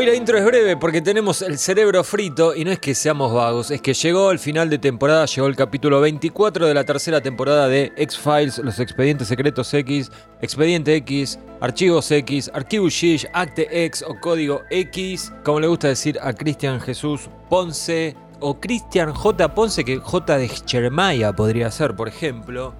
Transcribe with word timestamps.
Hoy 0.00 0.06
la 0.06 0.14
intro 0.14 0.38
es 0.38 0.44
breve 0.46 0.78
porque 0.78 1.02
tenemos 1.02 1.42
el 1.42 1.58
cerebro 1.58 2.02
frito 2.02 2.54
y 2.54 2.64
no 2.64 2.70
es 2.70 2.78
que 2.78 2.94
seamos 2.94 3.34
vagos, 3.34 3.70
es 3.70 3.82
que 3.82 3.92
llegó 3.92 4.30
el 4.30 4.38
final 4.38 4.70
de 4.70 4.78
temporada, 4.78 5.26
llegó 5.26 5.46
el 5.46 5.54
capítulo 5.54 6.00
24 6.00 6.66
de 6.66 6.72
la 6.72 6.84
tercera 6.84 7.20
temporada 7.20 7.68
de 7.68 7.92
X-Files, 7.98 8.60
los 8.60 8.80
expedientes 8.80 9.28
secretos 9.28 9.74
X, 9.74 10.10
expediente 10.40 10.94
X, 10.94 11.38
archivos 11.60 12.10
X, 12.12 12.50
archivo 12.54 12.88
Shish, 12.88 13.26
acte 13.34 13.84
X 13.84 14.02
o 14.08 14.18
código 14.18 14.62
X, 14.70 15.34
como 15.44 15.60
le 15.60 15.66
gusta 15.66 15.88
decir 15.88 16.18
a 16.22 16.32
Cristian 16.32 16.80
Jesús 16.80 17.28
Ponce 17.50 18.16
o 18.40 18.58
Cristian 18.58 19.12
J. 19.12 19.54
Ponce, 19.54 19.84
que 19.84 19.98
J 19.98 20.38
de 20.38 20.48
Chermaya 20.48 21.34
podría 21.34 21.70
ser, 21.70 21.94
por 21.94 22.08
ejemplo. 22.08 22.72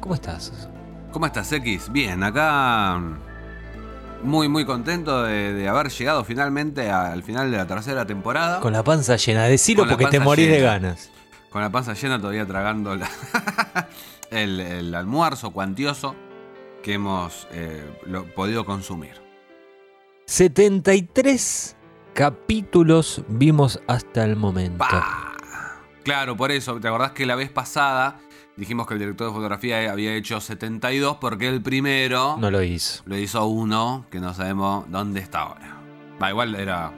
¿Cómo 0.00 0.14
estás? 0.14 0.52
¿Cómo 1.10 1.24
estás, 1.24 1.50
X? 1.52 1.90
Bien, 1.90 2.22
acá 2.22 3.00
muy, 4.22 4.48
muy 4.48 4.64
contento 4.64 5.22
de, 5.24 5.52
de 5.54 5.68
haber 5.68 5.88
llegado 5.90 6.24
finalmente 6.24 6.90
al 6.90 7.22
final 7.22 7.50
de 7.50 7.56
la 7.56 7.66
tercera 7.66 8.04
temporada. 8.06 8.60
Con 8.60 8.72
la 8.72 8.82
panza 8.84 9.16
llena, 9.16 9.44
decilo 9.44 9.86
porque 9.88 10.06
te 10.06 10.20
morís 10.20 10.48
de 10.48 10.60
ganas. 10.60 11.10
Con 11.50 11.62
la 11.62 11.70
panza 11.70 11.94
llena, 11.94 12.18
todavía 12.18 12.46
tragando 12.46 12.94
la- 12.96 13.10
el, 14.30 14.60
el 14.60 14.94
almuerzo 14.94 15.50
cuantioso 15.50 16.14
que 16.82 16.94
hemos 16.94 17.48
eh, 17.52 17.84
lo- 18.06 18.24
podido 18.34 18.64
consumir. 18.64 19.20
73 20.26 21.76
capítulos 22.14 23.22
vimos 23.28 23.80
hasta 23.88 24.24
el 24.24 24.36
momento. 24.36 24.84
Claro, 26.04 26.36
por 26.36 26.50
eso, 26.52 26.78
¿te 26.80 26.88
acordás 26.88 27.12
que 27.12 27.26
la 27.26 27.34
vez 27.34 27.50
pasada 27.50 28.20
dijimos 28.60 28.86
que 28.86 28.94
el 28.94 29.00
director 29.00 29.26
de 29.28 29.32
fotografía 29.32 29.90
había 29.90 30.14
hecho 30.14 30.38
72 30.38 31.16
porque 31.18 31.48
el 31.48 31.62
primero 31.62 32.36
No 32.38 32.50
lo 32.50 32.62
hizo. 32.62 33.02
lo 33.06 33.16
hizo 33.16 33.46
uno 33.46 34.04
que 34.10 34.20
no 34.20 34.34
sabemos 34.34 34.84
dónde 34.90 35.20
está 35.20 35.40
ahora? 35.40 35.78
Va, 36.22 36.28
igual 36.28 36.54
era. 36.54 36.92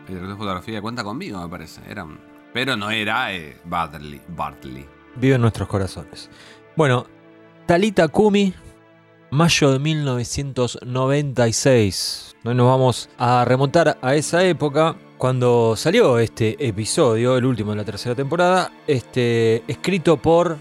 El 0.00 0.06
director 0.06 0.30
de 0.30 0.36
fotografía 0.36 0.80
cuenta 0.80 1.04
conmigo, 1.04 1.38
me 1.40 1.48
parece. 1.48 1.82
Era 1.88 2.06
pero 2.54 2.76
no 2.76 2.90
era 2.90 3.34
eh, 3.34 3.58
Bartley, 3.64 4.20
Bartley. 4.28 4.86
Vive 5.16 5.34
en 5.36 5.40
nuestros 5.42 5.68
corazones. 5.68 6.30
Bueno, 6.76 7.06
Talita 7.66 8.08
Kumi, 8.08 8.54
mayo 9.30 9.72
de 9.72 9.78
1996. 9.78 12.36
Hoy 12.44 12.54
nos 12.54 12.66
vamos 12.66 13.10
a 13.18 13.44
remontar 13.44 13.98
a 14.00 14.14
esa 14.14 14.42
época 14.44 14.96
cuando 15.18 15.76
salió 15.76 16.18
este 16.18 16.56
episodio, 16.66 17.36
el 17.36 17.44
último 17.44 17.72
de 17.72 17.76
la 17.76 17.84
tercera 17.84 18.14
temporada, 18.14 18.72
este, 18.86 19.62
escrito 19.68 20.16
por 20.16 20.56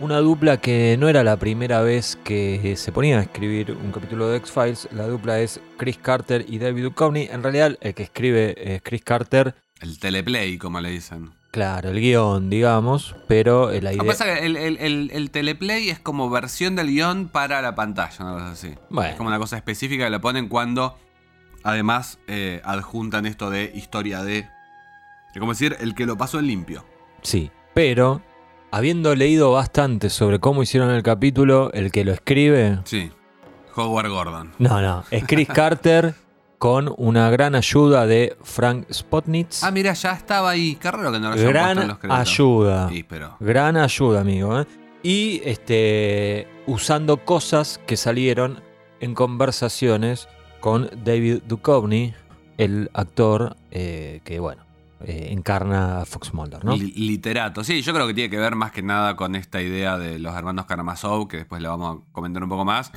una 0.00 0.18
dupla 0.18 0.58
que 0.58 0.96
no 0.98 1.08
era 1.08 1.24
la 1.24 1.36
primera 1.36 1.80
vez 1.82 2.16
que 2.24 2.74
se 2.76 2.92
ponía 2.92 3.18
a 3.18 3.22
escribir 3.22 3.72
un 3.72 3.90
capítulo 3.92 4.28
de 4.28 4.36
X-Files. 4.38 4.88
La 4.92 5.06
dupla 5.06 5.40
es 5.40 5.60
Chris 5.76 5.98
Carter 5.98 6.44
y 6.48 6.58
David 6.58 6.84
Duchovny. 6.84 7.28
En 7.30 7.42
realidad, 7.42 7.76
el 7.80 7.94
que 7.94 8.04
escribe 8.04 8.74
es 8.74 8.82
Chris 8.82 9.02
Carter. 9.02 9.54
El 9.80 9.98
teleplay, 9.98 10.58
como 10.58 10.80
le 10.80 10.90
dicen. 10.90 11.30
Claro, 11.50 11.90
el 11.90 12.00
guion, 12.00 12.50
digamos, 12.50 13.16
pero 13.26 13.70
eh, 13.70 13.80
la 13.80 13.90
Lo 13.90 13.96
idea... 13.96 14.02
que 14.02 14.08
pasa 14.08 14.32
es 14.32 14.40
que 14.40 14.46
el, 14.46 14.56
el- 14.56 14.76
el- 14.78 15.10
el 15.12 15.30
teleplay 15.30 15.88
es 15.88 15.98
como 15.98 16.28
versión 16.30 16.76
del 16.76 16.88
guion 16.88 17.28
para 17.28 17.62
la 17.62 17.74
pantalla, 17.74 18.16
una 18.20 18.32
cosa 18.34 18.50
así. 18.50 18.74
Bueno. 18.90 19.10
Es 19.10 19.16
como 19.16 19.28
una 19.28 19.38
cosa 19.38 19.56
específica 19.56 20.04
que 20.04 20.10
le 20.10 20.20
ponen 20.20 20.48
cuando 20.48 20.98
además 21.64 22.18
eh, 22.28 22.60
adjuntan 22.64 23.26
esto 23.26 23.50
de 23.50 23.72
historia 23.74 24.22
de. 24.22 24.46
Es 25.34 25.38
como 25.40 25.52
decir, 25.52 25.76
el 25.80 25.94
que 25.94 26.06
lo 26.06 26.16
pasó 26.16 26.38
en 26.38 26.46
limpio. 26.48 26.84
Sí, 27.22 27.50
pero 27.74 28.22
habiendo 28.70 29.14
leído 29.14 29.52
bastante 29.52 30.10
sobre 30.10 30.38
cómo 30.38 30.62
hicieron 30.62 30.90
el 30.90 31.02
capítulo, 31.02 31.70
el 31.72 31.90
que 31.92 32.04
lo 32.04 32.12
escribe, 32.12 32.78
Sí. 32.84 33.10
Howard 33.76 34.08
Gordon. 34.10 34.52
no, 34.58 34.80
no, 34.82 35.04
es 35.10 35.24
Chris 35.26 35.46
Carter 35.48 36.14
con 36.58 36.92
una 36.96 37.30
gran 37.30 37.54
ayuda 37.54 38.06
de 38.06 38.36
Frank 38.42 38.90
Spotnitz. 38.92 39.62
Ah, 39.62 39.70
mira, 39.70 39.92
ya 39.92 40.12
estaba 40.12 40.50
ahí. 40.50 40.74
Qué 40.74 40.90
raro 40.90 41.12
que 41.12 41.20
no 41.20 41.28
lo 41.28 41.34
hayan 41.34 41.44
puesto 41.44 41.46
en 41.46 41.52
gran 41.76 41.88
los 41.88 41.98
créditos. 41.98 42.18
ayuda. 42.28 42.88
Sí, 42.88 43.02
pero. 43.08 43.36
Gran 43.38 43.76
ayuda, 43.76 44.20
amigo. 44.22 44.60
¿eh? 44.60 44.66
Y 45.04 45.40
este, 45.44 46.48
usando 46.66 47.24
cosas 47.24 47.80
que 47.86 47.96
salieron 47.96 48.60
en 48.98 49.14
conversaciones 49.14 50.26
con 50.58 50.90
David 51.04 51.42
Duchovny, 51.46 52.14
el 52.56 52.90
actor 52.92 53.56
eh, 53.70 54.20
que, 54.24 54.40
bueno, 54.40 54.64
eh, 55.04 55.28
encarna 55.30 56.00
a 56.02 56.04
Fox 56.06 56.32
Mulder, 56.34 56.64
¿no? 56.64 56.76
Li- 56.76 56.92
Literato. 56.96 57.64
Sí, 57.64 57.82
yo 57.82 57.92
creo 57.94 58.06
que 58.06 58.14
tiene 58.14 58.30
que 58.30 58.38
ver 58.38 58.54
más 58.54 58.72
que 58.72 58.82
nada 58.82 59.16
con 59.16 59.34
esta 59.34 59.60
idea 59.62 59.98
de 59.98 60.18
los 60.18 60.34
hermanos 60.36 60.66
Karamazov, 60.66 61.28
que 61.28 61.38
después 61.38 61.60
le 61.62 61.68
vamos 61.68 61.98
a 61.98 62.12
comentar 62.12 62.42
un 62.42 62.48
poco 62.48 62.64
más. 62.64 62.92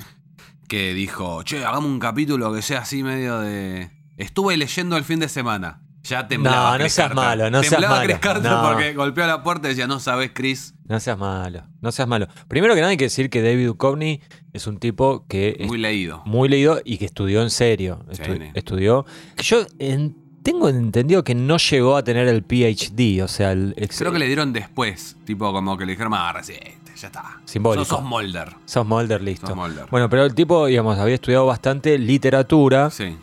Que 0.68 0.94
dijo, 0.94 1.44
che, 1.44 1.66
hagamos 1.66 1.90
un 1.92 2.00
capítulo 2.00 2.54
que 2.54 2.62
sea 2.62 2.80
así 2.80 3.04
medio 3.04 3.40
de. 3.40 3.92
Estuve 4.18 4.56
leyendo 4.58 4.96
el 4.98 5.04
fin 5.04 5.20
de 5.20 5.28
semana. 5.30 5.82
Ya 6.04 6.28
temblaba. 6.28 6.78
No, 6.80 6.84
no 6.84 6.90
seas 6.90 7.14
malo, 7.14 7.52
no 7.52 7.60
seas 7.62 7.72
temblaba 7.74 7.96
malo. 7.98 8.08
Chris 8.08 8.20
Carter 8.20 8.52
No. 8.52 8.64
porque 8.64 8.94
golpeó 8.96 9.28
la 9.28 9.44
puerta 9.44 9.68
y 9.68 9.72
decía, 9.72 9.86
no 9.86 10.00
sabes, 10.00 10.32
Chris. 10.34 10.74
No 10.88 11.00
seas 11.00 11.16
malo, 11.18 11.64
no 11.80 11.92
seas 11.92 12.08
malo. 12.08 12.28
Primero 12.48 12.74
que 12.74 12.80
nada 12.82 12.90
hay 12.90 12.98
que 12.98 13.04
decir 13.04 13.30
que 13.30 13.44
David 13.44 13.68
Duchovny 13.68 14.20
es 14.52 14.66
un 14.66 14.80
tipo 14.80 15.28
que 15.28 15.64
Muy 15.68 15.78
leído. 15.78 16.24
muy 16.26 16.50
leído 16.50 16.82
y 16.84 16.98
que 16.98 17.06
estudió 17.06 17.44
en 17.44 17.52
serio. 17.52 18.04
Estu- 18.10 18.50
estudió. 18.56 19.06
Yo 19.44 19.66
en- 19.78 20.18
tengo 20.44 20.70
entendido 20.70 21.24
que 21.24 21.36
no 21.36 21.58
llegó 21.58 21.96
a 21.98 22.04
tener 22.04 22.28
el 22.28 22.44
PhD, 22.44 23.24
o 23.24 23.28
sea, 23.28 23.52
el 23.52 23.74
ex- 23.78 23.98
Creo 24.00 24.12
que 24.12 24.20
le 24.20 24.28
dieron 24.28 24.54
después. 24.54 25.16
Tipo, 25.26 25.52
como 25.54 25.78
que 25.78 25.86
le 25.86 25.92
dijeron, 25.94 26.14
ah, 26.16 26.34
resiste, 26.34 26.78
ya 26.96 27.08
está. 27.08 27.40
Simbólico. 27.46 27.86
Sos, 27.86 27.98
sos 28.00 28.06
Mulder. 28.08 28.56
Sos 28.66 28.86
Mulder, 28.86 29.22
listo. 29.22 29.48
Sos 29.48 29.56
Mulder. 29.56 29.86
Bueno, 29.92 30.10
pero 30.10 30.24
el 30.26 30.34
tipo, 30.36 30.66
digamos, 30.66 30.98
había 30.98 31.16
estudiado 31.16 31.46
bastante 31.46 31.98
literatura. 31.98 32.90
Sí. 32.90 33.16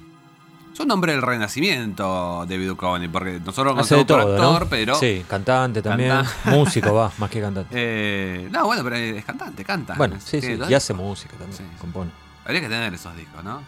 Es 0.73 0.81
un 0.85 0.91
hombre 0.93 1.11
del 1.13 1.23
renacimiento, 1.23 2.47
David 2.49 2.69
Duchovny, 2.69 3.09
porque 3.09 3.41
nosotros 3.45 3.77
Hace 3.79 3.97
de 3.97 4.05
todo, 4.05 4.21
actor, 4.37 4.63
¿no? 4.63 4.69
pero. 4.69 4.95
Sí, 4.95 5.25
cantante 5.29 5.83
también. 5.83 6.11
Canta- 6.11 6.31
Músico, 6.53 6.95
va, 6.95 7.11
más 7.19 7.29
que 7.31 7.41
cantante. 7.41 7.71
Eh, 7.75 8.49
no, 8.53 8.65
bueno, 8.67 8.85
pero 8.85 8.95
es 8.95 9.25
cantante, 9.25 9.65
canta. 9.65 9.95
bueno, 9.97 10.17
sí, 10.25 10.41
sí. 10.41 10.57
Y 10.69 10.75
hace 10.75 10.95
música 10.95 11.33
también, 11.37 11.59
sí. 11.59 11.65
compone. 11.81 12.13
Habría 12.45 12.61
que 12.61 12.69
tener 12.69 12.95
esos 12.95 13.17
discos, 13.17 13.43
¿no? 13.43 13.61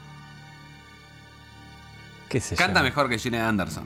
¿Qué 2.30 2.40
Canta 2.56 2.82
mejor 2.82 3.08
que 3.08 3.18
Gene 3.18 3.40
Anderson. 3.40 3.84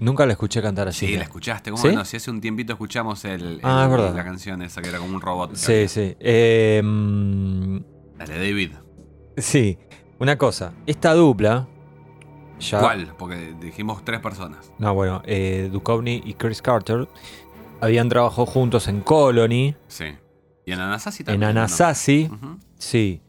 Nunca 0.00 0.26
la 0.26 0.32
escuché 0.32 0.60
cantar 0.60 0.88
así. 0.88 1.06
Sí, 1.06 1.16
la 1.16 1.22
escuchaste. 1.24 1.70
¿Cómo 1.70 1.82
¿Sí? 1.82 1.94
no? 1.94 2.04
Si 2.04 2.16
hace 2.16 2.30
un 2.30 2.40
tiempito 2.40 2.72
escuchamos 2.72 3.24
el, 3.26 3.60
Ah, 3.62 3.88
es 4.08 4.14
la 4.14 4.24
canción 4.24 4.60
esa 4.62 4.82
que 4.82 4.88
era 4.88 4.98
como 4.98 5.14
un 5.14 5.20
robot. 5.20 5.54
Sí, 5.54 5.72
había. 5.72 5.88
sí. 5.88 6.16
Eh, 6.18 6.82
mm, 6.84 7.78
Dale, 8.18 8.34
David. 8.38 8.72
sí, 9.36 9.78
una 10.18 10.36
cosa. 10.36 10.72
Esta 10.86 11.14
dupla. 11.14 11.68
Ya, 12.60 12.80
¿Cuál? 12.80 13.14
Porque 13.18 13.54
dijimos 13.60 14.04
tres 14.04 14.20
personas. 14.20 14.72
No, 14.78 14.94
bueno, 14.94 15.22
eh, 15.26 15.68
Duchovny 15.72 16.22
y 16.24 16.34
Chris 16.34 16.62
Carter 16.62 17.08
habían 17.80 18.08
trabajado 18.08 18.46
juntos 18.46 18.88
en 18.88 19.00
Colony, 19.00 19.76
Sí. 19.86 20.06
Y 20.66 20.72
en 20.72 20.80
Anasazi 20.80 21.22
en 21.22 21.26
también. 21.26 21.40
¿no? 21.54 21.60
Anasazi, 21.60 22.30
Ujú. 22.32 22.58
sí. 22.78 23.20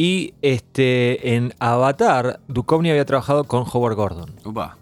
Y 0.00 0.32
este, 0.40 1.34
en 1.36 1.52
Avatar, 1.58 2.40
Duchovny 2.48 2.88
había 2.88 3.04
trabajado 3.04 3.44
con 3.44 3.66
Howard 3.70 3.96
Gordon. 3.96 4.34
Upa. 4.46 4.78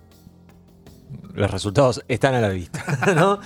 Los 1.35 1.51
resultados 1.51 2.05
están 2.07 2.37
a 2.37 2.41
la 2.41 2.51
vista, 2.51 2.85
¿no? 3.17 3.41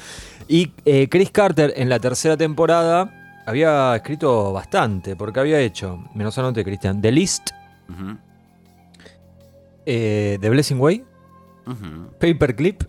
Y 0.49 0.71
eh, 0.84 1.09
Chris 1.09 1.31
Carter 1.31 1.72
en 1.75 1.88
la 1.88 1.99
tercera 1.99 2.37
temporada 2.37 3.43
había 3.47 3.97
escrito 3.97 4.53
bastante, 4.53 5.16
porque 5.16 5.41
había 5.41 5.60
hecho, 5.60 6.05
menos 6.15 6.37
anote, 6.37 6.62
Cristian, 6.62 7.00
The 7.00 7.10
List, 7.10 7.49
eh, 9.87 10.37
The 10.43 10.50
Blessing 10.50 10.78
Way, 10.78 11.04
Ujú. 11.66 12.10
Paperclip. 12.21 12.83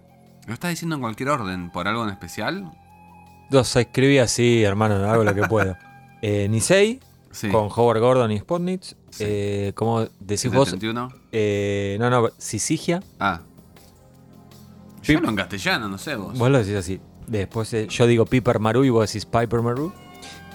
¿Lo 0.46 0.56
estás 0.56 0.72
diciendo 0.72 0.96
en 0.98 1.02
cualquier 1.04 1.30
orden? 1.30 1.72
¿Por 1.72 1.88
algo 1.88 2.04
en 2.04 2.10
especial? 2.10 2.70
Los 3.50 3.74
escribí 3.78 4.18
así, 4.18 4.62
hermano, 4.62 4.96
hago 5.10 5.24
lo 5.24 5.34
que 5.34 5.44
puedo. 5.44 5.78
Eh, 6.26 6.48
Nisei, 6.50 7.02
Sí. 7.34 7.50
con 7.50 7.68
Howard 7.76 8.00
Gordon 8.00 8.32
y 8.32 8.40
Spotnitz. 8.40 8.96
Sí. 9.10 9.24
Eh, 9.28 9.72
como 9.76 10.08
decís 10.20 10.52
vos, 10.52 10.70
71. 10.70 11.10
eh, 11.32 11.98
no, 12.00 12.10
no, 12.10 12.30
Sisigia. 12.38 13.04
Ah. 13.20 13.42
Yo 15.04 15.18
hablo 15.18 15.30
en 15.30 15.36
castellano, 15.36 15.90
no 15.90 15.98
sé 15.98 16.16
vos. 16.16 16.38
Vos 16.38 16.50
lo 16.50 16.60
decís 16.60 16.76
así. 16.76 17.02
Después 17.28 17.74
eh, 17.74 17.88
yo 17.90 18.08
digo 18.08 18.26
Piper 18.26 18.60
Maru 18.60 18.86
y 18.86 18.90
vos 18.90 19.08
decís 19.12 19.26
Piper 19.26 19.62
Maru. 19.62 19.92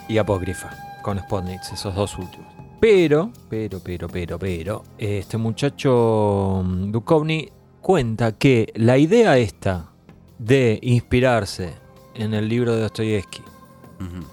Y 0.09 0.17
Apócrifa, 0.17 0.71
con 1.03 1.19
Spotnitz, 1.19 1.71
esos 1.73 1.95
dos 1.95 2.17
últimos. 2.17 2.47
Pero, 2.81 3.31
pero, 3.51 3.81
pero, 3.81 4.09
pero, 4.09 4.39
pero, 4.39 4.85
este 4.97 5.37
muchacho 5.37 6.63
mm, 6.65 6.91
Duchovny 6.93 7.51
cuenta 7.83 8.33
que 8.33 8.73
la 8.77 8.97
idea 8.97 9.37
esta 9.37 9.91
de 10.39 10.79
inspirarse 10.83 11.75
en 12.15 12.33
el 12.35 12.49
libro 12.49 12.75
de 12.75 12.83
Dostoyevsky, 12.83 13.43
Ujú. 14.01 14.25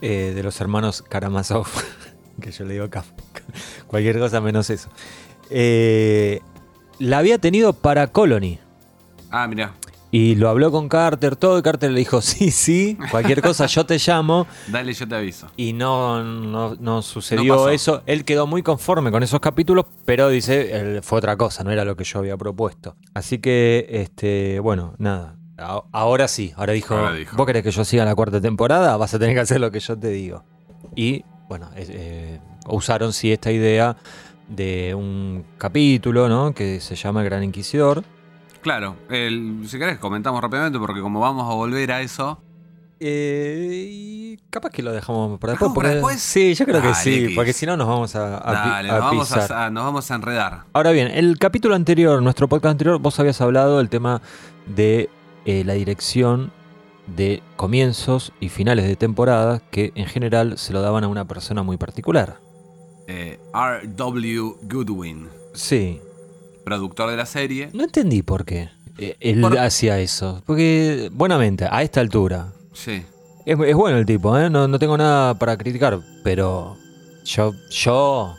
Eh, 0.00 0.32
de 0.34 0.42
los 0.42 0.60
hermanos 0.60 1.02
Karamazov, 1.02 1.66
que 2.40 2.50
yo 2.52 2.64
le 2.64 2.74
digo 2.74 2.88
Kafka, 2.90 3.42
cualquier 3.86 4.18
cosa 4.18 4.40
menos 4.40 4.70
eso, 4.70 4.88
eh, 5.50 6.40
la 6.98 7.18
había 7.18 7.38
tenido 7.38 7.72
para 7.72 8.06
Colony. 8.08 8.58
Ah, 9.30 9.46
mirá. 9.46 9.74
Y 10.12 10.34
lo 10.34 10.48
habló 10.48 10.72
con 10.72 10.88
Carter, 10.88 11.36
todo, 11.36 11.56
y 11.60 11.62
Carter 11.62 11.92
le 11.92 12.00
dijo, 12.00 12.20
sí, 12.22 12.50
sí, 12.50 12.98
cualquier 13.12 13.40
cosa 13.42 13.66
yo 13.66 13.86
te 13.86 13.96
llamo. 14.04 14.46
Dale, 14.66 14.92
yo 14.92 15.06
te 15.06 15.14
aviso. 15.14 15.46
Y 15.56 15.72
no, 15.72 16.24
no, 16.24 16.74
no 16.80 17.00
sucedió 17.02 17.68
eso. 17.68 18.02
Él 18.06 18.24
quedó 18.24 18.48
muy 18.48 18.62
conforme 18.64 19.12
con 19.12 19.22
esos 19.22 19.38
capítulos, 19.38 19.86
pero 20.04 20.28
dice, 20.28 20.76
él- 20.76 21.02
fue 21.04 21.18
otra 21.18 21.36
cosa, 21.36 21.62
no 21.62 21.70
era 21.70 21.84
lo 21.84 21.94
que 21.96 22.02
yo 22.02 22.18
había 22.18 22.36
propuesto. 22.36 22.96
Así 23.14 23.38
que, 23.38 23.86
este, 23.88 24.58
bueno, 24.58 24.94
nada. 24.98 25.36
Ahora 25.92 26.28
sí, 26.28 26.52
ahora 26.56 26.72
dijo, 26.72 26.94
Ahora 26.96 27.12
dijo. 27.14 27.36
vos 27.36 27.46
querés 27.46 27.62
que 27.62 27.70
yo 27.70 27.84
siga 27.84 28.04
la 28.04 28.14
cuarta 28.14 28.40
temporada, 28.40 28.96
vas 28.96 29.12
a 29.14 29.18
tener 29.18 29.34
que 29.34 29.40
hacer 29.40 29.60
lo 29.60 29.70
que 29.70 29.80
yo 29.80 29.98
te 29.98 30.08
digo. 30.08 30.44
Y, 30.94 31.24
bueno, 31.48 31.68
eh, 31.76 32.40
usaron 32.66 33.12
sí 33.12 33.32
esta 33.32 33.50
idea 33.52 33.96
de 34.48 34.94
un 34.94 35.44
capítulo, 35.58 36.28
¿no? 36.28 36.52
Que 36.54 36.80
se 36.80 36.96
llama 36.96 37.20
El 37.22 37.26
Gran 37.26 37.44
Inquisidor. 37.44 38.02
Claro, 38.62 38.96
el- 39.08 39.62
si 39.66 39.78
querés 39.78 39.98
comentamos 39.98 40.40
rápidamente 40.42 40.78
porque 40.78 41.00
como 41.00 41.20
vamos 41.20 41.50
a 41.50 41.54
volver 41.54 41.92
a 41.92 42.00
eso, 42.00 42.42
Eh, 43.02 43.88
y 43.90 44.36
capaz 44.50 44.68
que 44.70 44.82
lo 44.82 44.92
dejamos 44.92 45.38
para 45.40 45.54
¿Dejamos 45.54 45.72
después. 45.74 45.88
para 45.88 46.00
porque- 46.02 46.14
después? 46.16 46.20
Sí, 46.20 46.54
yo 46.54 46.66
creo 46.66 46.82
que 46.82 46.94
sí, 46.94 47.24
X. 47.24 47.34
porque 47.34 47.52
si 47.54 47.64
no 47.64 47.74
nos 47.76 47.86
vamos 47.88 48.14
a, 48.14 48.28
dale, 48.40 48.90
a 48.90 48.92
nos 48.92 49.00
vamos 49.04 49.28
pisar. 49.28 49.52
a, 49.54 49.70
nos 49.70 49.84
vamos 49.84 50.10
a 50.10 50.14
enredar. 50.16 50.64
Ahora 50.74 50.90
bien, 50.90 51.08
el 51.08 51.38
capítulo 51.38 51.74
anterior, 51.74 52.22
nuestro 52.22 52.46
podcast 52.46 52.72
anterior, 52.72 52.98
vos 52.98 53.18
habías 53.18 53.40
hablado 53.40 53.78
del 53.78 53.88
tema 53.88 54.20
de 54.66 55.08
eh, 55.50 55.64
la 55.64 55.72
dirección 55.74 56.52
de 57.06 57.42
comienzos 57.56 58.32
y 58.40 58.48
finales 58.50 58.86
de 58.86 58.94
temporada 58.96 59.60
que 59.70 59.92
en 59.96 60.06
general 60.06 60.58
se 60.58 60.72
lo 60.72 60.80
daban 60.80 61.02
a 61.04 61.08
una 61.08 61.26
persona 61.26 61.62
muy 61.62 61.76
particular. 61.76 62.38
Eh, 63.08 63.38
R.W. 63.52 64.54
Goodwin, 64.62 65.28
Sí, 65.54 66.00
productor 66.64 67.10
de 67.10 67.16
la 67.16 67.26
serie. 67.26 67.70
no 67.72 67.82
entendí 67.84 68.22
por 68.22 68.44
qué 68.44 68.68
eh, 68.98 69.16
él 69.20 69.40
Por- 69.40 69.58
hacía 69.58 69.98
eso. 69.98 70.42
Porque, 70.46 71.08
buenamente, 71.12 71.66
a 71.70 71.82
esta 71.82 72.00
altura, 72.00 72.52
Sí. 72.72 73.02
es, 73.46 73.58
es 73.58 73.74
bueno 73.74 73.98
el 73.98 74.06
tipo, 74.06 74.36
¿eh? 74.38 74.48
no, 74.50 74.68
no 74.68 74.78
tengo 74.78 74.96
nada 74.96 75.34
para 75.38 75.56
criticar, 75.56 75.98
pero 76.22 76.76
yo, 77.24 77.52
yo 77.70 78.36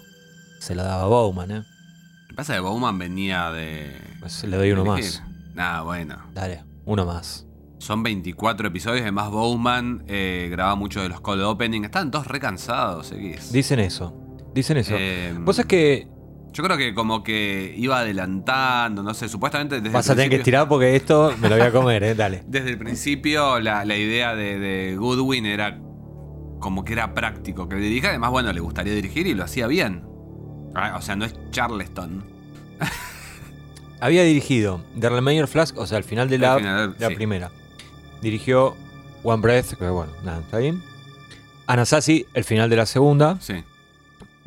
se 0.59 0.75
lo 0.75 0.83
daba 0.83 1.03
a 1.03 1.07
Bowman, 1.07 1.51
¿eh? 1.51 1.55
Lo 1.55 2.27
que 2.29 2.35
pasa 2.35 2.53
es 2.53 2.59
que 2.59 2.61
Bowman 2.65 2.97
venía 2.97 3.51
de. 3.51 3.91
Pues 4.21 4.43
le 4.45 4.55
doy 4.55 4.71
uno 4.71 4.85
más. 4.85 4.99
elegir. 4.99 5.21
Nah, 5.55 5.81
bueno. 5.81 6.17
Dale, 6.33 6.63
uno 6.85 7.05
más. 7.05 7.47
Son 7.79 8.03
24 8.03 8.67
episodios, 8.67 9.01
además 9.01 9.31
Bowman 9.31 10.03
eh, 10.07 10.47
graba 10.51 10.75
mucho 10.75 11.01
de 11.01 11.09
los 11.09 11.19
cold 11.21 11.41
opening. 11.43 11.83
Están 11.83 12.11
todos 12.11 12.27
recansados, 12.27 13.11
X. 13.11 13.51
Dicen 13.51 13.79
eso. 13.79 14.13
Dicen 14.53 14.77
eso. 14.77 14.93
Eh, 14.95 15.33
Vos 15.39 15.57
es 15.57 15.65
que 15.65 16.07
Yo 16.53 16.63
creo 16.63 16.77
que 16.77 16.93
como 16.93 17.23
que 17.23 17.73
iba 17.77 17.99
adelantando, 17.99 19.01
no 19.01 19.13
sé, 19.15 19.27
supuestamente 19.29 19.81
desde 19.81 19.89
vas 19.93 20.05
el 20.07 20.11
a 20.11 20.15
tener 20.15 20.29
que 20.29 20.35
estirar 20.35 20.67
porque 20.67 20.95
esto 20.95 21.33
me 21.39 21.49
lo 21.49 21.55
voy 21.57 21.65
a 21.65 21.71
comer, 21.71 22.03
¿eh? 22.03 22.13
Dale. 22.15 22.43
Desde 22.47 22.69
el 22.71 22.77
principio 22.77 23.59
la, 23.59 23.83
la 23.85 23.95
idea 23.97 24.35
de, 24.35 24.59
de 24.59 24.95
Goodwin 24.97 25.45
era 25.47 25.79
como 26.59 26.83
que 26.85 26.93
era 26.93 27.15
práctico 27.15 27.67
que 27.67 27.77
dirija. 27.77 28.09
Además, 28.09 28.29
bueno, 28.29 28.53
le 28.53 28.59
gustaría 28.59 28.93
dirigir 28.93 29.25
y 29.25 29.33
lo 29.33 29.43
hacía 29.43 29.65
bien. 29.65 30.03
Ah, 30.75 30.95
O 30.97 31.01
sea, 31.01 31.15
no 31.15 31.25
es 31.25 31.33
Charleston. 31.49 32.23
Había 34.01 34.23
dirigido 34.23 34.81
The 34.99 35.09
Remainder 35.09 35.47
Flask, 35.47 35.77
o 35.77 35.85
sea, 35.87 35.97
al 35.97 36.03
final 36.03 36.27
de 36.27 36.37
la, 36.39 36.53
Al 36.53 36.59
final, 36.59 36.93
de 36.93 36.99
la 36.99 37.07
sí. 37.09 37.15
primera. 37.15 37.51
Dirigió 38.21 38.75
One 39.23 39.41
Breath, 39.41 39.73
que 39.77 39.87
bueno, 39.89 40.11
nada, 40.23 40.41
está 40.41 40.57
bien. 40.57 40.83
Anasazi, 41.67 42.25
el 42.33 42.43
final 42.43 42.69
de 42.69 42.75
la 42.75 42.85
segunda. 42.85 43.39
Sí. 43.39 43.63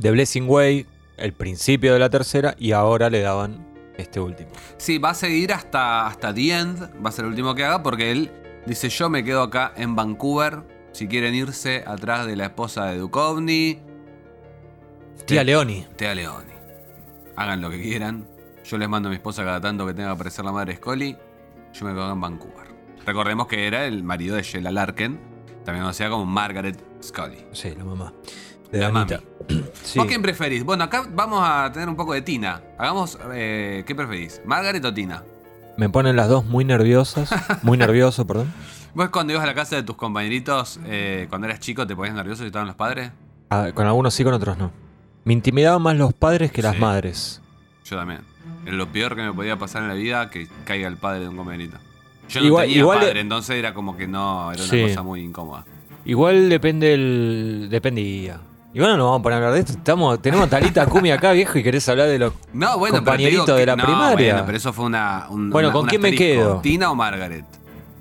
The 0.01 0.11
Blessing 0.11 0.49
Way, 0.49 0.87
el 1.17 1.33
principio 1.33 1.93
de 1.93 2.01
la 2.01 2.11
tercera. 2.11 2.55
Y 2.59 2.73
ahora 2.73 3.09
le 3.09 3.21
daban 3.21 3.65
este 3.97 4.21
último. 4.21 4.51
Sí, 4.77 4.99
va 4.99 5.11
a 5.11 5.15
seguir 5.15 5.53
hasta, 5.53 6.07
hasta 6.07 6.35
The 6.35 6.53
End. 6.53 7.05
Va 7.05 7.09
a 7.09 7.13
ser 7.13 7.25
el 7.25 7.31
último 7.31 7.55
que 7.55 7.65
haga 7.65 7.83
porque 7.83 8.11
él 8.11 8.31
dice: 8.67 8.89
Yo 8.89 9.09
me 9.09 9.25
quedo 9.25 9.43
acá 9.43 9.73
en 9.77 9.95
Vancouver. 9.95 10.63
Si 10.93 11.09
quieren 11.09 11.35
irse 11.35 11.83
atrás 11.87 12.27
de 12.27 12.37
la 12.37 12.47
esposa 12.47 12.87
de 12.87 12.99
Duchovny, 12.99 13.81
Tía. 15.27 15.43
Leoni. 15.45 15.87
Tea 15.97 16.15
Leoni. 16.15 16.53
Hagan 17.37 17.61
lo 17.61 17.71
que 17.71 17.81
quieran. 17.81 18.27
Yo 18.65 18.79
les 18.79 18.89
mando 18.89 19.09
a 19.09 19.11
mi 19.11 19.17
esposa 19.17 19.45
cada 19.45 19.61
tanto 19.61 19.87
que 19.87 19.95
tenga 19.95 20.09
que 20.09 20.15
aparecer 20.15 20.45
la 20.45 20.53
madre 20.53 20.77
Scully. 20.77 21.17
Yo 21.73 21.87
me 21.87 21.93
quedo 21.93 22.13
en 22.13 22.21
Vancouver. 22.21 22.69
Recordemos 23.05 23.47
que 23.47 23.67
era 23.67 23.85
el 23.87 24.03
marido 24.03 24.37
de 24.37 24.43
Sheila 24.43 24.71
Larkin. 24.71 25.19
También 25.65 25.83
conocida 25.85 26.09
como 26.11 26.25
Margaret 26.27 26.83
Scully. 27.03 27.47
Sí, 27.53 27.75
la 27.77 27.85
mamá. 27.85 28.13
De 28.73 28.79
La. 28.81 29.07
Sí. 29.83 29.99
¿Vos 29.99 30.09
quién 30.09 30.23
preferís? 30.23 30.65
Bueno, 30.65 30.85
acá 30.85 31.07
vamos 31.13 31.41
a 31.45 31.71
tener 31.71 31.89
un 31.89 31.97
poco 31.97 32.15
de 32.15 32.23
Tina. 32.23 32.63
Hagamos. 32.79 33.19
eh, 33.35 33.85
¿Qué 33.87 33.95
preferís? 33.95 34.41
¿Margaret 34.47 34.83
o 34.85 34.95
Tina? 34.95 35.23
Me 35.77 35.91
ponen 35.91 36.17
las 36.17 36.29
dos 36.29 36.47
muy 36.47 36.65
nerviosas. 36.65 37.31
Muy 37.63 37.77
nervioso, 37.77 38.27
perdón. 38.27 38.53
¿Vos 38.95 39.11
cuando 39.11 39.33
ibas 39.35 39.43
a 39.45 39.47
la 39.49 39.55
casa 39.55 39.77
de 39.77 39.83
tus 39.83 39.97
compañeritos, 39.97 40.81
eh, 40.87 41.27
cuando 41.29 41.47
eras 41.47 41.61
chico, 41.61 41.87
te 41.87 41.95
ponías 41.95 42.15
nervioso 42.15 42.43
si 42.43 42.47
estaban 42.47 42.67
los 42.69 42.77
padres? 42.77 43.11
Ah, 43.51 43.69
con 43.75 43.87
algunos 43.87 44.15
sí, 44.15 44.25
con 44.25 44.33
otros 44.33 44.57
no. 44.57 44.71
Me 45.25 45.33
intimidaban 45.35 45.83
más 45.83 45.97
los 45.97 46.15
padres 46.15 46.51
que 46.53 46.63
las 46.63 46.75
Sí. 46.77 46.81
madres. 46.81 47.43
Yo 47.85 47.97
también. 47.99 48.21
Lo 48.67 48.87
peor 48.89 49.15
que 49.17 49.23
me 49.23 49.33
podía 49.33 49.57
pasar 49.59 49.83
en 49.83 49.89
la 49.89 49.95
vida 49.95 50.31
que 50.31 50.49
caiga 50.65 50.89
el 50.89 50.97
padre 50.97 51.21
de 51.21 51.29
un 51.29 51.37
compañerito. 51.37 51.77
Yo 52.29 52.41
no 52.41 52.47
Igual- 52.47 52.65
tenía 52.67 52.79
igual- 52.79 52.99
padre, 53.01 53.21
entonces 53.21 53.57
era 53.57 53.75
como 53.75 53.97
que 53.97 54.07
no, 54.07 54.51
era 54.53 54.63
una 54.63 54.89
cosa 54.89 55.03
muy 55.03 55.21
incómoda. 55.21 55.65
Igual 56.07 56.49
depende 56.49 56.95
el. 56.95 57.69
dependía. 57.71 58.41
Igual 58.73 58.91
no 58.93 58.97
nos 58.97 59.05
vamos 59.07 59.21
a 59.21 59.23
poner 59.23 59.35
a 59.35 59.37
hablar 59.39 59.53
de 59.55 59.61
esto. 59.61 59.73
Estamos, 59.73 60.21
tenemos 60.21 60.47
a 60.47 60.51
Talita 60.51 60.85
Kumi 60.87 61.11
acá, 61.13 61.33
viejo, 61.33 61.59
y 61.59 61.63
querés 61.63 61.89
hablar 61.89 62.09
de 62.09 62.19
los. 62.19 62.33
No, 62.53 62.77
bueno, 62.79 62.97
Compañerito 62.97 63.45
pero 63.45 63.45
te 63.45 63.53
digo 63.53 63.57
de 63.57 63.63
que- 63.63 63.67
la 63.67 63.77
no, 63.77 63.85
primaria. 63.85 64.33
Bueno, 64.33 64.47
pero 64.47 64.59
eso 64.59 64.73
fue 64.73 64.87
una. 64.87 65.27
un- 65.31 65.51
Bueno, 65.51 65.69
una- 65.69 65.79
¿con 65.79 65.87
quién 65.87 66.01
me 66.03 66.13
quedo? 66.15 66.59
¿Tina 66.61 66.91
o 66.91 66.95
Margaret? 66.95 67.45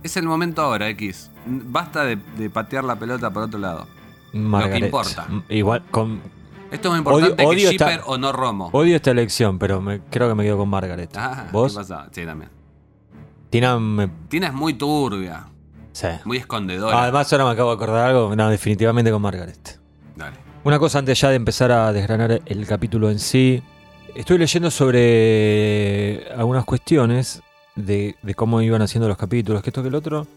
Es 0.02 0.18
el 0.18 0.24
momento 0.24 0.62
ahora, 0.64 0.90
X. 0.90 1.30
Basta 1.46 2.04
de, 2.06 2.18
de 2.38 2.50
patear 2.50 2.84
la 2.86 2.96
pelota 2.98 3.30
por 3.32 3.44
otro 3.44 3.60
lado. 3.60 3.88
Margaret. 4.34 4.84
importa. 4.84 5.28
Mm, 5.30 5.40
Igual, 5.50 5.84
con. 5.92 6.20
Esto 6.74 6.88
es 6.90 6.92
más 6.92 6.98
importante 7.00 7.46
Odio- 7.46 7.70
que 7.70 7.78
Shipper 7.78 8.02
o 8.06 8.18
no 8.18 8.32
Romo. 8.32 8.70
Odio 8.74 8.96
esta 8.96 9.12
elección, 9.12 9.60
pero 9.60 9.80
me- 9.82 10.02
creo 10.10 10.28
que 10.28 10.36
me 10.36 10.44
quedo 10.44 10.58
con 10.58 10.70
Margaret. 10.70 11.10
Ah, 11.16 11.46
¿Vos? 11.52 11.72
¿Qué 11.74 11.78
pasa? 11.80 12.08
Sí, 12.12 12.26
también. 12.26 12.50
Tina 13.50 13.78
me. 13.80 14.10
Tina 14.30 14.48
es 14.48 14.54
muy 14.54 14.74
turbia, 14.74 15.46
Sí. 15.92 16.08
muy 16.26 16.38
escondedora. 16.38 17.04
Además, 17.04 17.32
ahora 17.32 17.46
me 17.46 17.52
acabo 17.52 17.70
de 17.70 17.76
acordar 17.76 18.08
algo. 18.10 18.36
No, 18.36 18.50
definitivamente 18.50 19.12
con 19.12 19.22
Margaret. 19.22 19.80
Dale. 20.16 20.36
Una 20.64 20.80
cosa 20.80 21.00
antes 21.00 21.20
ya 21.22 21.30
de 21.30 21.36
empezar 21.36 21.72
a 21.72 21.94
desgranar 21.94 22.42
el 22.46 22.66
capítulo 22.66 23.12
en 23.12 23.20
sí. 23.20 23.62
Estoy 24.16 24.38
leyendo 24.38 24.70
sobre 24.72 26.26
algunas 26.38 26.66
cuestiones 26.66 27.42
de, 27.76 28.16
de 28.22 28.36
cómo 28.36 28.62
iban 28.62 28.82
haciendo 28.82 29.08
los 29.08 29.18
capítulos, 29.18 29.62
que 29.62 29.70
esto 29.70 29.82
que 29.82 29.90
el 29.90 29.96
otro. 29.96 30.28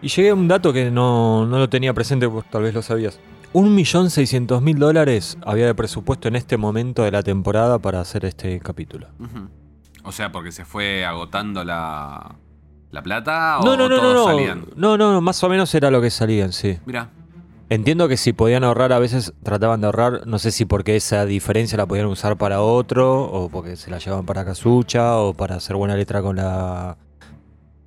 Y 0.00 0.08
llegué 0.08 0.30
a 0.30 0.34
un 0.34 0.48
dato 0.48 0.72
que 0.72 0.90
no, 0.90 1.46
no 1.46 1.58
lo 1.58 1.68
tenía 1.68 1.94
presente, 1.94 2.26
vos 2.26 2.44
tal 2.50 2.62
vez 2.62 2.74
lo 2.74 2.82
sabías. 2.82 3.18
1.600.000 3.52 4.78
dólares 4.78 5.38
había 5.44 5.66
de 5.66 5.74
presupuesto 5.74 6.28
en 6.28 6.36
este 6.36 6.56
momento 6.56 7.02
de 7.02 7.10
la 7.10 7.22
temporada 7.22 7.78
para 7.78 8.00
hacer 8.00 8.24
este 8.24 8.58
capítulo. 8.60 9.08
O 10.04 10.12
sea, 10.12 10.32
porque 10.32 10.52
se 10.52 10.64
fue 10.64 11.04
agotando 11.04 11.64
la, 11.64 12.36
la 12.90 13.02
plata 13.02 13.58
o, 13.60 13.64
No, 13.64 13.76
no, 13.76 13.84
o 13.84 13.88
no, 13.88 13.96
no, 13.96 14.02
todos 14.02 14.14
no. 14.14 14.24
salían. 14.24 14.66
No, 14.76 14.96
no, 14.96 15.20
más 15.20 15.42
o 15.44 15.48
menos 15.48 15.74
era 15.74 15.90
lo 15.90 16.00
que 16.00 16.10
salían, 16.10 16.52
sí. 16.52 16.78
Mira, 16.86 17.10
Entiendo 17.72 18.06
que 18.06 18.18
si 18.18 18.34
podían 18.34 18.64
ahorrar, 18.64 18.92
a 18.92 18.98
veces 18.98 19.32
trataban 19.42 19.80
de 19.80 19.86
ahorrar, 19.86 20.26
no 20.26 20.38
sé 20.38 20.50
si 20.50 20.66
porque 20.66 20.94
esa 20.94 21.24
diferencia 21.24 21.78
la 21.78 21.86
podían 21.86 22.04
usar 22.04 22.36
para 22.36 22.60
otro, 22.60 23.22
o 23.22 23.48
porque 23.48 23.76
se 23.76 23.90
la 23.90 23.96
llevaban 23.96 24.26
para 24.26 24.44
Casucha, 24.44 25.16
o 25.16 25.32
para 25.32 25.54
hacer 25.56 25.76
buena 25.76 25.96
letra 25.96 26.20
con 26.20 26.36
la 26.36 26.98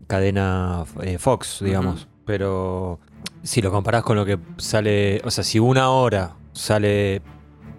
cadena 0.08 0.86
eh, 1.04 1.20
Fox, 1.20 1.60
digamos. 1.64 2.08
Pero 2.26 3.00
si 3.44 3.62
lo 3.62 3.72
comparás 3.72 4.04
con 4.04 4.16
lo 4.16 4.26
que 4.26 4.38
sale, 4.58 5.22
o 5.24 5.32
sea, 5.32 5.44
si 5.44 5.60
una 5.60 5.90
hora 5.90 6.36
sale, 6.54 7.22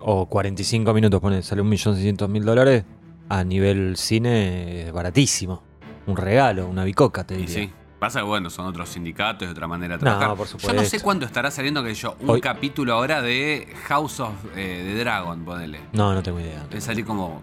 o 0.01 0.27
45 0.27 0.93
minutos, 0.95 1.21
pone, 1.21 1.43
sale 1.43 1.63
1.600.000 1.63 2.43
dólares, 2.45 2.85
a 3.29 3.43
nivel 3.45 3.97
cine 3.97 4.83
es 4.87 4.93
baratísimo. 4.93 5.63
Un 6.07 6.17
regalo, 6.17 6.67
una 6.69 6.85
bicoca, 6.85 7.25
te 7.25 7.37
diría. 7.37 7.55
sí. 7.55 7.73
Pasa 7.99 8.21
que 8.21 8.27
bueno, 8.27 8.51
son 8.51 8.67
otros 8.67 8.91
sindicatos, 8.91 9.49
de 9.49 9.53
otra 9.53 9.67
manera 9.67 9.95
de 9.95 10.01
trabajar. 10.01 10.37
por 10.37 10.47
Yo 10.47 10.53
no 10.55 10.61
supuesto. 10.61 10.85
sé 10.85 11.01
cuánto 11.01 11.25
estará 11.25 11.51
saliendo 11.51 11.83
que 11.83 11.95
yo, 11.95 12.15
un 12.21 12.29
Hoy- 12.29 12.41
capítulo 12.43 12.93
ahora 12.93 13.23
de 13.23 13.67
House 13.87 14.21
of 14.21 14.35
eh, 14.55 14.83
the 14.87 14.99
Dragon, 14.99 15.43
ponele. 15.47 15.81
No, 15.95 16.13
no 16.13 16.23
tengo 16.23 16.39
idea. 16.39 16.63
Debe 16.69 16.83
salir 16.83 17.07
como 17.07 17.41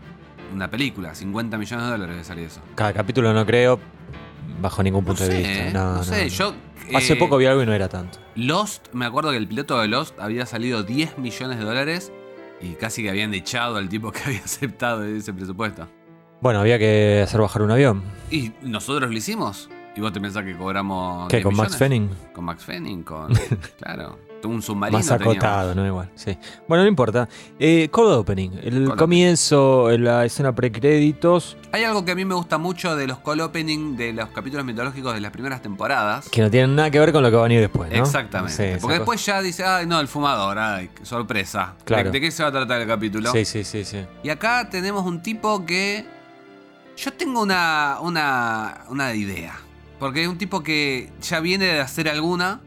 una 0.54 0.70
película, 0.70 1.16
50 1.16 1.58
millones 1.58 1.86
de 1.88 1.92
dólares 1.92 2.18
de 2.18 2.24
salir 2.24 2.46
eso. 2.46 2.62
Cada 2.76 2.94
capítulo 2.94 3.34
no 3.34 3.44
creo, 3.48 3.80
bajo 4.62 4.84
ningún 4.84 5.02
No 5.04 5.08
punto 5.08 5.26
sé, 5.26 5.32
de 5.34 5.38
vista. 5.40 5.68
eh, 5.70 5.72
No, 5.74 5.96
no 5.96 6.04
sé, 6.04 6.22
no. 6.26 6.28
yo... 6.28 6.54
Hace 6.94 7.14
eh, 7.14 7.16
poco 7.16 7.38
vi 7.38 7.46
algo 7.46 7.64
y 7.64 7.66
no 7.66 7.74
era 7.74 7.90
tanto. 7.90 8.20
Lost, 8.36 8.88
me 8.94 9.06
acuerdo 9.06 9.32
que 9.32 9.38
el 9.38 9.48
piloto 9.48 9.80
de 9.80 9.88
Lost 9.88 10.20
había 10.20 10.46
salido 10.46 10.84
10 10.84 11.18
millones 11.18 11.60
de 11.60 11.66
dólares 11.66 12.12
y 12.62 12.74
casi 12.74 13.04
que 13.04 13.10
habían 13.10 13.34
echado 13.34 13.78
al 13.78 13.90
tipo 13.90 14.12
que 14.12 14.22
había 14.26 14.40
aceptado 14.44 15.04
ese 15.04 15.34
presupuesto. 15.34 15.88
Bueno, 16.42 16.60
había 16.60 16.78
que 16.78 17.22
hacer 17.24 17.40
bajar 17.40 17.62
un 17.62 17.72
avión. 17.72 18.04
¿Y 18.30 18.52
nosotros 18.62 19.10
lo 19.10 19.18
hicimos? 19.18 19.70
¿Y 19.96 20.02
vos 20.02 20.12
te 20.12 20.20
pensás 20.20 20.44
que 20.44 20.56
cobramos. 20.56 21.30
¿Qué? 21.30 21.38
10 21.38 21.46
¿Con 21.46 21.56
Max? 21.56 21.78
Fenning? 21.78 22.10
Con 22.34 22.46
Max 22.46 22.66
Fenning, 22.66 23.04
con. 23.04 23.34
claro. 23.78 24.18
Un 24.44 24.62
submarino. 24.62 24.98
Más 25.00 25.08
teníamos. 25.08 25.36
acotado, 25.38 25.76
¿no? 25.76 25.86
Igual, 25.86 26.10
sí. 26.16 26.38
Bueno, 26.68 26.84
no 26.84 26.90
importa. 26.90 27.28
Eh, 27.60 27.88
cold 27.92 28.12
Opening. 28.14 28.52
El 28.64 28.86
Cold 28.88 29.00
comienzo, 29.00 29.90
la 29.98 30.26
escena 30.26 30.54
precréditos, 30.54 31.58
Hay 31.72 31.84
algo 31.84 32.04
que 32.06 32.12
a 32.12 32.16
mí 32.16 32.26
me 32.26 32.36
gusta 32.36 32.58
mucho 32.58 32.96
de 32.96 33.08
los 33.08 33.20
call 33.20 33.42
opening 33.42 33.96
de 33.96 34.14
los 34.14 34.30
capítulos 34.30 34.66
mitológicos 34.66 35.14
de 35.14 35.22
las 35.22 35.32
primeras 35.32 35.62
temporadas. 35.62 36.30
que 36.30 36.42
no 36.42 36.50
tienen 36.52 36.76
nada 36.76 36.92
que 36.92 37.00
ver 37.00 37.12
con 37.12 37.24
lo 37.24 37.30
que 37.30 37.36
va 37.36 37.42
a 37.42 37.48
venir 37.48 37.62
después, 37.62 37.90
¿no? 37.92 37.98
Exactamente. 37.98 38.54
Sí, 38.56 38.64
Porque 38.82 38.82
cosa. 38.82 38.94
después 39.00 39.26
ya 39.26 39.42
dice, 39.42 39.64
ay, 39.64 39.86
no, 39.86 40.00
el 40.00 40.08
fumador, 40.08 40.60
ay, 40.60 40.90
sorpresa. 41.04 41.74
Claro. 41.86 42.06
¿De, 42.06 42.12
de 42.12 42.22
qué 42.22 42.32
se 42.32 42.44
va 42.44 42.50
a 42.50 42.52
tratar 42.52 42.82
el 42.82 42.88
capítulo? 42.88 43.32
Sí, 43.32 43.46
sí, 43.46 43.64
sí, 43.64 43.84
sí. 43.86 44.06
Y 44.24 44.30
acá 44.30 44.70
tenemos 44.70 45.06
un 45.06 45.22
tipo 45.22 45.66
que. 45.66 46.06
Yo 46.96 47.12
tengo 47.14 47.42
una, 47.42 47.98
una, 48.02 48.82
una 48.90 49.14
idea. 49.16 49.56
Porque 50.00 50.22
es 50.24 50.28
un 50.28 50.38
tipo 50.38 50.62
que 50.62 51.10
ya 51.22 51.40
viene 51.40 51.66
de 51.66 51.80
hacer 51.80 52.08
alguna. 52.10 52.60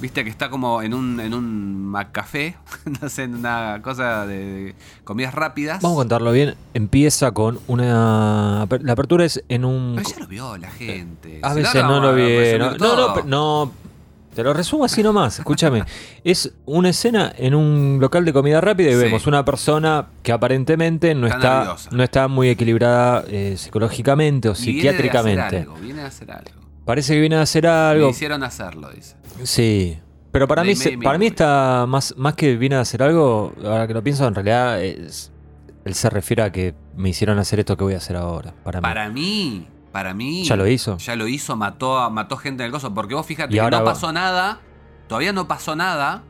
Viste 0.00 0.22
que 0.22 0.30
está 0.30 0.48
como 0.48 0.80
en 0.80 0.94
un, 0.94 1.18
en 1.18 1.34
un 1.34 1.86
McCafé. 1.86 2.56
no 3.02 3.08
sé, 3.08 3.24
en 3.24 3.34
una 3.34 3.80
cosa 3.82 4.26
de, 4.26 4.36
de 4.44 4.74
comidas 5.04 5.34
rápidas. 5.34 5.82
Vamos 5.82 5.96
a 5.96 6.00
contarlo 6.02 6.30
bien. 6.32 6.54
Empieza 6.74 7.32
con 7.32 7.58
una. 7.66 8.66
La 8.82 8.92
apertura 8.92 9.24
es 9.24 9.42
en 9.48 9.64
un. 9.64 9.94
Pero 9.96 10.08
ya 10.08 10.18
lo 10.20 10.26
vio 10.28 10.56
la 10.56 10.70
gente. 10.70 11.40
A 11.42 11.52
veces 11.54 11.82
no 11.82 12.00
lo 12.00 12.08
a 12.08 12.12
vi. 12.12 12.22
resumir 12.22 12.80
No, 12.80 12.96
no, 12.96 13.22
no, 13.24 13.72
Te 14.34 14.44
lo 14.44 14.54
resumo 14.54 14.84
así 14.84 15.02
nomás. 15.02 15.38
Escúchame. 15.40 15.82
Es 16.24 16.52
una 16.66 16.90
escena 16.90 17.32
en 17.36 17.54
un 17.54 17.98
local 18.00 18.24
de 18.24 18.32
comida 18.32 18.60
rápida 18.60 18.90
y 18.90 18.92
Sí. 18.92 18.98
vemos 18.98 19.26
una 19.26 19.44
persona 19.44 20.06
que 20.22 20.30
aparentemente 20.30 21.12
no 21.14 21.26
Está 21.26 21.74
no 21.90 22.02
está 22.04 22.28
muy 22.28 22.50
equilibrada 22.50 23.24
eh, 23.28 23.54
psicológicamente 23.56 24.48
o 24.48 24.52
Y 24.52 24.54
viene 24.56 24.72
de 24.72 24.78
psiquiátricamente. 24.80 25.40
hacer 25.42 25.60
algo, 25.62 25.74
viene 25.76 26.02
a 26.02 26.06
hacer 26.06 26.30
algo. 26.30 26.67
Parece 26.88 27.12
que 27.12 27.20
viene 27.20 27.36
a 27.36 27.42
hacer 27.42 27.64
Me 27.64 27.68
algo. 27.68 28.08
hicieron 28.08 28.42
hacerlo, 28.42 28.88
dice. 28.90 29.14
Sí. 29.44 29.98
Pero 30.32 30.48
para 30.48 30.62
Me- 30.62 30.68
mí, 30.70 30.74
me- 30.74 30.82
se- 30.84 30.96
me- 30.96 31.04
para 31.04 31.18
mí 31.18 31.26
está 31.26 31.84
más, 31.86 32.14
más 32.16 32.32
que 32.34 32.56
viene 32.56 32.76
a 32.76 32.80
hacer 32.80 33.02
algo, 33.02 33.52
ahora 33.62 33.86
que 33.86 33.92
lo 33.92 34.02
pienso, 34.02 34.26
en 34.26 34.34
realidad 34.34 34.82
es, 34.82 35.30
él 35.84 35.94
se 35.94 36.08
refiere 36.08 36.42
a 36.44 36.50
que 36.50 36.74
me 36.96 37.10
hicieron 37.10 37.38
hacer 37.38 37.60
esto 37.60 37.76
que 37.76 37.84
voy 37.84 37.92
a 37.92 37.98
hacer 37.98 38.16
ahora. 38.16 38.54
Para 38.64 38.80
mí. 38.80 38.82
Para 38.82 39.08
mí, 39.10 39.68
para 39.92 40.14
mí. 40.14 40.44
¿Ya 40.44 40.56
lo 40.56 40.66
hizo? 40.66 40.96
Ya 40.96 41.14
lo 41.14 41.28
hizo, 41.28 41.56
mató, 41.56 42.08
mató 42.10 42.38
gente 42.38 42.62
en 42.62 42.68
el 42.68 42.72
coso. 42.72 42.94
Porque 42.94 43.14
vos 43.14 43.26
fíjate 43.26 43.52
Y 43.52 43.56
que 43.56 43.60
ahora 43.60 43.80
no 43.80 43.84
va- 43.84 43.92
pasó 43.92 44.10
nada. 44.10 44.60
Todavía 45.08 45.34
no 45.34 45.46
pasó 45.46 45.76
nada. 45.76 46.22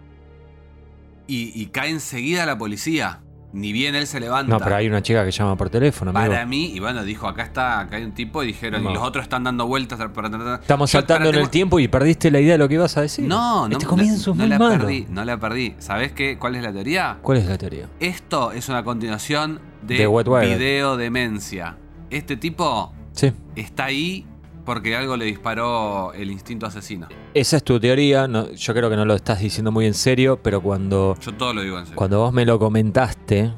Y, 1.29 1.53
y 1.55 1.67
cae 1.67 1.91
enseguida 1.91 2.47
la 2.47 2.59
policía. 2.59 3.21
Ni 3.53 3.73
bien 3.73 3.95
él 3.95 4.07
se 4.07 4.21
levanta. 4.21 4.53
No, 4.53 4.59
pero 4.63 4.77
hay 4.77 4.87
una 4.89 5.03
chica 5.03 5.25
que 5.25 5.31
llama 5.31 5.57
por 5.57 5.71
teléfono, 5.71 6.11
amigo. 6.11 6.31
Para 6.33 6.45
mí, 6.45 6.67
y 6.75 6.81
bueno, 6.81 7.03
dijo, 7.03 7.27
acá 7.27 7.43
está, 7.45 7.81
acá 7.81 7.97
hay 7.97 8.05
un 8.05 8.13
tipo, 8.13 8.43
y 8.43 8.49
dijeron, 8.49 8.85
No. 8.85 8.91
y 8.91 8.95
los 8.95 9.03
otros 9.03 9.23
están 9.23 9.43
dando 9.45 9.67
vueltas 9.67 9.99
para. 10.15 10.29
Estamos 10.57 10.93
Yo- 10.93 10.99
saltando 10.99 11.31
en 11.31 11.37
el 11.37 11.49
tiempo 11.49 11.81
y 11.81 11.89
perdiste 11.89 12.31
la 12.31 12.41
idea 12.41 12.53
de 12.53 12.59
lo 12.59 12.69
que 12.69 12.75
ibas 12.75 12.97
a 12.99 13.01
decir. 13.01 13.25
No, 13.27 13.67
no, 13.67 13.73
Este 13.73 13.85
no, 13.85 13.91
comienzo 13.91 14.33
es 14.33 14.37
no 14.37 14.43
muy 14.43 14.49
la 14.49 14.59
malo. 14.59 14.79
perdí, 14.79 15.07
no 15.09 15.25
la 15.25 15.39
perdí. 15.39 15.75
¿Sabés 15.79 16.13
qué? 16.13 16.37
¿Cuál 16.39 16.57
es 16.57 16.63
la 16.63 16.73
teoría? 16.73 17.19
¿Cuál 17.23 17.39
es 17.39 17.47
la 17.47 17.57
teoría? 17.57 17.89
Esto 18.01 18.53
es 18.53 18.69
una 18.69 18.85
continuación 18.85 19.61
de, 19.83 19.97
De 20.07 20.47
video 20.57 20.97
demencia. 20.99 21.77
Este 22.11 22.37
tipo 22.37 22.93
Sí. 23.13 23.33
está 23.57 23.87
ahí 23.87 24.27
porque 24.69 24.95
algo 24.95 25.17
le 25.17 25.25
disparó 25.25 26.13
el 26.13 26.31
instinto 26.31 26.67
asesino. 26.67 27.09
Esa 27.33 27.57
es 27.57 27.65
tu 27.65 27.81
teoría. 27.81 28.29
no- 28.29 28.53
yo 28.53 28.75
creo 28.75 28.91
que 28.91 28.97
no 28.97 29.07
lo 29.07 29.15
estás 29.15 29.41
diciendo 29.41 29.73
muy 29.73 29.87
en 29.87 29.95
serio, 29.95 30.39
pero 30.43 30.61
cuando, 30.61 31.17
Yo 31.23 31.33
todo 31.33 31.55
lo 31.55 31.63
digo 31.63 31.79
en 31.79 31.87
serio. 31.87 31.97
cuando 31.97 32.19
vos 32.21 32.35
me 32.35 32.45
lo 32.45 32.59
comentaste 32.59 33.51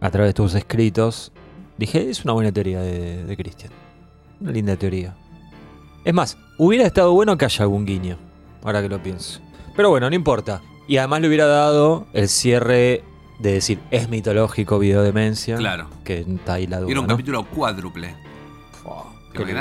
a 0.00 0.10
través 0.10 0.28
de 0.28 0.34
tus 0.34 0.54
escritos, 0.54 1.32
dije, 1.76 2.08
es 2.08 2.22
una 2.24 2.34
buena 2.34 2.52
teoría 2.52 2.80
de, 2.80 3.24
de 3.24 3.36
Cristian. 3.36 3.72
Una 4.40 4.52
linda 4.52 4.76
teoría. 4.76 5.16
Es 6.04 6.14
más, 6.14 6.38
hubiera 6.56 6.86
estado 6.86 7.12
bueno 7.14 7.36
que 7.36 7.46
haya 7.46 7.62
algún 7.64 7.84
guiño, 7.84 8.16
ahora 8.62 8.80
que 8.80 8.88
lo 8.88 9.02
pienso. 9.02 9.40
Pero 9.74 9.90
bueno, 9.90 10.08
no 10.08 10.14
importa. 10.14 10.62
Y 10.86 10.98
además 10.98 11.20
le 11.22 11.26
hubiera 11.26 11.46
dado 11.46 12.06
el 12.12 12.28
cierre 12.28 13.02
de 13.40 13.52
decir, 13.54 13.80
es 13.90 14.08
mitológico, 14.08 14.78
video 14.78 15.02
demencia. 15.02 15.56
Claro. 15.56 15.88
Que 16.04 16.20
está 16.20 16.52
ahí 16.54 16.68
la 16.68 16.78
duda. 16.78 16.92
Era 16.92 17.00
un 17.00 17.06
¿no? 17.08 17.14
capítulo 17.14 17.44
cuádruple. 17.46 18.14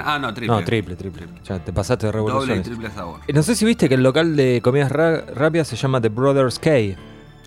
Ah, 0.05 0.19
no, 0.19 0.33
triple. 0.33 0.55
No, 0.55 0.63
triple, 0.63 0.95
triple. 0.95 1.27
Ya 1.43 1.59
te 1.59 1.73
pasaste 1.73 2.05
de 2.07 2.11
Doble 2.11 2.23
y 2.23 2.27
revoluciones. 2.27 2.63
triple 2.65 2.89
sabor. 2.91 3.19
Eh, 3.27 3.33
No 3.33 3.43
sé 3.43 3.55
si 3.55 3.65
viste 3.65 3.87
que 3.89 3.95
el 3.95 4.03
local 4.03 4.35
de 4.35 4.61
comidas 4.63 4.91
rápidas 4.91 5.67
se 5.67 5.75
llama 5.75 5.99
The 6.01 6.09
Brothers 6.09 6.59
K. 6.59 6.69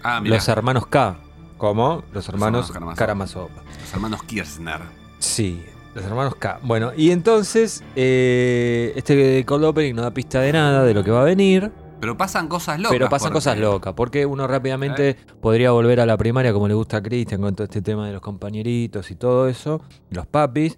Ah, 0.02 0.20
mira. 0.20 0.34
Los 0.36 0.48
hermanos 0.48 0.86
K. 0.86 1.18
¿Cómo? 1.58 2.02
Los 2.12 2.28
hermanos 2.28 2.70
hermanos 2.70 2.98
Karamazov. 2.98 3.48
Los 3.80 3.92
hermanos 3.94 4.22
Kirchner. 4.24 4.80
Sí, 5.18 5.64
los 5.94 6.04
hermanos 6.04 6.34
K. 6.36 6.58
Bueno, 6.62 6.92
y 6.96 7.10
entonces 7.12 7.82
eh, 7.94 8.92
este 8.96 9.44
cold 9.46 9.64
opening 9.64 9.94
no 9.94 10.02
da 10.02 10.10
pista 10.12 10.40
de 10.40 10.52
nada 10.52 10.84
de 10.84 10.92
lo 10.92 11.02
que 11.02 11.10
va 11.10 11.22
a 11.22 11.24
venir, 11.24 11.72
Pero 11.98 12.14
pasan 12.16 12.46
cosas 12.48 12.76
locas. 12.78 12.92
pero 12.92 13.08
pasan 13.08 13.28
porque- 13.28 13.34
cosas 13.36 13.58
locas, 13.58 13.94
porque 13.94 14.26
uno 14.26 14.46
rápidamente 14.46 15.16
podría 15.40 15.70
volver 15.70 15.98
a 16.00 16.04
la 16.06 16.18
primaria 16.18 16.52
como 16.52 16.68
le 16.68 16.74
gusta 16.74 16.98
a 16.98 17.02
Christian 17.02 17.40
con 17.40 17.54
todo 17.54 17.64
este 17.64 17.80
tema 17.80 18.06
de 18.06 18.12
los 18.12 18.20
compañeritos 18.20 19.10
y 19.10 19.14
todo 19.14 19.48
eso, 19.48 19.80
y 20.10 20.14
los 20.14 20.26
papis, 20.26 20.76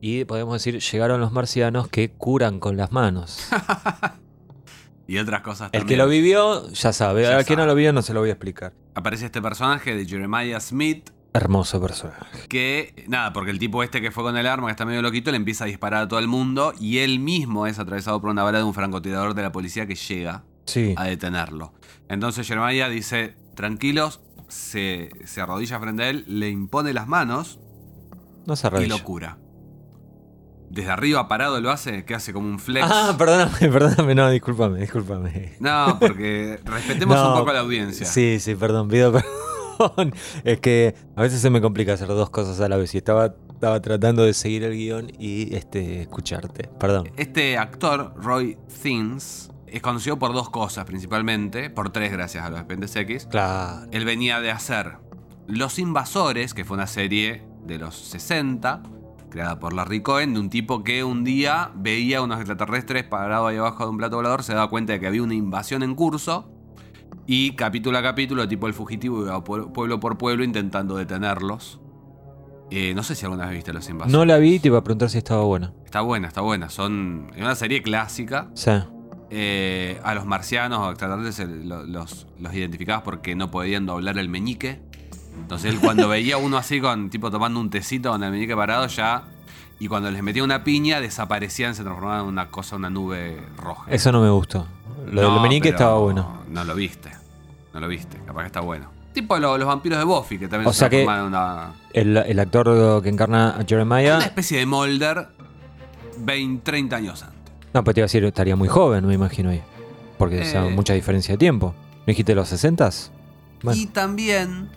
y 0.00 0.24
podemos 0.24 0.54
decir, 0.54 0.80
llegaron 0.80 1.20
los 1.20 1.32
marcianos 1.32 1.88
que 1.88 2.10
curan 2.10 2.60
con 2.60 2.76
las 2.76 2.92
manos. 2.92 3.48
Y 5.08 5.18
otras 5.18 5.42
cosas 5.42 5.70
El 5.72 5.82
también. 5.82 5.86
que 5.86 5.96
lo 6.02 6.08
vivió 6.08 6.68
ya 6.72 6.92
sabe, 6.92 7.22
Ya 7.22 7.36
al 7.38 7.44
que 7.44 7.54
no 7.54 7.64
lo 7.64 7.76
vio 7.76 7.92
no 7.92 8.02
se 8.02 8.12
lo 8.12 8.18
voy 8.20 8.30
a 8.30 8.32
explicar. 8.32 8.72
Aparece 8.94 9.26
este 9.26 9.40
personaje 9.40 9.94
de 9.94 10.04
Jeremiah 10.04 10.58
Smith. 10.58 11.10
Hermoso 11.32 11.80
personaje. 11.80 12.48
Que, 12.48 13.04
nada, 13.06 13.32
porque 13.32 13.52
el 13.52 13.60
tipo 13.60 13.84
este 13.84 14.00
que 14.00 14.10
fue 14.10 14.24
con 14.24 14.36
el 14.36 14.46
arma, 14.48 14.66
que 14.66 14.72
está 14.72 14.84
medio 14.84 15.02
loquito, 15.02 15.30
le 15.30 15.36
empieza 15.36 15.62
a 15.62 15.66
disparar 15.68 16.02
a 16.02 16.08
todo 16.08 16.18
el 16.18 16.26
mundo. 16.26 16.72
Y 16.80 16.98
él 16.98 17.20
mismo 17.20 17.68
es 17.68 17.78
atravesado 17.78 18.20
por 18.20 18.30
una 18.30 18.42
bala 18.42 18.58
de 18.58 18.64
un 18.64 18.74
francotirador 18.74 19.34
de 19.34 19.42
la 19.42 19.52
policía 19.52 19.86
que 19.86 19.94
llega 19.94 20.42
Sí. 20.64 20.94
a 20.96 21.04
detenerlo. 21.04 21.72
Entonces 22.08 22.44
Jeremiah 22.48 22.88
dice, 22.88 23.36
tranquilos, 23.54 24.20
se, 24.48 25.10
se 25.24 25.40
arrodilla 25.40 25.78
frente 25.78 26.02
a 26.02 26.08
él, 26.08 26.24
le 26.26 26.48
impone 26.50 26.92
las 26.92 27.06
manos 27.06 27.60
No 28.44 28.56
se 28.56 28.68
y 28.82 28.86
lo 28.86 29.04
cura. 29.04 29.38
Desde 30.70 30.90
arriba 30.90 31.28
parado 31.28 31.60
lo 31.60 31.70
hace, 31.70 32.04
que 32.04 32.14
hace 32.14 32.32
como 32.32 32.48
un 32.48 32.58
flex. 32.58 32.86
Ah, 32.88 33.14
perdóname, 33.16 33.58
perdóname, 33.60 34.14
no, 34.14 34.30
discúlpame, 34.30 34.80
discúlpame. 34.80 35.54
No, 35.60 35.98
porque 36.00 36.60
respetemos 36.64 37.16
No, 37.22 37.32
un 37.32 37.38
poco 37.38 37.50
a 37.50 37.54
la 37.54 37.60
audiencia. 37.60 38.06
Sí, 38.06 38.38
sí, 38.40 38.54
perdón, 38.54 38.88
pido 38.88 39.12
perdón. 39.78 40.14
Es 40.44 40.60
que 40.60 40.94
a 41.14 41.22
veces 41.22 41.40
se 41.40 41.50
me 41.50 41.60
complica 41.60 41.92
hacer 41.92 42.08
dos 42.08 42.30
cosas 42.30 42.60
a 42.60 42.68
la 42.68 42.76
vez 42.76 42.94
y 42.94 42.98
estaba, 42.98 43.34
estaba 43.52 43.80
tratando 43.80 44.24
de 44.24 44.34
seguir 44.34 44.64
el 44.64 44.74
guion 44.74 45.12
y 45.18 45.54
este, 45.54 46.02
escucharte. 46.02 46.68
Perdón. 46.80 47.10
Este 47.16 47.58
actor, 47.58 48.14
Roy 48.16 48.58
Thins, 48.82 49.50
es 49.66 49.82
conocido 49.82 50.18
por 50.18 50.32
dos 50.32 50.50
cosas 50.50 50.84
principalmente, 50.84 51.70
por 51.70 51.90
tres 51.90 52.12
gracias 52.12 52.44
a 52.44 52.50
los 52.50 52.58
Expedientes 52.58 52.96
X. 52.96 53.26
Claro. 53.30 53.86
Él 53.92 54.04
venía 54.04 54.40
de 54.40 54.50
hacer 54.50 54.98
Los 55.46 55.78
Invasores, 55.78 56.54
que 56.54 56.64
fue 56.64 56.76
una 56.76 56.86
serie 56.86 57.44
de 57.64 57.78
los 57.78 57.96
60, 57.96 58.82
creada 59.30 59.58
por 59.58 59.72
Larry 59.72 60.00
Cohen, 60.02 60.34
de 60.34 60.40
un 60.40 60.50
tipo 60.50 60.82
que 60.84 61.04
un 61.04 61.24
día 61.24 61.70
veía 61.74 62.22
unos 62.22 62.38
extraterrestres 62.38 63.04
parados 63.04 63.48
ahí 63.50 63.56
abajo 63.56 63.84
de 63.84 63.90
un 63.90 63.98
plato 63.98 64.16
volador, 64.16 64.42
se 64.42 64.54
daba 64.54 64.68
cuenta 64.70 64.92
de 64.92 65.00
que 65.00 65.06
había 65.06 65.22
una 65.22 65.34
invasión 65.34 65.82
en 65.82 65.94
curso, 65.94 66.50
y 67.26 67.52
capítulo 67.56 67.98
a 67.98 68.02
capítulo, 68.02 68.46
tipo 68.46 68.66
el 68.68 68.74
fugitivo 68.74 69.22
iba 69.22 69.42
pue- 69.42 69.72
pueblo 69.72 69.98
por 70.00 70.16
pueblo 70.16 70.44
intentando 70.44 70.96
detenerlos. 70.96 71.80
Eh, 72.70 72.94
no 72.94 73.02
sé 73.02 73.14
si 73.14 73.24
alguna 73.24 73.46
vez 73.46 73.54
viste 73.54 73.72
Los 73.72 73.88
Invasores. 73.88 74.12
No 74.12 74.24
la 74.24 74.38
vi 74.38 74.54
y 74.54 74.58
te 74.58 74.68
iba 74.68 74.78
a 74.78 74.84
preguntar 74.84 75.08
si 75.10 75.18
estaba 75.18 75.42
buena. 75.44 75.72
Está 75.84 76.00
buena, 76.00 76.26
está 76.28 76.40
buena. 76.40 76.68
Son, 76.68 77.28
es 77.34 77.40
una 77.40 77.54
serie 77.54 77.80
clásica. 77.82 78.48
Sí. 78.54 78.70
Eh, 79.30 80.00
a 80.04 80.14
los 80.14 80.24
marcianos 80.24 80.78
o 80.80 80.90
extraterrestres 80.90 81.40
eh, 81.48 81.64
lo- 81.64 81.84
los, 81.84 82.28
los 82.38 82.54
identificabas 82.54 83.02
porque 83.02 83.34
no 83.34 83.50
podían 83.50 83.86
doblar 83.86 84.18
el 84.18 84.28
meñique. 84.28 84.80
Entonces 85.40 85.72
él 85.72 85.80
cuando 85.80 86.08
veía 86.08 86.36
uno 86.38 86.56
así 86.56 86.80
con 86.80 87.08
tipo 87.10 87.30
tomando 87.30 87.60
un 87.60 87.70
tecito 87.70 88.10
con 88.10 88.22
el 88.24 88.30
meñique 88.32 88.56
parado 88.56 88.86
ya 88.88 89.24
y 89.78 89.88
cuando 89.88 90.10
les 90.10 90.22
metía 90.22 90.42
una 90.42 90.64
piña 90.64 91.00
desaparecían, 91.00 91.74
se 91.74 91.82
transformaban 91.82 92.22
en 92.22 92.26
una 92.26 92.48
cosa, 92.48 92.76
una 92.76 92.90
nube 92.90 93.40
roja. 93.56 93.90
Eso 93.90 94.10
no 94.12 94.20
me 94.22 94.30
gustó. 94.30 94.66
Lo 95.12 95.22
No, 95.22 95.32
del 95.34 95.42
menique 95.42 95.68
pero 95.68 95.76
estaba 95.76 95.98
bueno. 95.98 96.40
No 96.50 96.64
lo 96.64 96.74
viste. 96.74 97.10
No 97.74 97.80
lo 97.80 97.88
viste. 97.88 98.18
Capaz 98.26 98.40
que 98.42 98.46
está 98.46 98.60
bueno. 98.60 98.86
Tipo 99.12 99.38
lo- 99.38 99.56
los 99.56 99.66
vampiros 99.68 99.98
de 99.98 100.04
Buffy 100.04 100.38
que 100.38 100.48
también 100.48 100.68
O 100.68 100.72
se 100.72 100.80
sea 100.80 100.88
que- 100.90 101.04
una, 101.04 101.72
El, 101.92 102.16
el 102.16 102.38
actor 102.40 103.02
que 103.02 103.08
encarna 103.08 103.50
a 103.50 103.56
una 103.56 103.64
Jeremiah. 103.66 104.18
especie 104.18 104.58
de 104.58 104.66
Molder 104.66 105.28
20, 106.18 106.62
30 106.64 106.96
años 106.96 107.22
antes. 107.22 107.36
No, 107.72 107.84
pues 107.84 107.94
te 107.94 108.00
iba 108.00 108.04
a 108.04 108.06
decir, 108.08 108.24
estaría 108.24 108.56
muy 108.56 108.68
joven, 108.68 109.06
me 109.06 109.14
imagino 109.14 109.50
ahí. 109.50 109.62
Porque 110.18 110.40
o 110.40 110.44
sea, 110.44 110.66
Eh. 110.66 110.70
mucha 110.74 110.94
diferencia 110.94 111.34
de 111.34 111.38
tiempo. 111.38 111.74
¿No 112.00 112.04
dijiste 112.06 112.34
los 112.34 112.50
60s? 112.50 113.10
Bueno. 113.62 113.78
Y 113.80 113.86
también 113.86 114.70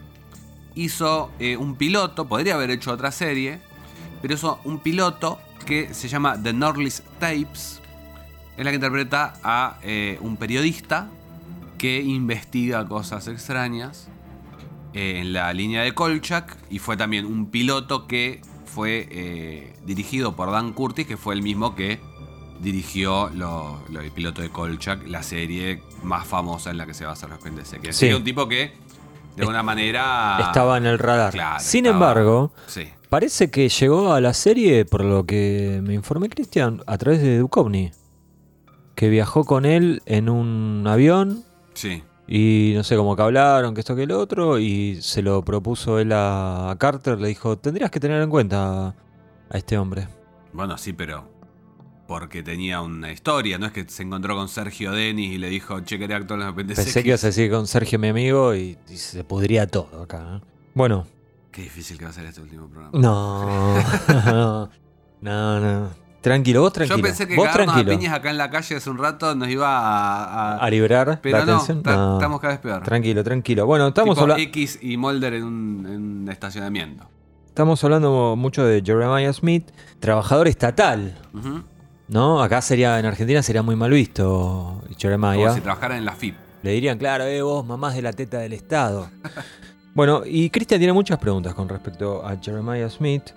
hizo 0.75 1.31
eh, 1.39 1.57
un 1.57 1.75
piloto, 1.75 2.27
podría 2.27 2.55
haber 2.55 2.69
hecho 2.71 2.91
otra 2.91 3.11
serie, 3.11 3.59
pero 4.21 4.33
hizo 4.33 4.59
un 4.63 4.79
piloto 4.79 5.39
que 5.65 5.93
se 5.93 6.07
llama 6.07 6.41
The 6.41 6.53
Norlis 6.53 7.03
Tapes, 7.19 7.81
en 8.57 8.65
la 8.65 8.71
que 8.71 8.75
interpreta 8.75 9.33
a 9.43 9.77
eh, 9.83 10.17
un 10.21 10.37
periodista 10.37 11.09
que 11.77 12.01
investiga 12.01 12.87
cosas 12.87 13.27
extrañas 13.27 14.09
eh, 14.93 15.19
en 15.21 15.33
la 15.33 15.53
línea 15.53 15.81
de 15.83 15.93
Kolchak 15.93 16.57
y 16.69 16.79
fue 16.79 16.97
también 16.97 17.25
un 17.25 17.49
piloto 17.49 18.05
que 18.07 18.41
fue 18.65 19.07
dirigido 19.85 20.35
por 20.35 20.51
Dan 20.51 20.73
Curtis, 20.73 21.07
que 21.07 21.17
fue 21.17 21.33
el 21.35 21.41
mismo 21.41 21.75
que 21.75 21.99
dirigió 22.59 23.29
lo- 23.29 23.81
lo- 23.89 24.01
el 24.01 24.11
piloto 24.11 24.41
de 24.41 24.49
Kolchak, 24.49 25.07
la 25.07 25.23
serie 25.23 25.81
más 26.03 26.27
famosa 26.27 26.69
en 26.71 26.77
la 26.77 26.85
que 26.85 26.93
se 26.93 27.05
basa 27.05 27.27
los 27.27 27.39
de 27.71 27.79
que 27.79 27.93
Sí. 27.93 28.11
un 28.11 28.23
tipo 28.23 28.47
que, 28.49 28.73
de 29.35 29.41
alguna 29.43 29.63
manera. 29.63 30.37
Estaba 30.39 30.77
en 30.77 30.85
el 30.85 30.99
radar. 30.99 31.33
Claro, 31.33 31.59
Sin 31.59 31.85
estaba- 31.85 31.95
embargo, 32.11 32.51
Sí. 32.67 32.89
parece 33.09 33.49
que 33.49 33.69
llegó 33.69 34.13
a 34.13 34.21
la 34.21 34.33
serie, 34.33 34.85
por 34.85 35.03
lo 35.05 35.25
que 35.25 35.79
me 35.83 35.93
informé 35.93 36.29
Cristian, 36.29 36.81
a 36.87 36.97
través 36.97 37.21
de 37.21 37.37
Duchovny. 37.39 37.91
Que 38.95 39.07
viajó 39.09 39.45
con 39.45 39.65
él 39.65 40.01
en 40.05 40.27
un 40.29 40.83
avión 40.85 41.43
Sí. 41.73 42.03
y 42.27 42.73
no 42.75 42.83
sé 42.83 42.97
cómo 42.97 43.15
que 43.15 43.21
hablaron, 43.21 43.73
que 43.73 43.79
esto 43.79 43.95
que 43.95 44.03
el 44.03 44.11
otro, 44.11 44.59
y 44.59 45.01
se 45.01 45.21
lo 45.21 45.41
propuso 45.45 45.99
él 45.99 46.11
a 46.13 46.75
Carter. 46.77 47.17
Le 47.19 47.29
dijo: 47.29 47.57
Tendrías 47.57 47.91
que 47.91 47.99
tener 48.01 48.21
en 48.21 48.29
cuenta 48.29 48.87
a 49.49 49.57
este 49.57 49.77
hombre. 49.77 50.07
Bueno, 50.51 50.77
sí, 50.77 50.91
pero. 50.91 51.23
Porque 52.09 52.41
tenía 52.41 52.81
una 52.81 53.11
historia, 53.11 53.59
no 53.59 53.67
es 53.67 53.71
que 53.71 53.85
se 53.87 54.01
encontró 54.01 54.35
con 54.35 54.49
Sergio 54.49 54.91
Denis 54.93 55.31
y 55.31 55.37
le 55.37 55.47
dijo, 55.47 55.79
che, 55.81 55.99
quería 55.99 56.17
actuar 56.17 56.39
en 56.39 56.45
los 56.47 56.53
apéndices 56.53 56.83
Pensé 56.85 57.03
que 57.03 57.09
ibas 57.09 57.23
a 57.23 57.27
decir 57.27 57.51
con 57.51 57.67
Sergio, 57.67 57.99
mi 57.99 58.07
amigo, 58.07 58.55
y, 58.55 58.79
y 58.89 58.97
se 58.97 59.23
pudría 59.23 59.67
todo 59.67 60.01
acá. 60.01 60.37
¿eh? 60.37 60.47
Bueno, 60.73 61.05
Qué 61.51 61.61
difícil 61.61 61.99
que 61.99 62.05
va 62.05 62.09
a 62.09 62.13
ser 62.13 62.25
este 62.25 62.41
último 62.41 62.67
programa. 62.67 62.97
no, 62.99 63.75
no, 64.25 64.69
no, 65.21 65.59
no. 65.59 65.89
Tranquilo, 66.21 66.61
vos 66.61 66.73
tranquilo. 66.73 66.97
Yo 66.97 67.03
pensé 67.03 67.27
que 67.27 67.35
vos 67.35 67.47
a 67.47 67.51
tranquilo. 67.53 67.91
piñas 67.91 68.13
acá 68.13 68.31
en 68.31 68.37
la 68.39 68.49
calle 68.49 68.75
hace 68.75 68.89
un 68.89 68.97
rato 68.97 69.35
nos 69.35 69.47
iba 69.47 69.67
a. 69.69 70.55
a- 70.55 70.57
A 70.57 70.69
librar 70.71 71.19
pero 71.21 71.37
la 71.37 71.45
no, 71.45 71.53
atención. 71.57 71.83
ta- 71.83 71.95
No. 71.95 72.13
estamos 72.17 72.39
cada 72.41 72.53
vez 72.53 72.59
peor. 72.61 72.81
Tranquilo, 72.83 73.23
tranquilo. 73.23 73.65
Bueno, 73.67 73.87
estamos, 73.87 74.15
Tipo 74.15 74.23
habla- 74.23 74.39
X 74.39 74.79
y 74.81 74.97
Mulder 74.97 75.35
en 75.35 75.43
un, 75.43 75.85
en 75.87 76.21
un 76.23 76.29
estacionamiento. 76.29 77.07
estamos 77.47 77.83
hablando 77.83 78.35
mucho 78.35 78.65
de 78.65 78.81
Jeremiah 78.83 79.31
Smith, 79.31 79.69
trabajador 79.99 80.47
estatal, 80.47 81.15
Ujú. 81.33 81.61
¿No? 82.09 82.41
Acá 82.41 82.61
sería, 82.61 82.99
en 82.99 83.05
Argentina 83.05 83.41
sería 83.41 83.61
muy 83.61 83.75
mal 83.75 83.91
visto 83.91 84.81
Jeremiah. 84.97 85.35
Como 85.35 85.55
si 85.55 85.61
trabajara 85.61 85.97
en 85.97 86.05
la 86.05 86.13
FIP. 86.13 86.35
Le 86.61 86.71
dirían, 86.71 86.97
claro, 86.97 87.23
eh, 87.25 87.41
vos 87.41 87.65
mamás 87.65 87.95
de 87.95 88.01
la 88.01 88.11
teta 88.11 88.39
del 88.39 88.53
Estado. 88.53 89.09
bueno, 89.93 90.23
y 90.25 90.49
Cristian 90.49 90.79
tiene 90.79 90.93
muchas 90.93 91.17
preguntas 91.17 91.53
con 91.53 91.69
respecto 91.69 92.25
a 92.25 92.35
Jeremiah 92.37 92.89
Smith. 92.89 93.29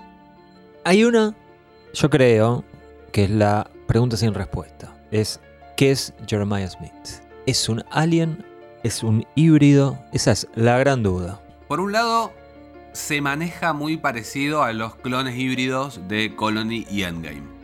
Hay 0.85 1.05
una, 1.05 1.35
yo 1.95 2.11
creo, 2.11 2.64
que 3.12 3.25
es 3.25 3.31
la 3.31 3.71
pregunta 3.87 4.17
sin 4.17 4.35
respuesta. 4.35 4.93
Es, 5.11 5.38
¿qué 5.76 5.93
es 5.93 6.12
Jeremiah 6.26 6.69
Smith? 6.69 6.93
¿Es 7.47 7.69
un 7.69 7.85
alien? 7.91 8.45
¿Es 8.83 9.05
un 9.05 9.25
híbrido? 9.37 9.99
Esa 10.12 10.33
es 10.33 10.49
la 10.55 10.79
gran 10.79 11.02
duda. 11.02 11.41
Por 11.69 11.79
un 11.79 11.93
lado, 11.93 12.33
se 12.93 13.21
maneja 13.21 13.73
muy 13.73 13.97
parecido 13.99 14.62
a 14.64 14.73
los 14.73 14.97
clones 14.97 15.37
híbridos 15.38 16.00
de 16.09 16.35
Colony 16.35 16.87
y 16.91 17.05
Endgame. 17.05 17.62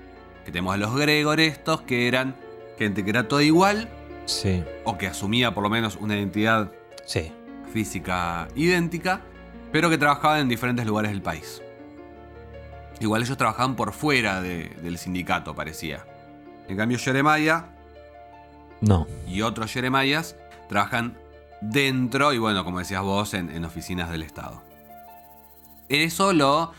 Que 0.49 0.53
tenemos 0.53 0.73
a 0.73 0.79
los 0.79 0.97
Gregor 0.97 1.41
estos, 1.41 1.83
que 1.83 2.09
eran 2.09 2.35
gente 2.79 3.05
que 3.05 3.11
era 3.11 3.29
toda 3.29 3.43
igual, 3.43 3.87
Sí, 4.25 4.65
o 4.85 4.97
que 4.97 5.07
asumía 5.07 5.53
por 5.53 5.63
lo 5.63 5.69
menos 5.69 5.97
una 5.97 6.17
identidad 6.17 6.73
sí. 7.05 7.31
física 7.71 8.49
idéntica, 8.57 9.21
pero 9.73 9.91
que 9.91 9.99
trabajaban 9.99 10.41
en 10.41 10.49
diferentes 10.49 10.87
lugares 10.87 11.11
del 11.11 11.21
país. 11.21 11.61
Igual 12.99 13.25
ellos 13.25 13.37
trabajaban 13.37 13.77
por 13.77 13.93
fuera 13.93 14.41
de- 14.41 14.71
del 14.83 14.97
sindicato, 14.97 15.55
parecía. 15.55 16.07
En 16.67 16.79
cambio, 16.79 16.99
Jeremiah 16.99 17.67
No. 18.81 19.07
y 19.27 19.43
otros 19.43 19.71
Jeremiahs 19.71 20.35
trabajan 20.71 21.15
dentro 21.61 22.33
y 22.33 22.39
bueno, 22.39 22.65
como 22.65 22.79
decías 22.79 23.03
vos, 23.03 23.35
en, 23.35 23.51
en 23.51 23.67
oficinas 23.67 24.11
del 24.11 24.23
Estado. 24.23 24.63
Eso 25.91 26.33
lo, 26.33 26.73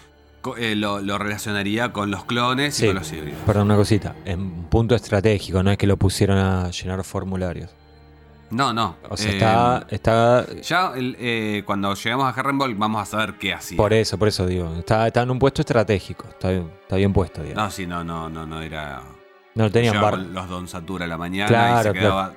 eh, 0.57 0.75
lo, 0.75 0.99
lo 1.01 1.17
relacionaría 1.17 1.91
con 1.93 2.11
los 2.11 2.25
clones 2.25 2.75
Sí. 2.75 2.85
y 2.85 2.87
con 2.87 2.95
los 2.97 3.11
híbridos. 3.11 3.39
Perdón, 3.45 3.65
una 3.67 3.75
cosita. 3.75 4.15
En 4.25 4.39
un 4.41 4.63
punto 4.69 4.95
estratégico, 4.95 5.61
no 5.63 5.71
es 5.71 5.77
que 5.77 5.87
lo 5.87 5.97
pusieron 5.97 6.37
a 6.37 6.69
llenar 6.71 7.03
formularios. 7.03 7.69
No, 8.51 8.73
no. 8.73 8.95
O 9.09 9.15
sea, 9.15 9.29
eh, 9.29 9.33
está, 9.35 9.85
está 9.89 10.45
Ya 10.63 10.91
el- 10.95 11.15
eh, 11.19 11.61
cuando 11.67 11.93
lleguemos 11.93 12.25
a 12.25 12.29
Harrenball 12.39 12.73
vamos 12.73 13.01
a 13.03 13.05
saber 13.05 13.35
qué 13.37 13.53
hacía. 13.53 13.77
Por 13.77 13.93
eso, 13.93 14.17
por 14.17 14.27
eso 14.27 14.47
digo. 14.47 14.73
Está, 14.75 15.05
está 15.05 15.21
en 15.21 15.29
un 15.29 15.37
puesto 15.37 15.61
estratégico. 15.61 16.25
Está 16.27 16.49
bien, 16.49 16.71
está 16.81 16.95
bien 16.95 17.13
puesto, 17.13 17.43
digamos. 17.43 17.63
No, 17.63 17.69
sí, 17.71 17.85
no, 17.85 18.03
no, 18.03 18.27
no, 18.29 18.47
no 18.47 18.59
era. 18.61 19.03
No, 19.53 19.69
tenían 19.69 20.01
bar. 20.01 20.17
los 20.17 20.49
Don 20.49 20.67
Satura 20.67 21.05
a 21.05 21.07
la 21.07 21.17
mañana 21.17 21.45
y 21.45 21.49
Claro, 21.49 21.93
se 21.93 21.99
quedaba 21.99 22.33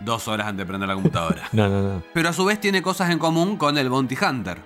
dos 0.00 0.26
horas 0.26 0.46
antes 0.46 0.64
de 0.64 0.66
prender 0.68 0.88
la 0.88 0.94
computadora. 0.94 1.42
No, 1.52 1.68
no, 1.68 1.82
no. 1.82 2.02
Pero 2.14 2.30
a 2.30 2.32
su 2.32 2.46
vez 2.46 2.58
tiene 2.58 2.80
cosas 2.80 3.10
en 3.10 3.18
común 3.18 3.58
con 3.58 3.76
el 3.76 3.90
Bounty 3.90 4.16
Hunter. 4.24 4.56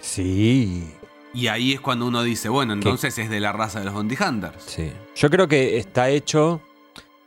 Sí. 0.00 0.92
Y 1.34 1.48
ahí 1.48 1.72
es 1.74 1.80
cuando 1.80 2.06
uno 2.06 2.22
dice, 2.22 2.48
bueno, 2.48 2.72
entonces 2.72 3.16
es 3.18 3.28
de 3.30 3.38
la 3.40 3.52
raza 3.52 3.78
de 3.80 3.84
los 3.84 3.94
Bounty 3.94 4.16
Hunters. 4.22 4.62
Sí. 4.64 4.92
Yo 5.14 5.28
creo 5.30 5.46
que 5.46 5.76
está 5.76 6.08
hecho 6.08 6.60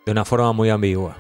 de 0.06 0.12
una 0.12 0.26
forma 0.26 0.52
muy 0.54 0.70
ambigua. 0.70 1.16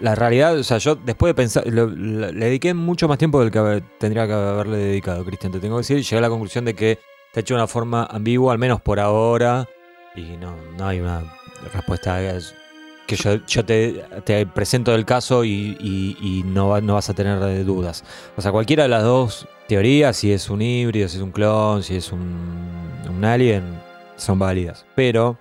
La 0.00 0.14
realidad, 0.14 0.56
o 0.56 0.62
sea, 0.62 0.78
yo 0.78 0.94
después 0.94 1.30
de 1.30 1.34
pensar, 1.34 1.64
lo- 1.66 1.86
lo- 1.88 2.30
le 2.32 2.44
dediqué 2.46 2.72
mucho 2.74 3.08
más 3.08 3.18
tiempo 3.18 3.40
del 3.40 3.50
que 3.50 3.82
tendría 3.98 4.26
que 4.26 4.32
haberle 4.32 4.76
dedicado, 4.78 5.24
Cristian, 5.24 5.50
te 5.52 5.58
tengo 5.58 5.76
que 5.76 5.80
decir, 5.80 5.96
llegué 6.02 6.18
a 6.18 6.20
la 6.20 6.28
conclusión 6.28 6.64
de 6.64 6.74
que 6.74 6.92
está 7.26 7.40
hecho 7.40 7.54
de 7.54 7.60
una 7.60 7.66
forma 7.66 8.04
ambigua, 8.04 8.52
al 8.52 8.58
menos 8.58 8.80
por 8.80 9.00
ahora, 9.00 9.68
y 10.14 10.36
no, 10.36 10.54
no 10.78 10.86
hay 10.86 11.00
una 11.00 11.22
respuesta 11.72 12.20
que 13.06 13.16
yo, 13.16 13.44
yo 13.46 13.64
te, 13.64 14.04
te 14.24 14.46
presento 14.46 14.94
el 14.94 15.04
caso 15.04 15.44
y, 15.44 15.76
y- 15.80 16.16
y 16.20 16.42
no, 16.44 16.80
no 16.80 16.94
vas 16.94 17.10
a 17.10 17.14
tener 17.14 17.64
dudas. 17.64 18.04
O 18.36 18.40
sea, 18.42 18.52
cualquiera 18.52 18.84
de 18.84 18.88
las 18.90 19.02
dos 19.02 19.48
teorías, 19.70 20.16
si 20.16 20.32
es 20.32 20.50
un 20.50 20.62
híbrido, 20.62 21.08
si 21.08 21.16
es 21.18 21.22
un 21.22 21.30
clon, 21.30 21.84
si 21.84 21.94
es 21.94 22.10
un, 22.10 22.20
un 23.08 23.24
alien, 23.24 23.80
son 24.16 24.36
válidas. 24.36 24.84
Pero 24.96 25.38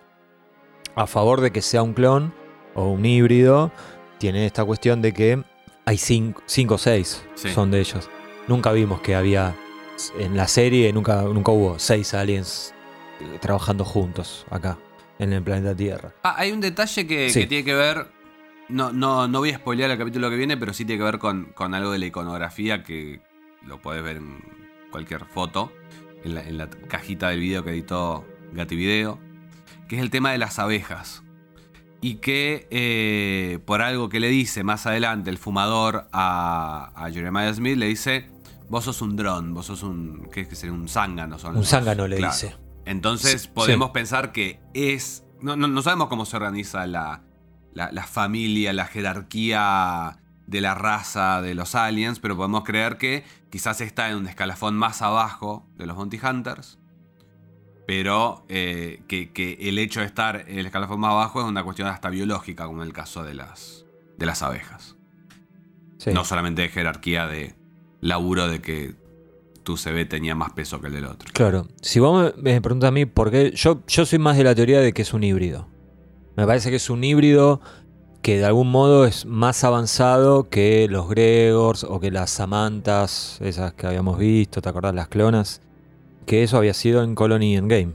a 0.95 1.07
favor 1.07 1.41
de 1.41 1.49
que 1.51 1.63
sea 1.63 1.81
un 1.81 1.93
clon 1.95 2.31
o 2.75 2.89
un 2.91 3.03
híbrido, 3.07 3.71
tiene 4.19 4.45
esta 4.45 4.63
cuestión 4.65 5.01
de 5.01 5.13
que 5.13 5.43
hay 5.85 5.97
cinco, 5.97 6.43
cinco 6.45 6.75
o 6.75 6.77
seis 6.77 7.23
Sí. 7.33 7.49
son 7.49 7.71
de 7.71 7.79
ellos. 7.79 8.07
Nunca 8.47 8.71
vimos 8.71 9.01
que 9.01 9.15
había 9.15 9.55
en 10.19 10.37
la 10.37 10.47
serie, 10.47 10.93
nunca, 10.93 11.23
nunca 11.23 11.51
hubo 11.51 11.79
seis 11.79 12.13
aliens 12.13 12.71
eh, 13.21 13.39
trabajando 13.41 13.83
juntos 13.83 14.45
acá 14.51 14.77
en 15.17 15.33
el 15.33 15.41
planeta 15.41 15.75
Tierra. 15.75 16.13
Ah, 16.23 16.35
hay 16.37 16.51
un 16.51 16.61
detalle 16.61 17.07
que, 17.07 17.31
Sí. 17.31 17.39
que 17.41 17.47
tiene 17.47 17.63
que 17.65 17.73
ver. 17.73 18.05
No, 18.67 18.91
no, 18.91 19.27
no 19.27 19.39
voy 19.39 19.49
a 19.49 19.55
spoilear 19.57 19.89
el 19.89 19.97
capítulo 19.97 20.29
que 20.29 20.35
viene, 20.35 20.55
pero 20.55 20.71
sí 20.71 20.85
tiene 20.85 20.99
que 20.99 21.05
ver 21.05 21.17
con, 21.17 21.45
con 21.55 21.73
algo 21.73 21.91
de 21.91 21.97
la 21.97 22.05
iconografía 22.05 22.83
que 22.83 23.27
lo 23.65 23.81
podés 23.81 24.03
ver 24.03 24.17
en 24.17 24.37
cualquier 24.91 25.25
foto, 25.25 25.71
en 26.23 26.35
la, 26.35 26.43
en 26.43 26.57
la 26.57 26.69
cajita 26.69 27.29
del 27.29 27.39
video 27.39 27.63
que 27.63 27.71
editó 27.71 28.25
Gativideo, 28.53 29.19
que 29.87 29.95
es 29.97 30.01
el 30.01 30.09
tema 30.09 30.31
de 30.31 30.37
las 30.37 30.59
abejas. 30.59 31.23
Y 32.01 32.15
que 32.15 32.65
eh, 32.71 33.59
por 33.65 33.81
algo 33.81 34.07
que 34.07 34.19
le 34.21 34.29
dice 34.29 34.63
más 34.63 34.85
adelante 34.85 35.29
el 35.29 35.37
fumador 35.37 36.07
a, 36.13 36.91
a 36.95 37.11
Jeremiah 37.11 37.53
Smith, 37.53 37.75
le 37.77 37.87
dice, 37.87 38.29
vos 38.69 38.85
sos 38.85 39.01
un 39.01 39.17
dron, 39.17 39.53
vos 39.53 39.65
sos 39.65 39.83
un, 39.83 40.29
¿qué 40.31 40.41
es 40.41 40.47
que 40.47 40.55
sería? 40.55 40.73
Un 40.73 40.87
zángano. 40.87 41.37
son 41.37 41.57
Un 41.57 41.65
zángano 41.65 42.07
le 42.07 42.15
claro. 42.17 42.33
dice. 42.33 42.55
Entonces 42.85 43.41
Sí, 43.43 43.49
podemos 43.53 43.89
pensar 43.91 44.31
que 44.31 44.59
es. 44.73 45.25
No, 45.41 45.55
no- 45.57 45.67
no 45.67 45.81
sabemos 45.81 46.07
cómo 46.07 46.25
se 46.25 46.37
organiza 46.37 46.87
la, 46.87 47.23
la- 47.73 47.91
la 47.91 48.03
familia, 48.07 48.71
la 48.71 48.85
jerarquía 48.85 50.19
de 50.49 50.61
la 50.61 50.73
raza 50.73 51.41
de 51.43 51.53
los 51.53 51.75
aliens, 51.75 52.19
pero 52.19 52.35
podemos 52.35 52.63
creer 52.63 52.97
que 52.97 53.23
quizás 53.51 53.81
está 53.81 54.09
en 54.09 54.17
un 54.17 54.27
escalafón 54.27 54.75
más 54.75 55.03
abajo 55.03 55.67
de 55.77 55.85
los 55.85 55.95
Bounty 55.95 56.19
Hunters. 56.19 56.79
Pero 57.85 58.45
eh, 58.49 59.03
que, 59.07 59.31
que 59.31 59.57
el 59.61 59.77
hecho 59.77 59.99
de 59.99 60.07
estar 60.07 60.45
en 60.47 60.57
el 60.57 60.65
escalafón 60.65 60.99
más 60.99 61.11
abajo 61.11 61.41
es 61.41 61.47
una 61.47 61.63
cuestión 61.63 61.87
hasta 61.87 62.09
biológica, 62.09 62.65
como 62.65 62.81
en 62.81 62.87
el 62.87 62.93
caso 62.93 63.23
de 63.23 63.35
las, 63.35 63.85
de 64.17 64.25
las 64.25 64.41
abejas. 64.41 64.95
Sí. 65.97 66.11
No 66.13 66.25
solamente 66.25 66.63
de 66.63 66.69
jerarquía 66.69 67.27
de 67.27 67.53
laburo 68.01 68.47
de 68.47 68.59
que 68.59 68.95
tu 69.63 69.75
CB 69.75 70.07
tenía 70.07 70.33
más 70.33 70.53
peso 70.53 70.81
que 70.81 70.87
el 70.87 70.93
del 70.93 71.05
otro. 71.05 71.29
Claro. 71.33 71.67
Si 71.81 71.99
vos 71.99 72.33
me, 72.37 72.53
me 72.53 72.61
preguntas 72.61 72.87
a 72.87 72.91
mí 72.91 73.05
por 73.05 73.29
qué, 73.29 73.51
yo, 73.51 73.83
yo 73.85 74.05
soy 74.05 74.17
más 74.17 74.35
de 74.35 74.45
la 74.45 74.55
teoría 74.55 74.79
de 74.79 74.93
que 74.93 75.03
es 75.03 75.13
un 75.13 75.23
híbrido. 75.23 75.67
Me 76.35 76.47
parece 76.47 76.71
que 76.71 76.77
es 76.77 76.89
un 76.89 77.03
híbrido 77.03 77.61
que 78.21 78.37
de 78.37 78.45
algún 78.45 78.69
modo 78.69 79.05
es 79.05 79.25
más 79.25 79.63
avanzado 79.63 80.49
que 80.49 80.87
los 80.89 81.09
Gregors 81.09 81.83
o 81.83 81.99
que 81.99 82.11
las 82.11 82.29
Samantas, 82.29 83.39
esas 83.41 83.73
que 83.73 83.87
habíamos 83.87 84.17
visto, 84.17 84.61
¿te 84.61 84.69
acordás? 84.69 84.93
Las 84.93 85.07
clonas. 85.07 85.61
Que 86.25 86.43
eso 86.43 86.57
había 86.57 86.73
sido 86.73 87.03
en 87.03 87.15
Colony 87.15 87.55
Endgame. 87.55 87.93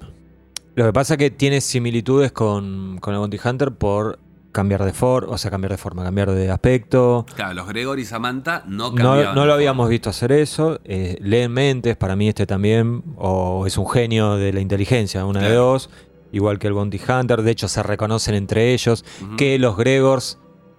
Lo 0.75 0.87
que 0.87 0.93
pasa 0.93 1.15
es 1.15 1.19
que 1.19 1.31
tiene 1.31 1.61
similitudes 1.61 2.33
con, 2.33 2.99
con 3.01 3.15
el 3.15 3.21
Bounty 3.21 3.39
Hunter 3.45 3.73
por 3.73 4.19
cambiar 4.51 4.85
de 4.85 4.93
forma, 4.93 5.33
o 5.35 5.39
sea, 5.39 5.51
cambiar 5.51 5.73
de 5.73 5.77
forma, 5.77 6.03
cambiar 6.03 6.31
de 6.31 6.51
aspecto. 6.51 7.27
Claro, 7.35 7.55
los 7.55 7.69
Gregor 7.69 7.99
y 7.99 8.05
Samantha 8.05 8.63
no 8.67 8.95
cambiaban. 8.95 9.35
no 9.35 9.45
lo 9.45 9.53
habíamos 9.53 9.89
visto 9.89 10.09
hacer 10.09 10.33
eso. 10.33 10.81
Eh, 10.85 11.19
leen 11.21 11.53
mentes, 11.53 11.97
para 11.97 12.17
mí 12.17 12.29
este 12.29 12.47
también, 12.47 13.03
o 13.17 13.67
es 13.67 13.77
un 13.77 13.89
genio 13.89 14.37
de 14.37 14.53
la 14.53 14.61
inteligencia, 14.61 15.27
una 15.27 15.43
de 15.43 15.55
dos, 15.55 15.91
igual 16.35 16.59
que 16.59 16.67
el 16.67 16.73
Bounty 16.75 17.01
Hunter. 17.09 17.43
De 17.43 17.51
hecho, 17.51 17.69
se 17.69 17.83
reconocen 17.83 18.35
entre 18.35 18.75
ellos. 18.75 19.05
Que 19.39 19.59
los 19.59 19.77
Gregors, 19.77 20.39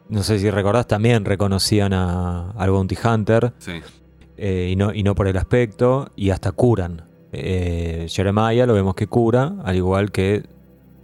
no 0.09 0.21
sé 0.23 0.37
si 0.39 0.49
recordás, 0.51 0.87
también 0.87 1.25
reconocían 1.25 1.93
a- 1.93 2.51
al 2.51 2.69
Bounty 2.69 2.97
Hunter, 3.03 3.53
Sí. 3.57 3.81
eh, 4.37 4.69
y, 4.71 4.75
no, 4.75 4.93
y 4.93 5.01
no 5.03 5.15
por 5.15 5.27
el 5.27 5.37
aspecto, 5.37 6.11
y 6.15 6.29
hasta 6.29 6.51
curan. 6.51 7.07
Eh, 7.31 8.05
Jeremiah 8.09 8.65
lo 8.65 8.73
vemos 8.73 8.95
que 8.95 9.07
cura, 9.07 9.55
al 9.65 9.75
igual 9.75 10.11
que 10.11 10.43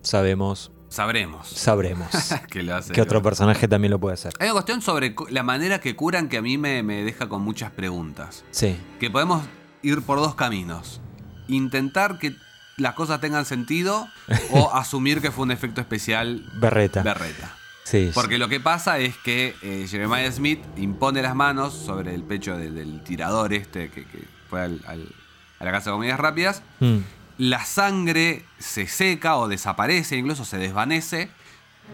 sabemos 0.02 0.72
sabremos 0.88 1.48
Sabremos. 1.48 2.08
que 2.52 2.64
lo 2.64 2.76
hace. 2.76 2.92
que 2.94 3.02
otro 3.02 3.22
personaje 3.22 3.68
también 3.68 3.92
lo 3.92 4.00
puede 4.00 4.14
hacer. 4.16 4.34
Hay 4.40 4.48
una 4.48 4.54
cuestión 4.54 4.82
sobre 4.82 5.16
la 5.30 5.42
manera 5.44 5.80
que 5.80 5.96
curan 5.96 6.28
que 6.28 6.38
a 6.38 6.42
mí 6.42 6.58
me, 6.58 6.84
me 6.84 7.04
deja 7.04 7.30
con 7.30 7.42
muchas 7.42 7.72
preguntas. 7.72 8.44
Sí. 8.52 8.76
Que 9.00 9.10
podemos 9.10 9.42
ir 9.84 10.02
por 10.02 10.18
dos 10.20 10.36
caminos. 10.36 11.00
Intentar 11.48 12.20
que 12.20 12.34
las 12.78 12.94
cosas 12.94 13.22
tengan 13.22 13.46
sentido 13.46 14.08
o 14.52 14.74
asumir 14.74 15.22
que 15.22 15.32
fue 15.32 15.44
un 15.44 15.52
efecto 15.52 15.82
especial 15.82 16.44
Berreta. 16.56 17.04
berreta. 17.04 17.56
sí. 17.84 18.12
Porque 18.14 18.38
lo 18.38 18.48
que 18.50 18.60
pasa 18.60 18.98
es 19.00 19.16
que 19.18 19.56
eh, 19.62 19.86
Jeremiah 19.90 20.32
Smith 20.32 20.62
impone 20.78 21.22
las 21.22 21.36
manos 21.36 21.74
sobre 21.74 22.14
el 22.16 22.24
pecho 22.24 22.58
de- 22.58 22.72
del 22.72 23.04
tirador 23.04 23.54
este 23.54 23.90
que, 23.90 24.06
que 24.06 24.24
fue 24.50 24.62
al- 24.62 24.82
al- 24.88 25.14
a 25.60 25.66
la 25.66 25.72
casa 25.72 25.90
de 25.92 25.96
comidas 25.96 26.20
rápidas. 26.20 26.64
Mm. 26.80 26.98
La 27.38 27.64
sangre 27.66 28.46
se 28.60 28.88
seca 28.88 29.38
o 29.38 29.48
desaparece, 29.48 30.18
incluso 30.18 30.46
se 30.46 30.58
desvanece. 30.58 31.30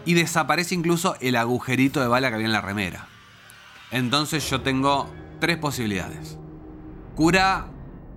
Y 0.04 0.14
desaparece 0.14 0.74
incluso 0.74 1.16
el 1.20 1.34
agujerito 1.36 2.00
de 2.00 2.06
bala 2.06 2.28
que 2.28 2.34
había 2.36 2.46
en 2.46 2.52
la 2.52 2.60
remera. 2.60 3.06
Entonces 3.90 4.48
yo 4.48 4.60
tengo 4.60 5.12
tres 5.40 5.56
posibilidades. 5.56 6.36
Cura 7.16 7.66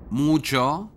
mucho, 0.10 0.92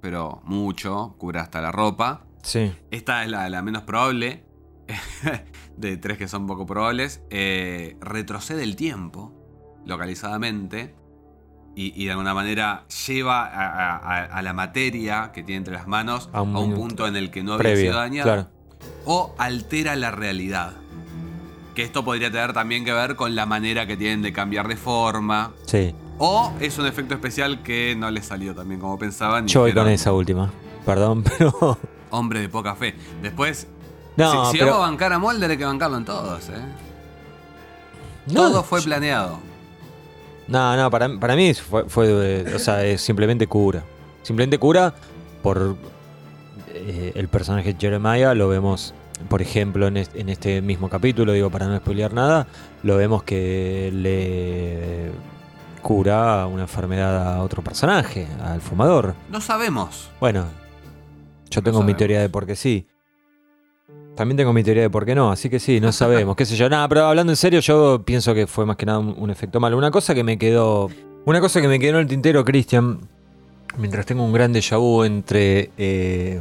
pero 0.00 0.40
mucho, 0.44 1.14
cura 1.18 1.42
hasta 1.42 1.60
la 1.60 1.72
ropa. 1.72 2.24
Sí. 2.42 2.72
Esta 2.90 3.22
es 3.24 3.30
la, 3.30 3.48
la 3.48 3.62
menos 3.62 3.82
probable. 3.82 4.44
de 5.76 5.96
tres 5.96 6.18
que 6.18 6.28
son 6.28 6.46
poco 6.46 6.66
probables. 6.66 7.22
Eh, 7.30 7.96
retrocede 8.00 8.62
el 8.64 8.76
tiempo, 8.76 9.32
localizadamente. 9.86 10.94
Y, 11.76 11.92
y 12.02 12.06
de 12.06 12.10
alguna 12.10 12.34
manera 12.34 12.84
lleva 13.06 13.46
a, 13.46 13.68
a- 13.68 13.96
a- 13.96 14.24
a 14.24 14.42
la 14.42 14.52
materia 14.52 15.30
que 15.32 15.42
tiene 15.44 15.58
entre 15.58 15.74
las 15.74 15.86
manos 15.86 16.28
A 16.32 16.38
a 16.38 16.42
un 16.42 16.74
punto 16.74 17.06
en 17.06 17.14
el 17.16 17.30
que 17.30 17.44
no 17.44 17.52
había 17.52 17.62
Previo. 17.62 17.82
sido 17.92 17.96
dañado. 17.96 18.24
Claro. 18.26 18.48
O 19.04 19.34
altera 19.38 19.94
la 19.94 20.10
realidad. 20.10 20.72
Que 21.74 21.82
esto 21.84 22.04
podría 22.04 22.30
tener 22.32 22.52
también 22.52 22.84
que 22.84 22.92
ver 22.92 23.14
con 23.14 23.36
la 23.36 23.46
manera 23.46 23.86
que 23.86 23.96
tienen 23.96 24.20
de 24.22 24.32
cambiar 24.32 24.66
de 24.66 24.76
forma. 24.76 25.52
Sí. 25.66 25.94
O 26.22 26.52
es 26.60 26.76
un 26.78 26.86
efecto 26.86 27.14
especial 27.14 27.62
que 27.62 27.94
no 27.96 28.10
les 28.10 28.26
salió 28.26 28.54
también 28.54 28.78
como 28.80 28.98
pensaban. 28.98 29.46
Yo 29.46 29.60
voy 29.60 29.72
con 29.72 29.88
esa 29.88 30.12
última. 30.12 30.50
Perdón, 30.84 31.24
pero. 31.38 31.78
Hombre 32.10 32.40
de 32.40 32.48
poca 32.50 32.74
fe. 32.74 32.94
Después, 33.22 33.66
No, 34.16 34.46
si, 34.46 34.52
si 34.52 34.58
pero. 34.58 34.72
vamos 34.72 34.86
a 34.86 34.90
bancar 34.90 35.12
a 35.14 35.18
Mulder 35.18 35.50
hay 35.52 35.56
que 35.56 35.64
bancarlo 35.64 35.96
en 35.96 36.04
todos, 36.04 36.48
¿eh? 36.50 36.52
no, 38.26 38.34
Todo 38.50 38.62
fue 38.62 38.82
planeado. 38.82 39.38
No, 40.46 40.76
no, 40.76 40.90
para, 40.90 41.08
para 41.18 41.36
mí 41.36 41.54
fue, 41.54 41.84
fue, 41.88 42.06
eh, 42.40 42.52
o 42.54 42.58
sea, 42.58 42.84
es 42.84 43.00
simplemente 43.00 43.46
cura. 43.46 43.82
Simplemente 44.22 44.58
cura 44.58 44.92
por 45.42 45.76
eh, 46.74 47.12
el 47.14 47.28
personaje 47.28 47.76
Jeremiah, 47.78 48.34
lo 48.34 48.48
vemos, 48.48 48.92
por 49.28 49.40
ejemplo, 49.40 49.86
en, 49.86 49.96
es- 49.96 50.10
en 50.14 50.28
este 50.28 50.60
mismo 50.60 50.88
capítulo, 50.90 51.32
digo, 51.32 51.48
para 51.50 51.66
no 51.66 51.76
spoilear 51.78 52.12
nada, 52.12 52.46
lo 52.82 52.96
vemos 52.96 53.22
que 53.22 53.90
le 53.94 55.12
cura 55.80 56.46
una 56.46 56.62
enfermedad 56.62 57.34
a 57.34 57.42
otro 57.42 57.62
personaje, 57.62 58.26
al 58.42 58.60
fumador. 58.60 59.14
No 59.30 59.40
sabemos. 59.40 60.10
Bueno, 60.20 60.44
yo 61.50 61.62
tengo 61.62 61.82
mi 61.82 61.94
teoría 61.94 62.20
de 62.20 62.28
por 62.28 62.46
qué 62.46 62.56
sí. 62.56 62.86
También 64.16 64.36
tengo 64.36 64.52
mi 64.52 64.62
teoría 64.62 64.82
de 64.82 64.90
por 64.90 65.06
qué 65.06 65.14
no, 65.14 65.30
así 65.30 65.48
que 65.48 65.58
sí, 65.58 65.80
no 65.80 65.92
sabemos, 65.92 66.36
qué 66.36 66.44
sé 66.44 66.56
yo. 66.56 66.68
Nada, 66.68 66.88
pero 66.88 67.06
hablando 67.06 67.32
en 67.32 67.36
serio, 67.36 67.60
yo 67.60 68.02
pienso 68.04 68.34
que 68.34 68.46
fue 68.46 68.66
más 68.66 68.76
que 68.76 68.86
nada 68.86 68.98
un, 68.98 69.14
un 69.16 69.30
efecto 69.30 69.60
malo. 69.60 69.78
Una 69.78 69.90
cosa 69.90 70.14
que 70.14 70.24
me 70.24 70.38
quedó. 70.38 70.90
Una 71.24 71.40
cosa 71.40 71.60
que 71.60 71.68
me 71.68 71.78
quedó 71.78 71.96
en 71.96 72.02
el 72.02 72.06
tintero, 72.06 72.44
Cristian, 72.44 73.00
mientras 73.78 74.06
tengo 74.06 74.24
un 74.24 74.32
gran 74.32 74.52
déjà 74.52 74.78
vu 74.78 75.04
entre 75.04 75.70
eh, 75.76 76.40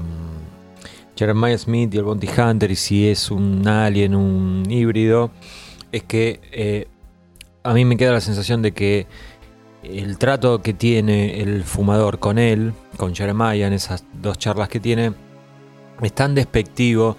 Jeremiah 1.16 1.58
Smith 1.58 1.94
y 1.94 1.98
el 1.98 2.04
Bounty 2.04 2.28
Hunter, 2.28 2.72
y 2.72 2.76
si 2.76 3.08
es 3.08 3.30
un 3.30 3.68
alien, 3.68 4.16
un 4.16 4.64
híbrido, 4.70 5.32
es 5.92 6.04
que 6.04 6.40
eh, 6.52 6.88
a 7.64 7.74
mí 7.74 7.86
me 7.86 7.98
queda 7.98 8.12
la 8.12 8.22
sensación 8.22 8.62
de 8.62 8.72
que 8.72 9.08
el 9.84 10.18
trato 10.18 10.62
que 10.62 10.74
tiene 10.74 11.42
el 11.42 11.64
fumador 11.64 12.20
con 12.20 12.38
él, 12.38 12.74
con 12.98 13.16
Jeremiah, 13.16 13.68
en 13.68 13.74
esas 13.74 14.04
dos 14.14 14.38
charlas 14.38 14.70
que 14.70 14.80
tiene, 14.80 15.14
es 16.02 16.14
tan 16.14 16.36
despectivo 16.36 17.18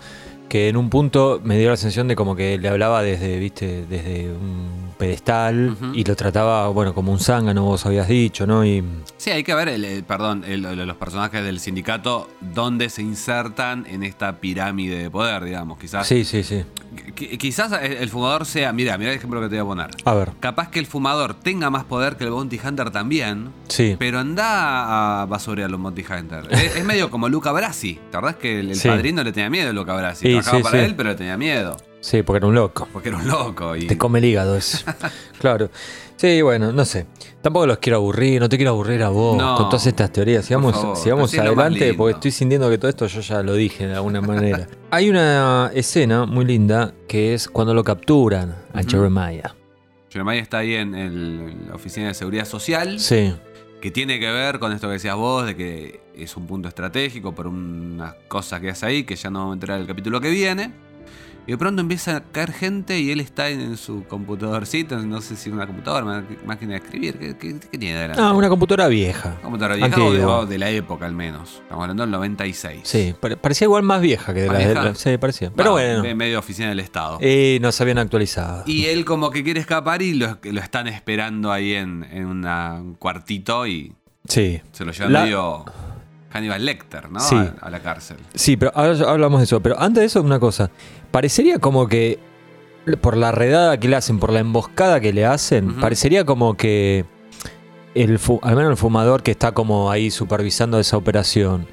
que 0.51 0.69
en 0.69 0.77
un 0.77 0.91
punto 0.91 1.41
me 1.45 1.57
dio 1.59 1.71
la 1.71 1.77
sensación 1.77 2.09
de 2.09 2.17
como 2.17 2.35
que 2.37 2.59
le 2.59 2.69
hablaba 2.69 3.03
desde, 3.03 3.39
viste, 3.39 3.87
desde 3.87 4.31
un 4.33 4.91
pedestal 4.99 5.77
y 5.95 6.05
lo 6.05 6.15
trataba, 6.17 6.69
bueno, 6.69 6.93
como 6.93 7.13
un 7.13 7.21
zángano, 7.21 7.63
vos 7.65 7.87
habías 7.87 8.09
dicho, 8.09 8.47
¿no? 8.47 8.65
Y 8.67 8.85
Sí, 9.17 9.31
hay 9.31 9.45
que 9.45 9.55
ver, 9.55 9.69
el, 9.69 9.85
el- 9.85 10.05
perdón, 10.05 10.45
el- 10.47 10.63
los 10.87 10.97
personajes 10.97 11.43
del 11.45 11.59
sindicato, 11.61 12.29
dónde 12.41 12.91
se 12.91 13.01
insertan 13.01 13.87
en 13.89 14.03
esta 14.03 14.41
pirámide 14.41 14.99
de 15.05 15.11
poder, 15.11 15.45
digamos. 15.45 15.79
Quizás, 15.79 16.07
sí, 16.07 16.25
sí, 16.25 16.43
sí. 16.43 16.65
qui- 17.17 17.39
quizás 17.39 17.73
el, 17.81 17.93
el 17.93 18.09
fumador 18.11 18.45
sea, 18.45 18.73
mira, 18.73 18.99
mira 18.99 19.13
el 19.13 19.17
ejemplo 19.17 19.41
que 19.41 19.49
te 19.49 19.63
voy 19.63 19.73
a 19.81 19.85
poner. 19.87 20.03
A 20.05 20.15
ver, 20.15 20.33
Capaz 20.41 20.69
que 20.71 20.81
el 20.81 20.87
fumador 20.87 21.35
tenga 21.35 21.71
más 21.71 21.85
poder 21.85 22.17
que 22.17 22.25
el 22.25 22.31
Bounty 22.31 22.59
Hunter 22.63 22.91
también, 22.91 23.51
sí. 23.69 23.95
pero 23.99 24.19
anda 24.19 25.23
a 25.23 25.27
basurear 25.27 25.71
los 25.71 25.81
Bounty 25.81 26.03
Hunter. 26.05 26.47
es, 26.51 26.77
es 26.77 26.85
medio 26.85 27.09
como 27.09 27.29
Luca 27.29 27.53
Brasi. 27.53 27.99
¿Te 28.11 28.17
acordás 28.19 28.37
que 28.37 28.61
el, 28.61 28.71
el 28.71 28.77
Sí. 28.77 28.89
padrino 28.89 29.23
le 29.23 29.33
tenía 29.33 29.49
miedo 29.49 29.71
a 29.71 29.73
Luca 29.73 29.95
Brasi? 29.95 30.27
Sí, 30.27 30.40
Trabajaba 30.43 30.59
sí, 30.59 30.63
para 30.63 30.79
sí. 30.79 30.85
él, 30.91 30.95
pero 30.97 31.17
tenía 31.17 31.37
miedo. 31.37 31.77
Sí, 32.01 32.23
porque 32.23 32.39
era 32.39 32.47
un 32.47 32.55
loco. 32.55 32.89
Porque 32.93 33.11
era 33.11 33.19
un 33.19 33.29
loco. 33.29 33.77
Y... 33.77 33.87
Te 33.87 33.99
come 33.99 34.21
el 34.21 34.25
hígado 34.25 34.57
eso. 34.57 34.85
claro. 35.39 35.71
Sí, 36.17 36.43
bueno, 36.43 36.71
no 36.73 36.85
sé. 36.85 37.07
Tampoco 37.41 37.67
los 37.67 37.79
quiero 37.79 37.97
aburrir, 37.97 38.41
no 38.41 38.49
te 38.49 38.57
quiero 38.57 38.73
aburrir 38.73 39.03
a 39.03 39.09
vos 39.09 39.37
No. 39.39 39.55
con 39.57 39.67
todas 39.71 39.87
estas 39.87 40.13
teorías. 40.13 40.45
Sigamos, 40.45 40.75
favor, 40.75 40.97
sigamos 40.97 41.33
adelante 41.39 41.95
porque 41.95 42.15
estoy 42.15 42.31
sintiendo 42.31 42.69
que 42.69 42.77
todo 42.79 42.89
esto 42.91 43.07
yo 43.07 43.21
ya 43.21 43.43
lo 43.43 43.55
dije 43.55 43.87
de 43.87 43.95
alguna 43.95 44.21
manera. 44.21 44.67
Hay 44.91 45.09
una 45.09 45.71
escena 45.75 46.27
muy 46.27 46.45
linda 46.45 46.93
que 47.09 47.33
es 47.35 47.49
cuando 47.49 47.73
lo 47.75 47.85
capturan 47.85 48.55
a 48.75 48.81
Ujú. 48.81 48.91
Jeremiah. 48.91 49.55
Jeremiah 50.11 50.43
está 50.43 50.59
ahí 50.59 50.75
en, 50.75 50.95
el- 50.95 51.49
en 51.53 51.69
la 51.69 51.75
oficina 51.75 52.09
de 52.09 52.15
seguridad 52.15 52.45
social. 52.45 52.99
Sí, 53.01 53.35
que 53.81 53.91
tiene 53.91 54.19
que 54.21 54.31
ver 54.31 54.59
con 54.59 54.73
esto 54.73 54.89
que 54.89 54.95
decías 54.95 55.17
vos, 55.17 55.47
de 55.47 55.57
que 55.57 56.00
es 56.15 56.37
un 56.37 56.47
punto 56.47 56.69
estratégico 56.69 57.35
por 57.35 57.47
unas 57.47 58.15
cosas 58.29 58.61
que 58.61 58.71
hace 58.71 58.87
ahí, 58.87 59.05
que 59.05 59.17
ya 59.17 59.31
no 59.31 59.41
vamos 59.41 59.53
a 59.53 59.55
entrar 59.55 59.77
en 59.77 59.83
el 59.83 59.89
capítulo 59.89 60.21
que 60.21 60.31
viene. 60.31 60.73
Y 61.47 61.53
de 61.53 61.59
pronto 61.59 61.81
empieza 61.81 62.17
a 62.19 62.21
caer 62.21 62.53
gente 62.53 63.01
y 63.01 63.11
él 63.11 63.19
está 63.19 63.49
en 63.49 63.77
su 63.79 64.05
computadorcito, 64.07 64.99
no 64.99 65.23
sé 65.23 65.37
si 65.37 65.49
una 65.51 65.67
computadora, 65.67 66.05
ma- 66.05 66.25
máquina 66.45 66.73
de 66.73 66.77
escribir, 66.79 67.19
¿qué, 67.19 67.35
qué- 67.39 67.59
qué 67.59 67.79
tiene 67.79 67.99
delante? 67.99 68.23
Ah, 68.23 68.35
una 68.35 68.49
computadora 68.51 68.89
vieja. 68.89 69.39
computadora 69.43 69.75
vieja 69.77 69.97
o 69.97 69.99
de, 69.99 70.07
antigua. 70.19 70.39
o 70.41 70.47
de 70.47 70.59
la 70.59 70.71
época 70.71 71.07
al 71.07 71.15
menos. 71.15 71.55
Estamos 71.63 71.83
hablando 71.83 72.03
del 72.03 72.11
96. 72.13 72.81
Sí, 72.85 73.15
pare- 73.19 73.39
parecía 73.39 73.65
igual 73.65 73.83
más 73.83 74.03
vieja 74.03 74.35
que 74.35 74.43
de 74.43 74.49
¿Más 74.49 74.59
la 74.63 74.69
de 74.69 74.75
la- 74.75 74.95
Sí, 74.95 75.17
parecía. 75.17 75.51
Pero 75.57 75.73
bueno. 75.73 76.03
medio 76.15 76.39
oficina 76.39 76.69
del 76.69 76.79
Estado. 76.81 77.19
Y 77.27 77.59
no 77.61 77.73
se 77.73 77.83
habían 77.85 77.99
actualizado. 77.99 78.63
Y 78.67 78.85
él 78.85 79.07
como 79.07 79.31
que 79.31 79.43
quiere 79.43 79.61
escapar 79.61 80.03
y 80.03 80.15
lo, 80.15 80.39
lo 80.43 80.61
están 80.61 80.89
esperando 80.89 81.51
ahí 81.51 81.73
en, 81.73 82.07
en 82.13 82.27
una- 82.27 82.75
un 82.75 82.95
cuartito 82.95 83.67
y 83.67 83.95
Sí. 84.29 84.61
se 84.73 84.85
lo 84.85 84.93
llevan 84.93 85.13
La- 85.15 85.23
medio 85.23 85.65
Hannibal 86.33 86.65
Lecter, 86.65 87.11
¿no? 87.11 87.21
Sí. 87.21 87.35
A, 87.35 87.55
a 87.61 87.71
la 87.71 87.81
cárcel. 87.81 88.17
Sí, 88.35 88.57
pero 88.57 88.73
ahora 88.75 89.11
hablamos 89.11 89.41
de 89.41 89.45
eso. 89.45 89.61
Pero 89.61 89.81
antes 89.81 90.01
de 90.01 90.07
eso, 90.07 90.23
una 90.23 90.39
cosa. 90.39 90.71
Parecería 91.11 91.59
como 91.59 91.89
que, 91.89 92.19
por 93.01 93.17
la 93.17 93.33
redada 93.33 93.79
que 93.79 93.89
le 93.89 93.97
hacen, 93.97 94.19
por 94.19 94.33
la 94.33 94.41
emboscada 94.41 95.01
que 95.01 95.13
le 95.13 95.27
hacen, 95.27 95.81
parecería 95.81 96.25
como 96.25 96.57
que, 96.57 97.05
el 97.95 98.21
al 98.43 98.57
menos 98.57 98.71
el 98.71 98.77
fumador 98.77 99.23
que 99.23 99.33
está 99.33 99.53
como 99.53 99.91
ahí 99.91 100.11
supervisando 100.11 100.79
esa 100.79 100.97
operación, 100.97 101.67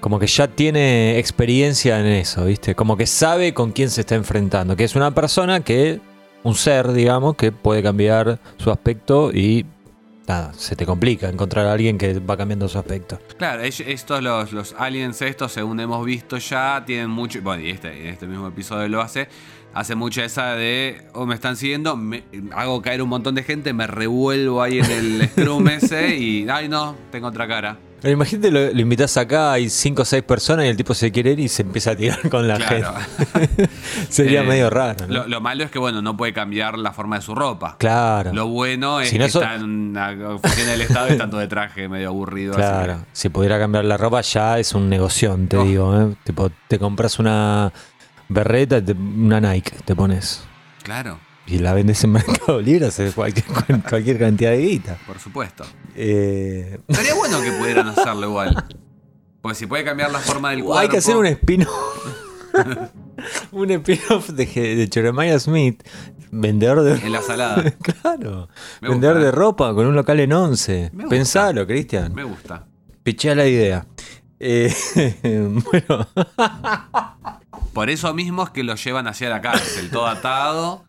como 0.00 0.18
que 0.18 0.26
ya 0.26 0.48
tiene 0.48 1.18
experiencia 1.18 2.00
en 2.00 2.06
eso, 2.06 2.46
¿viste? 2.46 2.74
Como 2.74 2.96
que 2.96 3.06
sabe 3.06 3.52
con 3.52 3.72
quién 3.72 3.90
se 3.90 4.00
está 4.02 4.14
enfrentando. 4.14 4.74
Que 4.74 4.84
es 4.84 4.96
una 4.96 5.10
persona 5.14 5.60
que, 5.60 6.00
un 6.44 6.54
ser, 6.54 6.92
digamos, 6.92 7.36
que 7.36 7.52
puede 7.52 7.82
cambiar 7.82 8.38
su 8.56 8.70
aspecto 8.70 9.32
y... 9.32 9.66
Nada, 10.28 10.52
se 10.52 10.76
te 10.76 10.84
complica 10.84 11.28
encontrar 11.30 11.64
a 11.66 11.72
alguien 11.72 11.96
que 11.96 12.18
va 12.20 12.36
cambiando 12.36 12.68
su 12.68 12.78
aspecto. 12.78 13.18
Claro, 13.38 13.62
estos, 13.62 14.22
los, 14.22 14.52
los 14.52 14.74
aliens 14.78 15.22
estos, 15.22 15.52
según 15.52 15.80
hemos 15.80 16.04
visto 16.04 16.36
ya, 16.36 16.82
tienen 16.86 17.08
mucho, 17.08 17.40
bueno, 17.40 17.62
y 17.64 17.70
este, 17.70 18.10
este 18.10 18.26
mismo 18.26 18.46
episodio 18.48 18.88
lo 18.88 19.00
hace, 19.00 19.28
hace 19.72 19.94
mucha 19.94 20.24
esa 20.24 20.52
de, 20.54 21.06
oh, 21.14 21.24
me 21.24 21.34
están 21.34 21.56
siguiendo, 21.56 21.96
me- 21.96 22.24
hago 22.54 22.82
caer 22.82 23.00
un 23.00 23.08
montón 23.08 23.34
de 23.36 23.42
gente, 23.42 23.72
me 23.72 23.86
revuelvo 23.86 24.62
ahí 24.62 24.80
en 24.80 24.90
el 24.90 25.28
scrum 25.30 25.66
ese 25.68 26.14
y, 26.16 26.46
ay 26.50 26.68
no, 26.68 26.94
tengo 27.10 27.28
otra 27.28 27.48
cara. 27.48 27.78
Pero 28.00 28.12
imagínate, 28.12 28.50
lo, 28.50 28.60
lo 28.72 28.80
invitas 28.80 29.16
acá, 29.16 29.52
hay 29.52 29.68
5 29.68 30.02
o 30.02 30.04
6 30.04 30.22
personas 30.22 30.66
y 30.66 30.68
el 30.68 30.76
tipo 30.76 30.94
se 30.94 31.10
quiere 31.10 31.32
ir 31.32 31.40
y 31.40 31.48
se 31.48 31.62
empieza 31.62 31.90
a 31.92 31.96
tirar 31.96 32.28
con 32.30 32.46
la 32.46 32.56
Claro. 32.56 32.94
gente. 33.30 33.68
Sería 34.08 34.42
Eh, 34.44 34.46
medio 34.46 34.70
raro. 34.70 35.06
¿no? 35.06 35.14
Lo, 35.14 35.26
lo 35.26 35.40
malo 35.40 35.64
es 35.64 35.70
que, 35.70 35.78
bueno, 35.78 36.00
no 36.02 36.16
puede 36.16 36.32
cambiar 36.32 36.78
la 36.78 36.92
forma 36.92 37.16
de 37.16 37.22
su 37.22 37.34
ropa. 37.34 37.76
claro. 37.78 38.32
Lo 38.32 38.46
bueno 38.46 39.00
es 39.00 39.08
Si 39.10 39.18
no 39.18 39.24
que 39.24 39.28
está 39.28 39.54
en 39.56 39.64
una 39.64 40.10
oficina 40.34 40.70
del 40.72 40.82
Estado 40.82 41.12
y 41.14 41.18
tanto 41.18 41.38
de 41.38 41.48
traje 41.48 41.88
medio 41.88 42.08
aburrido. 42.08 42.52
así 42.52 42.60
Claro, 42.60 43.04
si 43.12 43.28
pudiera 43.30 43.58
cambiar 43.58 43.84
la 43.84 43.96
ropa 43.96 44.20
ya 44.20 44.58
es 44.58 44.74
un 44.74 44.88
negoción, 44.88 45.48
te 45.48 45.56
Oh. 45.56 45.64
digo. 45.64 46.00
¿eh? 46.00 46.14
Tipo, 46.24 46.50
te 46.68 46.78
compras 46.78 47.18
una 47.18 47.72
berreta, 48.28 48.84
te- 48.84 48.92
una 48.92 49.40
Nike, 49.40 49.72
te 49.84 49.96
pones. 49.96 50.44
claro, 50.82 51.18
Y 51.48 51.58
la 51.58 51.72
vendes 51.74 52.02
en 52.04 52.12
Mercado 52.12 52.60
Libre, 52.60 52.86
haces 52.86 53.14
cualquier, 53.14 53.46
cualquier 53.88 54.18
cantidad 54.18 54.50
de 54.50 54.58
guita. 54.58 54.98
por 55.06 55.18
supuesto. 55.18 55.64
Eh, 55.94 56.78
Estaría 56.88 57.14
bueno 57.14 57.40
que 57.40 57.52
pudieran 57.58 57.88
hacerlo 57.88 58.26
igual. 58.28 58.64
Porque 59.40 59.54
si 59.54 59.66
puede 59.66 59.84
cambiar 59.84 60.10
la 60.10 60.18
forma 60.18 60.50
del 60.50 60.62
cuerpo. 60.64 60.78
hay 60.78 60.88
que 60.88 60.98
hacer 60.98 61.16
un 61.16 61.26
espino. 61.26 61.66
un 63.52 63.70
spin-off 63.70 64.28
de, 64.30 64.46
de 64.46 64.88
Jeremiah 64.92 65.38
Smith, 65.38 65.82
vendedor 66.30 66.82
de 66.82 66.94
En 67.06 67.12
la 67.12 67.22
salada. 67.22 67.62
Claro, 67.82 68.48
Me 68.80 68.88
vendedor 68.90 69.14
gusta. 69.16 69.26
de 69.26 69.32
ropa 69.32 69.74
con 69.74 69.86
un 69.86 69.94
local 69.94 70.20
en 70.20 70.32
11. 70.32 70.90
Me 70.92 71.04
gusta. 71.04 71.08
Pensalo, 71.08 71.66
Cristian. 71.66 72.14
Me 72.14 72.24
gusta. 72.24 72.66
Pichea 73.02 73.34
la 73.34 73.46
idea. 73.46 73.86
Eh, 74.40 74.72
bueno, 75.24 76.06
Por 77.72 77.90
eso 77.90 78.12
mismo 78.14 78.44
es 78.44 78.50
que 78.50 78.62
lo 78.64 78.74
llevan 78.74 79.06
hacia 79.06 79.30
la 79.30 79.40
cárcel, 79.40 79.90
todo 79.90 80.06
atado. 80.06 80.84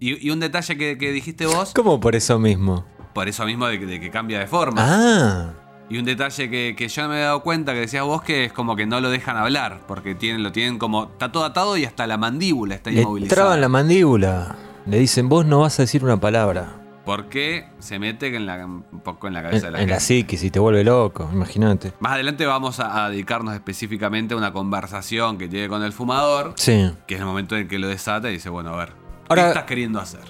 Y, 0.00 0.26
y 0.26 0.30
un 0.30 0.40
detalle 0.40 0.76
que, 0.78 0.96
que 0.98 1.12
dijiste 1.12 1.46
vos, 1.46 1.72
¿cómo 1.74 2.00
por 2.00 2.16
eso 2.16 2.38
mismo? 2.38 2.84
por 3.12 3.28
eso 3.28 3.44
mismo 3.44 3.66
de 3.66 3.78
que, 3.78 3.86
de 3.86 4.00
que 4.00 4.08
cambia 4.10 4.38
de 4.38 4.46
forma. 4.46 4.80
Ah, 4.82 5.50
Y 5.90 5.98
un 5.98 6.04
detalle 6.04 6.48
que, 6.48 6.74
que 6.76 6.88
yo 6.88 7.02
no 7.02 7.08
me 7.10 7.18
he 7.18 7.22
dado 7.22 7.42
cuenta, 7.42 7.72
que 7.74 7.80
decías 7.80 8.04
vos, 8.04 8.22
que 8.22 8.44
es 8.46 8.52
como 8.52 8.76
que 8.76 8.86
no 8.86 9.00
lo 9.00 9.10
dejan 9.10 9.36
hablar, 9.36 9.80
porque 9.88 10.14
tienen, 10.14 10.42
lo 10.42 10.52
tienen 10.52 10.78
como. 10.78 11.04
Está 11.04 11.30
todo 11.32 11.44
atado 11.44 11.76
y 11.76 11.84
hasta 11.84 12.06
la 12.06 12.16
mandíbula 12.16 12.76
está 12.76 12.90
le 12.90 13.00
inmovilizada. 13.02 13.34
traban 13.42 13.60
la 13.60 13.68
mandíbula. 13.68 14.56
Le 14.86 14.98
dicen, 14.98 15.28
vos 15.28 15.44
no 15.44 15.58
vas 15.60 15.78
a 15.78 15.82
decir 15.82 16.02
una 16.04 16.18
palabra. 16.18 16.76
Porque 17.04 17.68
se 17.80 17.98
mete 17.98 18.34
en 18.34 18.46
la, 18.46 18.64
un 18.64 18.84
poco 19.02 19.26
en 19.26 19.34
la 19.34 19.42
cabeza 19.42 19.66
En, 19.66 19.72
de 19.72 19.78
la 19.78 19.82
en 19.82 19.88
la 19.90 19.94
gente. 19.96 20.04
psiquis 20.04 20.44
y 20.44 20.50
te 20.50 20.60
vuelve 20.60 20.84
loco, 20.84 21.28
imagínate. 21.32 21.92
Más 21.98 22.12
adelante 22.12 22.46
vamos 22.46 22.78
a, 22.78 23.04
a 23.04 23.10
dedicarnos 23.10 23.54
específicamente 23.54 24.34
a 24.34 24.36
una 24.36 24.52
conversación 24.52 25.36
que 25.36 25.48
tiene 25.48 25.68
con 25.68 25.82
el 25.82 25.92
fumador, 25.92 26.52
Sí. 26.56 26.92
que 27.08 27.14
es 27.16 27.20
el 27.20 27.26
momento 27.26 27.56
en 27.56 27.66
que 27.66 27.78
lo 27.80 27.88
desata 27.88 28.30
y 28.30 28.34
dice, 28.34 28.48
bueno, 28.48 28.72
a 28.74 28.76
ver, 28.76 28.92
Ahora- 29.30 29.42
¿qué 29.44 29.48
estás 29.48 29.64
queriendo 29.64 29.98
hacer? 30.00 30.20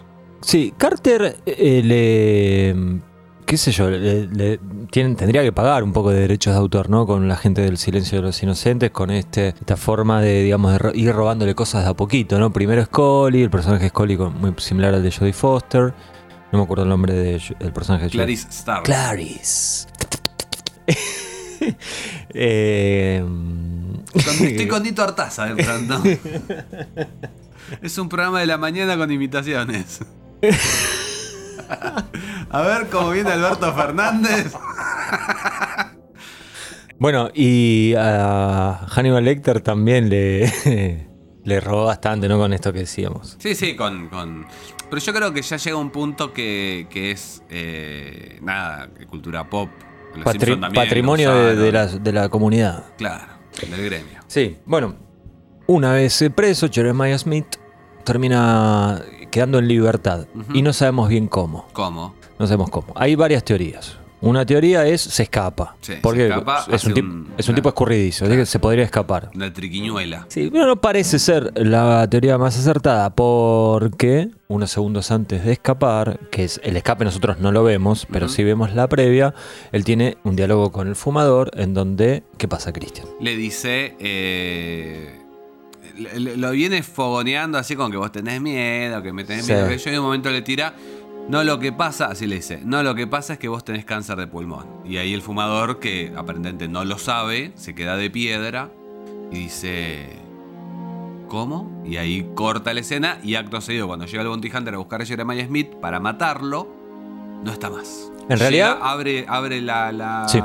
Sí, 0.42 0.72
Carter 0.78 1.36
eh, 1.44 1.82
le. 1.84 3.00
qué 3.44 3.56
sé 3.56 3.72
yo, 3.72 3.90
le, 3.90 4.26
le- 4.28 4.58
tienen- 4.92 5.16
tendría 5.16 5.42
que 5.42 5.52
pagar 5.52 5.82
un 5.82 5.92
poco 5.92 6.10
de 6.10 6.20
derechos 6.20 6.54
de 6.54 6.60
autor, 6.60 6.88
¿no? 6.88 7.04
Con 7.06 7.26
la 7.28 7.36
gente 7.36 7.60
del 7.62 7.76
silencio 7.78 8.18
de 8.18 8.22
los 8.28 8.42
inocentes, 8.42 8.90
con 8.92 9.10
este, 9.10 9.48
esta 9.48 9.76
forma 9.76 10.20
de, 10.22 10.44
digamos, 10.44 10.70
de 10.72 10.78
ro- 10.78 10.92
ir 10.94 11.12
robándole 11.12 11.54
cosas 11.56 11.82
de 11.84 11.90
a 11.90 11.94
poquito, 11.94 12.38
¿no? 12.38 12.52
Primero 12.52 12.84
Scully, 12.84 13.42
el 13.42 13.50
personaje 13.50 13.88
Scully 13.88 14.16
muy 14.16 14.54
similar 14.58 14.94
al 14.94 15.02
de 15.02 15.10
Jodie 15.10 15.32
Foster. 15.32 15.92
No 16.52 16.58
me 16.58 16.64
acuerdo 16.64 16.84
el 16.84 16.88
nombre 16.90 17.12
de- 17.12 17.42
del 17.58 17.72
personaje 17.72 18.04
de 18.04 18.10
Jodie 18.10 18.18
Clarice 18.20 18.48
Starr. 18.50 18.82
Clarice. 18.84 19.86
Eh, 22.32 23.22
Estoy 24.14 24.66
con 24.68 24.82
Nito 24.82 25.02
Artaza 25.02 25.46
de 25.54 25.62
pronto. 25.62 26.02
es 27.82 27.96
un 27.98 28.08
programa 28.08 28.40
de 28.40 28.46
la 28.46 28.58
mañana 28.58 28.96
con 28.96 29.10
imitaciones. 29.10 30.00
A 32.50 32.62
ver 32.62 32.88
cómo 32.90 33.10
viene 33.10 33.30
Alberto 33.30 33.72
Fernández. 33.74 34.52
Bueno, 36.98 37.30
y 37.32 37.94
a 37.96 38.86
Hannibal 38.90 39.24
Lecter 39.24 39.60
también 39.60 40.10
le, 40.10 41.08
le 41.44 41.60
robó 41.60 41.86
bastante, 41.86 42.28
¿no? 42.28 42.38
Con 42.38 42.52
esto 42.52 42.72
que 42.72 42.80
decíamos. 42.80 43.36
Sí, 43.38 43.54
sí, 43.54 43.74
con, 43.74 44.08
con- 44.08 44.46
Pero 44.90 45.00
yo 45.00 45.12
creo 45.14 45.32
que 45.32 45.40
ya 45.42 45.56
llega 45.56 45.76
un 45.76 45.90
punto 45.90 46.32
que, 46.32 46.86
que 46.90 47.12
es. 47.12 47.42
eh, 47.48 48.38
nada, 48.42 48.90
cultura 49.08 49.48
pop. 49.48 49.70
Patri- 50.24 50.60
también 50.60 50.72
patrimonio 50.74 51.32
de, 51.32 51.54
de 51.56 51.72
la, 51.72 51.86
de 51.86 52.12
la 52.12 52.28
comunidad. 52.28 52.84
Claro, 52.98 53.32
del 53.70 53.84
gremio. 53.84 54.20
Sí, 54.26 54.58
bueno, 54.66 54.96
una 55.72 55.92
vez 55.92 56.24
preso, 56.34 56.68
Jeremiah 56.70 57.16
Smith 57.18 57.46
termina 58.04 59.02
quedando 59.30 59.58
en 59.58 59.68
libertad 59.68 60.26
y 60.52 60.62
no 60.62 60.72
sabemos 60.72 61.08
bien 61.08 61.28
cómo. 61.28 61.66
¿Cómo? 61.72 62.14
No 62.38 62.46
sabemos 62.46 62.70
cómo. 62.70 62.92
Hay 62.96 63.14
varias 63.14 63.44
teorías. 63.44 63.96
Una 64.22 64.44
teoría 64.44 64.86
es 64.86 65.00
se 65.00 65.22
escapa. 65.22 65.76
Sí, 65.80 65.94
se 65.94 66.00
porque 66.00 66.26
escapa, 66.28 66.66
es, 66.70 66.84
un 66.84 66.92
tip- 66.92 67.04
un- 67.04 67.26
es 67.38 67.48
un 67.48 67.54
claro. 67.54 67.54
tipo 67.54 67.68
escurridizo, 67.70 68.26
así 68.26 68.34
que 68.36 68.44
se 68.44 68.58
podría 68.58 68.84
escapar. 68.84 69.30
Una 69.34 69.50
triquiñuela. 69.50 70.26
Sí, 70.28 70.50
pero 70.52 70.66
no 70.66 70.78
parece 70.78 71.18
ser 71.18 71.52
la 71.56 72.06
teoría 72.10 72.36
más 72.36 72.58
acertada 72.58 73.14
porque 73.14 74.28
unos 74.48 74.70
segundos 74.72 75.10
antes 75.10 75.42
de 75.44 75.52
escapar, 75.52 76.18
que 76.30 76.44
es 76.44 76.60
el 76.64 76.76
escape 76.76 77.04
nosotros 77.06 77.38
no 77.38 77.50
lo 77.52 77.62
vemos, 77.64 78.06
pero 78.12 78.28
sí 78.28 78.44
vemos 78.44 78.74
la 78.74 78.88
previa, 78.88 79.32
él 79.72 79.84
tiene 79.84 80.18
un 80.24 80.36
diálogo 80.36 80.70
con 80.70 80.88
el 80.88 80.96
fumador 80.96 81.50
en 81.54 81.72
donde, 81.72 82.22
¿qué 82.36 82.46
pasa, 82.48 82.72
Cristian? 82.74 83.06
Le 83.20 83.36
dice. 83.36 83.94
eh, 84.00 85.16
lo 86.00 86.50
viene 86.52 86.82
fogoneando 86.82 87.58
así 87.58 87.76
con 87.76 87.90
que 87.90 87.96
vos 87.96 88.10
tenés 88.12 88.40
miedo, 88.40 89.02
que 89.02 89.12
me 89.12 89.24
tenés 89.24 89.46
Sí. 89.46 89.52
miedo. 89.52 89.68
Que 89.68 89.78
yo 89.78 89.90
en 89.90 89.98
un 89.98 90.04
momento 90.04 90.30
le 90.30 90.42
tira. 90.42 90.74
No 91.28 91.44
lo 91.44 91.60
que 91.60 91.70
pasa, 91.72 92.06
así 92.06 92.26
le 92.26 92.36
dice, 92.36 92.60
no 92.64 92.82
lo 92.82 92.94
que 92.96 93.06
pasa 93.06 93.34
es 93.34 93.38
que 93.38 93.46
vos 93.48 93.64
tenés 93.64 93.84
cáncer 93.84 94.16
de 94.16 94.26
pulmón. 94.26 94.66
Y 94.84 94.96
ahí 94.96 95.14
el 95.14 95.22
fumador, 95.22 95.78
que 95.78 96.12
aparentemente 96.16 96.66
no 96.66 96.84
lo 96.84 96.98
sabe, 96.98 97.52
se 97.54 97.74
queda 97.74 97.96
de 97.96 98.10
piedra 98.10 98.70
y 99.30 99.36
dice, 99.44 100.08
¿cómo? 101.28 101.82
Y 101.86 101.98
ahí 101.98 102.28
corta 102.34 102.74
la 102.74 102.80
escena 102.80 103.18
y 103.22 103.36
acto 103.36 103.60
seguido, 103.60 103.86
cuando 103.86 104.06
llega 104.06 104.22
el 104.22 104.28
Bounty 104.28 104.50
Hunter 104.52 104.74
a 104.74 104.78
buscar 104.78 105.02
a 105.02 105.04
Jeremiah 105.06 105.46
Smith 105.46 105.68
para 105.80 106.00
matarlo, 106.00 106.68
no 107.44 107.52
está 107.52 107.70
más. 107.70 108.10
En 108.28 108.38
realidad- 108.38 108.74
Llega, 108.76 108.90
abre, 108.90 109.24
abre 109.28 109.60
la... 109.60 109.92
la- 109.92 110.28
Sí. 110.28 110.40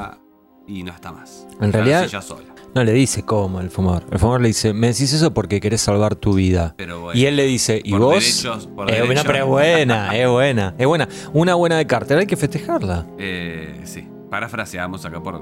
Y 0.68 0.84
no 0.84 0.92
está 0.92 1.12
más. 1.12 1.48
En 1.62 1.72
realidad- 1.74 2.08
sola. 2.22 2.55
No 2.76 2.84
le 2.84 2.92
dice 2.92 3.24
cómo 3.24 3.62
el 3.62 3.70
fumador. 3.72 4.04
El 4.12 4.20
fumador 4.20 4.42
le 4.42 4.48
dice, 4.50 4.74
me 4.74 4.88
decís 4.88 5.14
eso 5.14 5.34
porque 5.34 5.62
querés 5.62 5.80
salvar 5.82 6.16
tu 6.16 6.34
vida. 6.34 6.74
Pero 6.78 7.00
bueno. 7.00 7.18
Y 7.20 7.26
él 7.26 7.38
le 7.38 7.46
dice, 7.46 7.82
¿y 7.82 7.92
Por 7.92 8.00
vos? 8.02 8.14
derechos- 8.16 8.68
por 8.68 8.90
Eh, 8.92 8.96
derechos. 9.02 9.16
no, 9.16 9.24
pero 9.24 9.38
es 9.40 9.46
buena, 9.46 10.16
es 10.18 10.30
buena, 10.30 10.76
es 10.78 10.86
buena. 10.86 11.08
Una 11.34 11.56
buena 11.56 11.78
de 11.78 11.88
Carter, 11.88 12.18
hay 12.18 12.28
que 12.28 12.36
festejarla. 12.36 13.06
Eh, 13.18 13.80
sí, 13.86 14.06
parafraseamos 14.30 15.06
acá 15.06 15.24
por 15.24 15.42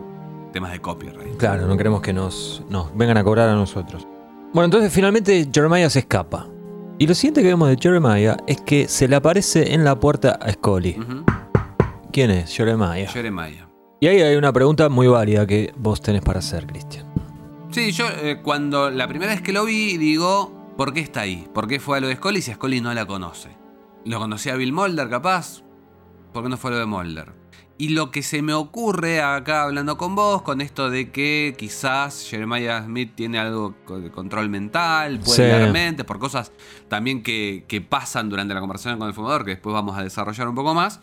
temas 0.51 0.71
de 0.73 0.79
copyright. 0.79 1.35
Claro, 1.37 1.65
no 1.65 1.75
queremos 1.75 2.01
que 2.01 2.13
nos, 2.13 2.61
nos 2.69 2.95
vengan 2.95 3.17
a 3.17 3.23
cobrar 3.23 3.49
a 3.49 3.55
nosotros. 3.55 4.07
Bueno, 4.53 4.65
entonces 4.65 4.93
finalmente 4.93 5.49
Jeremiah 5.51 5.89
se 5.89 5.99
escapa. 5.99 6.47
Y 6.99 7.07
lo 7.07 7.15
siguiente 7.15 7.41
que 7.41 7.47
vemos 7.47 7.67
de 7.69 7.77
Jeremiah 7.81 8.37
es 8.45 8.61
que 8.61 8.87
se 8.87 9.07
le 9.07 9.15
aparece 9.15 9.73
en 9.73 9.83
la 9.83 9.99
puerta 9.99 10.37
a 10.39 10.51
Scully. 10.51 10.99
¿Quién 12.11 12.29
es 12.29 12.55
Jeremiah? 12.55 13.09
Jeremiah. 13.09 13.67
Y 13.99 14.05
ahí 14.07 14.21
hay 14.21 14.35
una 14.35 14.53
pregunta 14.53 14.87
muy 14.89 15.07
válida 15.07 15.47
que 15.47 15.73
vos 15.75 15.99
tenés 15.99 16.21
para 16.21 16.37
hacer, 16.39 16.67
Cristian. 16.67 17.11
Sí, 17.73 17.91
yo 17.91 18.05
eh, 18.09 18.39
cuando 18.43 18.89
la 18.91 19.07
primera 19.07 19.31
vez 19.33 19.41
que 19.41 19.51
lo 19.51 19.65
vi 19.65 19.97
digo, 19.97 20.73
¿por 20.77 20.93
qué 20.93 20.99
está 20.99 21.21
ahí? 21.21 21.47
¿Por 21.53 21.67
qué 21.67 21.79
fue 21.79 21.97
a 21.97 22.01
lo 22.01 22.07
de 22.07 22.15
Scully 22.15 22.41
si 22.41 22.53
Scully 22.53 22.81
no 22.81 22.93
la 22.93 23.05
conoce? 23.05 23.49
¿Lo 24.05 24.19
conocía 24.19 24.53
a 24.53 24.57
Bill 24.57 24.73
Mulder 24.73 25.09
capaz? 25.09 25.63
¿Por 26.33 26.43
qué 26.43 26.49
no 26.49 26.57
fue 26.57 26.69
a 26.71 26.73
lo 26.73 26.79
de 26.79 26.85
Mulder? 26.85 27.33
Y 27.79 27.89
lo 27.89 28.11
que 28.11 28.21
se 28.21 28.43
me 28.43 28.53
ocurre 28.53 29.21
acá 29.21 29.63
hablando 29.63 29.97
con 29.97 30.13
vos, 30.13 30.43
con 30.43 30.61
esto 30.61 30.91
de 30.91 31.09
que 31.11 31.55
quizás 31.57 32.27
Jeremiah 32.29 32.83
Smith 32.83 33.13
tiene 33.15 33.39
algo 33.39 33.75
de 33.99 34.11
control 34.11 34.49
mental, 34.49 35.19
puede 35.19 35.35
Sí. 35.35 35.41
leer 35.41 35.71
mentes, 35.71 36.05
por 36.05 36.19
cosas 36.19 36.51
también 36.87 37.23
que, 37.23 37.65
que 37.67 37.81
pasan 37.81 38.29
durante 38.29 38.53
la 38.53 38.59
conversación 38.59 38.99
con 38.99 39.07
el 39.07 39.15
fumador, 39.15 39.43
que 39.43 39.51
después 39.51 39.73
vamos 39.73 39.97
a 39.97 40.03
desarrollar 40.03 40.47
un 40.47 40.55
poco 40.55 40.75
más. 40.75 41.01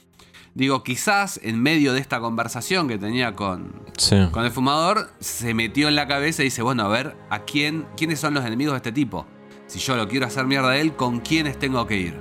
Digo, 0.60 0.82
quizás 0.82 1.40
en 1.42 1.62
medio 1.62 1.94
de 1.94 2.00
esta 2.00 2.20
conversación 2.20 2.86
que 2.86 2.98
tenía 2.98 3.34
con, 3.34 3.72
Sí. 3.96 4.16
con 4.30 4.44
el 4.44 4.50
fumador 4.50 5.08
se 5.18 5.54
metió 5.54 5.88
en 5.88 5.94
la 5.96 6.06
cabeza 6.06 6.42
y 6.42 6.46
dice, 6.46 6.60
bueno, 6.60 6.82
a 6.84 6.88
ver, 6.88 7.16
¿a 7.30 7.46
quién, 7.46 7.86
quiénes 7.96 8.20
son 8.20 8.34
los 8.34 8.44
enemigos 8.44 8.74
de 8.74 8.76
este 8.76 8.92
tipo? 8.92 9.24
Si 9.66 9.78
yo 9.78 9.96
lo 9.96 10.06
quiero 10.06 10.26
hacer 10.26 10.44
mierda 10.44 10.72
a 10.72 10.76
él, 10.76 10.92
¿con 10.96 11.20
quiénes 11.20 11.58
tengo 11.58 11.86
que 11.86 11.96
ir? 11.96 12.20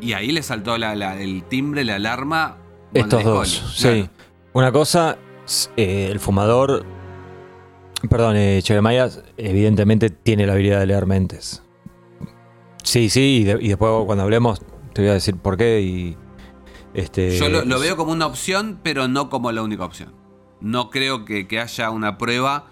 Y 0.00 0.12
ahí 0.12 0.30
le 0.30 0.44
saltó 0.44 0.78
la- 0.78 0.94
la- 0.94 1.20
el 1.20 1.42
timbre, 1.42 1.84
la 1.84 1.96
alarma. 1.96 2.58
Estos 2.94 3.24
dos, 3.24 3.74
sí. 3.76 4.08
Una 4.52 4.70
cosa, 4.70 5.18
eh, 5.76 6.06
el 6.08 6.20
fumador, 6.20 6.84
perdón, 8.08 8.36
eh, 8.36 8.62
evidentemente 9.38 10.08
tiene 10.10 10.46
la 10.46 10.52
habilidad 10.52 10.78
de 10.78 10.86
leer 10.86 11.06
mentes. 11.06 11.64
Sí, 12.84 13.08
sí, 13.08 13.38
y, 13.40 13.44
de- 13.44 13.58
y 13.60 13.68
después 13.70 13.90
cuando 14.06 14.22
hablemos 14.22 14.60
te 14.92 15.02
voy 15.02 15.10
a 15.10 15.14
decir 15.14 15.34
por 15.36 15.56
qué 15.56 15.80
y... 15.80 16.16
Este, 16.94 17.36
Yo 17.38 17.48
lo, 17.48 17.64
lo 17.64 17.78
veo 17.80 17.96
como 17.96 18.12
una 18.12 18.26
opción, 18.26 18.78
pero 18.82 19.08
no 19.08 19.30
como 19.30 19.50
la 19.52 19.62
única 19.62 19.84
opción. 19.84 20.12
No 20.60 20.90
creo 20.90 21.24
que, 21.24 21.48
que 21.48 21.58
haya 21.60 21.90
una 21.90 22.18
prueba 22.18 22.66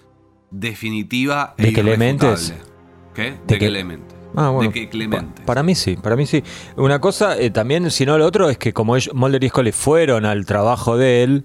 definitiva 0.50 1.54
e 1.59 1.66
¿De 1.66 1.72
que 1.72 1.83
lee 1.83 1.96
mentes? 1.96 2.48
irrefutable. 2.50 2.70
¿Qué? 3.14 3.35
De, 3.59 3.70
lee 3.70 3.85
mentes. 3.85 4.16
Ah, 4.37 4.50
bueno, 4.50 4.70
de 4.70 4.74
que 4.80 4.88
Clemente. 4.88 5.40
pa- 5.42 5.46
Para 5.46 5.62
mí 5.64 5.74
sí, 5.74 5.96
para 5.96 6.14
mí 6.16 6.24
sí. 6.26 6.44
Una 6.76 7.00
cosa 7.00 7.37
eh, 7.38 7.50
también, 7.50 7.90
si 7.90 8.06
no 8.06 8.16
lo 8.16 8.26
otro, 8.26 8.48
es 8.48 8.59
que 8.59 8.72
como 8.72 8.94
ellos, 8.96 9.12
Mulder 9.14 9.42
y 9.42 9.48
Scully 9.48 9.72
fueron 9.72 10.24
al 10.24 10.46
trabajo 10.46 10.96
de 10.96 11.24
él 11.24 11.44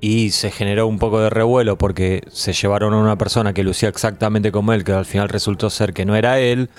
y 0.00 0.30
se 0.30 0.50
generó 0.52 0.86
un 0.86 0.98
poco 0.98 1.18
de 1.20 1.28
revuelo 1.28 1.76
porque 1.76 2.22
se 2.30 2.52
llevaron 2.52 2.94
a 2.94 2.98
una 2.98 3.18
persona 3.18 3.52
que 3.52 3.64
lucía 3.64 3.88
exactamente 3.88 4.52
como 4.52 4.72
él, 4.72 4.84
que 4.84 4.92
al 4.92 5.04
final 5.06 5.28
resultó 5.28 5.70
ser 5.70 5.92
que 5.92 6.04
no 6.06 6.14
era 6.14 6.38
él, 6.38 6.70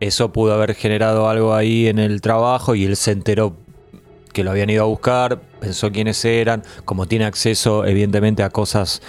eso 0.00 0.32
pudo 0.32 0.52
haber 0.54 0.74
generado 0.74 1.28
algo 1.28 1.54
ahí 1.54 1.86
en 1.86 1.98
el 2.00 2.20
trabajo 2.20 2.74
y 2.74 2.84
él 2.84 2.96
se 2.96 3.12
enteró 3.12 3.56
que 4.32 4.44
lo 4.44 4.50
habían 4.50 4.70
ido 4.70 4.82
a 4.82 4.86
buscar, 4.86 5.40
pensó 5.60 5.90
quiénes 5.90 6.24
eran, 6.24 6.62
como 6.84 7.06
tiene 7.06 7.24
acceso 7.24 7.84
evidentemente 7.84 8.42
a 8.42 8.50
cosas 8.50 9.02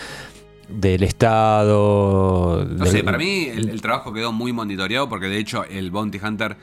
del 0.70 1.04
Estado. 1.04 2.66
No 2.70 2.84
del- 2.86 2.92
sé, 2.92 3.04
para 3.04 3.18
mí 3.18 3.46
el, 3.46 3.70
el 3.70 3.82
trabajo 3.82 4.14
quedó 4.14 4.32
muy 4.32 4.54
monitoreado 4.54 5.10
porque 5.10 5.28
de 5.28 5.38
hecho 5.40 5.64
el 5.66 5.92
Bounty 5.92 6.20
Hunter 6.24 6.58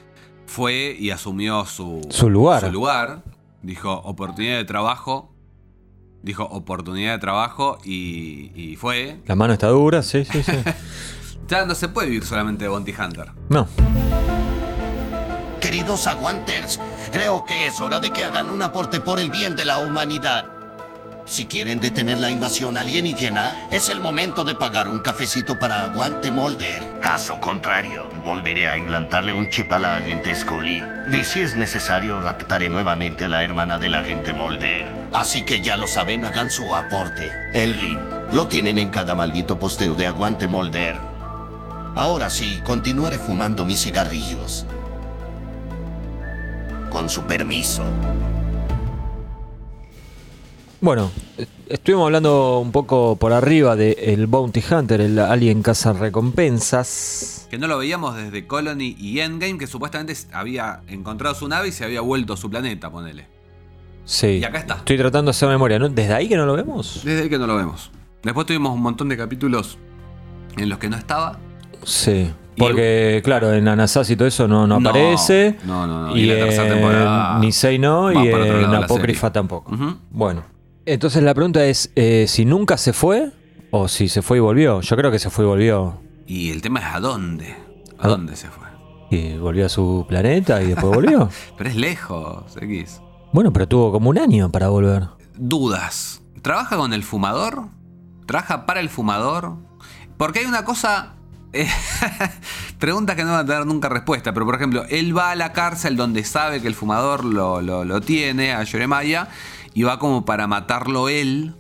fue 0.47 0.97
y 0.99 1.11
asumió 1.11 1.65
su, 1.65 2.07
Su 2.11 2.31
lugar. 2.31 2.61
su 2.65 2.71
lugar. 2.73 3.23
Dijo 3.63 3.93
oportunidad 3.93 4.57
de 4.59 4.65
trabajo. 4.65 5.33
Dijo 6.23 6.45
oportunidad 6.45 7.13
de 7.15 7.19
trabajo 7.19 7.79
y, 7.85 8.51
y 8.55 8.77
fue. 8.77 9.21
La 9.27 9.35
mano 9.37 9.53
está 9.53 9.69
dura, 9.69 10.03
sí, 10.03 10.25
sí, 10.25 10.43
sí. 10.43 10.53
Ya 11.49 11.65
no 11.65 11.77
se 11.77 11.89
puede 11.89 12.09
vivir 12.09 12.25
solamente 12.25 12.65
de 12.65 12.69
Bounty 12.69 12.93
Hunter. 12.93 13.27
No. 13.49 13.69
Queridos 15.77 16.07
aguanters, 16.07 16.81
creo 17.13 17.45
que 17.45 17.67
es 17.67 17.83
hora 17.83 18.01
de 18.01 18.11
que 18.11 18.25
hagan 18.25 18.49
un 18.49 18.63
aporte 18.63 18.99
por 18.99 19.21
el 19.21 19.31
bien 19.31 19.57
de 19.57 19.67
la 19.67 19.77
humanidad. 19.77 20.47
Si 21.27 21.45
quieren 21.45 21.81
detener 21.81 22.17
la 22.17 22.31
invasión 22.31 22.79
alienígena, 22.79 23.69
es 23.71 23.91
el 23.91 24.01
momento 24.01 24.43
de 24.43 24.55
pagar 24.55 24.89
un 24.89 25.01
cafecito 25.01 25.59
para 25.59 25.83
Aguante 25.83 26.31
Molder. 26.31 26.83
Caso 27.03 27.39
contrario, 27.43 28.09
volveré 28.25 28.71
a 28.71 28.79
implantarle 28.79 29.35
un 29.35 29.51
chip 29.51 29.71
a 29.71 29.79
la 29.79 29.97
agente 29.97 30.35
Scully. 30.35 30.83
Y 31.13 31.25
si 31.25 31.41
es 31.41 31.57
necesario, 31.57 32.23
raptaré 32.23 32.71
nuevamente 32.71 33.27
a 33.27 33.29
la 33.29 33.45
hermana 33.45 33.77
del 33.77 33.97
agente 33.97 34.33
Molder. 34.33 34.91
Así 35.13 35.45
que 35.45 35.61
ya 35.61 35.77
lo 35.77 35.87
saben, 35.87 36.25
hagan 36.25 36.51
su 36.51 36.75
aporte. 36.75 37.31
El 37.53 37.79
link 37.79 38.01
lo 38.33 38.47
tienen 38.49 38.79
en 38.79 38.89
cada 38.89 39.15
maldito 39.15 39.59
posteo 39.59 39.93
de 39.95 40.07
Aguante 40.07 40.49
Molder. 40.49 40.97
Ahora 41.95 42.31
sí, 42.31 42.63
continuaré 42.65 43.19
fumando 43.19 43.67
mis 43.67 43.83
cigarrillos. 43.83 44.65
Con 46.91 47.09
su 47.09 47.23
permiso. 47.23 47.83
Bueno, 50.81 51.11
estuvimos 51.69 52.07
hablando 52.07 52.61
un 52.61 52.71
poco 52.71 53.17
por 53.17 53.33
arriba 53.33 53.77
de 53.77 53.93
el 53.93 54.27
Bounty 54.27 54.63
Hunter, 54.71 55.01
el 55.01 55.19
Alien 55.19 55.63
Caza 55.63 55.93
Recompensas. 55.93 57.49
Que 57.51 57.59
no 57.59 57.67
lo 57.67 57.79
veíamos 57.79 58.15
desde 58.15 58.47
Colony 58.47 58.95
y 58.99 59.21
Endgame, 59.21 59.59
que 59.59 59.67
supuestamente 59.67 60.15
había 60.33 60.83
encontrado 60.87 61.35
su 61.35 61.49
nave 61.49 61.69
y 61.69 61.73
se 61.73 61.85
había 61.85 62.03
vuelto 62.03 62.35
a 62.35 62.37
su 62.37 62.51
planeta, 62.51 62.91
ponele. 62.91 63.27
Sí. 64.05 64.39
Y 64.39 64.45
acá 64.45 64.59
está. 64.59 64.75
Estoy 64.77 64.99
tratando 64.99 65.31
de 65.31 65.37
hacer 65.37 65.49
memoria, 65.49 65.79
¿no? 65.79 65.89
¿Desde 65.89 66.15
ahí 66.15 66.29
que 66.29 66.37
no 66.37 66.47
lo 66.47 66.55
vemos? 66.55 67.03
Desde 67.05 67.23
ahí 67.23 67.29
que 67.29 67.39
no 67.39 67.47
lo 67.47 67.57
vemos. 67.57 67.91
Después 68.23 68.47
tuvimos 68.47 68.73
un 68.73 68.83
montón 68.83 69.09
de 69.09 69.17
capítulos 69.17 69.79
en 70.57 70.69
los 70.69 70.79
que 70.79 70.89
no 70.89 70.97
estaba. 70.97 71.39
Sí. 71.87 72.31
Porque, 72.59 73.21
claro, 73.23 73.53
en 73.53 73.69
Anasazi 73.69 74.15
y 74.15 74.17
todo 74.17 74.29
eso 74.29 74.49
no, 74.49 74.67
no, 74.67 74.77
aparece. 74.77 75.59
No, 75.65 75.87
no, 75.87 76.09
no. 76.09 76.17
Y, 76.17 76.21
Y 76.21 76.27
la 76.27 76.35
tercera 76.37 76.67
en 76.67 76.73
temporada 76.73 77.39
Nisei 77.39 77.79
no, 77.79 78.11
y 78.13 78.29
en 78.29 78.73
la 78.73 78.79
Apócrifa 78.79 79.33
tampoco. 79.33 79.71
Bueno. 80.11 80.43
Entonces 80.87 81.23
la 81.23 81.35
pregunta 81.35 81.65
es, 81.65 81.91
eh, 81.97 82.27
si 82.29 82.45
nunca 82.45 82.77
se 82.77 82.93
fue 82.93 83.31
o 83.71 83.89
si 83.89 84.09
se 84.09 84.23
fue 84.23 84.39
y 84.39 84.41
volvió. 84.41 84.81
Yo 84.81 84.97
creo 84.97 85.11
que 85.11 85.19
se 85.19 85.31
fue 85.31 85.45
y 85.45 85.49
volvió. 85.49 86.01
Y 86.27 86.51
el 86.51 86.63
tema 86.63 86.81
es 86.81 86.87
a 86.95 87.01
dónde. 87.01 87.55
¿A 87.99 88.07
¿A 88.07 88.09
dónde 88.09 88.37
se 88.37 88.49
fue? 88.49 88.67
Y 89.11 89.37
volvió 89.37 89.67
a 89.67 89.69
su 89.69 90.07
planeta 90.09 90.63
y 90.63 90.69
después 90.69 90.95
volvió. 90.95 91.29
Pero 91.59 91.71
es 91.71 91.77
lejos, 91.77 92.57
X. 92.61 93.01
bueno, 93.33 93.53
pero 93.53 93.69
tuvo 93.69 93.93
como 93.93 94.11
un 94.11 94.19
año 94.19 94.51
para 94.51 94.69
volver. 94.69 95.09
Dudas. 95.37 96.23
¿Trabaja 96.43 96.77
con 96.77 96.93
el 96.93 97.03
fumador? 97.03 97.69
¿Trabaja 98.27 98.65
para 98.67 98.81
el 98.81 98.89
fumador? 98.89 99.57
Porque 100.17 100.39
hay 100.41 100.47
una 100.47 100.65
cosa. 100.65 101.16
eh, 101.63 101.69
preguntas 102.79 103.17
que 103.17 103.25
no 103.25 103.33
van 103.33 103.41
a 103.41 103.47
tener 103.47 103.67
nunca 103.67 103.89
respuesta. 103.89 104.33
Pero 104.33 104.47
por 104.47 104.55
ejemplo, 104.55 104.85
él 104.89 105.17
va 105.17 105.31
a 105.31 105.35
la 105.37 105.53
cárcel 105.53 105.97
donde 105.97 106.25
sabe 106.25 106.61
que 106.61 106.69
el 106.69 106.75
fumador 106.75 107.25
lo, 107.25 107.61
lo- 107.63 107.85
lo 107.85 108.01
tiene, 108.01 108.53
a 108.53 108.63
Yoremaya, 108.65 109.29
y 109.75 109.83
va 109.83 109.99
como 109.99 110.25
para 110.25 110.47
matarlo 110.47 111.09
él. 111.09 111.55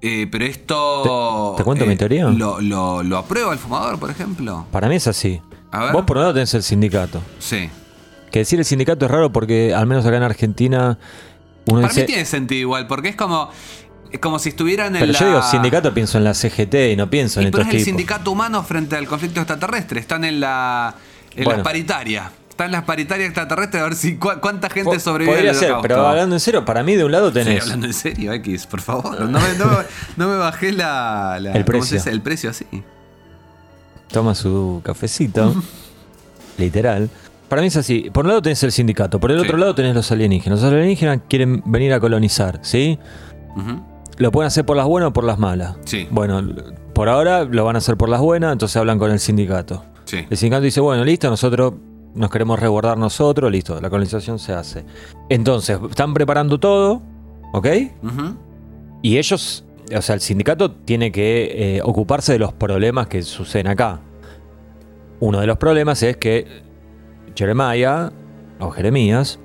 Eh, 0.00 0.28
pero 0.30 0.44
esto. 0.44 1.52
¿Te- 1.56 1.62
te 1.62 1.64
cuento 1.64 1.86
mi 1.86 1.96
teoría? 1.96 2.26
Lo, 2.26 2.60
lo- 2.60 3.02
lo 3.02 3.18
aprueba 3.18 3.52
el 3.52 3.58
fumador, 3.58 3.98
por 3.98 4.10
ejemplo? 4.10 4.66
Para 4.70 4.88
mí 4.88 4.96
es 4.96 5.06
así. 5.08 5.40
A 5.72 5.84
ver. 5.84 5.92
Vos 5.92 6.04
por 6.04 6.16
un 6.16 6.22
lado 6.22 6.34
tenés 6.34 6.54
el 6.54 6.62
sindicato. 6.62 7.20
Sí. 7.38 7.68
Que 8.30 8.40
decir 8.40 8.58
el 8.58 8.64
sindicato 8.64 9.06
es 9.06 9.10
raro 9.10 9.32
porque 9.32 9.74
al 9.74 9.86
menos 9.86 10.04
acá 10.06 10.16
en 10.18 10.22
Argentina 10.22 10.98
uno 11.66 11.80
Para 11.80 11.88
dice... 11.88 12.00
mí 12.02 12.06
tiene 12.06 12.24
sentido 12.24 12.60
igual, 12.60 12.86
porque 12.86 13.08
es 13.08 13.16
como. 13.16 13.50
Es 14.10 14.18
como 14.20 14.38
si 14.38 14.48
estuvieran 14.50 14.94
en 14.96 15.00
Pero 15.00 15.12
la. 15.12 15.18
yo 15.18 15.26
digo 15.28 15.42
sindicato, 15.42 15.92
pienso 15.92 16.18
en 16.18 16.24
la 16.24 16.34
CGT 16.34 16.74
y 16.92 16.96
no 16.96 17.10
pienso 17.10 17.40
Y 17.42 17.44
en 17.46 17.50
pero 17.50 17.62
estos 17.62 17.74
es 17.74 17.80
el 17.80 17.84
tipos. 17.84 17.98
sindicato 17.98 18.30
humano 18.30 18.62
frente 18.62 18.96
al 18.96 19.06
conflicto 19.06 19.40
extraterrestre. 19.40 20.00
Están 20.00 20.24
en 20.24 20.40
la. 20.40 20.94
En 21.36 21.44
Bueno. 21.44 21.58
las 21.58 21.64
paritarias. 21.64 22.30
Están 22.50 22.66
en 22.66 22.72
las 22.72 22.84
paritarias 22.84 23.26
extraterrestres 23.28 23.80
a 23.80 23.84
ver 23.84 23.94
si 23.94 24.16
cu- 24.16 24.30
cuánta 24.40 24.68
gente 24.68 24.90
Po- 24.94 24.98
sobrevive 24.98 25.32
Podría 25.36 25.54
ser, 25.54 25.66
holocausto. 25.72 25.82
pero 25.88 26.06
hablando 26.08 26.34
en 26.34 26.40
serio, 26.40 26.64
para 26.64 26.82
mí 26.82 26.96
de 26.96 27.04
un 27.04 27.12
lado 27.12 27.28
Sí, 27.28 27.34
tenés... 27.34 27.62
hablando 27.62 27.86
en 27.86 27.92
serio, 27.94 28.32
X, 28.32 28.66
por 28.66 28.80
favor. 28.80 29.20
No 29.20 29.38
me, 29.38 29.54
no 29.56 29.66
me- 29.66 29.76
no 30.16 30.28
me 30.28 30.36
bajé 30.38 30.72
la, 30.72 31.38
la- 31.40 31.52
El 31.52 31.64
¿cómo 31.64 31.84
se 31.84 31.90
precio. 31.96 32.10
El 32.12 32.20
precio 32.22 32.50
así. 32.50 32.66
toma 34.10 34.34
su 34.34 34.80
cafecito, 34.84 35.54
literal. 36.58 37.10
Para 37.48 37.62
mí 37.62 37.68
es 37.68 37.76
así. 37.76 38.10
Por 38.12 38.24
un 38.24 38.28
lado 38.30 38.42
tenés 38.42 38.62
el 38.62 38.72
sindicato, 38.72 39.20
por 39.20 39.30
el 39.30 39.38
Sí. 39.40 39.44
otro 39.46 39.56
lado 39.58 39.74
tenés 39.74 39.94
los 39.94 40.10
alienígenas. 40.10 40.60
Los 40.60 40.72
alienígenas 40.72 41.20
quieren 41.28 41.62
venir 41.66 41.92
a 41.92 42.00
colonizar, 42.00 42.58
¿sí? 42.62 42.98
Ujú. 43.56 43.82
Lo 44.18 44.32
pueden 44.32 44.48
hacer 44.48 44.66
por 44.66 44.76
las 44.76 44.86
buenas 44.86 45.10
o 45.10 45.12
por 45.12 45.24
las 45.24 45.38
malas. 45.38 45.76
Sí. 45.84 46.08
Bueno, 46.10 46.42
por 46.92 47.08
ahora 47.08 47.44
lo 47.44 47.64
van 47.64 47.76
a 47.76 47.78
hacer 47.78 47.96
por 47.96 48.08
las 48.08 48.20
buenas, 48.20 48.52
entonces 48.52 48.76
hablan 48.76 48.98
con 48.98 49.10
el 49.10 49.20
sindicato. 49.20 49.84
Sí. 50.04 50.26
El 50.28 50.36
sindicato 50.36 50.62
dice, 50.62 50.80
bueno, 50.80 51.04
listo, 51.04 51.30
nosotros 51.30 51.74
nos 52.14 52.30
queremos 52.30 52.58
resguardar 52.58 52.98
nosotros, 52.98 53.50
listo, 53.50 53.80
la 53.80 53.90
colonización 53.90 54.38
se 54.38 54.52
hace. 54.52 54.84
Entonces, 55.28 55.78
están 55.88 56.14
preparando 56.14 56.58
todo, 56.58 57.02
¿ok? 57.52 57.66
Ujú. 58.02 58.36
Y 59.02 59.18
ellos, 59.18 59.64
o 59.96 60.02
sea, 60.02 60.14
el 60.14 60.20
sindicato 60.20 60.72
tiene 60.72 61.12
que 61.12 61.76
eh, 61.76 61.80
ocuparse 61.82 62.32
de 62.32 62.40
los 62.40 62.52
problemas 62.52 63.06
que 63.06 63.22
suceden 63.22 63.68
acá. 63.68 64.00
Uno 65.20 65.40
de 65.40 65.46
los 65.46 65.58
problemas 65.58 66.02
es 66.02 66.16
que 66.16 66.46
Jeremiah, 67.36 68.10
o 68.58 68.70
Jeremías, 68.70 69.38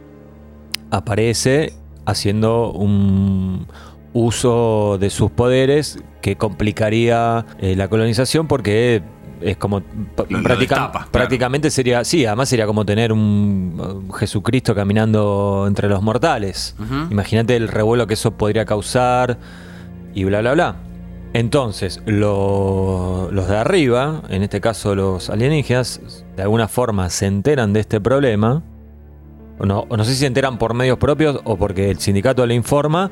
aparece 0.89 1.73
haciendo 2.05 2.71
un 2.71 3.67
uso 4.13 4.97
de 4.99 5.09
sus 5.09 5.31
poderes 5.31 5.99
que 6.21 6.35
complicaría 6.35 7.45
eh, 7.59 7.75
la 7.75 7.87
colonización 7.87 8.47
porque 8.47 9.01
es 9.41 9.57
como 9.57 9.81
lo 9.81 10.39
claro. 10.67 11.09
prácticamente 11.11 11.69
sería 11.69 12.03
sí 12.05 12.25
además 12.25 12.47
sería 12.47 12.65
como 12.65 12.85
tener 12.85 13.11
un 13.11 14.07
Jesucristo 14.17 14.73
caminando 14.75 15.65
entre 15.67 15.89
los 15.89 16.01
mortales. 16.01 16.75
Imagínate 17.11 17.55
el 17.55 17.67
revuelo 17.67 18.07
que 18.07 18.13
eso 18.13 18.31
podría 18.31 18.65
causar 18.65 19.37
y 20.13 20.23
bla, 20.23 20.41
bla, 20.41 20.53
bla. 20.53 20.75
Entonces, 21.33 21.99
lo- 22.05 23.29
los 23.31 23.47
de 23.49 23.57
arriba, 23.57 24.21
en 24.29 24.43
este 24.43 24.61
caso 24.61 24.93
los 24.93 25.31
alienígenas, 25.31 25.99
de 26.37 26.43
alguna 26.43 26.67
forma 26.67 27.09
se 27.09 27.25
enteran 27.25 27.73
de 27.73 27.79
este 27.79 27.99
problema. 27.99 28.61
O 29.59 29.65
no, 29.65 29.85
o 29.89 29.97
no 29.97 30.03
sé 30.03 30.11
si 30.13 30.17
se 30.19 30.25
enteran 30.27 30.57
por 30.57 30.73
medios 30.73 30.97
propios 30.99 31.39
o 31.43 31.57
porque 31.57 31.89
el 31.89 31.97
sindicato 31.99 32.45
le 32.45 32.53
informa 32.55 33.09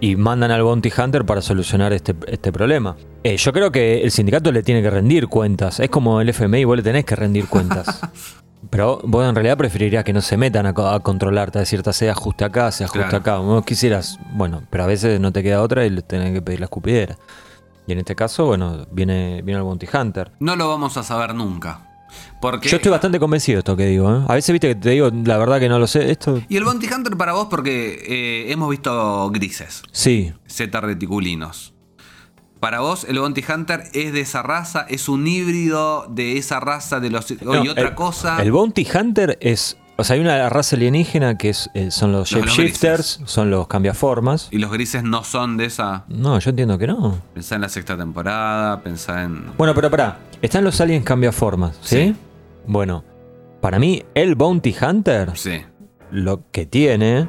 y 0.00 0.16
mandan 0.16 0.50
al 0.50 0.62
Bounty 0.62 0.90
Hunter 0.96 1.24
para 1.26 1.42
solucionar 1.42 1.92
este, 1.92 2.14
este 2.26 2.52
problema. 2.52 2.96
Eh, 3.22 3.36
yo 3.36 3.52
creo 3.52 3.70
que 3.70 4.02
el 4.02 4.10
sindicato 4.10 4.50
le 4.50 4.62
tiene 4.62 4.82
que 4.82 4.90
rendir 4.90 5.28
cuentas. 5.28 5.78
Es 5.80 5.90
como 5.90 6.20
el 6.20 6.28
FMI, 6.30 6.64
vos 6.64 6.76
le 6.76 6.82
tenés 6.82 7.04
que 7.04 7.16
rendir 7.16 7.46
cuentas. 7.48 8.00
Pero 8.70 9.00
vos 9.04 9.26
en 9.28 9.34
realidad 9.34 9.56
preferirías 9.56 10.04
que 10.04 10.12
no 10.12 10.20
se 10.20 10.36
metan 10.36 10.66
a, 10.66 10.70
a 10.94 11.00
controlarte, 11.00 11.58
a 11.58 11.60
decirte, 11.60 11.92
se 11.92 12.08
ajuste 12.10 12.44
acá, 12.44 12.70
se 12.70 12.84
ajuste 12.84 13.00
Claro. 13.08 13.16
acá. 13.16 13.36
Vos 13.38 13.64
quisieras, 13.64 14.18
bueno, 14.32 14.62
pero 14.70 14.84
a 14.84 14.86
veces 14.86 15.18
no 15.18 15.32
te 15.32 15.42
queda 15.42 15.62
otra 15.62 15.84
y 15.86 15.90
le 15.90 16.02
tenés 16.02 16.32
que 16.34 16.42
pedir 16.42 16.60
la 16.60 16.64
escupidera. 16.66 17.16
Y 17.86 17.92
en 17.92 17.98
este 17.98 18.14
caso, 18.14 18.46
bueno, 18.46 18.86
viene, 18.92 19.40
viene 19.42 19.58
el 19.58 19.64
Bounty 19.64 19.86
Hunter. 19.92 20.30
No 20.38 20.54
lo 20.56 20.68
vamos 20.68 20.96
a 20.98 21.02
saber 21.02 21.34
nunca. 21.34 21.89
Porque. 22.40 22.68
Yo 22.68 22.76
estoy 22.76 22.90
bastante 22.90 23.18
convencido 23.20 23.56
de 23.56 23.60
esto 23.60 23.76
que 23.76 23.86
digo, 23.86 24.10
¿eh? 24.14 24.24
A 24.28 24.34
veces 24.34 24.52
viste 24.52 24.68
que 24.68 24.74
te 24.74 24.90
digo, 24.90 25.10
la 25.24 25.36
verdad 25.38 25.60
que 25.60 25.68
no 25.68 25.78
lo 25.78 25.86
sé. 25.86 26.10
Esto, 26.10 26.40
Y 26.48 26.56
el 26.56 26.64
Bounty 26.64 26.86
Hunter 26.92 27.16
para 27.16 27.32
vos, 27.32 27.48
porque 27.50 28.02
eh, 28.06 28.52
hemos 28.52 28.70
visto 28.70 29.30
grises, 29.30 29.82
sí. 29.92 30.32
Z 30.46 30.80
reticulinos. 30.80 31.74
Para 32.60 32.80
vos, 32.80 33.04
el 33.08 33.18
Bounty 33.18 33.42
Hunter 33.46 33.84
es 33.94 34.12
de 34.12 34.20
esa 34.20 34.42
raza, 34.42 34.84
es 34.88 35.08
un 35.08 35.26
híbrido 35.26 36.06
de 36.10 36.36
esa 36.36 36.60
raza 36.60 37.00
de 37.00 37.08
los. 37.10 37.30
No, 37.42 37.64
y 37.64 37.68
otra 37.68 37.88
el- 37.88 37.94
cosa. 37.94 38.40
El 38.42 38.52
Bounty 38.52 38.86
Hunter 38.94 39.38
es. 39.40 39.76
O 39.96 40.04
sea, 40.04 40.14
hay 40.14 40.20
una 40.20 40.48
raza 40.48 40.76
alienígena 40.76 41.36
que 41.36 41.50
es, 41.50 41.68
eh, 41.74 41.90
son 41.90 42.10
los 42.12 42.32
Los- 42.32 42.46
los 42.46 42.54
shapeshifters, 42.54 43.20
son 43.26 43.50
los 43.50 43.66
cambiaformas. 43.66 44.48
Y 44.50 44.56
los 44.56 44.70
grises 44.72 45.02
no 45.02 45.24
son 45.24 45.58
de 45.58 45.66
esa. 45.66 46.04
No, 46.08 46.38
yo 46.38 46.50
entiendo 46.50 46.78
que 46.78 46.86
no. 46.86 47.18
Pensá 47.34 47.56
en 47.56 47.60
la 47.62 47.68
sexta 47.68 47.98
temporada, 47.98 48.82
pensá 48.82 49.24
en. 49.24 49.52
Bueno, 49.58 49.74
pero 49.74 49.90
pará. 49.90 50.18
Están 50.40 50.64
los 50.64 50.80
aliens 50.80 51.04
cambiaformas, 51.04 51.76
¿sí? 51.82 51.96
Sí. 51.96 52.16
Bueno, 52.66 53.04
para 53.60 53.78
mí, 53.78 54.02
el 54.14 54.34
Bounty 54.34 54.74
Hunter 54.80 55.32
Sí. 55.36 55.62
lo 56.10 56.42
que 56.50 56.66
tiene 56.66 57.28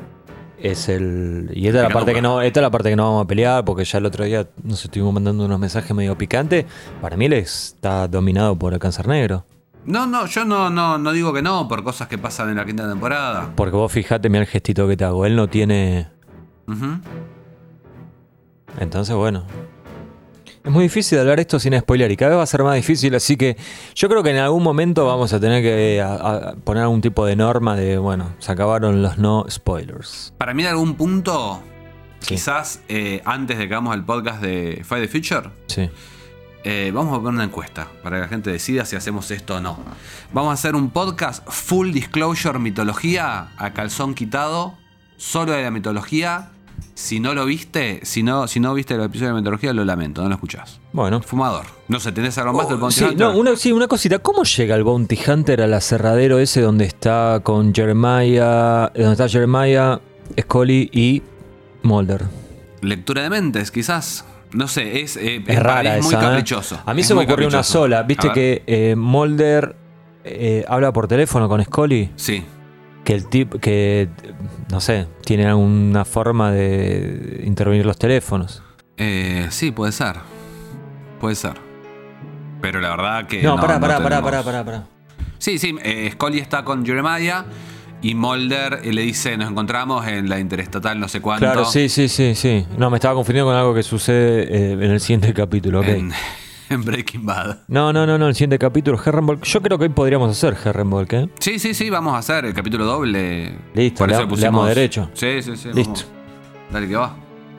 es 0.60 0.88
el. 0.90 1.52
Y 1.54 1.68
esta 1.68 1.80
es 1.80 1.88
la 1.88 1.94
parte 1.94 2.14
que 2.14 2.22
no. 2.22 2.42
Esta 2.42 2.60
es 2.60 2.62
la 2.62 2.70
parte 2.72 2.90
que 2.90 2.96
no 2.96 3.04
vamos 3.06 3.26
a 3.26 3.28
pelear, 3.28 3.66
porque 3.66 3.84
ya 3.84 3.98
el 3.98 4.06
otro 4.06 4.24
día 4.26 4.48
nos 4.64 4.84
estuvimos 4.86 5.14
mandando 5.14 5.46
unos 5.46 5.60
mensajes 5.60 5.96
medio 5.96 6.18
picantes. 6.18 6.66
Para 7.02 7.18
mí 7.18 7.26
él 7.26 7.34
está 7.34 8.08
dominado 8.08 8.56
por 8.58 8.74
el 8.74 8.80
cáncer 8.80 9.08
negro. 9.08 9.46
No, 9.84 10.06
no, 10.06 10.28
yo 10.28 10.46
no, 10.46 10.70
no, 10.70 11.00
no 11.00 11.12
digo 11.12 11.34
que 11.34 11.42
no, 11.42 11.68
por 11.68 11.84
cosas 11.84 12.08
que 12.08 12.20
pasan 12.20 12.50
en 12.50 12.58
la 12.58 12.66
quinta 12.66 12.88
temporada. 12.88 13.52
Porque 13.56 13.76
vos 13.76 13.92
fijate, 13.92 14.30
mira 14.30 14.44
el 14.44 14.48
gestito 14.48 14.88
que 14.88 14.96
te 14.96 15.04
hago. 15.04 15.26
Él 15.26 15.36
no 15.36 15.48
tiene. 15.50 16.08
Entonces, 18.80 19.16
bueno. 19.16 19.44
Es 20.64 20.72
muy 20.72 20.84
difícil 20.84 21.18
hablar 21.18 21.40
esto 21.40 21.60
sin 21.60 21.78
spoiler 21.80 22.12
y 22.12 22.18
cada 22.18 22.30
vez 22.32 22.38
va 22.40 22.44
a 22.44 22.48
ser 22.48 22.64
más 22.64 22.76
difícil, 22.76 23.16
así 23.16 23.36
que 23.36 23.58
yo 23.96 24.08
creo 24.10 24.22
que 24.22 24.30
en 24.30 24.38
algún 24.38 24.62
momento 24.62 25.08
vamos 25.08 25.34
a 25.34 25.40
tener 25.40 25.64
que 25.64 25.96
eh, 25.96 26.02
a- 26.02 26.14
a 26.14 26.56
poner 26.56 26.84
algún 26.84 27.02
tipo 27.02 27.26
de 27.26 27.36
norma 27.36 27.76
de, 27.76 27.98
bueno, 27.98 28.34
se 28.38 28.52
acabaron 28.52 29.02
los 29.02 29.18
no 29.18 29.46
spoilers. 29.50 30.34
Para 30.38 30.54
mí, 30.54 30.62
en 30.62 30.70
algún 30.70 30.94
punto, 30.96 31.62
Sí. 32.20 32.36
quizás 32.36 32.82
eh, 32.90 33.24
antes 33.26 33.58
de 33.58 33.68
que 33.68 33.74
hagamos 33.74 33.96
el 33.96 34.04
podcast 34.04 34.40
de 34.42 34.84
Fight 34.86 35.10
the 35.10 35.20
Future, 35.20 35.50
Sí. 35.66 35.90
Eh, 36.64 36.92
vamos 36.94 37.12
a 37.14 37.16
poner 37.18 37.34
una 37.34 37.44
encuesta 37.46 37.88
para 38.04 38.18
que 38.18 38.22
la 38.22 38.28
gente 38.28 38.52
decida 38.52 38.86
si 38.86 38.96
hacemos 38.96 39.32
esto 39.32 39.56
o 39.56 39.60
no. 39.62 39.80
Vamos 40.32 40.52
a 40.52 40.54
hacer 40.54 40.76
un 40.76 40.92
podcast 40.92 41.44
full 41.50 41.92
disclosure 41.92 42.60
mitología 42.60 43.48
a 43.58 43.74
calzón 43.74 44.14
quitado, 44.14 44.76
solo 45.18 45.54
de 45.54 45.64
la 45.64 45.72
mitología. 45.72 46.52
Si 47.02 47.20
no 47.20 47.34
lo 47.34 47.46
viste, 47.46 48.00
si 48.04 48.22
no, 48.22 48.48
si 48.48 48.60
no 48.60 48.76
viste 48.76 48.94
el 48.94 49.02
episodio 49.02 49.30
de 49.34 49.40
mitología, 49.42 49.74
lo 49.74 49.84
lamento, 49.84 50.22
no 50.22 50.30
lo 50.30 50.36
escuchás. 50.36 50.80
Bueno. 50.94 51.20
Fumador. 51.22 51.66
No 51.88 52.00
sé, 52.00 52.12
¿tenés 52.12 52.38
algo 52.38 52.54
más 52.54 52.70
del 52.70 52.78
Bounty 52.78 52.96
Sí, 52.96 53.04
Hunter? 53.06 53.20
no, 53.20 53.38
una, 53.38 53.56
sí, 53.56 53.72
una 53.72 53.88
cosita. 53.88 54.20
¿Cómo 54.20 54.44
llega 54.44 54.76
el 54.76 54.84
Bounty 54.84 55.18
Hunter 55.28 55.64
al 55.64 55.74
aserradero 55.74 56.38
ese 56.38 56.62
donde 56.62 56.86
está 56.86 57.40
con 57.44 57.74
Jeremiah, 57.74 58.92
donde 58.94 59.12
está 59.14 59.28
Jeremiah, 59.28 60.00
Scully 60.40 60.92
y 60.94 61.24
Mulder? 61.82 62.26
Lectura 62.82 63.24
de 63.24 63.32
mentes, 63.32 63.72
quizás. 63.72 64.24
No 64.54 64.68
sé, 64.68 65.02
es, 65.02 65.18
eh, 65.18 65.44
Es 65.48 65.60
rara 65.60 65.98
es 65.98 66.04
muy 66.06 66.14
esa, 66.14 66.22
¿eh? 66.22 66.28
caprichoso. 66.28 66.80
A 66.86 66.94
mí 66.94 67.02
se 67.02 67.16
me 67.16 67.24
ocurrió 67.24 67.48
una 67.48 67.64
sola. 67.64 68.04
¿Viste 68.04 68.32
que 68.32 68.62
eh, 68.68 68.96
Mulder 68.96 69.76
eh, 70.24 70.64
habla 70.68 70.94
por 70.94 71.08
teléfono 71.08 71.50
con 71.50 71.64
Scully? 71.64 72.12
Sí. 72.16 72.44
Que 73.04 73.14
el 73.14 73.28
tip, 73.28 73.56
que 73.60 74.10
no 74.70 74.80
sé, 74.80 75.08
tiene 75.26 75.48
alguna 75.48 76.06
forma 76.06 76.52
de 76.52 77.42
intervenir 77.46 77.86
los 77.86 77.98
teléfonos. 77.98 78.62
Eh, 78.98 79.48
sí, 79.50 79.72
puede 79.72 79.92
ser. 79.92 80.18
Puede 81.20 81.36
ser. 81.36 81.54
Pero 82.62 82.80
la 82.80 82.92
verdad 82.92 83.26
que. 83.28 83.42
No, 83.42 83.56
pará, 83.56 83.80
pará, 83.80 83.98
pará, 83.98 84.18
tenemos- 84.18 84.24
pará, 84.24 84.44
pará, 84.44 84.64
pará. 84.66 84.84
Sí, 85.40 85.58
sí, 85.58 85.76
eh, 85.84 86.10
Scully 86.14 86.38
está 86.40 86.64
con 86.64 86.86
Jeremiah 86.86 87.46
y 88.04 88.14
Mulder 88.14 88.82
eh, 88.84 88.94
le 88.94 89.02
dice: 89.02 89.36
Nos 89.38 89.50
encontramos 89.50 90.06
en 90.08 90.30
la 90.30 90.40
interestatal, 90.40 91.00
no 91.00 91.08
sé 91.08 91.20
cuánto. 91.22 91.46
Claro, 91.46 91.66
sí, 91.66 91.90
sí, 91.90 92.08
sí, 92.08 92.36
sí. 92.36 92.68
No, 92.78 92.92
me 92.92 92.98
estaba 92.98 93.16
confundiendo 93.16 93.50
con 93.50 93.58
algo 93.58 93.74
que 93.74 93.82
sucede 93.82 94.44
eh, 94.44 94.72
en 94.74 94.82
el 94.92 95.00
siguiente 95.00 95.34
capítulo, 95.34 95.80
ok. 95.80 95.88
En, 95.88 96.12
en 96.72 96.84
Breaking 96.84 97.26
Bad. 97.26 97.60
No, 97.68 97.92
no, 97.94 98.06
no, 98.06 98.18
no, 98.18 98.28
el 98.28 98.34
siguiente 98.36 98.58
capítulo, 98.60 99.00
Herrenvolk. 99.04 99.44
Yo 99.44 99.62
creo 99.62 99.78
que 99.78 99.84
hoy 99.86 99.90
podríamos 99.90 100.32
hacer 100.32 100.56
Herrenvolk, 100.64 101.14
¿eh? 101.14 101.30
Sí, 101.40 101.60
sí, 101.60 101.74
sí, 101.74 101.90
vamos 101.90 102.14
a 102.14 102.18
hacer 102.20 102.46
el 102.46 102.54
capítulo 102.54 102.86
doble. 102.86 103.56
Listo, 103.74 104.00
Por 104.00 104.08
le 104.10 104.14
eso 104.14 104.22
da- 104.22 104.26
le 104.28 104.30
pusimos- 104.30 104.42
damos 104.42 104.68
derecho. 104.68 105.10
Sí, 105.14 105.42
sí, 105.42 105.56
sí. 105.58 105.70
Listo. 105.74 105.92
vamos. 105.92 106.06
Dale 106.72 106.88
que 106.88 106.96
va. 106.96 107.14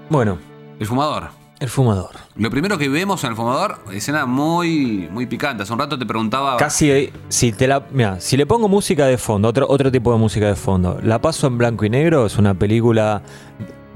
Bueno, 0.09 0.39
El 0.81 0.87
fumador. 0.87 1.29
el 1.61 1.69
fumador. 1.69 2.11
Lo 2.37 2.51
primero 2.51 2.77
que 2.79 2.89
vemos 2.89 3.23
en 3.25 3.31
el 3.31 3.37
fumador, 3.37 3.79
escena 3.93 4.27
muy, 4.27 5.09
muy 5.13 5.27
picante. 5.27 5.63
Hace 5.63 5.73
un 5.73 5.79
rato 5.79 5.99
te 5.99 6.05
preguntaba. 6.07 6.57
Casi, 6.57 6.91
eh, 6.91 7.13
si 7.29 7.53
te 7.53 7.67
la, 7.69 7.85
mira, 7.93 8.19
si 8.21 8.37
le 8.37 8.47
pongo 8.47 8.69
música 8.69 9.07
de 9.07 9.17
fondo, 9.19 9.49
otro, 9.49 9.67
otro 9.69 9.93
tipo 9.93 10.13
de 10.13 10.19
música 10.19 10.47
de 10.47 10.57
fondo, 10.57 10.99
la 11.03 11.21
paso 11.21 11.47
en 11.47 11.59
blanco 11.59 11.85
y 11.85 11.91
negro, 11.91 12.27
es 12.27 12.37
una 12.39 12.55
película 12.55 13.23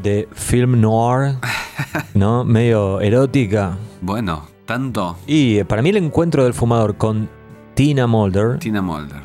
de 0.02 0.28
film 0.32 0.80
noir, 0.80 1.36
¿no? 2.14 2.44
Medio 2.44 3.00
erótica. 3.00 3.76
Bueno, 4.00 4.46
tanto 4.66 5.16
Y 5.26 5.58
eh, 5.58 5.64
para 5.64 5.80
mí 5.82 5.90
el 5.90 5.96
encuentro 5.96 6.44
del 6.44 6.52
fumador 6.54 6.96
con 6.96 7.28
Tina 7.74 8.06
Mulder, 8.06 8.58
Tina 8.58 8.82
Mulder. 8.82 9.22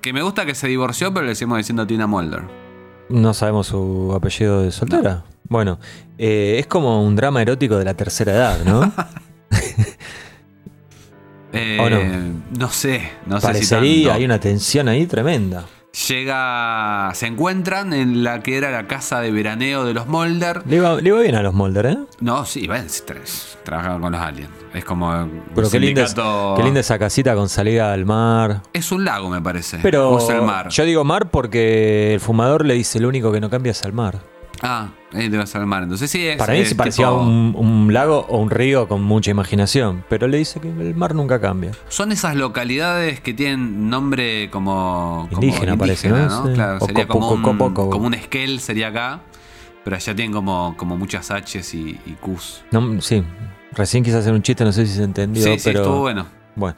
Que 0.00 0.12
me 0.12 0.20
gusta 0.22 0.44
que 0.44 0.54
se 0.54 0.68
divorció, 0.68 1.14
pero 1.14 1.24
le 1.26 1.34
seguimos 1.34 1.58
diciendo 1.58 1.86
Tina 1.86 2.06
Mulder. 2.06 2.42
no 3.08 3.32
sabemos 3.34 3.68
su 3.68 4.12
apellido 4.14 4.62
de 4.62 4.70
soltera. 4.70 5.24
Bueno, 5.48 5.78
eh, 6.18 6.56
es 6.58 6.66
como 6.66 7.04
un 7.04 7.16
drama 7.16 7.40
erótico 7.42 7.76
de 7.78 7.84
la 7.84 7.94
tercera 7.94 8.32
edad, 8.32 8.64
¿no? 8.64 8.92
Eh, 11.52 11.78
¿O 11.80 11.88
no? 11.90 11.98
no 12.58 12.68
sé, 12.70 13.10
no 13.26 13.36
sé 13.40 13.46
si 13.46 13.46
Parecería, 13.46 14.04
tanto. 14.08 14.18
hay 14.18 14.24
una 14.24 14.40
tensión 14.40 14.88
ahí 14.88 15.06
tremenda. 15.06 15.64
Llega, 16.08 17.12
se 17.14 17.26
encuentran 17.28 17.92
en 17.92 18.24
la 18.24 18.42
que 18.42 18.56
era 18.56 18.70
la 18.72 18.88
casa 18.88 19.20
de 19.20 19.30
veraneo 19.30 19.84
de 19.84 19.94
los 19.94 20.08
Mulder. 20.08 20.62
Le 20.66 20.76
iba, 20.76 21.00
le 21.00 21.08
iba 21.08 21.20
bien 21.20 21.36
a 21.36 21.42
los 21.42 21.54
Mulder, 21.54 21.86
¿eh? 21.86 21.98
No, 22.20 22.44
sí, 22.44 22.66
ven. 22.66 22.86
Trabajaban 23.62 24.00
con 24.00 24.12
los 24.12 24.20
aliens. 24.20 24.50
Es 24.74 24.84
como. 24.84 25.28
Pero 25.54 25.70
qué 25.70 25.78
linda, 25.78 26.02
es, 26.02 26.14
qué 26.14 26.62
linda 26.64 26.80
esa 26.80 26.98
casita 26.98 27.36
con 27.36 27.48
salida 27.48 27.92
al 27.92 28.04
mar. 28.06 28.62
Es 28.72 28.90
un 28.90 29.04
lago, 29.04 29.30
me 29.30 29.40
parece. 29.40 29.78
Pero 29.82 30.10
O 30.10 30.18
es 30.18 30.28
el 30.30 30.42
mar. 30.42 30.68
yo 30.68 30.84
digo 30.84 31.04
mar 31.04 31.30
porque 31.30 32.12
el 32.14 32.20
fumador 32.20 32.64
le 32.64 32.74
dice 32.74 32.98
lo 32.98 33.08
único 33.08 33.30
que 33.30 33.40
no 33.40 33.48
cambia 33.48 33.70
es 33.70 33.82
el 33.84 33.92
mar. 33.92 34.18
Ah, 34.66 34.88
ahí 35.12 35.28
debe 35.28 35.46
ser 35.46 35.60
el 35.60 35.66
mar. 35.66 35.82
Entonces 35.82 36.10
sí 36.10 36.26
es. 36.26 36.38
Para 36.38 36.54
mí 36.54 36.60
es 36.60 36.70
se 36.70 36.74
parecía 36.74 37.08
tipo- 37.08 37.20
un, 37.20 37.54
un 37.54 37.92
lago 37.92 38.24
o 38.30 38.38
un 38.38 38.48
río 38.48 38.88
con 38.88 39.02
mucha 39.02 39.30
imaginación, 39.30 40.04
pero 40.08 40.26
le 40.26 40.38
dice 40.38 40.58
que 40.58 40.68
el 40.68 40.94
mar 40.94 41.14
nunca 41.14 41.38
cambia. 41.38 41.72
Son 41.88 42.12
esas 42.12 42.34
localidades 42.34 43.20
que 43.20 43.34
tienen 43.34 43.90
nombre 43.90 44.48
como. 44.50 45.28
como 45.30 45.42
Indígena, 45.42 45.76
parece, 45.76 46.08
¿no? 46.08 46.46
Sí. 46.46 46.52
Claro, 46.54 46.78
O 46.80 46.86
sería 46.86 47.06
como 47.06 47.30
un, 47.30 47.42
como 47.42 48.06
un 48.06 48.14
esquel, 48.14 48.58
sería 48.60 48.88
acá. 48.88 49.20
Pero 49.84 49.96
allá 49.96 50.14
tienen 50.16 50.32
como, 50.32 50.74
como 50.78 50.96
muchas 50.96 51.30
H's 51.30 51.74
y, 51.74 52.00
y 52.06 52.16
Q's. 52.22 52.64
No, 52.70 53.02
sí, 53.02 53.22
recién 53.72 54.02
quise 54.02 54.16
hacer 54.16 54.32
un 54.32 54.40
chiste, 54.40 54.64
no 54.64 54.72
sé 54.72 54.86
si 54.86 54.94
se 54.94 55.02
entendió, 55.02 55.44
sí, 55.44 55.58
sí, 55.58 55.60
pero 55.64 55.80
estuvo 55.82 56.00
bueno. 56.00 56.26
bueno. 56.56 56.74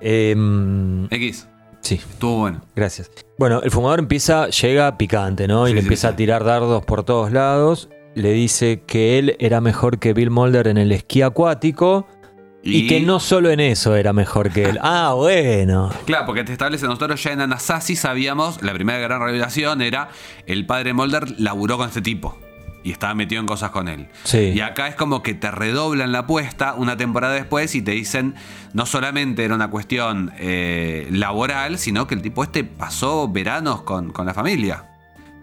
Em, 0.00 1.04
X, 1.10 1.46
sí, 1.80 1.94
estuvo 1.94 2.38
bueno. 2.38 2.62
gracias. 2.74 3.10
Bueno, 3.38 3.62
el 3.62 3.70
fumador 3.70 3.98
empieza, 3.98 4.48
llega 4.48 4.96
picante, 4.98 5.48
¿no? 5.48 5.68
Y 5.68 5.74
le 5.74 5.80
sí, 5.80 5.86
empieza 5.86 6.08
sí. 6.08 6.14
a 6.14 6.16
tirar 6.16 6.44
dardos 6.44 6.84
por 6.84 7.04
todos 7.04 7.32
lados. 7.32 7.88
Le 8.14 8.32
dice 8.32 8.82
que 8.86 9.18
él 9.18 9.36
era 9.38 9.60
mejor 9.60 9.98
que 9.98 10.12
Bill 10.12 10.30
Mulder 10.30 10.66
en 10.66 10.78
el 10.78 10.92
esquí 10.92 11.22
acuático 11.22 12.06
y, 12.62 12.86
que 12.86 13.00
no 13.00 13.20
solo 13.20 13.50
en 13.50 13.60
eso 13.60 13.96
era 13.96 14.12
mejor 14.12 14.50
que 14.50 14.64
él. 14.64 14.78
Ah, 14.82 15.14
bueno. 15.14 15.90
Claro, 16.04 16.26
porque 16.26 16.44
te 16.44 16.52
establece, 16.52 16.86
nosotros 16.86 17.22
ya 17.22 17.32
en 17.32 17.40
Anasazi 17.40 17.96
sabíamos, 17.96 18.62
la 18.62 18.72
primera 18.72 18.98
gran 18.98 19.20
revelación 19.20 19.82
era 19.82 20.08
el 20.46 20.66
padre 20.66 20.92
Mulder 20.92 21.40
laburó 21.40 21.76
con 21.76 21.88
este 21.88 22.02
tipo. 22.02 22.38
Y 22.82 22.92
estaba 22.92 23.14
metido 23.14 23.40
en 23.40 23.46
cosas 23.46 23.70
con 23.70 23.88
él. 23.88 24.08
Sí. 24.24 24.52
Y 24.54 24.60
acá 24.60 24.88
es 24.88 24.94
como 24.94 25.22
que 25.22 25.34
te 25.34 25.50
redoblan 25.50 26.12
la 26.12 26.20
apuesta 26.20 26.74
una 26.74 26.96
temporada 26.96 27.34
después 27.34 27.74
y 27.74 27.82
te 27.82 27.92
dicen, 27.92 28.34
no 28.72 28.86
solamente 28.86 29.44
era 29.44 29.54
una 29.54 29.68
cuestión 29.68 30.32
eh, 30.38 31.08
laboral, 31.10 31.78
sino 31.78 32.06
que 32.06 32.14
el 32.14 32.22
tipo 32.22 32.42
este 32.42 32.64
pasó 32.64 33.28
veranos 33.28 33.82
con, 33.82 34.12
con 34.12 34.26
la 34.26 34.34
familia. 34.34 34.86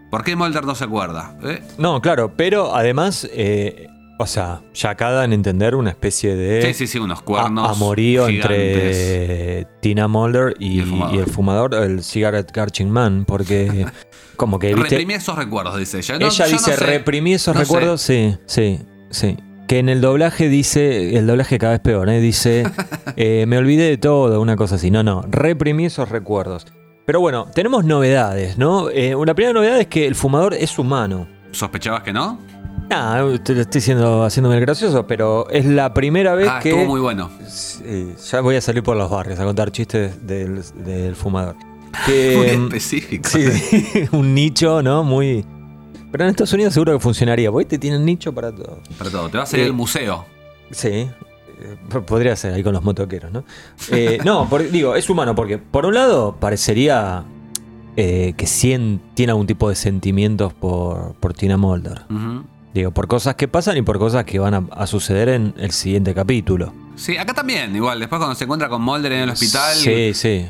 ¿Por 0.10 0.24
qué 0.24 0.36
Mulder 0.36 0.66
no 0.66 0.74
se 0.74 0.86
acuerda? 0.86 1.36
¿Eh? 1.44 1.62
No, 1.78 2.02
claro, 2.02 2.34
pero 2.36 2.76
además, 2.76 3.28
eh, 3.34 3.88
o 4.20 4.26
sea, 4.26 4.62
ya 4.74 4.92
acá 4.92 5.12
dan 5.12 5.32
a 5.32 5.36
entender 5.36 5.76
una 5.76 5.90
especie 5.92 6.36
de 6.36 6.62
Sí, 6.64 6.74
sí, 6.74 6.88
sí, 6.88 7.00
unos 7.00 7.22
cuernos 7.22 7.68
a- 7.68 7.72
amorío 7.72 8.28
gigantes. 8.28 8.98
entre 8.98 9.68
Tina 9.82 10.08
Mulder 10.08 10.56
y, 10.60 10.78
Y 10.78 10.80
el 10.80 10.86
fumador. 10.88 11.16
y 11.16 11.18
el 11.20 11.26
fumador, 11.28 11.74
el 11.76 12.04
Cigarette 12.04 12.52
Garching 12.52 12.90
Man, 12.90 13.26
porque 13.28 13.86
como 14.36 14.58
que 14.60 14.74
viste, 14.74 14.90
Reprimí 14.90 15.14
esos 15.14 15.36
recuerdos, 15.38 15.78
dice 15.78 16.00
ella. 16.00 16.20
No, 16.20 16.28
ella 16.28 16.46
no 16.46 16.52
dice 16.52 16.74
sé. 16.74 16.86
reprimí 16.86 17.34
esos 17.34 17.54
No 17.56 17.60
sé. 17.62 17.66
recuerdos, 17.66 18.02
sí, 18.02 18.36
sí, 18.48 18.80
sí. 19.12 19.38
Que 19.68 19.80
en 19.80 19.90
el 19.90 20.00
doblaje 20.00 20.48
dice, 20.48 21.18
el 21.18 21.28
doblaje 21.28 21.58
cada 21.60 21.74
vez 21.74 21.82
peor, 21.82 22.08
¿eh? 22.10 22.22
dice, 22.22 22.64
eh, 23.18 23.46
me 23.48 23.58
olvidé 23.58 23.90
de 23.90 23.98
todo, 23.98 24.40
una 24.42 24.56
cosa 24.56 24.76
así. 24.76 24.90
No, 24.92 25.04
no, 25.04 25.24
reprimí 25.30 25.86
esos 25.86 26.08
recuerdos. 26.10 26.66
Pero 27.06 27.20
bueno, 27.20 27.48
tenemos 27.54 27.86
novedades, 27.86 28.58
¿no? 28.58 28.90
Eh, 28.90 29.14
una 29.16 29.34
primera 29.36 29.54
novedad 29.54 29.80
es 29.80 29.88
que 29.88 30.08
el 30.08 30.16
fumador 30.16 30.54
es 30.54 30.80
humano. 30.80 31.28
¿Sospechabas 31.52 32.04
que 32.04 32.12
no? 32.14 32.40
Lo 32.90 33.34
estoy 33.34 33.60
haciendo, 33.82 34.24
haciéndome 34.24 34.56
el 34.56 34.62
gracioso, 34.62 35.06
pero 35.08 35.50
es 35.50 35.66
la 35.66 35.94
primera 35.94 36.36
vez 36.36 36.48
Ah, 36.50 36.60
que. 36.62 36.70
estuvo 36.70 36.86
muy 36.86 37.02
bueno. 37.02 37.30
Sí, 37.48 38.14
ya 38.32 38.42
voy 38.42 38.56
a 38.56 38.62
salir 38.62 38.84
por 38.84 38.96
los 38.96 39.10
barrios 39.10 39.40
a 39.40 39.44
contar 39.46 39.72
chistes 39.72 40.26
del, 40.26 40.62
del 40.86 41.16
fumador. 41.16 41.56
Que, 42.06 42.36
muy 42.38 42.66
específico. 42.68 43.28
sí, 43.30 44.08
un 44.12 44.34
nicho, 44.36 44.84
¿no? 44.84 45.04
Muy. 45.04 45.44
Pero 46.12 46.24
en 46.26 46.30
Estados 46.30 46.54
Unidos 46.54 46.74
seguro 46.74 46.94
que 46.94 47.00
funcionaría, 47.00 47.52
porque 47.52 47.66
te 47.66 47.78
tienen 47.80 48.06
nicho 48.06 48.34
para 48.34 48.52
todo. 48.52 48.80
Para 48.98 49.10
todo. 49.10 49.30
Te 49.30 49.38
vas 49.38 49.52
a 49.54 49.58
ir 49.58 49.64
Eh, 49.64 49.66
al 49.68 49.74
museo. 49.74 50.26
Sí. 50.72 50.88
eh, 50.90 51.10
Podría 52.06 52.36
ser 52.36 52.54
ahí 52.54 52.62
con 52.64 52.74
los 52.74 52.84
motoqueros, 52.84 53.32
¿no? 53.32 53.44
Eh, 53.92 54.20
no, 54.26 54.48
por- 54.48 54.70
digo, 54.70 54.96
es 54.96 55.10
humano 55.10 55.34
porque, 55.34 55.58
por 55.58 55.86
un 55.86 55.96
lado, 55.96 56.36
parecería 56.40 57.24
eh, 57.96 58.34
que 58.38 58.46
tiene 59.16 59.32
algún 59.32 59.48
tipo 59.48 59.68
de 59.68 59.76
sentimientos 59.76 60.54
por, 60.54 61.16
por 61.16 61.34
Tina 61.34 61.58
Mulder. 61.58 62.04
Ujú. 62.12 62.44
Digo, 62.78 62.92
por 62.92 63.08
cosas 63.08 63.34
que 63.36 63.48
pasan 63.48 63.76
y 63.78 63.82
por 63.82 63.98
cosas 63.98 64.24
que 64.24 64.38
van 64.38 64.54
a, 64.54 64.64
a 64.72 64.86
suceder 64.86 65.30
en 65.30 65.54
el 65.58 65.72
siguiente 65.72 66.14
capítulo. 66.14 66.74
Sí, 66.96 67.18
acá 67.18 67.34
también, 67.34 67.76
igual. 67.76 68.00
Después 68.00 68.20
cuando 68.20 68.36
se 68.36 68.44
encuentra 68.44 68.70
con 68.70 68.82
Mulder 68.84 69.12
en 69.14 69.20
el 69.22 69.30
hospital. 69.32 69.76
Sí, 69.76 70.14
sí. 70.14 70.46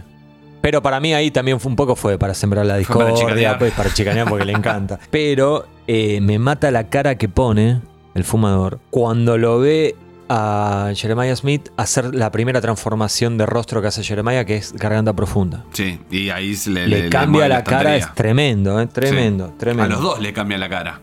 Pero 0.61 0.81
para 0.81 0.99
mí 0.99 1.13
ahí 1.13 1.31
también 1.31 1.59
fue 1.61 1.69
un 1.69 1.75
poco 1.77 1.95
fue 1.95 2.17
para 2.17 2.33
sembrar 2.33 2.65
la 2.65 2.73
Fue 2.83 2.95
para 2.97 3.09
discordia, 3.11 3.27
chicanear. 3.29 3.57
pues 3.59 3.73
para 3.73 3.93
chicanear 3.93 4.27
porque 4.27 4.43
le 4.43 4.51
encanta. 4.53 4.99
Pero 5.11 5.65
eh, 5.87 6.19
me 6.19 6.37
mata 6.39 6.69
la 6.71 6.89
cara 6.89 7.15
que 7.15 7.29
pone 7.29 7.79
el 8.13 8.23
fumador 8.25 8.79
cuando 8.89 9.37
lo 9.37 9.59
ve 9.59 9.95
a 10.27 10.91
Jeremiah 10.95 11.33
Smith 11.37 11.69
hacer 11.77 12.13
la 12.13 12.31
primera 12.31 12.59
transformación 12.59 13.37
de 13.37 13.45
rostro 13.45 13.81
que 13.81 13.87
hace 13.87 14.03
Jeremiah, 14.03 14.43
que 14.43 14.57
es 14.57 14.73
garganta 14.73 15.13
profunda. 15.13 15.63
Sí, 15.71 15.99
y 16.11 16.29
ahí 16.31 16.53
le, 16.67 16.87
Le, 16.87 17.09
cambia 17.09 17.47
la 17.47 17.63
cara, 17.63 17.95
es 17.95 18.13
tremendo, 18.13 18.81
¿eh? 18.81 18.87
tremendo, 18.87 19.47
Sí. 19.47 19.53
tremendo. 19.59 19.83
A 19.85 19.87
los 19.87 20.01
dos 20.01 20.19
le 20.19 20.33
cambia 20.33 20.57
la 20.57 20.67
cara. 20.67 20.99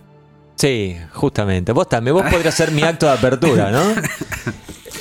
Sí, 0.56 0.96
justamente. 1.12 1.72
Vos 1.72 1.88
también, 1.88 2.14
vos 2.16 2.24
podrías 2.30 2.54
ser 2.54 2.70
mi 2.70 2.82
acto 2.82 3.06
de 3.06 3.12
apertura, 3.12 3.70
¿no? 3.70 3.82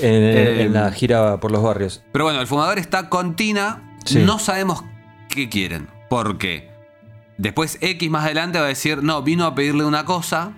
En, 0.02 0.24
en 0.60 0.74
la 0.74 0.92
gira 0.92 1.40
por 1.40 1.52
los 1.52 1.64
barrios. 1.64 2.04
Pero 2.12 2.26
bueno, 2.26 2.42
el 2.42 2.48
fumador 2.48 2.78
está 2.78 3.08
con 3.10 3.36
Tina. 3.38 3.98
Sí. 4.04 4.20
No 4.20 4.38
sabemos 4.38 4.84
qué 5.30 5.48
quieren. 5.48 5.88
Porque 6.10 6.70
después 7.38 7.78
X 7.80 8.10
más 8.10 8.26
adelante 8.26 8.60
va 8.60 8.66
a 8.66 8.70
decir, 8.70 9.02
no, 9.02 9.22
vino 9.22 9.46
a 9.46 9.56
pedirle 9.56 9.86
una 9.86 10.04
cosa. 10.04 10.52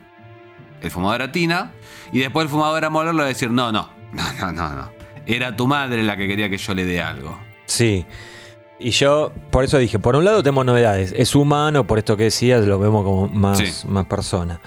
El 0.82 0.90
fumador 0.90 1.22
a 1.22 1.32
Tina. 1.32 1.74
Y 2.12 2.20
después 2.20 2.46
el 2.46 2.50
fumador 2.50 2.86
a 2.86 2.90
Moller 2.90 3.14
le 3.14 3.20
va 3.20 3.26
a 3.26 3.30
decir, 3.30 3.52
no, 3.52 3.72
no, 3.72 3.90
no, 4.14 4.24
no, 4.40 4.52
no, 4.52 4.70
no. 4.76 4.90
era 5.28 5.56
tu 5.56 5.68
madre 5.68 6.02
la 6.02 6.18
que 6.18 6.28
quería 6.28 6.50
que 6.50 6.58
yo 6.58 6.74
le 6.74 6.86
dé 6.86 7.02
algo. 7.02 7.38
Sí. 7.66 8.06
Y 8.80 8.92
yo, 8.92 9.32
por 9.52 9.64
eso 9.64 9.78
dije, 9.78 10.00
por 10.00 10.16
un 10.16 10.26
lado 10.26 10.42
tenemos 10.42 10.66
novedades. 10.66 11.14
Es 11.16 11.36
humano, 11.36 11.86
por 11.86 12.00
esto 12.00 12.18
que 12.18 12.24
decías, 12.24 12.66
lo 12.66 12.80
vemos 12.80 13.04
como 13.04 13.28
más, 13.28 13.60
Sí. 13.60 13.88
más 13.88 14.06
persona. 14.06 14.60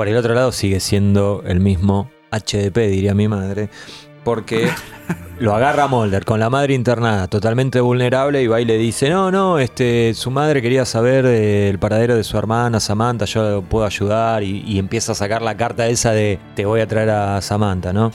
Por 0.00 0.08
el 0.08 0.16
otro 0.16 0.32
lado 0.32 0.50
sigue 0.50 0.80
siendo 0.80 1.42
el 1.44 1.60
mismo 1.60 2.10
HDP, 2.30 2.88
diría 2.88 3.12
mi 3.12 3.28
madre. 3.28 3.68
Porque 4.24 4.70
lo 5.38 5.54
agarra 5.54 5.88
Mulder 5.88 6.24
con 6.24 6.40
la 6.40 6.48
madre 6.48 6.72
internada, 6.72 7.28
totalmente 7.28 7.82
vulnerable, 7.82 8.42
y 8.42 8.46
va 8.46 8.62
y 8.62 8.64
le 8.64 8.78
dice, 8.78 9.10
no, 9.10 9.30
no, 9.30 9.58
este, 9.58 10.14
su 10.14 10.30
madre 10.30 10.62
quería 10.62 10.86
saber 10.86 11.26
eh, 11.26 11.68
el 11.68 11.78
paradero 11.78 12.16
de 12.16 12.24
su 12.24 12.38
hermana 12.38 12.80
Samantha, 12.80 13.26
yo 13.26 13.60
puedo 13.60 13.84
ayudar, 13.84 14.42
y, 14.42 14.64
y 14.66 14.78
empieza 14.78 15.12
a 15.12 15.14
sacar 15.14 15.42
la 15.42 15.58
carta 15.58 15.86
esa 15.86 16.12
de 16.12 16.38
te 16.54 16.64
voy 16.64 16.80
a 16.80 16.86
traer 16.86 17.10
a 17.10 17.42
Samantha, 17.42 17.92
¿no? 17.92 18.10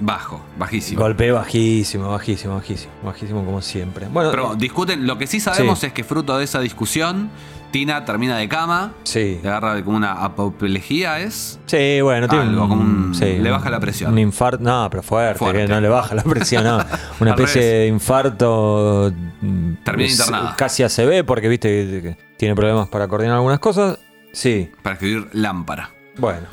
Bajo, 0.00 0.40
bajísimo. 0.56 1.00
Golpe 1.00 1.32
bajísimo, 1.32 2.10
bajísimo, 2.10 2.54
bajísimo, 2.54 2.92
bajísimo 3.02 3.44
como 3.44 3.60
siempre. 3.60 4.06
Bueno, 4.06 4.30
Pero 4.30 4.54
discuten, 4.54 5.04
lo 5.04 5.18
que 5.18 5.26
sí 5.26 5.40
sabemos 5.40 5.82
es 5.82 5.92
que 5.92 6.04
fruto 6.04 6.38
de 6.38 6.44
esa 6.44 6.60
discusión, 6.60 7.30
Tina 7.74 8.04
termina 8.04 8.36
de 8.38 8.48
cama, 8.48 8.92
sí. 9.02 9.40
le 9.42 9.48
agarra 9.48 9.82
como 9.82 9.96
una 9.96 10.12
apoplejía, 10.12 11.18
¿es? 11.18 11.58
Sí, 11.66 12.00
bueno, 12.02 12.28
tiene 12.28 12.44
Algo, 12.44 12.62
un- 12.62 12.68
como 12.68 12.82
un- 12.82 13.14
sí, 13.16 13.36
le 13.38 13.50
baja 13.50 13.68
la 13.68 13.80
presión. 13.80 14.12
Un 14.12 14.18
infarto, 14.20 14.62
no, 14.62 14.86
pero 14.88 15.02
fuerte, 15.02 15.40
Fuerte. 15.40 15.62
que 15.62 15.66
no 15.66 15.80
le 15.80 15.88
baja 15.88 16.14
la 16.14 16.22
presión, 16.22 16.62
no. 16.62 16.76
Una 17.20 17.32
Al 17.32 17.40
especie 17.40 17.62
revés. 17.62 17.78
de 17.80 17.86
infarto. 17.88 19.12
mm, 19.40 19.72
Termina 19.82 20.06
es- 20.08 20.20
internada. 20.20 20.54
Casi 20.56 20.84
ACV, 20.84 21.24
porque 21.24 21.48
viste 21.48 21.68
que 21.68 22.00
que 22.02 22.16
tiene 22.36 22.54
problemas 22.54 22.86
para 22.90 23.08
coordinar 23.08 23.34
algunas 23.34 23.58
cosas. 23.58 23.98
Sí, 24.32 24.70
Para 24.84 24.94
escribir 24.94 25.28
lámpara. 25.32 25.90
bueno. 26.16 26.46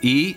Y 0.00 0.36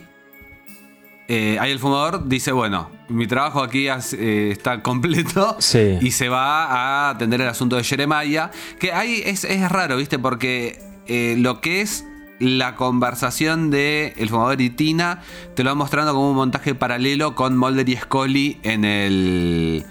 eh, 1.28 1.58
ahí 1.62 1.72
el 1.72 1.78
fumador 1.78 2.28
dice, 2.28 2.52
bueno, 2.52 2.90
mi 3.12 3.28
trabajo 3.28 3.62
aquí 3.62 3.88
eh, 3.88 4.52
está 4.52 4.82
completo. 4.82 5.58
Sí. 5.72 5.98
Y 6.02 6.12
se 6.12 6.28
va 6.28 6.66
a 6.66 7.10
atender 7.12 7.42
el 7.42 7.48
asunto 7.48 7.76
de 7.76 7.84
Jeremiah. 7.84 8.52
Que 8.80 8.92
ahí 8.92 9.22
es, 9.26 9.44
es 9.44 9.70
raro, 9.70 9.98
¿viste? 9.98 10.18
Porque 10.18 10.82
eh, 11.08 11.36
lo 11.38 11.62
que 11.62 11.82
es 11.82 12.06
la 12.40 12.76
conversación 12.76 13.70
de 13.70 14.14
El 14.18 14.30
fumador 14.30 14.60
y 14.60 14.72
Tina 14.72 15.22
te 15.56 15.64
lo 15.64 15.70
va 15.70 15.76
mostrando 15.76 16.14
como 16.14 16.32
un 16.32 16.36
montaje 16.36 16.74
paralelo 16.74 17.36
con 17.36 17.58
Mulder 17.58 17.88
y 17.88 17.96
Scully 17.98 18.60
en 18.64 18.86
el. 18.86 19.86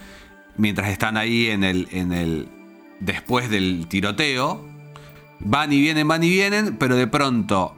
Mientras 0.57 0.91
están 0.91 1.17
ahí 1.17 1.47
en 1.49 1.65
el. 1.65 1.89
En 1.93 2.13
el 2.13 2.49
después 3.01 3.49
del 3.49 3.87
tiroteo. 3.89 4.69
Van 5.39 5.73
y 5.73 5.81
vienen, 5.81 6.07
van 6.07 6.23
y 6.23 6.29
vienen, 6.29 6.77
pero 6.77 6.97
de 6.97 7.07
pronto 7.07 7.75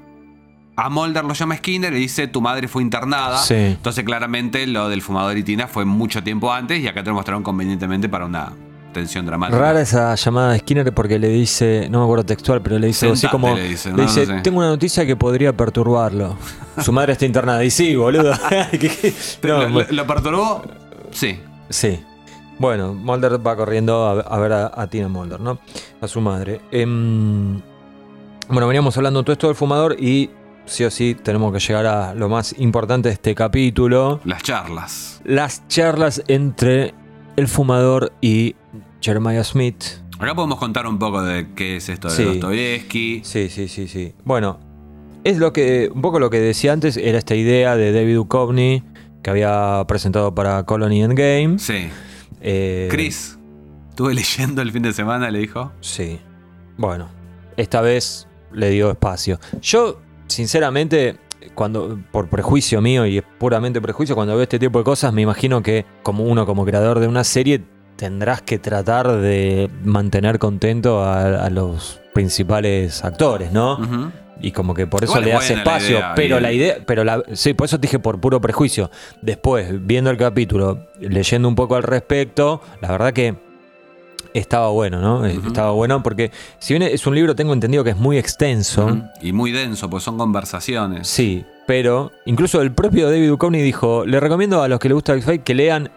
a 0.77 0.89
Mulder 0.89 1.25
lo 1.25 1.35
llama 1.35 1.57
Skinner 1.57 1.93
y 1.93 2.01
dice 2.01 2.29
tu 2.29 2.41
madre 2.41 2.69
fue 2.69 2.83
internada. 2.83 3.39
Sí. 3.39 3.55
Entonces 3.55 4.05
claramente 4.05 4.67
lo 4.67 4.89
del 4.89 5.03
fumador 5.03 5.37
y 5.37 5.43
Tina 5.43 5.69
fue 5.69 5.85
mucho 5.85 6.23
tiempo 6.23 6.53
antes 6.53 6.81
y 6.81 6.89
acá 6.89 7.03
te 7.03 7.11
lo 7.11 7.15
mostraron 7.15 7.43
convenientemente 7.43 8.09
para 8.09 8.25
una 8.25 8.53
tensión 8.93 9.27
dramática. 9.27 9.59
Rara 9.59 9.81
esa 9.81 10.15
llamada 10.15 10.53
de 10.53 10.61
Skinner 10.61 10.93
porque 10.93 11.19
le 11.19 11.29
dice, 11.29 11.89
no 11.91 11.99
me 11.99 12.05
acuerdo 12.05 12.25
textual, 12.25 12.63
pero 12.63 12.79
le 12.79 12.89
dice 12.89 13.11
así 13.11 13.27
como. 13.29 13.55
le 13.55 13.69
dice, 13.69 13.93
le 13.93 14.03
dice, 14.03 14.27
no 14.27 14.37
sé. 14.37 14.41
tengo 14.43 14.59
una 14.59 14.69
noticia 14.69 15.05
que 15.05 15.17
podría 15.17 15.55
perturbarlo. 15.57 16.37
Su 16.83 16.93
madre 16.93 17.13
está 17.13 17.27
internada. 17.27 17.65
Y 17.65 17.71
sí, 17.71 17.95
boludo. 17.97 18.33
No, 19.43 19.69
¿Lo, 19.69 20.07
perturbó? 20.07 20.63
Sí. 21.11 21.39
Sí. 21.69 22.01
Bueno, 22.59 22.95
Mulder 22.95 23.45
va 23.45 23.57
corriendo 23.57 24.07
a, 24.07 24.21
a 24.21 24.39
ver 24.39 24.53
a, 24.53 24.73
a 24.75 24.87
Tina 24.87 25.09
Mulder, 25.09 25.41
¿no? 25.41 25.59
A 26.01 26.09
su 26.09 26.21
madre. 26.21 26.61
Em, 26.71 27.61
bueno, 28.49 28.67
veníamos 28.69 28.97
hablando 28.97 29.23
todo 29.23 29.33
esto 29.33 29.49
del 29.49 29.57
fumador 29.57 29.97
y 29.99 30.31
sí 30.73 30.85
o 30.85 30.91
sí 30.91 31.15
tenemos 31.15 31.53
que 31.53 31.61
llegar 31.61 31.87
a 31.87 32.15
lo 32.15 32.29
más 32.29 32.55
importante 32.59 33.09
de 33.09 33.15
este 33.15 33.35
capítulo. 33.35 34.21
Las 34.25 34.43
charlas. 34.43 35.21
Las 35.25 35.67
charlas 35.69 36.23
entre 36.29 36.95
el 37.37 37.49
fumador 37.49 38.13
y 38.21 38.57
Jeremiah 39.01 39.45
Smith. 39.45 39.85
Acá 40.19 40.35
podemos 40.35 40.59
contar 40.59 40.87
un 40.87 40.99
poco 40.99 41.23
de 41.23 41.49
qué 41.55 41.77
es 41.77 41.89
esto 41.89 42.09
de 42.09 42.15
Sí. 42.15 42.25
Dostoevsky. 42.25 43.21
Sí, 43.25 43.49
sí, 43.49 43.69
sí, 43.69 43.89
sí. 43.89 44.15
Bueno, 44.25 44.61
es 45.25 45.39
lo 45.39 45.53
que, 45.53 45.91
un 45.93 46.03
poco 46.03 46.19
lo 46.21 46.31
que 46.31 46.41
decía 46.41 46.73
antes, 46.73 46.97
era 46.97 47.19
esta 47.19 47.35
idea 47.35 47.77
de 47.77 47.93
David 47.93 48.15
Duchovny 48.17 48.83
que 49.23 49.31
había 49.31 49.85
presentado 49.87 50.35
para 50.35 50.65
Colony 50.65 51.03
Endgame. 51.03 51.59
Sí. 51.59 51.89
Eh, 52.41 52.89
Chris, 52.91 53.39
estuve 53.91 54.15
leyendo 54.15 54.63
el 54.63 54.73
fin 54.73 54.83
de 54.83 54.93
semana, 54.93 55.31
le 55.31 55.39
dijo. 55.41 55.73
Sí. 55.81 56.19
Bueno, 56.77 57.09
esta 57.57 57.81
vez 57.81 58.27
le 58.53 58.71
dio 58.71 58.91
espacio. 58.91 59.39
Yo, 59.61 60.01
sinceramente, 60.33 61.17
cuando 61.55 61.99
por 62.11 62.29
prejuicio 62.29 62.81
mío 62.81 63.07
y 63.07 63.19
es 63.19 63.25
puramente 63.39 63.81
prejuicio, 63.81 64.15
cuando 64.15 64.35
veo 64.35 64.43
este 64.43 64.59
tipo 64.59 64.79
de 64.79 64.85
cosas, 64.85 65.13
me 65.13 65.23
imagino 65.23 65.63
que 65.63 65.85
como 66.03 66.25
uno 66.25 66.47
como 66.47 66.65
creador 66.65 66.99
de 67.01 67.07
una 67.09 67.25
serie 67.25 67.63
tendrás 67.97 68.43
que 68.43 68.59
tratar 68.59 69.13
de 69.13 69.71
mantener 69.85 70.39
contento 70.39 71.03
a, 71.05 71.45
a 71.45 71.51
los 71.51 72.01
principales 72.15 73.05
actores, 73.05 73.53
¿no? 73.53 74.13
Y 74.41 74.51
como 74.51 74.75
que 74.75 74.89
por 74.89 75.05
eso 75.05 75.13
Igual 75.13 75.25
le 75.25 75.31
das 75.33 75.51
la 75.51 75.57
espacio. 75.59 75.97
idea, 75.99 76.13
pero 76.17 76.37
bien. 76.37 76.43
la 76.43 76.53
idea, 76.53 76.77
pero 76.85 77.05
la, 77.05 77.23
sí, 77.33 77.55
por 77.55 77.67
eso 77.67 77.79
te 77.79 77.83
dije 77.87 78.01
por 78.01 78.21
puro 78.21 78.41
prejuicio. 78.41 78.91
Después, 79.21 79.87
viendo 79.87 80.11
el 80.11 80.17
capítulo, 80.17 80.89
leyendo 80.99 81.47
un 81.47 81.55
poco 81.55 81.77
al 81.77 81.85
respecto, 81.85 82.61
la 82.81 82.91
verdad 82.91 83.13
que 83.13 83.37
estaba 84.35 84.69
bueno, 84.71 85.01
¿no? 85.01 85.25
Estaba 85.27 85.73
bueno 85.73 86.03
porque, 86.03 86.31
si 86.59 86.75
bien 86.75 86.83
es 86.83 87.07
un 87.07 87.15
libro, 87.15 87.35
tengo 87.35 87.53
entendido 87.53 87.85
que 87.85 87.91
es 87.91 87.97
muy 87.97 88.19
extenso. 88.19 88.99
Y 89.21 89.33
muy 89.33 89.53
denso, 89.53 89.89
pues 89.91 90.03
son 90.03 90.17
conversaciones. 90.19 91.07
Sí, 91.09 91.45
pero 91.67 92.13
incluso 92.27 92.61
el 92.63 92.73
propio 92.73 93.11
David 93.11 93.29
Duchovny 93.29 93.61
dijo: 93.63 94.05
Le 94.07 94.19
recomiendo 94.21 94.63
a 94.63 94.69
los 94.69 94.79
que 94.79 94.89
les 94.89 94.95
gusta 94.95 95.15
X-Files 95.15 95.43
que 95.45 95.55
lean 95.55 95.91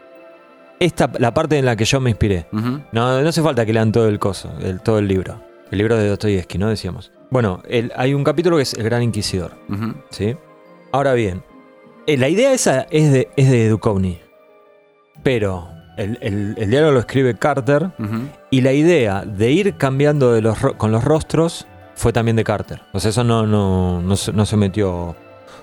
esta, 0.80 1.10
la 1.20 1.34
parte 1.34 1.58
en 1.58 1.66
la 1.66 1.76
que 1.76 1.86
yo 1.86 2.00
me 2.00 2.10
inspiré. 2.10 2.48
No, 2.52 3.22
no 3.22 3.30
hace 3.30 3.42
falta 3.42 3.66
que 3.66 3.74
lean 3.74 3.92
todo 3.92 4.08
el 4.08 4.20
coso, 4.20 4.52
el, 4.62 4.82
todo 4.82 5.00
el 5.00 5.08
libro. 5.08 5.42
El 5.72 5.78
libro 5.80 5.98
de 5.98 6.08
Dostoyevsky, 6.10 6.58
¿no? 6.58 6.70
Decíamos. 6.70 7.12
Bueno, 7.32 7.62
el- 7.68 7.92
hay 7.96 8.14
un 8.14 8.24
capítulo 8.24 8.58
que 8.58 8.64
es 8.64 8.74
El 8.76 8.84
Gran 8.84 9.02
Inquisidor. 9.02 9.54
¿sí? 10.12 10.36
Ahora 10.92 11.14
bien, 11.14 11.44
eh, 12.08 12.18
la 12.18 12.30
idea 12.30 12.54
esa 12.54 12.86
es 12.92 13.12
de, 13.12 13.30
es 13.36 13.50
de 13.50 13.68
Duchovny. 13.70 14.20
Pero 15.24 15.68
el, 15.98 16.18
el- 16.22 16.56
el 16.58 16.70
diálogo 16.70 16.92
lo 16.94 17.00
escribe 17.00 17.36
Carter. 17.36 17.90
Y 18.52 18.62
la 18.62 18.74
idea 18.74 19.24
de 19.26 19.52
ir 19.52 19.76
cambiando 19.76 20.32
de 20.34 20.42
los, 20.42 20.58
con 20.78 20.92
los 20.92 21.04
rostros 21.04 21.68
fue 21.96 22.12
también 22.14 22.36
de 22.36 22.44
Carter. 22.44 22.82
O 22.94 23.00
sea, 23.00 23.10
eso 23.10 23.24
no, 23.24 23.46
no, 23.48 24.02
no, 24.02 24.16
se, 24.16 24.34
no 24.34 24.46
se 24.46 24.58
metió 24.58 25.16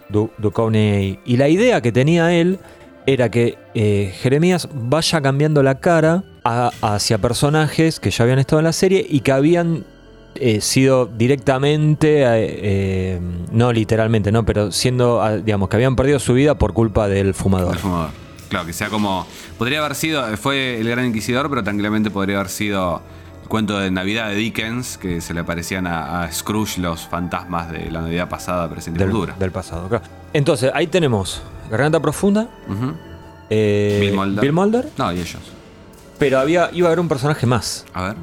Du- 0.08 0.30
Duchovny 0.38 0.78
ahí. 0.78 1.18
Y 1.24 1.36
la 1.36 1.48
idea 1.48 1.80
que 1.80 1.92
tenía 1.92 2.32
él 2.34 2.58
era 3.06 3.30
que 3.30 3.58
eh, 3.74 4.12
Jeremías 4.20 4.68
vaya 4.72 5.20
cambiando 5.20 5.62
la 5.62 5.76
cara 5.80 6.22
a- 6.44 6.70
hacia 6.82 7.18
personajes 7.18 7.98
que 8.00 8.10
ya 8.10 8.24
habían 8.24 8.38
estado 8.38 8.60
en 8.60 8.64
la 8.64 8.72
serie 8.72 9.04
y 9.08 9.20
que 9.20 9.32
habían 9.32 9.84
eh, 10.36 10.60
sido 10.62 11.06
directamente, 11.06 12.22
eh, 12.22 12.26
eh, 12.62 13.20
no 13.52 13.72
literalmente, 13.72 14.32
¿no? 14.32 14.44
Pero 14.46 14.72
siendo, 14.72 15.20
ah, 15.22 15.36
digamos, 15.36 15.68
que 15.68 15.76
habían 15.76 15.96
perdido 15.96 16.18
su 16.18 16.32
vida 16.34 16.54
por 16.56 16.72
culpa 16.72 17.08
del 17.08 17.34
fumador. 17.34 17.74
El 17.74 17.78
fumador. 17.80 18.10
Claro, 18.53 18.66
que 18.66 18.72
sea 18.72 18.88
como. 18.88 19.26
Podría 19.59 19.80
haber 19.80 19.94
sido. 19.94 20.24
Fue 20.36 20.78
el 20.80 20.88
gran 20.88 21.07
inquisidor, 21.07 21.48
pero 21.50 21.64
tranquilamente 21.64 22.11
podría 22.11 22.36
haber 22.36 22.50
sido 22.50 23.00
el 23.42 23.48
cuento 23.48 23.78
de 23.78 23.90
Navidad 23.90 24.28
de 24.28 24.34
Dickens, 24.36 24.98
que 24.98 25.20
se 25.20 25.32
le 25.34 25.40
aparecían 25.40 25.86
a, 25.86 26.22
a 26.24 26.30
Scrooge 26.32 26.78
los 26.80 27.09
fantasmas 27.09 27.72
de 27.72 27.90
la 27.90 28.03
Navidad 28.03 28.28
pasada, 28.28 28.68
presente 28.68 28.98
y 29.00 29.03
Del, 29.05 29.11
futura. 29.12 29.34
del 29.38 29.50
pasado, 29.50 29.88
claro. 29.88 30.05
Entonces, 30.34 30.70
ahí 30.74 30.86
tenemos 30.86 31.42
Garganta 31.70 32.00
Profunda, 32.00 32.48
eh, 33.50 33.98
Bill 34.00 34.14
Mulder. 34.14 34.40
Bill 34.42 34.53
Mulder, 34.53 34.88
No, 34.98 35.12
y 35.12 35.20
ellos. 35.20 35.40
pero 36.18 36.38
había, 36.38 36.70
iba 36.72 36.88
a 36.88 36.90
haber 36.90 37.00
un 37.00 37.09
personaje 37.09 37.46
más. 37.46 37.84
A 37.94 38.03
ver. 38.09 38.16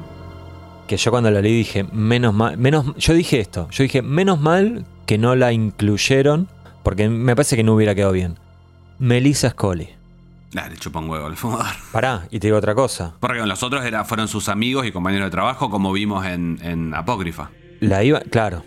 Que 0.86 0.96
yo 0.96 1.10
cuando 1.10 1.30
la 1.30 1.40
leí 1.40 1.54
dije, 1.56 1.84
menos 1.92 2.34
mal, 2.34 2.56
menos, 2.56 2.96
yo 2.96 3.14
dije 3.14 3.38
esto, 3.40 3.68
yo 3.70 3.82
dije, 3.84 4.02
menos 4.02 4.40
mal 4.40 4.84
que 5.06 5.18
no 5.18 5.36
la 5.36 5.52
incluyeron, 5.52 6.48
porque 6.82 7.08
me 7.08 7.36
parece 7.36 7.56
que 7.56 7.62
no 7.62 7.74
hubiera 7.74 7.94
quedado 7.94 8.12
bien. 8.12 8.38
Melissa 8.98 9.50
Scully. 9.50 9.88
Nah, 10.52 10.66
le 10.68 10.76
chupa 10.76 10.98
un 10.98 11.08
huevo 11.08 11.26
al 11.26 11.36
fumador. 11.36 11.66
Pará, 11.92 12.26
y 12.30 12.40
te 12.40 12.48
digo 12.48 12.56
otra 12.58 12.74
cosa. 12.74 13.14
Porque 13.20 13.38
los 13.46 13.62
otros 13.62 13.84
era, 13.84 14.04
fueron 14.04 14.26
sus 14.28 14.48
amigos 14.48 14.84
y 14.86 14.92
compañeros 14.92 15.26
de 15.26 15.30
trabajo, 15.30 15.70
como 15.70 15.92
vimos 15.92 16.26
en, 16.26 16.58
en 16.62 16.92
Apócrifa. 16.94 17.50
La 17.80 18.02
iba, 18.02 18.20
claro, 18.20 18.64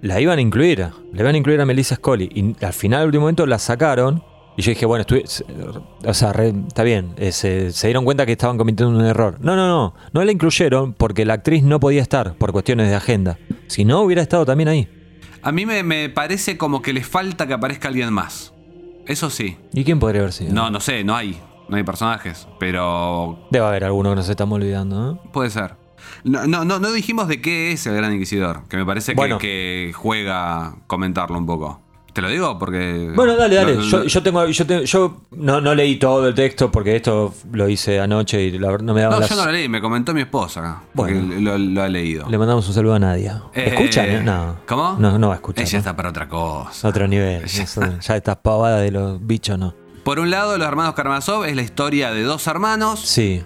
la 0.00 0.20
iban 0.20 0.38
a 0.38 0.40
incluir, 0.42 0.78
la 0.80 1.20
iban 1.20 1.34
a 1.34 1.38
incluir 1.38 1.60
a 1.60 1.66
Melissa 1.66 1.96
Scully. 1.96 2.30
Y 2.34 2.64
al 2.64 2.72
final, 2.72 3.00
al 3.00 3.06
último 3.06 3.22
momento, 3.22 3.44
la 3.46 3.58
sacaron. 3.58 4.22
Y 4.58 4.62
yo 4.62 4.70
dije, 4.70 4.86
bueno, 4.86 5.02
estuve, 5.02 5.24
o 6.06 6.14
sea, 6.14 6.32
re- 6.32 6.54
está 6.66 6.82
bien, 6.82 7.12
eh, 7.18 7.30
se, 7.32 7.70
se 7.72 7.88
dieron 7.88 8.06
cuenta 8.06 8.24
que 8.24 8.32
estaban 8.32 8.56
cometiendo 8.56 8.98
un 8.98 9.04
error. 9.04 9.36
No, 9.40 9.54
no, 9.54 9.68
no, 9.68 9.94
no 10.14 10.24
la 10.24 10.32
incluyeron 10.32 10.94
porque 10.94 11.26
la 11.26 11.34
actriz 11.34 11.62
no 11.62 11.78
podía 11.78 12.00
estar 12.00 12.36
por 12.38 12.52
cuestiones 12.52 12.88
de 12.88 12.94
agenda. 12.94 13.38
Si 13.66 13.84
no, 13.84 14.00
hubiera 14.00 14.22
estado 14.22 14.46
también 14.46 14.68
ahí. 14.70 14.88
A 15.42 15.52
mí 15.52 15.66
me, 15.66 15.82
me 15.82 16.08
parece 16.08 16.56
como 16.56 16.80
que 16.80 16.94
les 16.94 17.06
falta 17.06 17.46
que 17.46 17.52
aparezca 17.52 17.88
alguien 17.88 18.10
más. 18.14 18.54
Eso 19.06 19.30
sí. 19.30 19.56
¿Y 19.72 19.84
quién 19.84 19.98
podría 19.98 20.22
haber 20.22 20.32
sido? 20.32 20.52
No, 20.52 20.70
no 20.70 20.80
sé, 20.80 21.04
no 21.04 21.14
hay. 21.16 21.40
No 21.68 21.76
hay 21.76 21.82
personajes. 21.84 22.46
Pero 22.60 23.46
Debe 23.50 23.66
haber 23.66 23.84
alguno 23.84 24.10
que 24.10 24.16
nos 24.16 24.28
estamos 24.28 24.56
olvidando, 24.56 25.00
¿no? 25.00 25.22
puede 25.32 25.50
ser. 25.50 25.74
No, 26.22 26.46
no, 26.46 26.64
no, 26.64 26.78
no 26.78 26.92
dijimos 26.92 27.26
de 27.26 27.40
qué 27.40 27.72
es 27.72 27.86
el 27.86 27.96
Gran 27.96 28.12
Inquisidor, 28.12 28.68
que 28.68 28.76
me 28.76 28.84
parece 28.86 29.12
que, 29.12 29.16
Bueno. 29.16 29.38
que 29.38 29.92
juega 29.94 30.76
comentarlo 30.86 31.36
un 31.38 31.46
poco. 31.46 31.80
Te 32.16 32.22
lo 32.22 32.30
digo 32.30 32.58
porque. 32.58 33.12
Bueno, 33.14 33.36
dale, 33.36 33.56
dale. 33.56 33.74
lo- 33.74 33.82
Yo, 33.82 34.04
yo 34.04 34.22
tengo, 34.22 34.46
yo, 34.46 34.66
tengo- 34.66 34.84
yo 34.84 35.20
no, 35.32 35.60
no 35.60 35.74
leí 35.74 35.96
todo 35.96 36.26
el 36.26 36.34
texto 36.34 36.72
porque 36.72 36.96
esto 36.96 37.34
lo 37.52 37.68
hice 37.68 38.00
anoche 38.00 38.42
y 38.42 38.58
la 38.58 38.68
verdad 38.70 38.84
no 38.86 38.94
me 38.94 39.02
daba 39.02 39.16
No, 39.16 39.20
las... 39.20 39.28
yo 39.28 39.36
no 39.36 39.44
lo 39.44 39.52
leí, 39.52 39.68
me 39.68 39.82
comentó 39.82 40.14
mi 40.14 40.22
esposa 40.22 40.80
Bueno. 40.94 41.34
lo, 41.40 41.58
lo 41.58 41.82
ha 41.82 41.88
leído. 41.90 42.26
Le 42.30 42.38
mandamos 42.38 42.66
un 42.68 42.72
saludo 42.72 42.94
a 42.94 42.98
Nadia. 42.98 43.42
Eh, 43.52 43.64
¿Escuchan? 43.74 44.06
eh? 44.08 44.22
No. 44.24 44.56
¿Cómo? 44.66 44.96
No, 44.98 45.18
no 45.18 45.28
va 45.28 45.34
a 45.34 45.36
escuchar. 45.36 45.62
Ella 45.66 45.72
¿no? 45.74 45.78
está 45.80 45.94
para 45.94 46.08
otra 46.08 46.26
cosa. 46.26 46.88
Otro 46.88 47.06
nivel. 47.06 47.44
Ya. 48.00 48.16
Estas 48.16 48.36
pavadas 48.36 48.80
de 48.80 48.90
los 48.92 49.26
bichos, 49.26 49.58
¿no? 49.58 49.74
Por 50.02 50.18
un 50.18 50.30
lado, 50.30 50.56
los 50.56 50.66
hermanos 50.66 50.94
Karamazov 50.94 51.44
es 51.44 51.54
la 51.54 51.60
historia 51.60 52.12
de 52.12 52.22
dos 52.22 52.46
hermanos 52.46 53.00
Sí, 53.00 53.42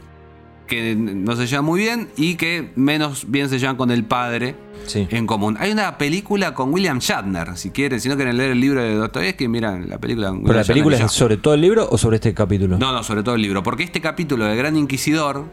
que 0.71 0.95
no 0.97 1.37
se 1.37 1.47
llevan 1.47 1.67
muy 1.67 1.81
bien 1.81 2.09
y 2.17 2.37
que 2.37 2.71
menos 2.77 3.31
bien 3.31 3.51
se 3.51 3.59
llevan 3.59 3.77
con 3.77 3.91
el 3.91 4.05
padre 4.05 4.55
sí. 4.87 5.07
en 5.11 5.27
común. 5.27 5.57
Hay 5.61 5.71
una 5.73 5.99
película 5.99 6.55
con 6.55 6.73
William 6.73 6.99
Shatner, 7.01 7.59
si 7.59 7.71
quieren, 7.71 8.01
si 8.01 8.09
no 8.09 8.17
quieren 8.17 8.39
leer 8.39 8.53
el 8.53 8.61
libro 8.61 8.81
de 8.83 8.95
Dostoyevsky, 8.95 9.49
miran 9.49 9.89
la 9.91 9.99
película 9.99 10.29
con 10.29 10.39
¿Pero 10.45 10.49
William 10.49 10.63
la 10.63 10.67
película 10.67 10.97
Shatner 10.97 11.07
es 11.11 11.13
sobre 11.13 11.37
todo 11.37 11.53
el 11.55 11.61
libro 11.61 11.87
o 11.91 11.99
sobre 11.99 12.17
este 12.17 12.33
capítulo? 12.33 12.79
No, 12.79 12.93
no, 12.93 13.03
sobre 13.03 13.23
todo 13.23 13.35
el 13.35 13.43
libro. 13.43 13.63
Porque 13.63 13.83
este 13.83 14.01
capítulo 14.01 14.47
del 14.47 14.57
Gran 14.57 14.77
Inquisidor 14.77 15.45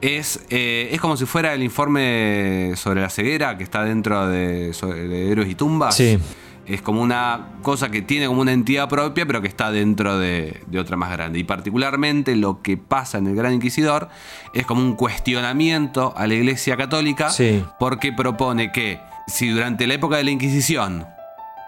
es, 0.00 0.40
eh, 0.50 0.90
es 0.92 1.00
como 1.00 1.16
si 1.16 1.24
fuera 1.24 1.54
el 1.54 1.62
informe 1.62 2.72
sobre 2.76 3.00
la 3.00 3.08
ceguera 3.08 3.56
que 3.56 3.64
está 3.64 3.82
dentro 3.84 4.28
de, 4.28 4.72
sobre- 4.74 5.08
de 5.08 5.30
Héroes 5.32 5.48
y 5.48 5.54
Tumbas. 5.54 5.96
Sí. 5.96 6.18
Es 6.66 6.80
como 6.82 7.02
una 7.02 7.48
cosa 7.62 7.90
que 7.90 8.00
tiene 8.02 8.26
como 8.26 8.40
una 8.40 8.52
entidad 8.52 8.88
propia, 8.88 9.26
pero 9.26 9.42
que 9.42 9.48
está 9.48 9.70
dentro 9.70 10.18
de, 10.18 10.62
de 10.66 10.78
otra 10.78 10.96
más 10.96 11.10
grande. 11.12 11.38
Y 11.38 11.44
particularmente 11.44 12.36
lo 12.36 12.62
que 12.62 12.76
pasa 12.78 13.18
en 13.18 13.26
el 13.26 13.34
Gran 13.36 13.52
Inquisidor 13.54 14.08
es 14.54 14.64
como 14.64 14.80
un 14.80 14.94
cuestionamiento 14.96 16.14
a 16.16 16.26
la 16.26 16.34
Iglesia 16.34 16.76
Católica, 16.76 17.28
Sí. 17.30 17.62
porque 17.78 18.12
propone 18.12 18.72
que 18.72 18.98
si 19.26 19.48
durante 19.50 19.86
la 19.86 19.94
época 19.94 20.16
de 20.16 20.24
la 20.24 20.30
Inquisición 20.30 21.06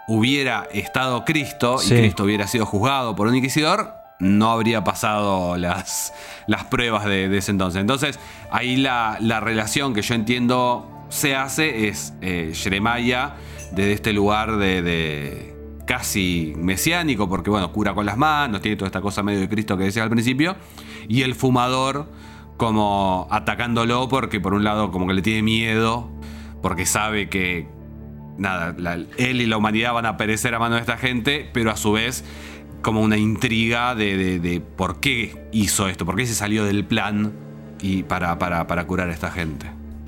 hubiera 0.07 0.67
estado 0.71 1.25
Cristo 1.25 1.77
Sí. 1.77 1.93
y 1.93 1.97
Cristo 1.99 2.23
hubiera 2.23 2.47
sido 2.47 2.65
juzgado 2.65 3.15
por 3.15 3.27
un 3.27 3.35
inquisidor, 3.35 3.93
no 4.19 4.49
habría 4.51 4.83
pasado 4.83 5.57
las, 5.57 6.13
las 6.47 6.63
pruebas 6.65 7.05
de, 7.05 7.29
de 7.29 7.37
ese 7.37 7.51
entonces. 7.51 7.81
Entonces, 7.81 8.19
ahí 8.49 8.77
la, 8.77 9.17
la 9.21 9.39
relación 9.41 9.93
que 9.93 10.01
yo 10.01 10.15
entiendo 10.15 10.89
se 11.09 11.35
hace 11.35 11.87
es 11.87 12.13
eh, 12.21 12.51
desde 13.71 13.93
este 13.93 14.13
lugar 14.13 14.57
de, 14.57 14.81
de 14.81 15.55
casi 15.85 16.53
mesiánico, 16.57 17.29
porque 17.29 17.49
bueno, 17.49 17.71
cura 17.71 17.93
con 17.93 18.05
las 18.05 18.17
manos, 18.17 18.61
tiene 18.61 18.75
toda 18.77 18.87
esta 18.87 19.01
cosa 19.01 19.23
medio 19.23 19.39
de 19.39 19.49
Cristo 19.49 19.77
que 19.77 19.85
decía 19.85 20.03
al 20.03 20.09
principio, 20.09 20.55
y 21.07 21.21
el 21.21 21.35
fumador 21.35 22.09
como 22.57 23.27
atacándolo 23.31 24.09
porque 24.09 24.39
por 24.39 24.53
un 24.53 24.63
lado 24.63 24.91
como 24.91 25.07
que 25.07 25.13
le 25.13 25.21
tiene 25.21 25.43
miedo, 25.43 26.09
porque 26.61 26.85
sabe 26.85 27.29
que 27.29 27.67
nada, 28.37 28.75
él 29.17 29.41
y 29.41 29.45
la 29.45 29.57
humanidad 29.57 29.93
van 29.93 30.05
a 30.05 30.17
perecer 30.17 30.53
a 30.55 30.59
mano 30.59 30.75
de 30.75 30.81
esta 30.81 30.97
gente, 30.97 31.49
pero 31.53 31.71
a 31.71 31.77
su 31.77 31.91
vez 31.93 32.23
como 32.81 33.01
una 33.01 33.17
intriga 33.17 33.95
de, 33.95 34.17
de- 34.17 34.39
de 34.39 34.61
por 34.61 34.99
qué 34.99 35.47
hizo 35.51 35.87
esto, 35.87 36.05
por 36.05 36.15
qué 36.15 36.25
se 36.25 36.35
salió 36.35 36.63
del 36.65 36.85
plan 36.85 37.33
y 37.81 38.03
para, 38.03 38.37
para, 38.39 38.65
para 38.67 38.85
curar 38.87 39.09
a 39.09 39.13
esta 39.13 39.31
gente. 39.31 39.67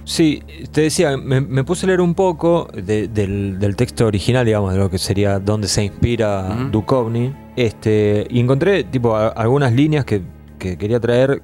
Sí, 0.09 0.41
te 0.71 0.81
decía, 0.81 1.17
me, 1.17 1.39
me 1.39 1.63
puse 1.63 1.85
a 1.85 1.87
leer 1.87 2.01
un 2.01 2.15
poco 2.15 2.67
de- 2.73 3.07
del, 3.07 3.59
del 3.59 3.75
texto 3.75 4.07
original, 4.07 4.43
digamos, 4.43 4.73
de 4.73 4.79
lo 4.79 4.89
que 4.89 4.97
sería 4.97 5.37
donde 5.37 5.67
se 5.67 5.83
inspira. 5.83 6.49
Duchovny. 6.71 7.31
Este, 7.55 8.25
y 8.27 8.39
encontré 8.39 8.85
tipo 8.85 9.15
a- 9.15 9.27
algunas 9.27 9.71
líneas 9.71 10.05
que, 10.05 10.23
que 10.57 10.79
quería 10.79 10.99
traer 10.99 11.43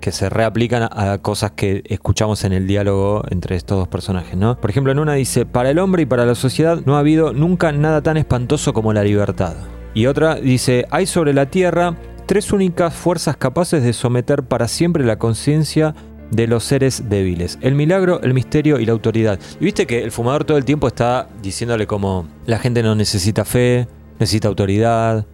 que 0.00 0.12
se 0.12 0.28
reaplican 0.28 0.82
a, 0.82 1.12
a 1.12 1.18
cosas 1.22 1.52
que 1.52 1.82
escuchamos 1.86 2.44
en 2.44 2.52
el 2.52 2.66
diálogo 2.66 3.22
entre 3.30 3.56
estos 3.56 3.78
dos 3.78 3.88
personajes, 3.88 4.36
¿no? 4.36 4.60
Por 4.60 4.68
ejemplo, 4.68 4.92
en 4.92 4.98
una 4.98 5.14
dice, 5.14 5.46
para 5.46 5.70
el 5.70 5.78
hombre 5.78 6.02
y 6.02 6.06
para 6.06 6.26
la 6.26 6.34
sociedad 6.34 6.80
no 6.84 6.96
ha 6.96 6.98
habido 6.98 7.32
nunca 7.32 7.72
nada 7.72 8.02
tan 8.02 8.18
espantoso 8.18 8.74
como 8.74 8.92
la 8.92 9.02
libertad. 9.02 9.54
Y 9.94 10.04
otra 10.04 10.34
dice, 10.34 10.84
hay 10.90 11.06
sobre 11.06 11.32
la 11.32 11.46
tierra 11.46 11.96
tres 12.26 12.52
únicas 12.52 12.92
fuerzas 12.92 13.38
capaces 13.38 13.82
de 13.82 13.94
someter 13.94 14.42
para 14.42 14.68
siempre 14.68 15.06
la 15.06 15.18
conciencia 15.18 15.94
de 16.34 16.46
los 16.46 16.64
seres 16.64 17.08
débiles. 17.08 17.58
El 17.60 17.74
milagro, 17.74 18.20
el 18.22 18.34
misterio 18.34 18.78
y 18.80 18.86
la 18.86 18.92
autoridad. 18.92 19.38
Y 19.60 19.64
viste 19.64 19.86
que 19.86 20.02
el 20.02 20.10
fumador 20.10 20.44
todo 20.44 20.56
el 20.58 20.64
tiempo 20.64 20.88
está 20.88 21.28
diciéndole 21.42 21.86
como 21.86 22.26
la 22.46 22.58
gente 22.58 22.82
no 22.82 22.94
necesita 22.94 23.44
fe, 23.44 23.86
necesita 24.18 24.48
autoridad 24.48 25.26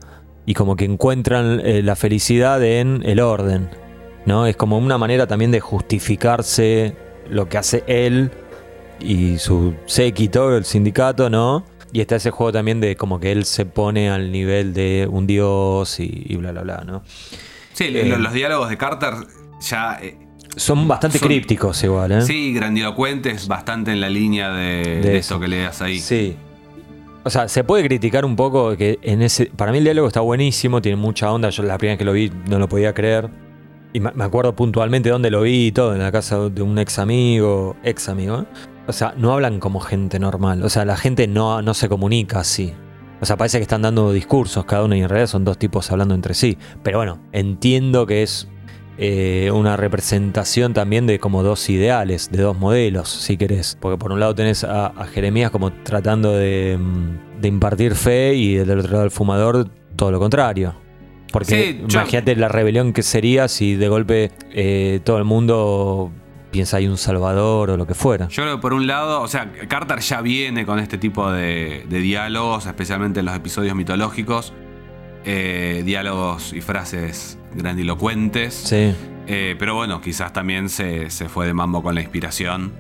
y 0.46 0.55
como 0.55 0.76
que 0.76 0.84
encuentran 0.84 1.61
eh, 1.64 1.82
la 1.82 1.96
felicidad 1.96 2.62
en 2.62 3.03
el 3.05 3.20
orden. 3.20 3.68
¿no? 4.26 4.46
Es 4.46 4.57
como 4.57 4.76
una 4.78 4.98
manera 4.98 5.26
también 5.26 5.51
de 5.51 5.61
justificarse 5.61 6.94
lo 7.30 7.48
que 7.48 7.59
hace 7.59 7.84
él 7.86 8.30
y 9.01 9.38
su 9.38 9.74
séquito, 9.86 10.55
el 10.57 10.64
sindicato, 10.64 11.30
¿no? 11.30 11.64
Y 11.92 12.01
está 12.01 12.16
ese 12.16 12.30
juego 12.30 12.53
también 12.53 12.80
de 12.80 12.96
como 12.96 13.18
que 13.18 13.32
él 13.32 13.44
se 13.44 13.64
pone 13.64 14.11
al 14.11 14.30
nivel 14.30 14.74
de 14.74 15.09
un 15.11 15.26
dios 15.26 15.98
y, 16.01 16.24
y 16.28 16.36
bla, 16.36 16.53
bla, 16.53 16.62
bla, 16.62 16.84
¿no? 16.86 17.03
Sí, 17.72 17.84
Eh. 17.96 18.05
lo- 18.05 18.18
los 18.18 18.32
diálogos 18.32 18.68
de 18.68 18.76
Carter 18.76 19.14
ya... 19.61 19.98
eh, 20.03 20.16
Son 20.61 20.86
bastante 20.86 21.18
Son- 21.18 21.26
crípticos 21.28 21.82
igual, 21.82 22.12
¿eh? 22.12 22.22
Sí, 22.22 22.52
grandilocuentes, 22.52 23.48
bastante 23.48 23.92
en 23.92 24.00
la 24.00 24.08
línea 24.11 24.50
de, 24.52 24.62
De 24.84 25.00
de 25.00 25.08
eso. 25.16 25.34
esto 25.34 25.40
que 25.40 25.48
leas 25.48 25.80
ahí. 25.82 25.98
Sí. 25.98 26.36
O 27.24 27.30
sea, 27.30 27.48
se 27.48 27.64
puede 27.64 27.84
criticar 27.84 28.24
un 28.24 28.36
poco 28.36 28.76
que 28.76 28.98
en 29.02 29.22
ese. 29.22 29.46
Para 29.46 29.72
mí 29.72 29.78
el 29.78 29.84
diálogo 29.84 30.08
está 30.08 30.20
buenísimo, 30.20 30.80
tiene 30.82 30.96
mucha 30.96 31.30
onda. 31.32 31.50
Yo 31.50 31.62
la 31.62 31.76
primera 31.78 31.94
vez 31.94 31.98
que 31.98 32.04
lo 32.04 32.12
vi 32.12 32.30
no 32.48 32.58
lo 32.58 32.68
podía 32.68 32.92
creer. 32.94 33.28
Y 33.92 34.00
me 34.00 34.11
me 34.12 34.24
acuerdo 34.24 34.54
puntualmente 34.54 35.08
dónde 35.11 35.30
lo 35.30 35.42
vi 35.42 35.66
y 35.66 35.72
todo, 35.72 35.94
en 35.94 35.98
la 36.00 36.12
casa 36.12 36.48
de 36.48 36.62
un 36.62 36.78
ex 36.78 36.98
amigo, 36.98 37.76
ex 37.82 38.08
amigo. 38.08 38.40
¿eh? 38.40 38.44
O 38.86 38.92
sea, 38.92 39.14
no 39.16 39.32
hablan 39.32 39.61
como 39.61 39.80
gente 39.80 40.18
normal. 40.18 40.62
O 40.62 40.68
sea, 40.68 40.84
la 40.84 40.96
gente 40.96 41.26
no, 41.26 41.61
no 41.62 41.74
se 41.74 41.88
comunica 41.88 42.40
así. 42.40 42.72
O 43.20 43.26
sea, 43.26 43.36
parece 43.36 43.58
que 43.58 43.62
están 43.62 43.82
dando 43.82 44.12
discursos 44.12 44.64
cada 44.64 44.84
uno 44.84 44.94
y 44.96 45.00
en 45.02 45.08
realidad 45.08 45.26
son 45.26 45.44
dos 45.44 45.58
tipos 45.58 45.90
hablando 45.90 46.14
entre 46.14 46.34
sí. 46.34 46.56
Pero 46.82 46.98
bueno, 46.98 47.18
entiendo 47.32 48.06
que 48.06 48.22
es 48.22 48.48
eh, 49.03 49.51
una 49.53 49.78
representación 49.78 50.74
también 50.74 51.07
de 51.07 51.18
como 51.18 51.42
dos 51.42 51.70
ideales, 51.70 52.30
de 52.30 52.42
dos 52.42 52.59
modelos, 52.59 53.09
si 53.09 53.38
querés. 53.38 53.78
Porque 53.80 53.96
por 53.96 54.12
un 54.12 54.20
lado 54.20 54.34
tenés 54.34 54.62
a, 54.62 54.88
a 54.88 55.07
Jeremías 55.07 55.51
como 55.51 55.72
tratando 55.72 56.32
de, 56.36 56.76
mm, 56.78 57.40
de 57.40 57.48
impartir 57.48 57.94
fe 57.94 58.34
y 58.34 58.57
del 58.57 58.78
otro 58.80 58.92
lado 58.92 59.05
el 59.05 59.11
fumador 59.11 59.68
todo 59.96 60.11
lo 60.11 60.18
contrario. 60.18 60.74
Porque 61.32 61.46
Sí, 61.72 61.80
yo- 61.86 62.01
imagínate 62.01 62.36
la 62.36 62.48
rebelión 62.48 62.92
que 62.92 63.03
sería 63.03 63.48
si 63.48 63.74
de 63.74 63.88
golpe 63.88 64.32
eh, 64.53 65.01
todo 65.05 65.16
el 65.16 65.24
mundo 65.24 66.11
piensa 66.51 66.78
hay 66.78 66.88
un 66.88 66.98
salvador 66.98 67.70
o 67.70 67.76
lo 67.78 67.86
que 67.86 67.94
fuera. 67.94 68.26
Yo 68.28 68.42
creo 68.42 68.57
que 68.57 68.61
por 68.61 68.74
un 68.74 68.86
lado, 68.88 69.22
o 69.22 69.28
sea, 69.28 69.51
Carter 69.68 70.01
ya 70.01 70.20
viene 70.20 70.66
con 70.66 70.78
este 70.80 70.98
tipo 70.98 71.30
de, 71.30 71.86
de 71.88 71.98
diálogos, 72.01 72.66
especialmente 72.66 73.20
en 73.20 73.26
los 73.26 73.36
episodios 73.36 73.74
mitológicos. 73.76 74.53
Eh, 75.25 75.83
diálogos 75.85 76.53
y 76.53 76.61
frases 76.61 77.39
grandilocuentes. 77.55 78.55
Sí. 78.55 78.95
Eh, 79.27 79.55
pero 79.59 79.75
bueno, 79.75 80.01
quizás 80.01 80.33
también 80.33 80.68
se, 80.68 81.11
se 81.11 81.29
fue 81.29 81.47
de 81.47 81.55
mambo 81.55 81.83
con 81.83 81.95
la 81.95 82.01
inspiración. 82.01 82.73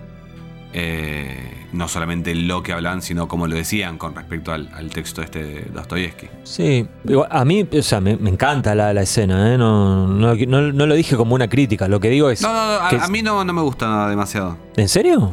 Eh, 0.72 1.66
no 1.72 1.88
solamente 1.88 2.32
lo 2.34 2.62
que 2.62 2.72
hablan, 2.72 3.02
sino 3.02 3.26
cómo 3.28 3.46
lo 3.48 3.56
decían 3.56 3.98
con 3.98 4.14
respecto 4.14 4.52
al, 4.52 4.68
al 4.74 4.88
texto 4.90 5.20
este 5.22 5.42
de 5.42 5.60
Dostoyevsky. 5.72 6.28
Sí, 6.44 6.86
a 7.28 7.44
mí, 7.44 7.66
o 7.76 7.82
sea, 7.82 8.00
me, 8.00 8.16
me 8.16 8.30
encanta 8.30 8.74
la, 8.76 8.92
la 8.94 9.02
escena, 9.02 9.52
¿eh? 9.52 9.58
no, 9.58 10.06
no, 10.08 10.34
no- 10.34 10.72
no 10.72 10.86
lo 10.86 10.94
dije 10.94 11.16
como 11.16 11.34
una 11.34 11.48
crítica, 11.48 11.88
lo 11.88 11.98
que 12.00 12.08
digo 12.08 12.30
es... 12.30 12.40
No, 12.42 12.52
no, 12.52 12.66
no, 12.78 12.84
a, 12.84 12.88
que- 12.88 12.96
a 12.96 13.08
mí 13.08 13.20
no, 13.22 13.44
no 13.44 13.52
me 13.52 13.62
gusta 13.62 14.08
demasiado. 14.08 14.56
¿En 14.76 14.88
serio? 14.88 15.30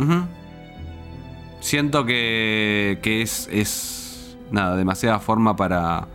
Siento 1.59 2.05
que, 2.05 2.99
que 3.01 3.21
es, 3.21 3.49
es. 3.51 4.37
Nada, 4.51 4.75
demasiada 4.77 5.19
forma 5.19 5.55
para. 5.55 6.07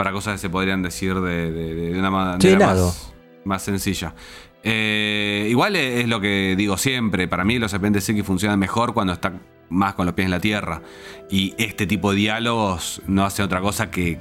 Para 0.00 0.12
cosas 0.12 0.32
que 0.36 0.38
se 0.38 0.48
podrían 0.48 0.80
decir 0.82 1.14
de, 1.20 1.52
de- 1.52 1.74
de 1.92 1.98
una 1.98 2.10
manera 2.10 2.66
más, 2.68 3.12
más 3.44 3.62
sencilla. 3.62 4.14
Eh, 4.62 5.46
igual 5.50 5.76
es, 5.76 6.00
es 6.04 6.08
lo 6.08 6.22
que 6.22 6.54
digo 6.56 6.78
siempre. 6.78 7.28
Para 7.28 7.44
mí, 7.44 7.58
los 7.58 7.70
serpientes 7.70 8.08
X 8.08 8.24
funcionan 8.24 8.58
mejor 8.58 8.94
cuando 8.94 9.12
están 9.12 9.42
más 9.68 9.92
con 9.94 10.06
los 10.06 10.14
pies 10.14 10.24
en 10.24 10.30
la 10.30 10.40
tierra. 10.40 10.80
Y 11.28 11.54
este 11.58 11.86
tipo 11.86 12.12
de 12.12 12.16
diálogos 12.16 13.02
no 13.06 13.26
hace 13.26 13.42
otra 13.42 13.60
cosa 13.60 13.90
que 13.90 14.18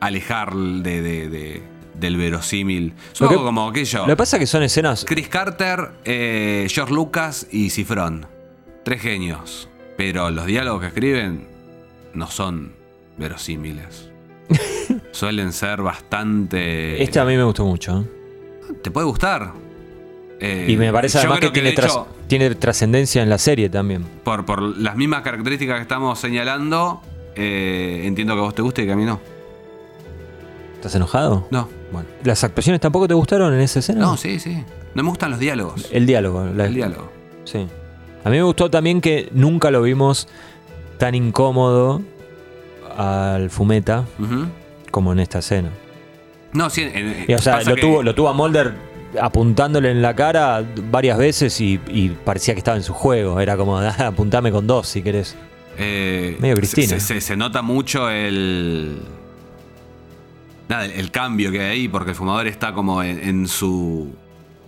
alejar 0.00 0.54
de, 0.54 1.00
de- 1.00 1.28
de- 1.30 1.62
del 1.94 2.18
verosímil. 2.18 2.92
Es 3.10 3.18
un 3.22 3.24
Lo 3.24 3.28
que- 3.30 3.34
poco 3.36 3.46
como 3.46 3.68
aquello. 3.70 4.00
Lo 4.00 4.06
que 4.08 4.16
pasa 4.16 4.36
es 4.36 4.40
que 4.40 4.46
son 4.46 4.62
escenas... 4.64 5.06
Chris 5.08 5.28
Carter, 5.28 5.92
eh, 6.04 6.66
George 6.68 6.92
Lucas 6.92 7.46
y 7.50 7.70
Cifrón. 7.70 8.26
Tres 8.84 9.00
genios. 9.00 9.70
Pero 9.96 10.30
los 10.30 10.44
diálogos 10.44 10.82
que 10.82 10.88
escriben 10.88 11.48
no 12.12 12.26
son 12.30 12.74
verosímiles. 13.16 14.10
Suelen 15.12 15.52
ser 15.52 15.82
bastante. 15.82 17.02
Este 17.02 17.18
a 17.18 17.24
mí 17.24 17.36
me 17.36 17.44
gustó 17.44 17.64
mucho. 17.64 18.00
¿eh? 18.00 18.74
Te 18.82 18.90
puede 18.90 19.06
gustar. 19.06 19.52
Eh, 20.38 20.66
Y 20.68 20.76
me 20.76 20.92
parece 20.92 21.14
yo 21.14 21.20
además 21.20 21.36
que 21.38 21.40
creo 21.46 21.52
tiene, 21.52 21.70
de 21.70 21.76
tras- 21.76 21.90
hecho, 21.92 22.06
tiene 22.26 22.54
trascendencia 22.54 23.22
en 23.22 23.30
la 23.30 23.38
serie 23.38 23.70
también. 23.70 24.04
por, 24.24 24.44
por 24.44 24.60
las 24.62 24.94
mismas 24.96 25.22
características 25.22 25.76
que 25.76 25.82
estamos 25.82 26.18
señalando, 26.18 27.00
eh, 27.34 28.02
entiendo 28.04 28.34
que 28.34 28.40
a 28.40 28.42
vos 28.42 28.54
te 28.54 28.60
guste 28.62 28.82
y 28.82 28.86
que 28.86 28.92
a 28.92 28.96
mí 28.96 29.04
no. 29.06 29.18
¿Estás 30.74 30.94
enojado? 30.94 31.48
No. 31.50 31.68
Bueno. 31.90 32.06
¿Las 32.24 32.44
actuaciones 32.44 32.80
tampoco 32.80 33.08
te 33.08 33.14
gustaron 33.14 33.54
en 33.54 33.60
esa 33.60 33.78
escena? 33.78 34.00
No, 34.00 34.16
sí, 34.16 34.38
sí. 34.38 34.62
No 34.94 35.02
me 35.02 35.08
gustan 35.08 35.30
los 35.30 35.40
diálogos. 35.40 35.88
El 35.90 36.04
diálogo. 36.06 36.44
la- 36.54 36.66
El 36.66 36.74
diálogo. 36.74 37.10
Sí. 37.44 37.66
A 38.24 38.28
mí 38.30 38.36
me 38.36 38.42
gustó 38.42 38.70
también 38.70 39.00
que 39.00 39.28
nunca 39.32 39.70
lo 39.70 39.82
vimos 39.82 40.28
tan 40.98 41.14
incómodo 41.14 42.02
al 42.96 43.50
fumeta, 43.50 44.04
como 44.90 45.12
en 45.12 45.20
esta 45.20 45.38
escena. 45.40 45.70
No, 46.52 46.70
sí, 46.70 46.82
en- 46.82 47.24
Y, 47.28 47.34
o 47.34 47.38
sea, 47.38 47.62
lo 47.62 47.74
que- 47.74 47.80
tuvo, 47.80 48.02
lo 48.02 48.14
tuvo 48.14 48.28
a 48.28 48.32
Mulder 48.32 48.72
apuntándole 49.20 49.90
en 49.90 50.02
la 50.02 50.14
cara 50.14 50.62
varias 50.90 51.16
veces 51.18 51.60
y, 51.60 51.80
y 51.88 52.10
parecía 52.10 52.54
que 52.54 52.58
estaba 52.58 52.76
en 52.76 52.82
su 52.82 52.92
juego. 52.94 53.40
Era 53.40 53.56
como, 53.56 53.78
"Ah, 53.78 53.94
apuntame 54.08 54.50
con 54.52 54.66
dos 54.66 54.88
si 54.88 55.02
querés. 55.02 55.36
Eh, 55.78 56.36
Medio 56.40 56.56
Cristina. 56.56 56.88
Se, 56.88 57.00
se- 57.00 57.20
se 57.20 57.36
nota 57.36 57.62
mucho 57.62 58.08
el. 58.10 58.98
Nada, 60.68 60.84
el, 60.86 60.92
el 60.92 61.10
cambio 61.10 61.50
que 61.52 61.60
hay 61.60 61.66
ahí, 61.70 61.88
porque 61.88 62.10
el 62.10 62.16
fumador 62.16 62.46
está 62.46 62.72
como 62.72 63.02
en, 63.02 63.20
en 63.22 63.48
su. 63.48 64.14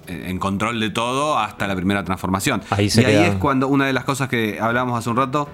en 0.07 0.25
en 0.27 0.39
control 0.39 0.81
de 0.81 0.91
todo 0.91 1.39
hasta 1.39 1.67
la 1.67 1.75
primera 1.77 2.05
transformación. 2.05 2.63
Ahí 2.71 2.89
se 2.91 3.03
y 3.03 3.05
ahí 3.07 3.25
es 3.31 3.35
cuando 3.37 3.69
una 3.69 3.87
de 3.87 3.93
las 3.93 4.05
cosas 4.05 4.29
que 4.29 4.59
hablábamos 4.61 4.99
hace 4.99 5.11
un 5.11 5.17
rato 5.17 5.49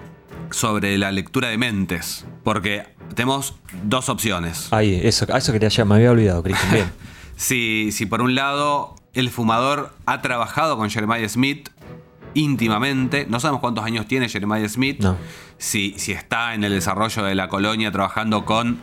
sobre 0.50 0.98
la 0.98 1.10
lectura 1.12 1.48
de 1.48 1.58
mentes. 1.58 2.26
Porque 2.42 2.84
tenemos 3.14 3.54
dos 3.84 4.08
opciones. 4.08 4.72
Ahí, 4.72 5.00
eso, 5.02 5.26
a 5.32 5.38
eso 5.38 5.52
quería 5.52 5.68
ya, 5.68 5.84
me 5.84 5.94
había 5.96 6.10
olvidado, 6.10 6.42
Cristian. 6.42 6.72
Bien. 6.72 6.92
Si, 7.36 7.90
si 7.90 8.06
por 8.06 8.22
un 8.22 8.36
lado 8.36 8.94
el 9.12 9.28
fumador 9.28 9.92
ha 10.06 10.22
trabajado 10.22 10.76
con 10.76 10.88
Jeremiah 10.88 11.28
Smith 11.28 11.68
íntimamente, 12.34 13.26
no 13.28 13.40
sabemos 13.40 13.60
cuántos 13.60 13.84
años 13.84 14.06
tiene 14.06 14.28
Jeremiah 14.28 14.68
Smith, 14.68 15.00
No. 15.00 15.16
si, 15.58 15.94
si 15.98 16.12
está 16.12 16.54
en 16.54 16.64
el 16.64 16.72
desarrollo 16.72 17.24
de 17.24 17.34
la 17.34 17.48
colonia 17.48 17.90
trabajando 17.92 18.44
con 18.44 18.78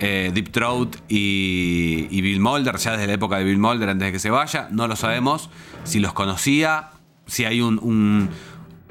eh, 0.00 0.30
Deep 0.34 0.50
Throat 0.52 0.96
y, 1.08 2.08
y 2.10 2.20
Bill 2.20 2.40
Mulder, 2.40 2.76
ya 2.76 2.92
desde 2.92 3.06
la 3.06 3.14
época 3.14 3.38
de 3.38 3.44
Bill 3.44 3.58
Mulder 3.58 3.88
antes 3.88 4.06
de 4.08 4.12
que 4.12 4.18
se 4.18 4.30
vaya, 4.30 4.68
no 4.70 4.88
lo 4.88 4.96
sabemos, 4.96 5.48
si 5.84 5.98
los 6.00 6.12
conocía, 6.12 6.90
si 7.26 7.44
hay 7.44 7.60
un... 7.60 7.78
un 7.82 8.28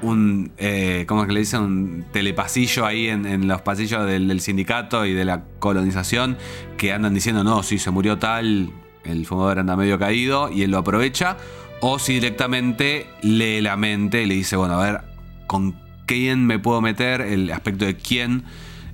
un, 0.02 0.52
eh, 0.58 1.04
¿cómo 1.08 1.22
es 1.22 1.28
que 1.28 1.32
le 1.34 1.40
dicen? 1.40 1.60
Un 1.62 2.04
telepasillo 2.12 2.84
ahí 2.84 3.08
en, 3.08 3.24
en 3.26 3.48
los 3.48 3.62
pasillos 3.62 4.04
del, 4.06 4.28
del 4.28 4.40
sindicato 4.40 5.06
y 5.06 5.12
de 5.14 5.24
la 5.24 5.44
colonización 5.58 6.36
que 6.76 6.92
andan 6.92 7.14
diciendo, 7.14 7.44
no, 7.44 7.62
si 7.62 7.78
se 7.78 7.90
murió 7.90 8.18
tal, 8.18 8.70
el 9.04 9.26
fumador 9.26 9.60
anda 9.60 9.76
medio 9.76 9.98
caído 9.98 10.50
y 10.50 10.62
él 10.62 10.70
lo 10.70 10.78
aprovecha. 10.78 11.36
O 11.80 11.98
si 11.98 12.14
directamente 12.14 13.06
lee 13.22 13.60
la 13.60 13.76
mente 13.76 14.22
y 14.22 14.26
le 14.26 14.34
dice, 14.34 14.56
bueno, 14.56 14.80
a 14.80 14.84
ver, 14.84 15.00
¿con 15.46 15.76
quién 16.06 16.46
me 16.46 16.58
puedo 16.58 16.80
meter? 16.80 17.20
El 17.20 17.50
aspecto 17.50 17.84
de 17.84 17.96
quién 17.96 18.44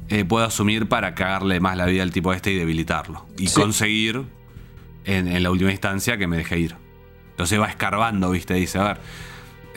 eh, 0.09 0.25
puedo 0.25 0.47
asumir 0.47 0.89
para 0.89 1.15
cagarle 1.15 1.61
más 1.61 1.77
la 1.77 1.85
vida 1.85 2.03
al 2.03 2.13
tipo 2.13 2.33
este 2.33 2.51
y 2.53 2.57
debilitarlo. 2.57 3.27
Y 3.39 3.49
Sí. 3.49 3.61
conseguir, 3.61 4.23
en, 5.05 5.29
en 5.29 5.43
la 5.43 5.51
última 5.51 5.71
instancia, 5.71 6.17
que 6.17 6.27
me 6.27 6.39
deje 6.39 6.59
ir. 6.59 6.77
Entonces 7.31 7.61
va 7.61 7.67
escarbando, 7.69 8.31
¿viste? 8.31 8.55
Dice, 8.55 8.79
a 8.79 8.85
ver, 8.85 9.01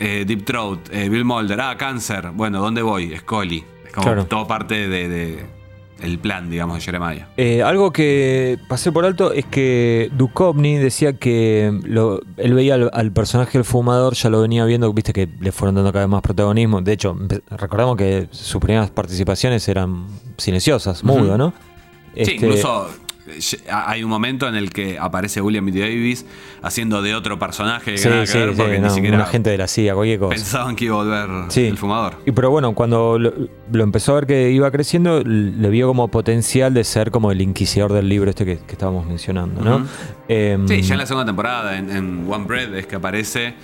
eh, 0.04 0.24
Deep 0.26 0.44
Throat, 0.44 0.78
eh, 0.90 1.08
Bill 1.08 1.24
Mulder, 1.24 1.60
ah, 1.60 1.76
cáncer. 1.76 2.30
Bueno, 2.34 2.60
¿dónde 2.60 2.82
voy? 2.82 3.16
Scully. 3.16 3.64
Es 3.86 3.92
como 3.92 4.04
Claro. 4.06 4.26
todo 4.26 4.46
parte 4.46 4.88
de, 4.88 5.08
de- 5.08 5.46
el 6.00 6.18
plan, 6.18 6.50
digamos, 6.50 6.78
de 6.78 6.82
Jeremiah. 6.82 7.28
Eh, 7.36 7.62
algo 7.62 7.92
que 7.92 8.58
pasé 8.68 8.90
por 8.90 9.04
alto 9.04 9.32
es 9.32 9.44
que 9.44 10.10
Duchovny 10.16 10.74
decía 10.78 11.12
que 11.12 11.78
lo- 11.84 12.20
él 12.38 12.54
veía 12.54 12.74
al, 12.74 12.90
al 12.92 13.12
personaje 13.12 13.56
del 13.58 13.64
fumador, 13.64 14.14
ya 14.14 14.28
lo 14.28 14.40
venía 14.42 14.64
viendo, 14.64 14.92
viste 14.92 15.12
que 15.12 15.28
le 15.40 15.52
fueron 15.52 15.76
dando 15.76 15.92
cada 15.92 16.06
vez 16.06 16.10
más 16.10 16.22
protagonismo. 16.22 16.80
De 16.82 16.92
hecho, 16.92 17.16
recordamos 17.50 17.96
que 17.96 18.26
sus 18.32 18.60
primeras 18.60 18.90
participaciones 18.90 19.68
eran 19.68 20.06
silenciosas, 20.38 21.04
mudo, 21.04 21.38
¿no? 21.38 21.52
Sí, 22.14 22.20
Este, 22.22 22.34
incluso 22.34 22.88
hay 23.70 24.02
un 24.02 24.10
momento 24.10 24.48
en 24.48 24.54
el 24.56 24.70
que 24.70 24.98
aparece 24.98 25.40
William 25.40 25.64
B. 25.64 25.72
Davis 25.72 26.26
haciendo 26.62 27.02
de 27.02 27.14
otro 27.14 27.38
personaje 27.38 27.92
que 27.92 27.98
Sí, 27.98 28.08
nada 28.08 28.22
que 28.22 28.26
sí, 28.26 28.38
ver 28.38 28.50
sí, 28.50 28.54
porque 28.56 28.78
no, 28.78 28.88
ni 28.88 28.94
siquiera 28.94 29.16
un 29.16 29.22
agente 29.22 29.50
de 29.50 29.58
la 29.58 29.68
CIA, 29.68 29.94
cualquier 29.94 30.18
cosa. 30.18 30.34
pensaban 30.34 30.76
que 30.76 30.84
iba 30.86 30.94
a 30.94 30.98
volver 31.04 31.56
el 31.56 31.78
fumador. 31.78 32.14
Y 32.26 32.32
pero 32.32 32.50
bueno, 32.50 32.74
cuando 32.74 33.18
lo, 33.18 33.32
lo 33.72 33.82
empezó 33.84 34.12
a 34.12 34.14
ver 34.16 34.26
que 34.26 34.50
iba 34.50 34.70
creciendo, 34.70 35.22
le 35.24 35.68
vio 35.70 35.86
como 35.88 36.08
potencial 36.08 36.74
de 36.74 36.84
ser 36.84 37.10
como 37.10 37.30
el 37.30 37.40
inquisidor 37.40 37.92
del 37.92 38.08
libro 38.08 38.30
este 38.30 38.44
que, 38.44 38.58
que 38.58 38.72
estábamos 38.72 39.06
mencionando, 39.06 39.62
¿no? 39.62 39.86
Em, 40.28 40.66
Sí, 40.68 40.82
ya 40.82 40.94
en 40.94 40.98
la 40.98 41.06
segunda 41.06 41.26
temporada, 41.26 41.78
en, 41.78 41.90
en 41.90 42.26
One 42.30 42.44
Bread, 42.46 42.74
es 42.74 42.86
que 42.86 42.96
aparece 42.96 43.54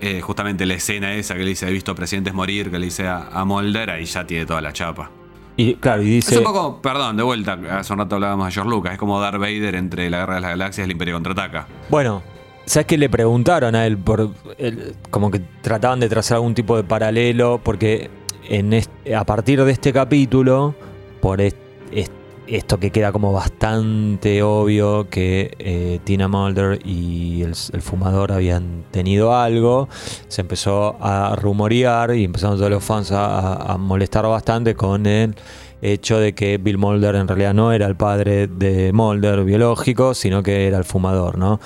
eh, 0.00 0.20
justamente 0.20 0.66
la 0.66 0.74
escena 0.74 1.14
esa 1.14 1.34
que 1.34 1.40
le 1.44 1.50
dice, 1.50 1.68
he 1.68 1.72
visto 1.72 1.94
presidentes 1.94 2.34
morir, 2.34 2.70
que 2.70 2.78
le 2.78 2.86
dice 2.86 3.06
a, 3.06 3.28
a 3.32 3.44
Mulder, 3.44 3.90
ahí 3.90 4.04
ya 4.04 4.26
tiene 4.26 4.46
toda 4.46 4.60
la 4.60 4.72
chapa. 4.72 5.10
Y 5.56 5.74
claro, 5.76 6.02
y 6.02 6.06
dice... 6.06 6.32
Es 6.34 6.38
un 6.38 6.44
poco, 6.44 6.82
perdón, 6.82 7.16
de 7.16 7.22
vuelta, 7.22 7.58
hace 7.70 7.92
un 7.92 7.98
rato 7.98 8.16
hablábamos 8.16 8.46
de 8.46 8.52
George 8.52 8.70
Lucas, 8.70 8.92
es 8.92 8.98
como 8.98 9.18
Darth 9.20 9.38
Vader 9.40 9.74
entre 9.74 10.10
la 10.10 10.18
Guerra 10.18 10.34
de 10.36 10.40
las 10.42 10.50
Galaxias 10.50 10.84
y 10.84 10.84
el 10.84 10.92
Imperio 10.92 11.14
Contraataca. 11.14 11.66
Bueno, 11.88 12.22
¿sabes 12.66 12.86
qué 12.86 12.98
le 12.98 13.08
preguntaron 13.08 13.74
a 13.74 13.86
él? 13.86 13.96
Por, 13.96 14.30
el- 14.58 14.94
como 15.10 15.30
que 15.30 15.40
trataban 15.62 15.98
de 16.00 16.08
trazar 16.10 16.36
algún 16.36 16.54
tipo 16.54 16.76
de 16.76 16.84
paralelo, 16.84 17.60
porque 17.64 18.10
en 18.48 18.72
est- 18.74 18.90
a 19.16 19.24
partir 19.24 19.64
de 19.64 19.72
este 19.72 19.92
capítulo, 19.94 20.74
por 21.22 21.40
est- 21.40 21.56
est- 21.90 22.12
esto 22.46 22.78
que 22.78 22.90
queda 22.90 23.12
como 23.12 23.32
bastante 23.32 24.42
obvio 24.42 25.08
que 25.10 25.54
eh, 25.58 25.98
Tina 26.04 26.28
Mulder 26.28 26.78
y 26.84 27.42
el, 27.42 27.54
el 27.72 27.82
fumador 27.82 28.32
habían 28.32 28.84
tenido 28.90 29.34
algo, 29.36 29.88
se 30.28 30.42
empezó 30.42 30.96
a 31.00 31.36
rumorear 31.36 32.14
y 32.14 32.24
empezaron 32.24 32.56
todos 32.56 32.70
los 32.70 32.84
fans 32.84 33.10
a, 33.12 33.76
molestar 33.78 34.26
bastante 34.26 34.74
con 34.74 35.06
el 35.06 35.34
hecho 35.82 36.18
de 36.18 36.34
que 36.34 36.58
Bill 36.58 36.78
Mulder 36.78 37.16
en 37.16 37.28
realidad 37.28 37.52
no 37.54 37.72
era 37.72 37.86
el 37.86 37.96
padre 37.96 38.46
de 38.46 38.92
Mulder 38.92 39.44
biológico, 39.44 40.14
sino 40.14 40.42
que 40.42 40.66
era 40.66 40.78
el 40.78 40.84
fumador, 40.84 41.36
¿no? 41.38 41.60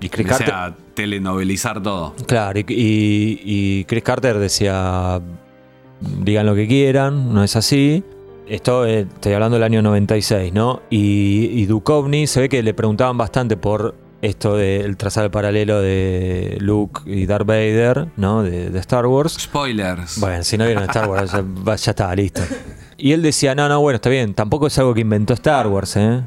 Y 0.00 0.08
Chris 0.08 0.26
O 0.26 0.30
Carter, 0.30 0.46
sea, 0.48 0.76
telenovelizar 0.94 1.82
todo. 1.82 2.14
claro, 2.26 2.58
y, 2.58 2.64
y- 2.68 3.40
y 3.44 3.84
Chris 3.84 4.02
Carter 4.02 4.38
decía, 4.38 5.20
digan 6.00 6.46
lo 6.46 6.54
que 6.54 6.66
quieran, 6.66 7.34
no 7.34 7.44
es 7.44 7.54
así. 7.56 8.02
Esto 8.50 8.84
eh, 8.84 9.02
estoy 9.02 9.32
hablando 9.32 9.54
del 9.54 9.62
año 9.62 9.80
96, 9.80 10.52
¿no? 10.52 10.82
Y, 10.90 11.50
y 11.52 11.66
Duchovny 11.66 12.26
se 12.26 12.40
ve 12.40 12.48
que 12.48 12.64
le 12.64 12.74
preguntaban 12.74 13.16
bastante 13.16 13.56
por 13.56 13.94
esto 14.22 14.56
del 14.56 14.96
trazar 14.96 15.24
el 15.24 15.30
paralelo 15.30 15.80
de 15.80 16.58
Luke 16.60 17.02
y 17.06 17.26
Darth 17.26 17.46
Vader, 17.46 18.08
¿no? 18.16 18.42
De, 18.42 18.70
de 18.70 18.78
Star 18.80 19.06
Wars. 19.06 19.36
Spoilers. 19.38 20.18
Bueno, 20.18 20.42
si 20.42 20.58
no 20.58 20.66
vieron 20.66 20.82
Star 20.82 21.08
Wars, 21.08 21.30
ya, 21.30 21.44
ya 21.76 21.90
estaba 21.92 22.16
listo. 22.16 22.42
Y 22.98 23.12
él 23.12 23.22
decía, 23.22 23.54
no, 23.54 23.68
no, 23.68 23.80
bueno, 23.80 23.94
está 23.94 24.10
bien, 24.10 24.34
tampoco 24.34 24.66
es 24.66 24.76
algo 24.80 24.94
que 24.94 25.02
inventó 25.02 25.32
Star 25.34 25.68
Wars, 25.68 25.96
¿eh? 25.96 26.20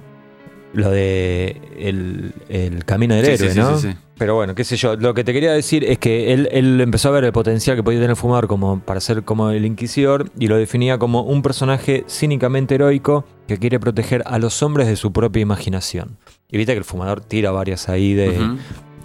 Lo 0.73 0.89
de 0.89 1.61
el, 1.77 2.33
el 2.49 2.83
camino 2.85 3.13
del 3.15 3.25
Sí, 3.25 3.31
héroe, 3.33 3.51
sí, 3.53 3.59
¿no? 3.59 3.77
sí, 3.77 3.89
sí. 3.91 3.97
Pero 4.17 4.35
bueno, 4.35 4.55
qué 4.55 4.63
sé 4.63 4.75
yo, 4.75 4.95
lo 4.95 5.13
que 5.13 5.23
te 5.23 5.33
quería 5.33 5.51
decir 5.53 5.83
es 5.83 5.97
que 5.97 6.33
él, 6.33 6.47
él 6.51 6.79
empezó 6.81 7.09
a 7.09 7.11
ver 7.11 7.23
el 7.25 7.31
potencial 7.31 7.75
que 7.75 7.83
podía 7.83 7.97
tener 7.99 8.11
el 8.11 8.15
fumador 8.15 8.47
como 8.47 8.79
para 8.79 8.99
ser 8.99 9.23
como 9.23 9.49
el 9.49 9.65
inquisidor 9.65 10.31
y 10.39 10.47
lo 10.47 10.55
definía 10.57 10.97
como 10.97 11.21
un 11.23 11.41
personaje 11.41 12.05
cínicamente 12.07 12.75
heroico 12.75 13.25
que 13.47 13.57
quiere 13.57 13.79
proteger 13.79 14.23
a 14.25 14.39
los 14.39 14.61
hombres 14.63 14.87
de 14.87 14.95
su 14.95 15.11
propia 15.11 15.41
imaginación. 15.41 16.17
Y 16.49 16.57
viste 16.57 16.73
que 16.73 16.77
el 16.79 16.85
fumador 16.85 17.21
tira 17.21 17.51
varias 17.51 17.89
ahí 17.89 18.13
de... 18.13 18.55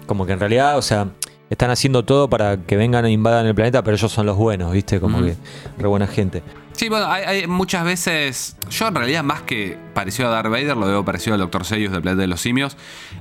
Como 0.05 0.25
que 0.25 0.33
en 0.33 0.39
realidad, 0.39 0.77
o 0.77 0.81
sea, 0.81 1.07
están 1.49 1.69
haciendo 1.71 2.05
todo 2.05 2.29
para 2.29 2.57
que 2.57 2.77
vengan 2.77 3.05
e 3.05 3.11
invadan 3.11 3.45
el 3.45 3.55
planeta, 3.55 3.83
pero 3.83 3.95
ellos 3.97 4.11
son 4.11 4.25
los 4.25 4.37
buenos, 4.37 4.71
¿viste? 4.71 4.99
Como 4.99 5.21
que 5.21 5.35
re 5.77 5.87
buena 5.87 6.07
gente. 6.07 6.43
Sí, 6.79 6.87
bueno, 6.87 7.11
hay, 7.11 7.23
hay 7.25 7.47
muchas 7.47 7.83
veces. 7.83 8.55
Yo 8.69 8.87
en 8.87 8.95
realidad, 8.95 9.21
más 9.21 9.41
que 9.41 9.77
parecido 9.93 10.29
a 10.29 10.31
Darth 10.31 10.49
Vader, 10.49 10.77
lo 10.77 10.87
veo 10.87 11.03
parecido 11.03 11.33
al 11.33 11.41
Dr. 11.41 11.65
Seyus 11.65 11.91
de 11.91 11.99
Planeta 11.99 12.21
de 12.21 12.27
los 12.27 12.39
Simios, 12.39 12.77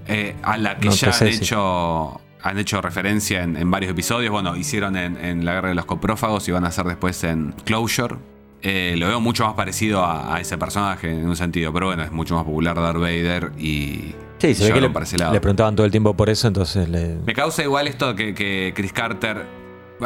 eh, 0.07 0.37
a 0.45 0.57
la 0.59 0.79
que 0.79 0.87
No 0.87 0.95
ya 0.95 1.13
sé 1.13 1.25
han 1.25 1.31
hecho. 1.33 2.21
Han 2.41 2.57
hecho 2.57 2.81
referencia 2.81 3.43
en, 3.43 3.57
en 3.57 3.69
varios 3.69 3.91
episodios. 3.91 4.31
Bueno, 4.31 4.55
hicieron 4.55 4.97
en, 4.97 5.17
en 5.17 5.45
La 5.45 5.55
Guerra 5.55 5.71
de 5.71 5.75
los 5.75 5.87
Coprófagos 5.87 6.47
y 6.47 6.53
van 6.53 6.65
a 6.67 6.69
hacer 6.69 6.87
después 6.87 7.25
en 7.25 7.53
Closure. 7.65 8.15
Eh, 8.63 8.95
lo 8.97 9.09
veo 9.09 9.21
mucho 9.21 9.45
más 9.45 9.55
parecido 9.55 10.05
a, 10.05 10.37
a 10.37 10.41
ese 10.41 10.57
personaje 10.57 11.11
en 11.11 11.27
un 11.27 11.35
sentido, 11.35 11.73
pero 11.73 11.87
bueno, 11.87 12.05
es 12.05 12.13
mucho 12.13 12.37
más 12.37 12.45
popular 12.45 12.77
Darth 12.77 13.01
Vader 13.01 13.51
y. 13.59 14.15
Sí, 14.39 14.55
se 14.55 14.73
ve 14.73 14.75
que 14.75 14.81
le, 14.81 15.33
le 15.33 15.41
preguntaban 15.41 15.75
todo 15.75 15.85
el 15.85 15.91
tiempo 15.91 16.15
por 16.15 16.31
eso, 16.31 16.47
entonces 16.47 16.89
le... 16.89 17.17
Me 17.27 17.35
causa 17.35 17.65
igual 17.65 17.89
esto 17.89 18.15
que, 18.15 18.35
que 18.35 18.73
Chris 18.73 18.93
Carter. 18.93 19.58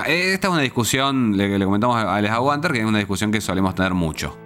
Esta 0.07 0.49
es 0.49 0.53
una 0.53 0.63
discusión, 0.63 1.37
le, 1.37 1.59
le 1.59 1.65
comentamos 1.65 1.97
a 1.97 2.15
Alex 2.15 2.33
Aguanter, 2.33 2.73
que 2.73 2.81
es 2.81 2.87
una 2.87 2.99
discusión 2.99 3.31
que 3.31 3.41
solemos 3.41 3.75
tener 3.75 3.95
mucho. 3.95 4.39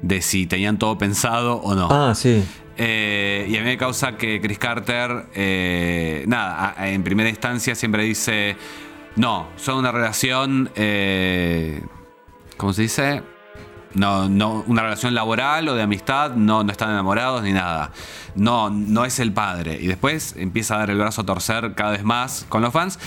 De 0.00 0.22
si 0.22 0.46
tenían 0.46 0.78
todo 0.78 0.96
pensado 0.98 1.56
o 1.56 1.74
no. 1.74 1.88
Ah, 1.90 2.14
sí. 2.14 2.44
Eh, 2.76 3.46
y 3.48 3.56
a 3.56 3.60
mí 3.60 3.66
me 3.66 3.76
causa 3.76 4.16
que 4.16 4.40
Chris 4.40 4.58
Carter, 4.58 5.26
eh, 5.34 6.24
nada, 6.26 6.74
en 6.86 7.02
primera 7.02 7.28
instancia 7.28 7.74
siempre 7.74 8.04
dice, 8.04 8.56
no, 9.16 9.48
son 9.56 9.78
una 9.78 9.92
relación, 9.92 10.70
eh, 10.74 11.82
¿cómo 12.56 12.72
se 12.72 12.82
dice? 12.82 13.22
No, 13.94 14.26
no, 14.26 14.64
una 14.68 14.82
relación 14.82 15.14
laboral 15.14 15.68
o 15.68 15.74
de 15.74 15.82
amistad, 15.82 16.30
no, 16.34 16.64
no 16.64 16.72
están 16.72 16.90
enamorados 16.90 17.42
ni 17.42 17.52
nada. 17.52 17.92
No, 18.34 18.70
no 18.70 19.04
es 19.04 19.18
el 19.18 19.32
padre. 19.32 19.78
Y 19.78 19.86
después 19.86 20.34
empieza 20.38 20.76
a 20.76 20.78
dar 20.78 20.90
el 20.90 20.96
brazo 20.96 21.20
a 21.20 21.26
torcer 21.26 21.74
cada 21.74 21.90
vez 21.90 22.02
más 22.02 22.46
con 22.48 22.62
los 22.62 22.72
fans. 22.72 22.98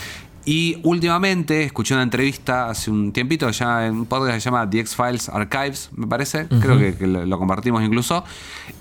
Y 0.46 0.78
últimamente 0.84 1.64
escuché 1.64 1.96
una 1.96 2.04
entrevista 2.04 2.70
hace 2.70 2.92
un 2.92 3.12
tiempito, 3.12 3.50
ya 3.50 3.88
en 3.88 3.96
un 3.96 4.06
podcast 4.06 4.36
que 4.36 4.42
se 4.42 4.46
llama 4.46 4.70
The 4.70 4.80
X-Files 4.82 5.30
Archives, 5.30 5.90
me 5.96 6.06
parece, 6.06 6.48
creo 6.62 6.78
que, 6.78 6.96
que 6.96 7.08
lo, 7.08 7.26
lo 7.26 7.40
compartimos 7.40 7.84
incluso, 7.84 8.24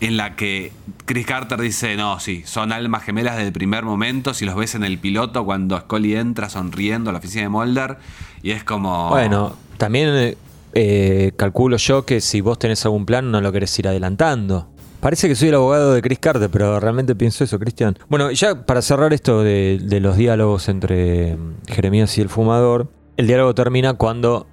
en 0.01 0.19
la 0.19 0.37
que 0.37 0.73
Chris 1.07 1.27
Carter 1.27 1.59
dice, 1.59 1.97
no, 1.97 2.21
sí, 2.21 2.43
son 2.45 2.71
almas 2.71 3.03
gemelas 3.03 3.37
desde 3.37 3.47
el 3.47 3.55
primer 3.55 3.85
momento, 3.85 4.35
si 4.35 4.45
los 4.45 4.57
ves 4.57 4.75
en 4.75 4.85
el 4.85 4.99
piloto 4.99 5.47
cuando 5.47 5.79
Scully 5.79 6.17
entra 6.17 6.51
sonriendo 6.51 7.09
a 7.09 7.15
la 7.15 7.19
oficina 7.21 7.45
de 7.45 7.49
Mulder, 7.49 7.97
y 8.43 8.51
es 8.51 8.63
como... 8.63 9.09
Bueno, 9.09 9.57
también 9.79 10.11
eh, 10.11 10.37
eh, 10.75 11.33
calculo 11.37 11.79
yo 11.79 12.05
que 12.05 12.21
si 12.21 12.43
vos 12.43 12.59
tenés 12.59 12.85
algún 12.85 13.07
plan 13.07 13.31
no 13.31 13.41
lo 13.41 13.53
querés 13.53 13.79
ir 13.79 13.89
adelantando. 13.89 14.69
Parece 15.05 15.29
que 15.29 15.35
soy 15.35 15.49
el 15.51 15.55
abogado 15.57 15.93
de 15.93 16.01
Chris 16.01 16.19
Carter, 16.19 16.49
pero 16.51 16.81
realmente 16.81 17.15
pienso 17.15 17.45
eso, 17.45 17.59
Cristian. 17.59 17.95
Bueno, 18.09 18.31
ya 18.31 18.65
para 18.65 18.81
cerrar 18.81 19.13
esto 19.13 19.43
de, 19.43 19.79
de 19.83 20.01
los 20.01 20.17
diálogos 20.17 20.71
entre 20.71 21.37
mm, 21.37 21.57
Jeremías 21.67 22.17
y 22.17 22.23
el 22.23 22.31
fumador, 22.31 22.89
el 23.19 23.27
diálogo 23.27 23.55
termina 23.55 23.93
cuando 23.93 24.47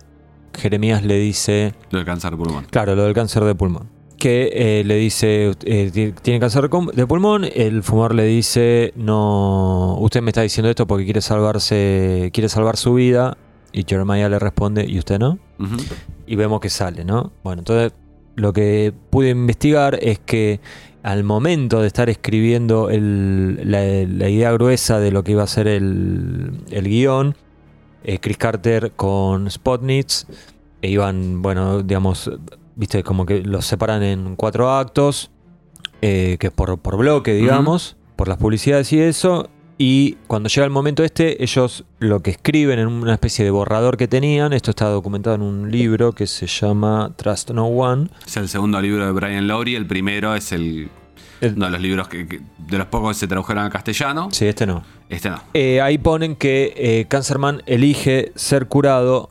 Jeremías 0.53 1.05
le 1.05 1.17
dice, 1.19 1.73
Lo 1.89 1.99
del 1.99 2.05
cáncer 2.05 2.31
de 2.31 2.37
pulmón. 2.37 2.65
claro, 2.69 2.95
lo 2.97 3.03
del 3.05 3.13
cáncer 3.13 3.45
de 3.45 3.55
pulmón. 3.55 3.87
Que 4.17 4.49
eh, 4.53 4.83
le 4.83 4.95
dice, 4.95 5.51
eh, 5.63 5.89
ti- 5.91 6.13
tiene 6.21 6.41
cáncer 6.41 6.69
de 6.69 7.07
pulmón, 7.07 7.45
el 7.55 7.81
fumador 7.81 8.13
le 8.15 8.25
dice, 8.25 8.91
no, 8.97 9.95
usted 10.01 10.21
me 10.21 10.31
está 10.31 10.41
diciendo 10.41 10.69
esto 10.69 10.85
porque 10.85 11.05
quiere 11.05 11.21
salvarse, 11.21 12.29
quiere 12.33 12.49
salvar 12.49 12.75
su 12.75 12.93
vida. 12.95 13.37
Y 13.71 13.85
Jeremiah 13.87 14.27
le 14.27 14.37
responde, 14.37 14.83
¿y 14.85 14.99
usted 14.99 15.17
no? 15.17 15.39
Y 16.27 16.35
vemos 16.35 16.59
que 16.59 16.69
sale, 16.69 17.05
¿no? 17.05 17.31
Bueno, 17.41 17.61
entonces 17.61 17.93
lo 18.35 18.53
que 18.53 18.93
pude 19.09 19.29
investigar 19.29 19.97
es 20.01 20.19
que 20.19 20.59
al 21.03 21.23
momento 21.23 21.81
de 21.81 21.87
estar 21.87 22.09
escribiendo 22.09 22.89
el- 22.89 23.59
la, 23.69 23.79
la 23.81 24.29
idea 24.29 24.51
gruesa 24.51 24.99
de 24.99 25.11
lo 25.11 25.23
que 25.23 25.31
iba 25.33 25.43
a 25.43 25.47
ser 25.47 25.67
el, 25.67 26.51
el 26.69 26.87
guion, 26.87 27.35
eh, 28.03 28.19
Chris 28.19 28.37
Carter 28.37 28.91
con 28.95 29.49
Spotnitz 29.49 30.25
e 30.81 30.89
iban, 30.89 31.41
bueno, 31.41 31.81
digamos, 31.83 32.31
viste, 32.75 33.03
como 33.03 33.25
que 33.25 33.41
los 33.43 33.65
separan 33.65 34.01
en 34.03 34.35
cuatro 34.35 34.71
actos, 34.71 35.29
eh, 36.01 36.37
que 36.39 36.47
es 36.47 36.53
por, 36.53 36.79
por 36.79 36.97
bloque, 36.97 37.33
digamos, 37.33 37.97
por 38.15 38.27
las 38.27 38.37
publicidades 38.37 38.91
y 38.93 38.99
eso. 38.99 39.49
Y 39.83 40.17
cuando 40.27 40.47
llega 40.47 40.63
el 40.63 40.69
momento 40.69 41.03
este, 41.03 41.41
ellos 41.43 41.85
lo 41.97 42.19
que 42.19 42.29
escriben 42.29 42.77
en 42.77 42.87
una 42.87 43.13
especie 43.15 43.43
de 43.43 43.49
borrador 43.49 43.97
que 43.97 44.07
tenían, 44.07 44.53
esto 44.53 44.69
está 44.69 44.85
documentado 44.85 45.35
en 45.37 45.41
un 45.41 45.71
libro 45.71 46.11
que 46.11 46.27
se 46.27 46.45
llama 46.45 47.11
Trust 47.15 47.49
No 47.49 47.65
One. 47.65 48.09
Es 48.27 48.37
el 48.37 48.47
segundo 48.47 48.79
libro 48.79 49.03
de 49.07 49.11
Brian 49.11 49.47
Lowry. 49.47 49.73
El 49.73 49.87
primero 49.87 50.35
es 50.35 50.51
el, 50.51 50.87
uno 51.41 51.65
de 51.65 51.71
los 51.71 51.81
libros 51.81 52.07
que, 52.09 52.27
que- 52.27 52.41
de 52.59 52.77
los 52.77 52.85
pocos 52.85 53.15
que 53.15 53.21
se 53.21 53.27
tradujeron 53.27 53.63
al 53.63 53.71
castellano. 53.71 54.29
Sí, 54.31 54.45
este 54.45 54.67
no. 54.67 54.83
Este 55.09 55.31
no. 55.31 55.41
Eh, 55.55 55.81
ahí 55.81 55.97
ponen 55.97 56.35
que 56.35 56.73
eh, 56.77 57.05
Cancerman 57.09 57.63
elige 57.65 58.33
ser 58.35 58.67
curado 58.67 59.29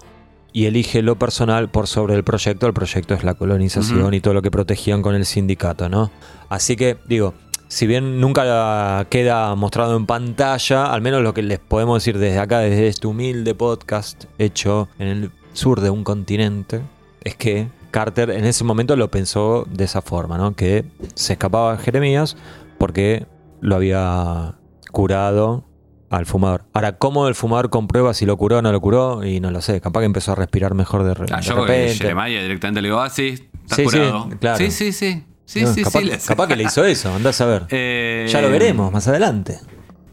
y 0.53 0.64
elige 0.64 1.01
lo 1.03 1.16
personal 1.16 1.70
por 1.70 1.86
sobre 1.86 2.16
el 2.16 2.24
proyecto. 2.24 2.66
El 2.66 2.72
proyecto 2.72 3.14
es 3.14 3.22
la 3.22 3.34
colonización 3.34 4.14
y 4.14 4.20
todo 4.20 4.34
lo 4.34 4.42
que 4.42 4.51
protegían 4.51 5.01
con 5.01 5.14
el 5.14 5.26
sindicato, 5.26 5.88
¿no? 5.88 6.11
Así 6.48 6.74
que, 6.74 6.96
digo, 7.07 7.34
si 7.72 7.86
bien 7.86 8.20
nunca 8.20 9.06
queda 9.10 9.54
mostrado 9.54 9.96
en 9.96 10.04
pantalla, 10.04 10.86
al 10.92 11.02
menos 11.02 11.22
lo 11.22 11.32
que 11.34 11.42
les 11.42 11.60
podemos 11.60 12.02
decir 12.02 12.18
desde 12.18 12.40
acá, 12.40 12.58
desde 12.58 12.88
este 12.88 13.06
humilde 13.06 13.54
podcast 13.54 14.24
hecho 14.38 14.88
en 14.98 15.06
el 15.06 15.30
sur 15.52 15.80
de 15.80 15.88
un 15.90 16.02
continente, 16.02 16.80
es 17.22 17.36
que 17.36 17.68
Carter 17.92 18.30
en 18.30 18.44
ese 18.44 18.64
momento 18.64 18.96
lo 18.96 19.08
pensó 19.10 19.66
de 19.70 19.84
esa 19.84 20.02
forma, 20.02 20.36
¿no? 20.36 20.56
Que 20.56 20.84
se 21.14 21.34
escapaba 21.34 21.76
Jeremías 21.76 22.36
porque 22.76 23.26
lo 23.60 23.76
había 23.76 24.56
curado 24.90 25.64
al 26.10 26.26
fumador. 26.26 26.64
Ahora, 26.72 26.98
¿cómo 26.98 27.28
el 27.28 27.36
fumador 27.36 27.70
comprueba 27.70 28.14
si 28.14 28.26
lo 28.26 28.36
curó 28.36 28.58
o 28.58 28.62
no 28.62 28.72
lo 28.72 28.80
curó? 28.80 29.24
Y 29.24 29.38
no 29.38 29.52
lo 29.52 29.60
sé, 29.60 29.80
capaz 29.80 30.00
que 30.00 30.06
empezó 30.06 30.32
a 30.32 30.34
respirar 30.34 30.74
mejor 30.74 31.04
de, 31.04 31.14
re- 31.14 31.26
Ah, 31.30 31.36
de 31.36 31.42
yo 31.42 31.54
repente. 31.54 31.94
Jeremiah 31.94 32.42
directamente 32.42 32.82
le 32.82 32.88
digo, 32.88 32.98
ah, 33.00 33.10
sí, 33.10 33.28
estás 33.62 33.76
Sí, 33.76 33.84
sí, 33.84 33.96
curado. 33.96 34.28
claro. 34.40 34.58
Sí, 34.58 34.70
sí, 34.72 34.92
sí. 34.92 35.24
Sí, 35.51 35.62
No, 35.62 35.74
sí, 35.74 35.82
capaz, 35.82 35.98
sí. 35.98 36.05
le- 36.05 36.18
capaz 36.18 36.46
que 36.46 36.55
le 36.55 36.62
hizo 36.62 36.84
eso, 36.84 37.12
andás 37.12 37.40
a 37.40 37.46
ver. 37.46 37.66
Eh, 37.70 38.28
ya 38.30 38.40
lo 38.40 38.51
veremos 38.51 38.92
más 38.92 39.09
adelante. 39.09 39.59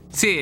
Sí, 0.09 0.29
eh, 0.29 0.39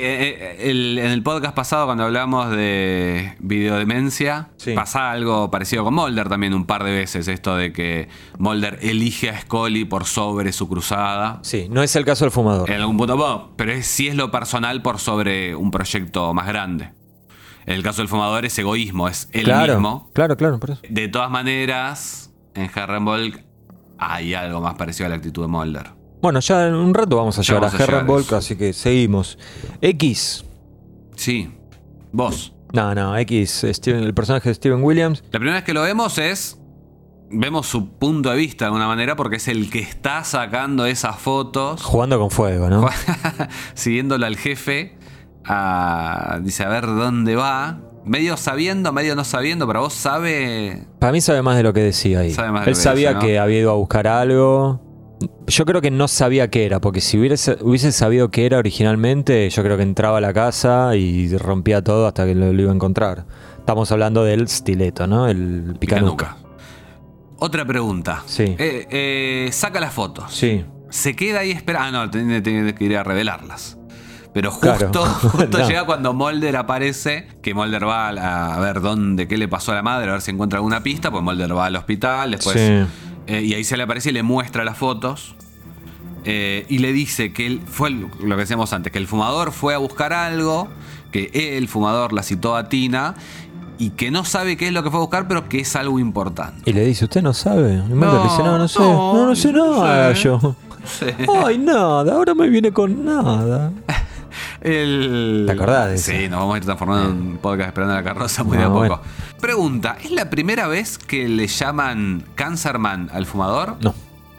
eh, 0.61 0.69
el- 0.69 0.97
en 0.99 1.07
el 1.11 1.21
podcast 1.21 1.53
pasado 1.53 1.85
cuando 1.87 2.05
hablamos 2.05 2.49
de 2.51 3.35
videodemencia, 3.39 4.51
Sí. 4.55 4.71
pasaba 4.73 5.11
algo 5.11 5.51
parecido 5.51 5.83
con 5.83 5.95
Mulder 5.95 6.29
también 6.29 6.53
un 6.53 6.65
par 6.65 6.85
de 6.85 6.91
veces, 6.91 7.27
esto 7.27 7.57
de 7.57 7.73
que 7.73 8.07
Mulder 8.37 8.79
elige 8.83 9.29
a 9.31 9.41
Scully 9.41 9.83
por 9.83 10.05
sobre 10.05 10.53
su 10.53 10.69
cruzada. 10.69 11.39
Sí, 11.41 11.67
no 11.69 11.83
es 11.83 11.93
el 11.97 12.05
caso 12.05 12.23
del 12.23 12.31
fumador. 12.31 12.69
En 12.71 12.79
algún 12.79 12.95
punto, 12.95 13.17
bueno, 13.17 13.49
pero 13.57 13.73
es, 13.73 13.85
sí 13.87 14.07
es 14.07 14.15
lo 14.15 14.31
personal 14.31 14.81
por 14.81 14.99
sobre 14.99 15.55
un 15.57 15.71
proyecto 15.71 16.33
más 16.33 16.47
grande. 16.47 16.91
En 17.65 17.73
el 17.73 17.83
caso 17.83 18.01
del 18.01 18.07
fumador 18.07 18.45
es 18.45 18.57
egoísmo, 18.57 19.09
es 19.09 19.27
él 19.33 19.43
claro, 19.43 19.73
mismo. 19.73 20.09
claro, 20.13 20.37
claro, 20.37 20.57
por 20.57 20.69
eso. 20.71 20.81
De 20.87 21.09
todas 21.09 21.29
maneras, 21.31 22.31
en 22.53 22.69
Herrenvolk 22.73 23.43
hay 23.97 24.33
algo 24.33 24.61
más 24.61 24.75
parecido 24.75 25.07
a 25.07 25.09
la 25.09 25.15
actitud 25.15 25.41
de 25.43 25.47
Mulder. 25.47 25.91
Bueno, 26.21 26.39
ya 26.39 26.67
en 26.67 26.73
un 26.75 26.93
rato 26.93 27.17
vamos 27.17 27.37
a 27.37 27.41
llegar 27.41 27.61
vamos 27.61 27.73
a 27.73 27.77
a 27.77 28.19
eso. 28.19 28.37
así 28.37 28.55
que 28.55 28.73
seguimos. 28.73 29.37
X. 29.81 30.43
Sí, 31.15 31.51
vos. 32.11 32.53
No, 32.73 32.93
no, 32.95 33.15
X, 33.17 33.63
Steven- 33.63 34.03
el 34.03 34.13
personaje 34.13 34.49
de 34.49 34.55
Steven 34.55 34.83
Williams. 34.83 35.23
La 35.31 35.39
primera 35.39 35.55
vez 35.57 35.63
que 35.63 35.73
lo 35.73 35.81
vemos 35.83 36.17
es. 36.17 36.59
Vemos 37.31 37.65
su 37.67 37.89
punto 37.97 38.29
de 38.29 38.37
vista 38.37 38.65
de 38.65 38.67
alguna 38.67 38.87
manera 38.87 39.15
porque 39.15 39.37
es 39.37 39.47
el 39.47 39.69
que 39.71 39.79
está 39.79 40.23
sacando 40.23 40.85
esas 40.85 41.17
fotos, 41.17 41.81
Jugando 41.81 42.19
con 42.19 42.29
fuego, 42.29 42.69
¿no? 42.69 42.87
siguiéndolo 43.73 44.25
al 44.27 44.37
jefe. 44.37 44.95
a- 45.43 46.39
dice 46.41 46.63
a 46.63 46.69
ver 46.69 46.85
dónde 46.85 47.35
va. 47.35 47.79
Medio 48.05 48.37
sabiendo, 48.37 48.93
medio 48.93 49.15
no 49.15 49.23
sabiendo, 49.23 49.65
pero 49.67 49.81
vos 49.81 49.93
sabe. 49.93 50.85
Para 50.99 51.11
mí 51.11 51.21
sabe 51.21 51.41
más 51.41 51.57
de 51.57 51.63
lo 51.63 51.73
que 51.73 51.81
decía 51.81 52.19
ahí. 52.19 52.31
Sabe 52.31 52.51
más 52.51 52.65
de 52.65 52.71
Él 52.71 52.75
lo 52.75 52.77
que 52.77 52.83
sabía 52.83 53.09
dice, 53.09 53.19
¿no? 53.19 53.25
que 53.25 53.39
había 53.39 53.59
ido 53.59 53.71
a 53.71 53.75
buscar 53.75 54.07
algo. 54.07 54.81
Yo 55.47 55.65
creo 55.65 55.81
que 55.81 55.91
no 55.91 56.07
sabía 56.07 56.49
qué 56.49 56.65
era, 56.65 56.79
porque 56.81 57.01
si 57.01 57.17
hubiese, 57.17 57.57
hubiese 57.61 57.91
sabido 57.91 58.29
qué 58.29 58.45
era 58.45 58.57
originalmente, 58.57 59.49
yo 59.49 59.63
creo 59.63 59.77
que 59.77 59.83
entraba 59.83 60.17
a 60.19 60.21
la 60.21 60.33
casa 60.33 60.95
y 60.95 61.35
rompía 61.37 61.83
todo 61.83 62.05
hasta 62.05 62.25
que 62.25 62.35
lo, 62.35 62.53
lo 62.53 62.61
iba 62.61 62.71
a 62.71 62.75
encontrar. 62.75 63.25
Estamos 63.57 63.91
hablando 63.91 64.23
del 64.23 64.47
stileto, 64.47 65.07
¿no? 65.07 65.27
El 65.27 65.75
picanuca. 65.79 66.37
Otra 67.37 67.65
pregunta. 67.65 68.23
Sí. 68.25 68.55
Eh, 68.57 68.87
eh, 68.89 69.49
saca 69.51 69.79
las 69.79 69.93
fotos. 69.93 70.33
Sí. 70.33 70.63
Se 70.89 71.15
queda 71.15 71.39
ahí 71.39 71.51
esperando. 71.51 71.99
Ah, 71.99 72.05
no, 72.05 72.11
tiene 72.11 72.75
que 72.75 72.83
ir 72.83 72.97
a 72.97 73.03
revelarlas. 73.03 73.77
Pero 74.35 74.51
Claro. 74.59 74.91
justo, 75.21 75.57
No. 75.59 75.67
llega 75.67 75.85
cuando 75.85 76.13
Mulder 76.13 76.57
aparece, 76.57 77.27
que 77.41 77.53
Mulder 77.53 77.87
va 77.87 78.09
a, 78.09 78.59
ver 78.59 78.81
dónde, 78.81 79.27
qué 79.29 79.37
le 79.37 79.47
pasó 79.47 79.71
a 79.71 79.75
la 79.75 79.81
madre, 79.81 80.09
a 80.09 80.11
ver 80.13 80.21
si 80.21 80.29
encuentra 80.31 80.57
alguna 80.57 80.83
pista, 80.83 81.09
pues 81.09 81.23
Mulder 81.23 81.55
va 81.57 81.65
al 81.67 81.75
hospital, 81.77 82.31
después... 82.31 82.55
Sí. 82.57 82.85
eh, 83.27 83.41
y 83.43 83.53
ahí 83.53 83.63
se 83.63 83.77
le 83.77 83.83
aparece 83.83 84.09
y 84.09 84.11
le 84.13 84.23
muestra 84.23 84.63
las 84.65 84.77
fotos. 84.77 85.35
eh, 86.25 86.65
y 86.69 86.79
le 86.79 86.91
dice 86.91 87.31
que 87.33 87.45
él 87.47 87.61
fue 87.65 87.89
el- 87.89 88.07
lo 88.23 88.35
que 88.35 88.41
decíamos 88.41 88.73
antes, 88.73 88.91
que 88.91 88.97
el 88.99 89.07
fumador 89.07 89.51
fue 89.53 89.73
a 89.73 89.77
buscar 89.77 90.11
algo, 90.11 90.67
que 91.11 91.29
el 91.57 91.67
fumador 91.69 92.11
la 92.13 92.21
citó 92.23 92.55
a 92.57 92.67
Tina 92.67 93.15
y 93.77 93.91
que 93.91 94.09
no 94.11 94.25
sabe 94.25 94.57
qué 94.57 94.67
es 94.67 94.73
lo 94.73 94.83
que 94.83 94.89
fue 94.89 94.97
a 94.97 95.01
buscar, 95.01 95.27
pero 95.29 95.47
que 95.47 95.59
es 95.61 95.75
algo 95.77 95.97
importante. 95.99 96.69
Y 96.69 96.73
le 96.73 96.83
dice, 96.85 97.05
¿usted 97.05 97.21
no 97.21 97.33
sabe? 97.33 97.75
Y 97.75 97.93
No, 97.93 98.11
le 98.17 98.23
dice, 98.23 98.43
no, 98.43 98.57
no 98.57 98.67
sé. 98.67 98.79
no, 98.79 99.13
No, 99.13 99.25
no 99.27 99.35
sé 99.35 99.53
no 99.53 99.81
nada 99.81 100.13
sé. 100.15 100.23
yo. 100.23 100.55
Ay, 101.45 101.57
nada, 101.57 102.11
ahora 102.13 102.33
me 102.35 102.49
viene 102.49 102.71
con 102.73 103.05
nada. 103.05 103.71
El... 104.61 105.43
¿Te 105.45 105.51
acordás 105.53 105.89
de 105.89 105.97
Sí, 105.97 106.27
nos 106.29 106.39
vamos 106.39 106.55
a 106.55 106.57
ir 106.57 106.65
transformando 106.65 107.09
en 107.11 107.15
un 107.31 107.37
podcast 107.37 107.67
esperando 107.69 107.93
la 107.95 108.03
carroza 108.03 108.43
muy 108.43 108.57
de 108.57 108.63
a 108.63 108.67
poco. 108.67 108.79
bueno. 108.79 109.01
Pregunta, 109.39 109.97
¿es 110.03 110.11
la 110.11 110.29
primera 110.29 110.67
vez 110.67 110.97
que 110.97 111.27
le 111.27 111.47
llaman 111.47 112.23
Cancerman 112.35 113.09
al 113.13 113.25
fumador? 113.25 113.75
No. 113.81 113.93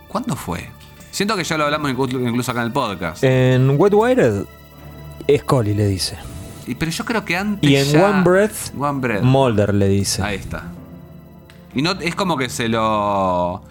¿Cuándo 0.08 0.36
fue? 0.36 0.68
Siento 1.10 1.36
que 1.36 1.44
ya 1.44 1.56
lo 1.56 1.64
hablamos 1.64 1.90
incluso, 1.90 2.18
incluso 2.20 2.50
acá 2.50 2.60
en 2.60 2.66
el 2.66 2.72
podcast. 2.72 3.22
En 3.24 3.70
Wet 3.78 3.94
Wired, 3.94 4.44
Scully 5.38 5.74
le 5.74 5.86
dice. 5.88 6.16
Y- 6.66 6.74
pero 6.74 6.90
yo 6.90 7.04
creo 7.04 7.24
que 7.24 7.36
antes 7.36 7.68
Y 7.70 7.76
en 7.76 7.84
ya- 7.86 8.06
One 8.10 8.22
Breath, 8.22 8.74
One 8.78 9.00
Breath. 9.00 9.22
Mulder 9.22 9.74
le 9.74 9.88
dice. 9.88 10.22
Ahí 10.22 10.36
está. 10.36 10.64
Y 11.74 11.82
no 11.82 11.92
es 11.92 12.14
como 12.14 12.36
que 12.36 12.48
se 12.48 12.68
lo... 12.68 13.62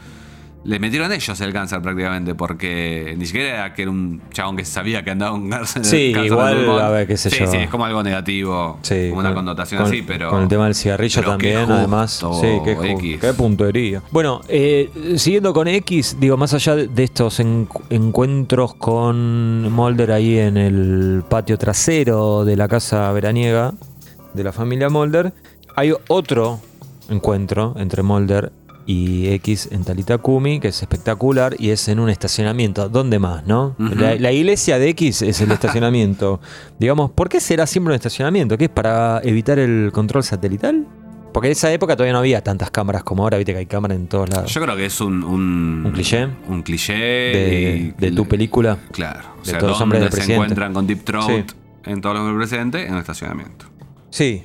Le 0.65 0.79
metieron 0.79 1.11
ellos 1.11 1.39
el 1.41 1.53
cáncer 1.53 1.79
prácticamente, 1.83 2.33
porque 2.33 3.13
ni 3.19 3.27
siquiera 3.27 3.49
era 3.49 3.73
que 3.75 3.83
era 3.83 3.91
un 3.91 4.19
chabón 4.31 4.57
que 4.57 4.65
sabía 4.65 5.03
que 5.03 5.11
andaba 5.11 5.31
con 5.33 5.47
cáncer. 5.47 5.85
Sí, 5.85 6.11
cáncer 6.11 6.31
igual, 6.31 6.79
a 6.81 6.89
ver, 6.89 7.05
qué 7.07 7.17
sé 7.17 7.29
sí, 7.29 7.37
yo. 7.39 7.45
Sí, 7.47 7.57
es 7.57 7.69
como 7.69 7.85
algo 7.85 8.01
negativo, 8.01 8.79
Sí, 8.81 9.09
como 9.09 9.19
una 9.19 9.29
con- 9.29 9.35
connotación 9.45 9.83
con- 9.83 9.91
así, 9.91 10.01
pero... 10.01 10.31
Con 10.31 10.41
el 10.41 10.47
tema 10.47 10.65
del 10.65 10.73
cigarrillo 10.73 11.21
también, 11.21 11.69
además. 11.71 12.13
Sí, 12.41 12.47
qué, 12.63 12.71
X. 12.93 13.19
qué 13.21 13.33
puntería. 13.33 14.01
Bueno, 14.09 14.41
eh, 14.47 14.89
siguiendo 15.17 15.53
con 15.53 15.67
X, 15.67 16.17
digo, 16.19 16.35
más 16.35 16.51
allá 16.55 16.75
de 16.75 17.03
estos 17.03 17.39
en- 17.39 17.67
encuentros 17.91 18.73
con 18.73 19.71
Mulder 19.71 20.11
ahí 20.13 20.39
en 20.39 20.57
el 20.57 21.23
patio 21.29 21.59
trasero 21.59 22.43
de 22.43 22.55
la 22.57 22.67
casa 22.67 23.11
veraniega 23.11 23.73
de 24.33 24.43
la 24.43 24.51
familia 24.51 24.89
Mulder, 24.89 25.31
hay 25.75 25.93
otro 26.07 26.59
encuentro 27.09 27.75
entre 27.77 28.01
Mulder 28.01 28.51
y 28.85 29.27
X 29.33 29.69
en 29.71 29.83
Talitakumi, 29.83 30.59
que 30.59 30.67
es 30.69 30.81
espectacular, 30.81 31.55
y 31.59 31.69
es 31.71 31.87
en 31.87 31.99
un 31.99 32.09
estacionamiento. 32.09 32.87
¿Dónde 32.89 33.17
más, 33.19 33.45
no? 33.47 33.75
La, 33.79 34.15
la 34.15 34.31
iglesia 34.31 34.77
de 34.79 34.89
X 34.89 35.21
es 35.23 35.41
el 35.41 35.51
estacionamiento. 35.51 36.39
Digamos, 36.79 37.11
¿por 37.11 37.29
qué 37.29 37.39
será 37.39 37.65
siempre 37.65 37.91
un 37.93 37.95
estacionamiento? 37.95 38.57
¿Qué 38.57 38.65
es 38.65 38.69
para 38.69 39.21
evitar 39.23 39.57
el 39.59 39.91
control 39.93 40.23
satelital? 40.23 40.85
Porque 41.33 41.47
en 41.49 41.51
esa 41.51 41.69
época 41.73 41.95
todavía 41.97 42.13
no 42.13 42.19
había 42.19 42.41
tantas 42.41 42.71
cámaras 42.71 43.03
como 43.03 43.23
ahora, 43.23 43.37
viste 43.37 43.51
que 43.51 43.59
hay 43.59 43.65
cámaras 43.65 43.97
en 43.97 44.07
todos 44.07 44.29
lados. 44.29 44.53
Yo 44.53 44.61
creo 44.61 44.75
que 44.77 44.85
es 44.85 45.01
un... 45.01 45.21
Un, 45.21 45.83
¿Un 45.85 45.91
cliché? 45.91 46.27
Un 46.47 46.61
cliché. 46.63 46.93
de, 47.97 48.11
tu 48.15 48.25
película. 48.25 48.77
Claro. 48.91 49.21
O 49.35 49.39
de 49.43 49.49
sea, 49.49 49.59
todos 49.59 49.71
los 49.73 49.81
hombres 49.81 50.01
del 50.01 50.11
se 50.11 50.15
presidente. 50.15 50.43
encuentran 50.43 50.73
con 50.73 50.87
Deep 50.87 51.03
Throat 51.03 51.27
Sí. 51.27 51.43
en 51.85 51.99
todos 52.01 52.15
los 52.15 52.21
hombres 52.21 52.49
del 52.49 52.57
presidente 52.67 52.87
en 52.87 52.93
el 52.93 52.99
estacionamiento. 53.01 53.65
Sí. 54.11 54.43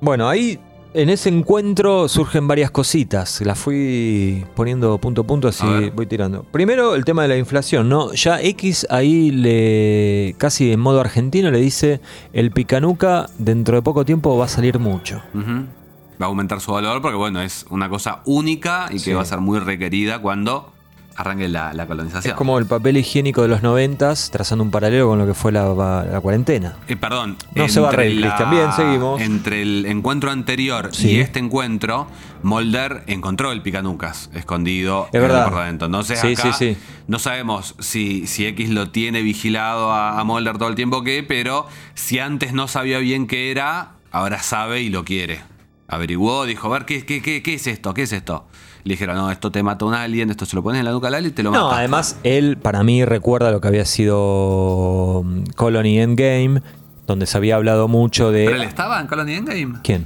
Bueno, 0.00 0.28
ahí 0.28 0.58
en 0.94 1.10
ese 1.10 1.28
encuentro 1.28 2.08
surgen 2.08 2.46
varias 2.48 2.70
cositas. 2.70 3.40
Las 3.42 3.58
fui 3.58 4.44
poniendo 4.54 4.96
punto 4.98 5.22
a 5.22 5.26
punto, 5.26 5.48
así 5.48 5.66
A 5.66 5.90
voy 5.94 6.06
tirando. 6.06 6.44
Primero, 6.44 6.94
el 6.94 7.04
tema 7.04 7.22
de 7.22 7.28
la 7.28 7.36
inflación, 7.36 7.88
¿no? 7.88 8.12
Ya 8.12 8.40
X 8.40 8.86
ahí 8.90 9.30
le. 9.30 10.34
casi 10.38 10.72
en 10.72 10.80
modo 10.80 11.00
argentino 11.00 11.50
le 11.50 11.58
dice: 11.60 12.00
el 12.32 12.52
picanuca 12.52 13.26
dentro 13.38 13.76
de 13.76 13.82
poco 13.82 14.04
tiempo 14.04 14.36
va 14.38 14.46
a 14.46 14.48
salir 14.48 14.78
mucho. 14.78 15.20
Va 15.34 16.26
a 16.26 16.28
aumentar 16.28 16.60
su 16.60 16.70
valor 16.72 17.02
porque, 17.02 17.16
bueno, 17.16 17.42
es 17.42 17.66
una 17.70 17.88
cosa 17.88 18.22
única 18.24 18.86
y 18.90 18.94
que 18.94 18.98
Sí. 19.00 19.12
va 19.12 19.22
a 19.22 19.24
ser 19.24 19.40
muy 19.40 19.58
requerida 19.58 20.20
cuando 20.20 20.70
arranque 21.16 21.48
la, 21.48 21.72
la 21.72 21.86
colonización. 21.86 22.32
Es 22.32 22.36
como 22.36 22.58
el 22.58 22.66
papel 22.66 22.96
higiénico 22.96 23.42
de 23.42 23.48
los 23.48 23.62
noventas, 23.62 24.30
trazando 24.30 24.64
un 24.64 24.70
paralelo 24.70 25.08
con 25.08 25.18
lo 25.18 25.26
que 25.26 25.34
fue 25.34 25.52
la, 25.52 25.72
la 26.10 26.20
cuarentena. 26.20 26.76
Eh, 26.88 26.96
perdón. 26.96 27.36
No 27.54 27.68
se 27.68 27.80
va 27.80 27.88
a 27.90 27.92
reír. 27.92 28.26
Bien, 28.50 28.72
seguimos. 28.74 29.20
Entre 29.20 29.62
el 29.62 29.86
encuentro 29.86 30.30
anterior 30.30 30.90
Sí. 30.92 31.10
y 31.12 31.20
este 31.20 31.38
encuentro, 31.38 32.06
Mulder 32.42 33.04
encontró 33.06 33.52
el 33.52 33.62
picanucas 33.62 34.30
escondido 34.34 35.06
Es 35.08 35.14
en 35.14 35.20
verdad. 35.22 35.38
el 35.38 35.44
departamento. 35.44 35.86
Entonces 35.86 36.20
Sí, 36.20 36.32
acá 36.32 36.52
sí, 36.52 36.76
no 37.06 37.18
sabemos 37.18 37.74
si, 37.78 38.26
si 38.26 38.46
X 38.46 38.70
lo 38.70 38.90
tiene 38.90 39.22
vigilado 39.22 39.92
a, 39.92 40.18
a 40.20 40.24
Mulder 40.24 40.58
todo 40.58 40.68
el 40.68 40.74
tiempo 40.74 41.02
que, 41.04 41.22
pero 41.22 41.66
si 41.94 42.18
antes 42.18 42.52
no 42.52 42.68
sabía 42.68 42.98
bien 42.98 43.26
qué 43.26 43.50
era, 43.50 43.92
ahora 44.10 44.42
sabe 44.42 44.80
y 44.82 44.88
lo 44.90 45.04
quiere. 45.04 45.40
Averiguó, 45.86 46.44
dijo, 46.46 46.68
a 46.68 46.78
ver, 46.78 46.86
¿qué, 46.86 47.04
qué, 47.04 47.20
qué, 47.22 47.42
qué 47.42 47.54
es 47.54 47.66
esto? 47.66 47.92
¿Qué 47.94 48.02
es 48.02 48.12
esto? 48.12 48.46
Le 48.84 48.92
dijeron, 48.92 49.16
no, 49.16 49.30
esto 49.30 49.50
te 49.50 49.62
mata 49.62 49.84
a 49.84 49.88
un 49.88 49.94
alien, 49.94 50.30
esto 50.30 50.44
se 50.44 50.54
lo 50.54 50.62
pones 50.62 50.78
en 50.80 50.84
la 50.84 50.92
nuca 50.92 51.08
al 51.08 51.14
alien 51.14 51.32
y 51.32 51.34
te 51.34 51.42
lo 51.42 51.50
No, 51.50 51.64
mata. 51.64 51.78
además, 51.78 52.18
él 52.22 52.58
para 52.58 52.82
mí 52.82 53.04
recuerda 53.04 53.50
lo 53.50 53.60
que 53.60 53.68
había 53.68 53.84
sido 53.86 55.22
mm, 55.24 55.44
Colony 55.56 55.98
Endgame, 56.00 56.60
donde 57.06 57.24
se 57.26 57.36
había 57.38 57.56
hablado 57.56 57.88
mucho 57.88 58.30
de. 58.30 58.44
¿Pero 58.44 58.56
él 58.56 58.62
estaba 58.62 59.00
en 59.00 59.06
Colony 59.06 59.34
Endgame? 59.34 59.78
¿Quién? 59.82 60.04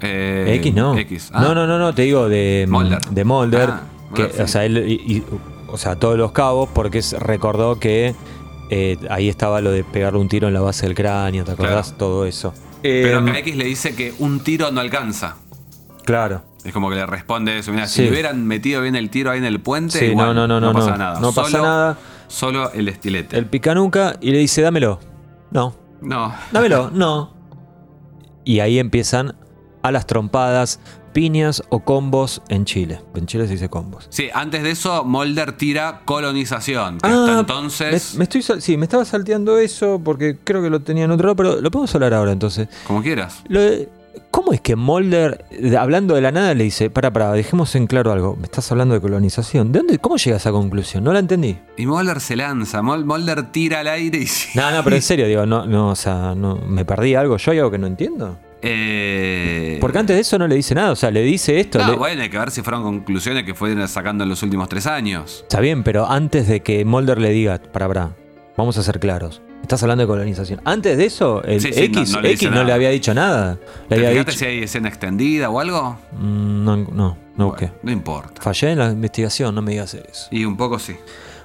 Eh, 0.00 0.54
X 0.58 0.74
no. 0.74 0.96
X. 0.98 1.30
Ah. 1.32 1.42
No, 1.42 1.54
no, 1.54 1.66
no, 1.66 1.78
no, 1.78 1.94
te 1.94 2.02
digo 2.02 2.28
de 2.28 2.66
mm, 2.68 2.70
Mulder. 2.70 3.00
De 3.10 3.24
Mulder. 3.24 3.70
Ah, 3.70 3.82
que, 4.14 4.22
bueno, 4.22 4.36
sí. 4.36 4.42
O 4.42 4.48
sea, 4.48 4.64
él, 4.64 4.78
y- 4.88 5.16
y- 5.16 5.24
o 5.68 5.78
sea, 5.78 5.96
todos 5.96 6.18
los 6.18 6.32
cabos, 6.32 6.68
porque 6.72 6.98
es- 6.98 7.12
recordó 7.18 7.78
que 7.78 8.14
eh, 8.70 8.96
ahí 9.10 9.28
estaba 9.28 9.60
lo 9.60 9.70
de 9.70 9.84
pegarle 9.84 10.18
un 10.18 10.28
tiro 10.28 10.48
en 10.48 10.54
la 10.54 10.60
base 10.60 10.86
del 10.86 10.94
cráneo, 10.94 11.44
¿te 11.44 11.52
acordás? 11.52 11.88
Claro. 11.88 11.98
Todo 11.98 12.26
eso. 12.26 12.54
Pero 12.80 13.18
Em, 13.18 13.28
acá 13.28 13.38
X 13.40 13.56
le 13.56 13.64
dice 13.64 13.94
que 13.94 14.12
un 14.18 14.40
tiro 14.40 14.70
no 14.70 14.80
alcanza. 14.80 15.36
Claro. 16.04 16.42
Es 16.64 16.72
como 16.72 16.88
que 16.90 16.96
le 16.96 17.06
responde 17.06 17.58
eso. 17.58 17.72
Mira, 17.72 17.86
si 17.88 18.02
Sí. 18.04 18.10
hubieran 18.10 18.46
metido 18.46 18.80
bien 18.82 18.94
el 18.96 19.10
tiro 19.10 19.30
ahí 19.30 19.38
en 19.38 19.44
el 19.44 19.60
puente, 19.60 19.98
Sí, 19.98 20.04
igual, 20.06 20.28
no, 20.34 20.46
no, 20.46 20.60
no, 20.60 20.60
no, 20.60 20.72
pasa 20.72 20.90
no. 20.92 20.96
nada. 20.98 21.20
No 21.20 21.32
pasa 21.32 21.50
Solo- 21.50 21.62
nada. 21.64 21.98
Solo 22.28 22.72
el 22.72 22.88
estilete. 22.88 23.36
El 23.36 23.46
picanuca 23.46 24.16
y 24.20 24.30
le 24.30 24.38
dice, 24.38 24.62
dámelo. 24.62 25.00
No. 25.50 25.74
No. 26.00 26.32
Dámelo. 26.52 26.90
no. 26.94 27.32
Y 28.44 28.60
ahí 28.60 28.78
empiezan 28.78 29.34
a 29.82 29.90
las 29.92 30.06
trompadas, 30.06 30.80
piñas 31.12 31.62
o 31.68 31.80
combos 31.80 32.40
en 32.48 32.64
Chile. 32.64 33.00
En 33.14 33.26
Chile 33.26 33.46
se 33.46 33.52
dice 33.54 33.68
combos. 33.68 34.06
Sí, 34.10 34.28
antes 34.32 34.62
de 34.62 34.70
eso, 34.70 35.04
Mulder 35.04 35.52
tira 35.56 36.00
colonización. 36.04 36.98
Que 36.98 37.08
hasta 37.08 37.40
entonces, 37.40 38.10
Ah, 38.10 38.12
Me, 38.14 38.18
me 38.18 38.24
estoy, 38.24 38.60
sí, 38.60 38.76
me 38.76 38.84
estaba 38.86 39.04
salteando 39.04 39.58
eso 39.58 40.00
porque 40.02 40.38
creo 40.42 40.62
que 40.62 40.70
lo 40.70 40.80
tenía 40.80 41.04
en 41.04 41.10
otro 41.10 41.26
lado, 41.26 41.36
pero 41.36 41.60
lo 41.60 41.70
podemos 41.70 41.94
hablar 41.94 42.14
ahora 42.14 42.32
entonces. 42.32 42.68
como 42.86 43.02
quieras. 43.02 43.42
Lo 43.48 43.60
de- 43.60 43.88
¿Cómo 44.30 44.52
es 44.52 44.60
que 44.60 44.76
Mulder, 44.76 45.44
de- 45.50 45.76
hablando 45.76 46.14
de 46.14 46.20
la 46.20 46.32
nada, 46.32 46.54
le 46.54 46.64
dice, 46.64 46.90
para, 46.90 47.12
para, 47.12 47.32
dejemos 47.32 47.74
en 47.74 47.86
claro 47.86 48.12
algo, 48.12 48.36
me 48.36 48.44
estás 48.44 48.70
hablando 48.72 48.94
de 48.94 49.00
colonización? 49.00 49.72
¿De 49.72 49.78
dónde, 49.80 49.98
cómo 49.98 50.16
llega 50.16 50.36
a 50.36 50.38
esa 50.38 50.50
conclusión? 50.52 51.04
No 51.04 51.12
la 51.12 51.18
entendí. 51.20 51.58
Y 51.76 51.86
Mulder 51.86 52.20
se 52.20 52.36
lanza. 52.36 52.82
Mul- 52.82 53.04
Mulder 53.04 53.50
tira 53.52 53.80
al 53.80 53.88
aire 53.88 54.18
y. 54.18 54.26
No, 54.56 54.70
no, 54.70 54.82
pero 54.84 54.96
en 54.96 55.02
serio, 55.02 55.26
digo, 55.26 55.46
no, 55.46 55.66
no, 55.66 55.90
o 55.90 55.96
sea, 55.96 56.34
no, 56.34 56.56
me 56.56 56.84
perdí 56.84 57.14
algo, 57.14 57.36
yo 57.36 57.52
hay 57.52 57.58
algo 57.58 57.70
que 57.70 57.78
no 57.78 57.86
entiendo. 57.86 58.38
Eh, 58.64 59.78
Porque 59.80 59.98
antes 59.98 60.14
de 60.16 60.22
eso 60.22 60.38
no 60.38 60.46
le 60.46 60.54
dice 60.54 60.74
nada, 60.74 60.92
o 60.92 60.96
sea, 60.96 61.10
le 61.10 61.22
dice 61.22 61.58
esto. 61.60 61.78
No, 61.78 61.90
le- 61.92 61.96
bueno, 61.96 62.22
hay 62.22 62.28
que 62.30 62.38
ver 62.38 62.50
si 62.50 62.62
fueron 62.62 62.82
conclusiones 62.82 63.44
que 63.44 63.54
fueron 63.54 63.86
sacando 63.88 64.22
en 64.24 64.30
los 64.30 64.42
últimos 64.42 64.68
tres 64.68 64.86
años. 64.86 65.40
Está 65.42 65.60
bien, 65.60 65.82
pero 65.82 66.08
antes 66.08 66.46
de 66.48 66.60
que 66.60 66.84
Mulder 66.84 67.18
le 67.18 67.30
diga, 67.30 67.60
para, 67.72 67.88
para, 67.88 68.10
vamos 68.56 68.78
a 68.78 68.82
ser 68.82 68.98
claros. 69.00 69.42
Estás 69.62 69.82
hablando 69.82 70.02
de 70.02 70.06
colonización. 70.08 70.60
Antes 70.64 70.98
de 70.98 71.04
eso, 71.06 71.42
el 71.44 71.60
Sí, 71.60 71.72
sí, 71.72 71.88
no- 71.88 72.00
X, 72.00 72.12
no 72.12 72.20
le 72.20 72.28
dice 72.30 72.44
X 72.46 72.50
no 72.56 72.64
le 72.64 72.72
había 72.72 72.90
dicho 72.90 73.14
nada. 73.14 73.58
Le 73.88 73.96
¿Te 73.96 74.06
había 74.06 74.18
dicho. 74.24 74.32
si 74.36 74.44
hay 74.44 74.62
escena 74.64 74.88
extendida 74.88 75.48
o 75.50 75.60
algo? 75.60 75.96
Mm, 76.18 76.64
No, 76.64 76.76
no, 76.76 77.16
no 77.36 77.46
busqué. 77.46 77.66
Bueno, 77.66 77.80
no 77.84 77.92
importa. 77.92 78.42
Fallé 78.42 78.72
en 78.72 78.78
la 78.78 78.90
investigación, 78.90 79.54
no 79.54 79.62
me 79.62 79.72
digas 79.72 79.94
eso. 79.94 80.26
Y 80.30 80.44
un 80.44 80.56
poco 80.56 80.78
sí. 80.78 80.96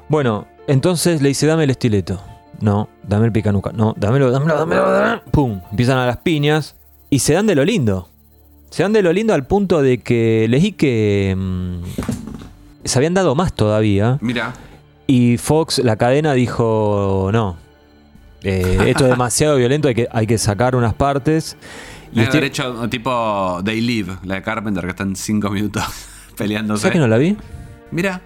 Bueno, 0.09 0.47
entonces 0.68 1.22
le 1.22 1.30
dice, 1.30 1.45
dame 1.47 1.63
el 1.65 1.70
estileto. 1.70 2.22
No, 2.59 2.89
dame 3.07 3.28
el 3.28 3.32
picanuca. 3.32 3.72
No, 3.72 3.93
dámelo, 3.97 4.32
dámelo, 4.32 4.57
dámelo, 4.57 4.91
dámelo. 4.91 5.22
Pum, 5.32 5.61
empiezan 5.70 5.97
a 5.99 6.05
las 6.07 6.18
piñas 6.18 6.76
y 7.09 7.20
se 7.20 7.34
dan 7.34 7.45
de 7.45 7.53
lo 7.55 7.63
lindo. 7.63 8.09
Se 8.72 8.84
dan 8.84 8.93
de 8.93 9.01
lo 9.03 9.13
lindo 9.13 9.34
al 9.34 9.45
punto 9.45 9.82
de 9.82 9.99
que 9.99 10.47
leí 10.49 10.72
que 10.72 11.36
mm, 11.38 11.82
se 12.84 12.97
habían 12.99 13.13
dado 13.13 13.36
más 13.36 13.53
todavía. 13.53 14.18
Mira, 14.22 14.53
Y 15.05 15.38
Fox, 15.38 15.80
la 15.80 15.95
cadena, 15.97 16.34
dijo, 16.34 17.30
no. 17.32 17.57
Eh, 18.44 18.78
esto 18.88 19.04
es 19.06 19.10
demasiado 19.12 19.58
violento, 19.58 19.88
hay 19.88 19.96
que, 19.96 20.08
hay 20.12 20.28
que 20.28 20.38
sacar 20.38 20.76
unas 20.76 20.94
partes. 20.94 21.58
Y 22.14 22.22
estoy- 22.22 22.40
haber 22.40 22.44
hecho 22.50 22.90
tipo 22.90 23.60
They 23.66 23.82
Live, 23.82 24.18
la 24.24 24.36
de 24.36 24.42
Carpenter, 24.42 24.84
que 24.84 24.90
están 24.92 25.16
cinco 25.16 25.50
minutos 25.50 25.84
peleándose. 26.38 26.82
¿Sabes 26.84 26.94
que 26.94 27.00
no 27.00 27.08
la 27.08 27.18
vi? 27.18 27.36
Mira, 27.92 28.22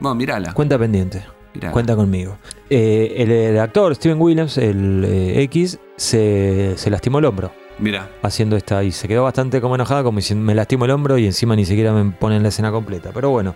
bueno, 0.00 0.14
mírala. 0.14 0.52
Cuenta 0.52 0.78
pendiente. 0.78 1.24
Mirala. 1.54 1.72
Cuenta 1.72 1.94
conmigo. 1.96 2.38
Eh, 2.70 3.14
el, 3.18 3.30
el 3.30 3.58
actor 3.60 3.94
Steven 3.94 4.18
Williams, 4.20 4.56
el 4.58 5.04
eh, 5.06 5.42
X, 5.42 5.78
se, 5.96 6.72
se 6.76 6.88
lastimó 6.90 7.18
el 7.18 7.26
hombro 7.26 7.52
Mira, 7.78 8.08
haciendo 8.22 8.56
esta 8.56 8.82
y 8.82 8.90
se 8.90 9.06
quedó 9.06 9.24
bastante 9.24 9.60
como 9.60 9.74
enojada, 9.74 10.02
como 10.02 10.16
diciendo 10.18 10.42
me 10.44 10.54
lastimo 10.54 10.86
el 10.86 10.90
hombro 10.92 11.18
y 11.18 11.26
encima 11.26 11.54
ni 11.54 11.66
siquiera 11.66 11.92
me 11.92 12.10
ponen 12.12 12.42
la 12.42 12.48
escena 12.48 12.70
completa. 12.70 13.10
Pero 13.12 13.28
bueno, 13.30 13.54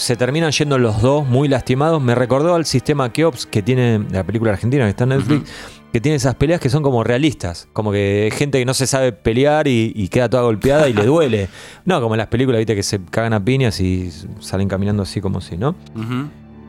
se 0.00 0.16
terminan 0.16 0.50
yendo 0.50 0.78
los 0.78 1.02
dos 1.02 1.26
muy 1.26 1.46
lastimados. 1.46 2.02
Me 2.02 2.14
recordó 2.14 2.54
al 2.54 2.64
sistema 2.64 3.12
Keops 3.12 3.44
que 3.44 3.60
tiene 3.60 4.02
la 4.10 4.24
película 4.24 4.50
argentina 4.50 4.84
que 4.84 4.90
está 4.90 5.04
en 5.04 5.10
Netflix, 5.10 5.52
que 5.92 6.00
tiene 6.00 6.16
esas 6.16 6.36
peleas 6.36 6.58
que 6.58 6.70
son 6.70 6.82
como 6.82 7.04
realistas, 7.04 7.68
como 7.74 7.92
que 7.92 8.32
gente 8.34 8.58
que 8.58 8.64
no 8.64 8.72
se 8.72 8.86
sabe 8.86 9.12
pelear 9.12 9.68
y, 9.68 9.92
y 9.94 10.08
queda 10.08 10.30
toda 10.30 10.44
golpeada 10.44 10.88
y 10.88 10.94
le 10.94 11.04
duele. 11.06 11.50
No, 11.84 12.00
como 12.00 12.14
en 12.14 12.18
las 12.18 12.28
películas, 12.28 12.60
viste, 12.60 12.74
que 12.74 12.82
se 12.82 12.98
cagan 13.10 13.34
a 13.34 13.44
piñas 13.44 13.78
y 13.80 14.10
salen 14.38 14.68
caminando 14.68 15.02
así 15.02 15.20
como 15.20 15.42
si, 15.42 15.58
¿no? 15.58 15.76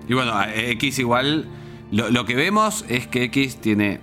Y 0.10 0.14
bueno, 0.14 0.34
a 0.34 0.54
X 0.54 1.00
igual. 1.00 1.48
Lo, 1.90 2.10
lo 2.10 2.26
que 2.26 2.36
vemos 2.36 2.84
es 2.90 3.08
que 3.08 3.24
X 3.24 3.58
tiene 3.62 4.02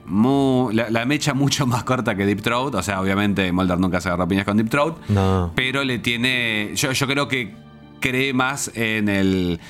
la, 0.72 0.88
la 0.88 1.04
mecha 1.04 1.34
mucho 1.34 1.66
más 1.66 1.84
corta 1.84 2.14
que 2.14 2.24
Deep 2.24 2.40
Throat. 2.40 2.74
O 2.74 2.82
sea, 2.82 2.98
obviamente 3.02 3.52
Mulder 3.52 3.78
nunca 3.78 4.00
se 4.00 4.08
agarra 4.08 4.26
piñas 4.26 4.46
con 4.46 4.56
Deep 4.56 4.70
Throat. 4.70 4.96
No. 5.10 5.52
Pero 5.54 5.84
le 5.84 5.98
tiene. 5.98 6.72
Yo, 6.74 6.92
yo 6.92 7.06
creo 7.06 7.28
que 7.28 7.67
cree 8.00 8.32
más 8.32 8.70
en 8.74 9.08
el. 9.08 9.60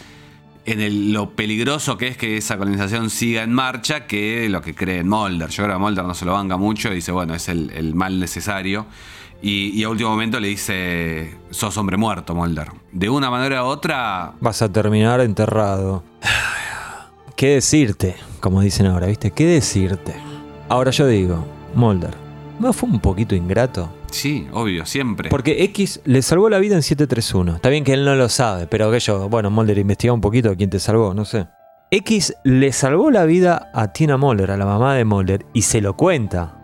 En 0.66 0.80
el- 0.82 1.12
lo 1.14 1.30
peligroso 1.30 1.96
que 1.96 2.08
es 2.08 2.16
que 2.18 2.36
esa 2.36 2.58
colonización 2.58 3.08
siga 3.08 3.42
en 3.42 3.54
marcha 3.54 4.06
que 4.06 4.48
lo 4.50 4.60
que 4.60 4.74
cree 4.74 4.98
en 4.98 5.08
Mulder. 5.08 5.48
Yo 5.48 5.64
creo 5.64 5.76
que 5.76 5.80
Mulder 5.80 6.04
no 6.04 6.12
se 6.14 6.26
lo 6.26 6.32
banca 6.34 6.58
mucho 6.58 6.90
dice, 6.90 7.10
bueno, 7.10 7.34
es 7.34 7.48
el, 7.48 7.70
el 7.70 7.94
mal 7.94 8.20
necesario. 8.20 8.84
Y, 9.40 9.68
y 9.70 9.84
a 9.84 9.88
último 9.88 10.10
momento 10.10 10.38
le 10.40 10.48
dice, 10.48 11.38
sos 11.50 11.74
hombre 11.78 11.96
muerto, 11.96 12.34
Mulder. 12.34 12.68
De 12.92 13.08
una 13.08 13.30
manera 13.30 13.64
u 13.64 13.68
otra, 13.68 14.32
Vas 14.40 14.60
a 14.60 14.70
terminar 14.70 15.20
enterrado. 15.22 16.02
¿Qué 17.34 17.54
decirte? 17.54 18.16
Como 18.40 18.60
dicen 18.60 18.86
ahora, 18.86 19.06
¿viste? 19.06 19.30
¿Qué 19.30 19.46
decirte? 19.46 20.14
Ahora 20.68 20.90
yo 20.90 21.06
digo, 21.06 21.46
Mulder, 21.74 22.14
¿no 22.58 22.72
fue 22.74 22.88
un 22.90 23.00
poquito 23.00 23.34
ingrato? 23.34 23.90
Sí, 24.10 24.48
obvio, 24.52 24.86
siempre. 24.86 25.28
Porque 25.30 25.62
X 25.64 26.00
le 26.04 26.22
salvó 26.22 26.48
la 26.48 26.58
vida 26.58 26.74
en 26.74 26.82
731. 26.82 27.56
Está 27.56 27.68
bien 27.68 27.84
que 27.84 27.92
él 27.94 28.04
no 28.04 28.14
lo 28.14 28.28
sabe, 28.28 28.66
pero 28.66 28.90
que 28.90 29.00
yo, 29.00 29.28
bueno, 29.28 29.50
Mulder 29.50 29.78
investiga 29.78 30.12
un 30.12 30.20
poquito 30.20 30.54
quién 30.56 30.70
te 30.70 30.78
salvó, 30.80 31.14
no 31.14 31.24
sé. 31.24 31.46
X 31.90 32.34
le 32.44 32.72
salvó 32.72 33.10
la 33.10 33.24
vida 33.24 33.70
a 33.72 33.92
Tina 33.92 34.16
Mulder, 34.16 34.50
a 34.50 34.56
la 34.56 34.66
mamá 34.66 34.94
de 34.94 35.04
Mulder, 35.04 35.46
y 35.54 35.62
se 35.62 35.80
lo 35.80 35.96
cuenta. 35.96 36.54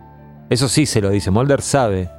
Eso 0.50 0.68
sí 0.68 0.84
se 0.86 1.00
lo 1.00 1.10
dice, 1.10 1.30
Mulder 1.30 1.62
sabe. 1.62 2.10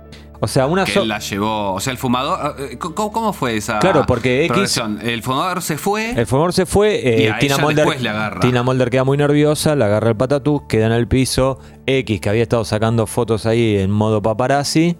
O 0.41 0.47
sea, 0.47 0.65
una 0.67 0.83
que 0.83 0.91
so- 0.91 1.03
él 1.03 1.07
la 1.07 1.19
llevó. 1.19 1.73
O 1.73 1.79
sea, 1.79 1.91
el 1.91 1.97
fumador. 1.97 2.55
eh, 2.59 2.77
¿Cómo, 2.77 3.11
cómo 3.11 3.31
fue 3.31 3.55
esa 3.55 3.79
Claro, 3.79 4.03
porque 4.05 4.45
X-? 4.45 4.81
El 5.01 5.23
fumador 5.23 5.61
se 5.61 5.77
fue. 5.77 6.11
El 6.11 6.25
fumador 6.27 6.51
se 6.51 6.65
fue, 6.65 6.95
eh, 6.95 7.23
Y 7.23 7.27
a 7.27 7.39
Tina, 7.39 7.57
Mulder, 7.57 7.75
después 7.85 8.01
le 8.01 8.09
agarra. 8.09 8.39
Tina 8.41 8.61
Mulder 8.61 8.89
queda 8.89 9.05
muy 9.05 9.17
nerviosa, 9.17 9.75
le 9.75 9.85
agarra 9.85 10.09
el 10.09 10.17
patatús, 10.17 10.63
queda 10.67 10.87
en 10.87 10.91
el 10.91 11.07
piso. 11.07 11.59
X, 11.85 12.19
que 12.19 12.29
había 12.29 12.43
estado 12.43 12.65
sacando 12.65 13.07
fotos 13.07 13.45
ahí 13.45 13.77
en 13.77 13.91
modo 13.91 14.21
paparazzi, 14.21 14.97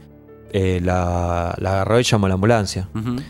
eh, 0.57 0.79
la, 0.81 1.53
la 1.57 1.71
agarró 1.73 1.99
y 1.99 2.03
llamó 2.03 2.27
a 2.27 2.29
la 2.29 2.35
ambulancia. 2.35 2.87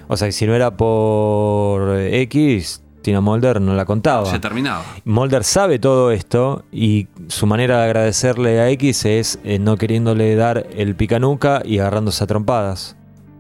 O 0.07 0.15
sea, 0.15 0.27
que 0.27 0.31
si 0.31 0.45
no 0.45 0.53
era 0.53 0.77
por 0.77 1.97
X, 1.97 2.83
Tina 3.01 3.19
Mulder 3.19 3.59
no 3.59 3.73
la 3.73 3.83
contaba. 3.83 4.27
Se 4.27 4.37
terminaba. 4.37 4.83
Mulder 5.05 5.43
sabe 5.43 5.79
todo 5.79 6.11
esto 6.11 6.65
y 6.71 7.07
su 7.27 7.47
manera 7.47 7.79
de 7.79 7.85
agradecerle 7.85 8.59
a 8.59 8.69
X 8.69 9.05
es 9.05 9.39
eh, 9.43 9.57
no 9.57 9.75
queriéndole 9.75 10.35
dar 10.35 10.67
el 10.75 10.95
picanuca 10.95 11.63
y 11.65 11.79
agarrándose 11.79 12.23
a 12.23 12.27
trompadas 12.27 12.95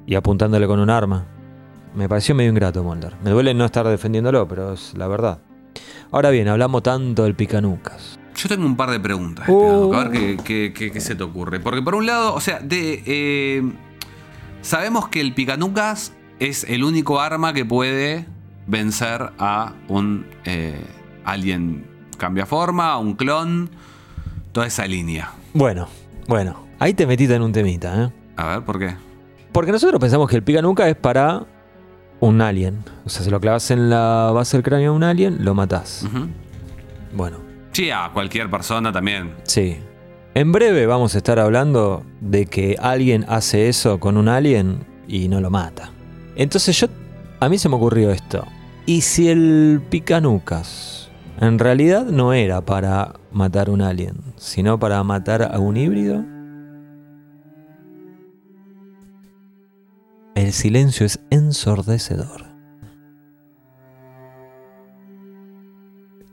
y 0.07 0.15
apuntándole 0.15 0.65
con 0.65 0.79
un 0.79 0.89
arma. 0.89 1.27
Me 1.93 2.09
pareció 2.09 2.33
medio 2.33 2.49
ingrato 2.49 2.83
Mulder. 2.83 3.13
Me 3.23 3.29
duele 3.29 3.53
no 3.53 3.65
estar 3.65 3.87
defendiéndolo, 3.87 4.47
pero 4.47 4.73
es 4.73 4.95
la 4.97 5.07
verdad. 5.07 5.37
Ahora 6.11 6.31
bien, 6.31 6.47
hablamos 6.47 6.81
tanto 6.81 7.23
del 7.23 7.35
picanucas. 7.35 8.19
Yo 8.35 8.49
tengo 8.49 8.65
un 8.65 8.75
par 8.75 8.91
de 8.91 8.99
preguntas. 8.99 9.47
Uh. 9.49 9.93
A 9.93 10.03
ver 10.07 10.11
qué, 10.11 10.37
qué- 10.43 10.73
qué- 10.73 10.91
qué 10.91 10.99
se 11.01 11.15
te 11.15 11.23
ocurre. 11.23 11.59
Porque 11.59 11.81
por 11.81 11.95
un 11.95 12.05
lado, 12.05 12.33
o 12.33 12.39
sea, 12.41 12.59
de. 12.59 13.01
eh, 13.05 13.63
Sabemos 14.61 15.07
que 15.09 15.21
el 15.21 15.33
picanucas 15.33 16.13
es 16.39 16.63
el 16.65 16.83
único 16.83 17.19
arma 17.21 17.53
que 17.53 17.65
puede 17.65 18.25
vencer 18.67 19.29
a 19.37 19.73
un 19.87 20.25
eh, 20.43 20.83
alien 21.23 21.85
cambia 22.17 22.45
forma, 22.47 22.97
un 22.97 23.13
clon, 23.13 23.69
toda 24.51 24.65
esa 24.65 24.87
línea. 24.87 25.31
Bueno, 25.53 25.87
bueno, 26.27 26.65
ahí 26.79 26.93
te 26.95 27.05
metiste 27.05 27.35
en 27.35 27.43
un 27.43 27.51
temita, 27.51 28.05
¿eh? 28.05 28.11
A 28.37 28.47
ver, 28.47 28.65
¿por 28.65 28.79
qué? 28.79 28.95
Porque 29.51 29.71
nosotros 29.71 29.99
pensamos 30.01 30.27
que 30.29 30.35
el 30.35 30.43
pica 30.43 30.61
nunca 30.63 30.89
es 30.89 30.95
para 30.95 31.45
un 32.19 32.41
alien. 32.41 32.83
O 33.05 33.09
sea, 33.09 33.23
si 33.23 33.29
lo 33.29 33.39
clavas 33.39 33.69
en 33.69 33.89
la 33.91 34.31
base 34.33 34.57
del 34.57 34.63
cráneo 34.63 34.91
de 34.93 34.97
un 34.97 35.03
alien, 35.03 35.45
lo 35.45 35.53
matás. 35.53 36.07
Bueno, 37.15 37.37
Sí, 37.75 37.91
a 37.91 38.09
cualquier 38.13 38.49
persona 38.49 38.93
también. 38.93 39.33
sí. 39.43 39.77
En 40.33 40.51
breve 40.53 40.85
vamos 40.85 41.13
a 41.15 41.17
estar 41.17 41.39
hablando 41.39 42.05
de 42.21 42.45
que 42.45 42.77
alguien 42.81 43.25
hace 43.27 43.67
eso 43.69 43.99
con 44.01 44.15
un 44.15 44.29
alien 44.29 44.85
y 45.09 45.27
no 45.29 45.39
lo 45.41 45.49
mata. 45.49 45.91
Entonces 46.37 46.79
yo, 46.79 46.87
a 47.39 47.49
mí 47.49 47.57
se 47.57 47.67
me 47.69 47.75
ocurrió 47.75 48.11
esto. 48.11 48.45
¿Y 48.85 49.01
si 49.01 49.29
el 49.29 49.81
picanucas 49.89 51.09
en 51.39 51.57
realidad 51.57 52.05
no 52.05 52.33
era 52.33 52.61
para 52.61 53.13
matar 53.31 53.69
un 53.69 53.81
alien, 53.81 54.15
sino 54.37 54.77
para 54.77 55.03
matar 55.03 55.41
a 55.43 55.59
un 55.59 55.75
híbrido? 55.75 56.23
El 60.35 60.51
silencio 60.51 61.05
es 61.05 61.19
ensordecedor. 61.29 62.45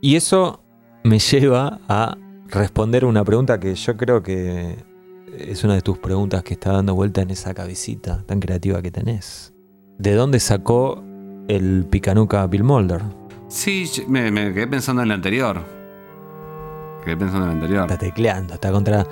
Y 0.01 0.17
eso 0.17 0.63
me 1.05 1.19
lleva 1.19 1.81
a 1.89 2.17
responder 2.49 3.05
una 3.05 3.25
pregunta 3.25 3.59
que 3.59 3.75
yo 3.75 3.97
creo 3.97 4.23
que 4.23 4.77
es 5.37 5.65
una 5.65 5.75
de 5.75 5.83
tus 5.83 5.99
preguntas 5.99 6.43
que 6.43 6.55
está 6.55 6.73
dando 6.73 6.95
vuelta 6.95 7.23
en 7.23 7.31
esa 7.31 7.55
cabecita 7.55 8.23
tan 8.27 8.41
creativa 8.41 8.83
que 8.83 8.91
tenés. 8.91 9.53
¿De 9.99 10.15
dónde 10.15 10.41
sacó 10.41 11.03
el 11.49 11.87
picanuca 11.91 12.47
Bill 12.47 12.65
Mulder? 12.65 13.01
Sí, 13.49 13.91
me, 14.09 14.31
me 14.31 14.53
quedé 14.53 14.67
pensando 14.67 15.03
en 15.03 15.09
el 15.09 15.13
anterior. 15.15 15.63
Quedé 17.05 17.17
pensando 17.17 17.47
en 17.47 17.53
el 17.53 17.57
anterior. 17.63 17.83
Está 17.91 17.99
tecleando, 17.99 18.55
está 18.55 18.71
contra. 18.73 19.07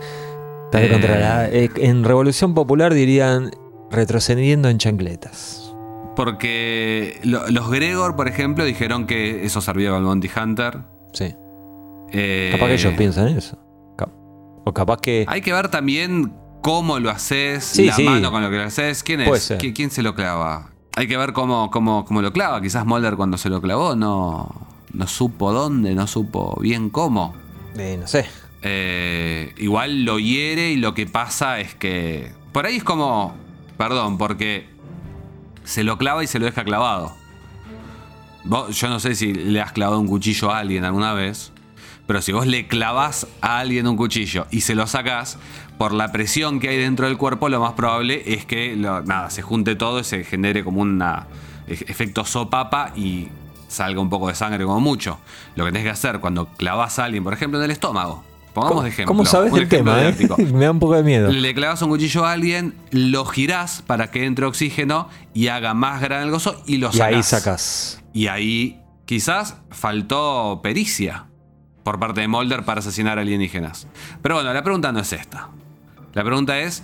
Está 0.67 0.83
Eh. 0.85 0.91
contra 0.91 1.19
la- 1.19 1.49
eh, 1.49 1.71
en 1.77 2.05
Revolución 2.05 2.55
Popular 2.55 2.95
dirían 2.95 3.51
retrocediendo 3.91 4.69
en 4.69 4.79
chancletas. 4.79 5.75
Porque 6.17 7.19
lo- 7.25 7.49
los 7.49 7.71
Gregor, 7.71 8.15
por 8.17 8.29
ejemplo, 8.29 8.65
dijeron 8.65 9.07
que 9.07 9.45
eso 9.45 9.61
servía 9.61 9.91
con 9.91 9.99
el 10.01 10.05
Bounty 10.05 10.29
Hunter. 10.41 10.79
Sí. 11.13 11.35
Eh, 12.13 12.51
Capaz 12.53 12.67
que 12.69 12.75
ellos 12.75 12.95
piensan 12.97 13.29
eso. 13.29 13.59
O 14.65 14.75
capaz 14.75 14.99
que. 15.01 15.25
Hay 15.29 15.41
que 15.41 15.53
ver 15.53 15.69
también 15.69 16.33
cómo 16.63 16.99
lo 16.99 17.09
haces, 17.11 17.65
Sí, 17.65 17.87
la 17.87 17.95
sí. 17.95 18.03
mano 18.05 18.31
con 18.31 18.43
lo 18.43 18.51
que 18.51 18.57
lo 18.57 18.65
haces. 18.65 19.03
¿Quién 19.03 19.23
es? 19.23 19.43
ser. 19.43 19.59
¿Qui- 19.59 19.75
¿Quién 19.75 19.91
se 19.91 20.03
lo 20.03 20.15
clava? 20.15 20.71
Hay 20.97 21.09
que 21.09 21.17
ver 21.17 21.33
cómo, 21.33 21.71
cómo, 21.71 22.05
cómo 22.05 22.21
lo 22.21 22.33
clava. 22.33 22.61
Quizás 22.61 22.85
Mulder 22.85 23.17
cuando 23.17 23.39
se 23.39 23.49
lo 23.49 23.63
clavó 23.63 23.97
no, 23.97 24.49
no 24.93 25.07
supo 25.07 25.53
dónde, 25.53 25.95
no 25.95 26.07
supo 26.07 26.59
bien 26.61 26.91
cómo. 26.91 27.35
eh, 27.77 27.97
no 27.99 28.07
sé. 28.07 28.27
Eh, 28.63 29.55
igual 29.57 30.05
lo 30.05 30.19
hiere 30.19 30.71
y 30.71 30.77
lo 30.77 30.93
que 30.95 31.07
pasa 31.07 31.59
es 31.61 31.75
que. 31.75 32.31
Por 32.53 32.67
ahí 32.67 32.77
es 32.77 32.85
como. 32.85 33.35
Perdón, 33.79 34.19
porque 34.19 34.69
se 35.65 35.85
lo 35.85 35.97
clava 35.97 36.23
y 36.23 36.27
se 36.27 36.39
lo 36.39 36.45
deja 36.45 36.65
clavado. 36.65 37.13
Vos- 38.45 38.79
yo 38.79 38.89
no 38.89 39.01
sé 39.01 39.15
si 39.15 39.33
le 39.33 39.61
has 39.61 39.73
clavado 39.73 39.99
un 40.01 40.07
cuchillo 40.07 40.51
a 40.51 40.59
alguien 40.59 40.85
alguna 40.85 41.15
vez, 41.15 41.53
pero 42.11 42.23
si 42.23 42.33
vos 42.33 42.45
le 42.45 42.67
clavas 42.67 43.29
a 43.41 43.61
alguien 43.61 43.87
un 43.87 43.97
cuchillo 43.97 44.49
y 44.51 44.63
se 44.63 44.75
lo 44.75 44.89
sacás, 44.89 45.39
por 45.79 45.93
la 45.93 46.11
presión 46.11 46.59
que 46.59 46.69
hay 46.71 46.77
dentro 46.77 47.07
del 47.07 47.17
cuerpo, 47.17 47.49
lo 47.49 47.61
más 47.61 47.75
probable 47.75 48.35
es 48.35 48.45
que 48.45 48.75
lo- 48.75 49.03
nada, 49.03 49.31
se 49.31 49.43
junte 49.43 49.77
todo 49.77 50.01
y 50.01 50.05
se 50.05 50.25
genere 50.25 50.65
como 50.65 50.81
un 50.81 51.01
efecto 51.69 52.25
sopapa 52.25 52.93
y 52.97 53.29
salga 53.69 54.01
un 54.01 54.11
poco 54.11 54.27
de 54.27 54.35
sangre 54.35 54.65
como 54.65 54.81
mucho. 54.81 55.21
Lo 55.55 55.65
que 55.65 55.71
tenés 55.71 55.85
que 55.85 55.91
hacer 55.91 56.19
cuando 56.19 56.47
clavas 56.47 56.99
a 56.99 57.05
alguien, 57.05 57.23
por 57.23 57.33
ejemplo, 57.33 57.61
en 57.61 57.67
el 57.67 57.71
estómago. 57.71 58.25
Pongamos 58.55 58.73
¿Cómo, 58.79 58.83
de 58.83 58.89
ejemplo. 58.89 59.07
cómo 59.15 59.25
sabes 59.25 59.53
del 59.53 59.69
tema, 59.69 60.03
eh? 60.03 60.17
Me 60.53 60.65
da 60.65 60.73
un 60.73 60.81
poco 60.81 60.97
de 60.97 61.05
miedo. 61.05 61.31
Le 61.31 61.55
clavas 61.55 61.81
un 61.83 61.91
cuchillo 61.91 62.25
a 62.27 62.33
alguien, 62.33 62.75
lo 62.91 63.25
girás 63.25 63.83
para 63.87 64.11
que 64.11 64.25
entre 64.27 64.47
oxígeno 64.47 65.09
y 65.33 65.47
haga 65.47 65.73
más 65.75 66.01
grande 66.01 66.25
el 66.27 66.33
gozo 66.33 66.61
y 66.67 66.79
lo 66.79 66.89
Y 66.89 66.95
sacás. 66.95 67.15
ahí 67.15 67.23
sacas. 67.23 68.03
Y 68.13 68.27
ahí 68.27 68.81
quizás 69.07 69.55
faltó 69.71 70.59
pericia 70.65 71.27
por 71.83 71.99
parte 71.99 72.21
de 72.21 72.29
Mulder 72.29 72.65
para 72.65 72.81
asesinar 72.81 73.19
alienígenas. 73.19 73.87
Pero 74.23 74.37
bueno, 74.37 74.53
la 74.53 74.63
pregunta 74.63 74.93
no 74.93 75.01
es 75.01 75.13
esta. 75.13 75.49
La 76.13 76.25
pregunta 76.25 76.59
es 76.59 76.83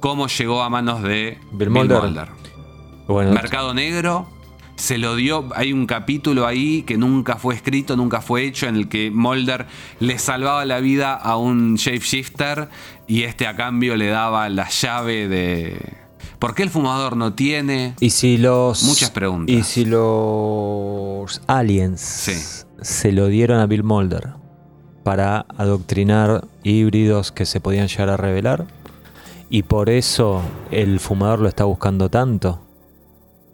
cómo 0.00 0.26
llegó 0.28 0.62
a 0.62 0.70
manos 0.70 1.02
de 1.02 1.38
Bill 1.52 1.68
Bill 1.68 1.70
Mulder. 1.70 2.02
Mulder. 2.02 2.28
Bueno, 3.06 3.32
Mercado 3.32 3.74
Negro. 3.74 4.28
Se 4.76 4.96
lo 4.96 5.16
dio, 5.16 5.48
hay 5.56 5.72
un 5.72 5.86
capítulo 5.86 6.46
ahí 6.46 6.82
que 6.82 6.96
nunca 6.96 7.34
fue 7.34 7.56
escrito, 7.56 7.96
nunca 7.96 8.20
fue 8.20 8.44
hecho, 8.44 8.68
en 8.68 8.76
el 8.76 8.88
que 8.88 9.10
Mulder 9.10 9.66
le 9.98 10.20
salvaba 10.20 10.64
la 10.66 10.78
vida 10.78 11.14
a 11.14 11.36
un 11.36 11.74
shapeshifter 11.74 12.68
y 13.08 13.24
este 13.24 13.48
a 13.48 13.56
cambio 13.56 13.96
le 13.96 14.06
daba 14.06 14.48
la 14.48 14.68
llave 14.68 15.26
de... 15.26 15.96
¿Por 16.38 16.54
qué 16.54 16.62
el 16.62 16.70
fumador 16.70 17.16
no 17.16 17.32
tiene? 17.32 17.96
Y 17.98 18.10
si 18.10 18.38
los. 18.38 18.84
Muchas 18.84 19.10
preguntas. 19.10 19.52
Y 19.52 19.64
si 19.64 19.84
los 19.84 21.40
aliens 21.48 22.00
Sí. 22.00 22.67
Se 22.80 23.12
lo 23.12 23.26
dieron 23.26 23.60
a 23.60 23.66
Bill 23.66 23.84
Mulder 23.84 24.28
para 25.02 25.46
adoctrinar 25.56 26.44
híbridos 26.62 27.32
que 27.32 27.46
se 27.46 27.60
podían 27.60 27.88
llegar 27.88 28.10
a 28.10 28.16
revelar. 28.16 28.66
Y 29.50 29.62
por 29.62 29.88
eso 29.88 30.42
el 30.70 31.00
fumador 31.00 31.40
lo 31.40 31.48
está 31.48 31.64
buscando 31.64 32.10
tanto. 32.10 32.60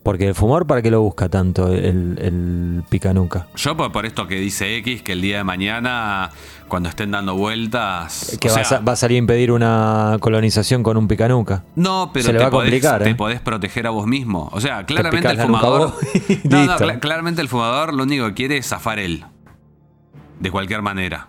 Porque 0.05 0.29
el 0.29 0.35
fumador, 0.37 0.67
¿para 0.67 0.83
qué 0.83 0.91
lo 0.91 1.01
busca 1.01 1.29
tanto 1.29 1.67
el, 1.73 2.19
el 2.21 2.83
picanuca? 2.91 3.49
Yo 3.57 3.75
por, 3.77 3.91
por 3.91 4.05
esto 4.07 4.29
que 4.29 4.37
dice 4.37 4.77
X, 4.77 5.03
que 5.03 5.13
el 5.13 5.23
día 5.23 5.39
de 5.39 5.45
mañana, 5.45 6.31
cuando 6.69 6.91
estén 6.91 7.11
dando 7.11 7.35
vueltas... 7.37 8.37
Que 8.39 8.51
o 8.51 8.55
va, 8.55 8.61
a, 8.61 8.65
sea, 8.65 8.79
sa- 8.79 8.85
va 8.85 8.93
a 8.93 8.97
salir 8.97 9.17
a 9.17 9.19
impedir 9.21 9.51
una 9.51 10.19
colonización 10.21 10.83
con 10.83 10.99
un 10.99 11.09
picanuca. 11.09 11.65
No, 11.75 12.11
pero 12.13 12.27
Se 12.27 12.33
le 12.35 12.39
te, 12.39 12.45
va 12.45 12.49
a 12.49 12.51
podés, 12.53 12.67
complicar, 12.71 13.03
te 13.03 13.11
¿eh? 13.11 13.15
podés 13.15 13.41
proteger 13.41 13.87
a 13.87 13.91
vos 13.91 14.07
mismo. 14.07 14.51
O 14.53 14.61
sea, 14.61 14.85
claramente 14.85 15.27
el 15.31 15.41
fumador. 15.41 15.95
no, 16.45 16.67
no, 16.67 17.01
claramente 17.01 17.41
el 17.41 17.49
fumador 17.49 17.95
lo 17.95 18.03
único 18.03 18.27
que 18.27 18.35
quiere 18.35 18.59
es 18.59 18.67
zafar 18.69 18.99
él. 18.99 19.25
De 20.39 20.51
cualquier 20.51 20.83
manera. 20.83 21.29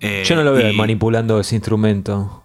Eh, 0.00 0.22
Yo 0.26 0.34
no 0.34 0.44
lo 0.44 0.52
veo 0.54 0.70
y- 0.72 0.76
manipulando 0.76 1.38
ese 1.38 1.56
instrumento. 1.56 2.42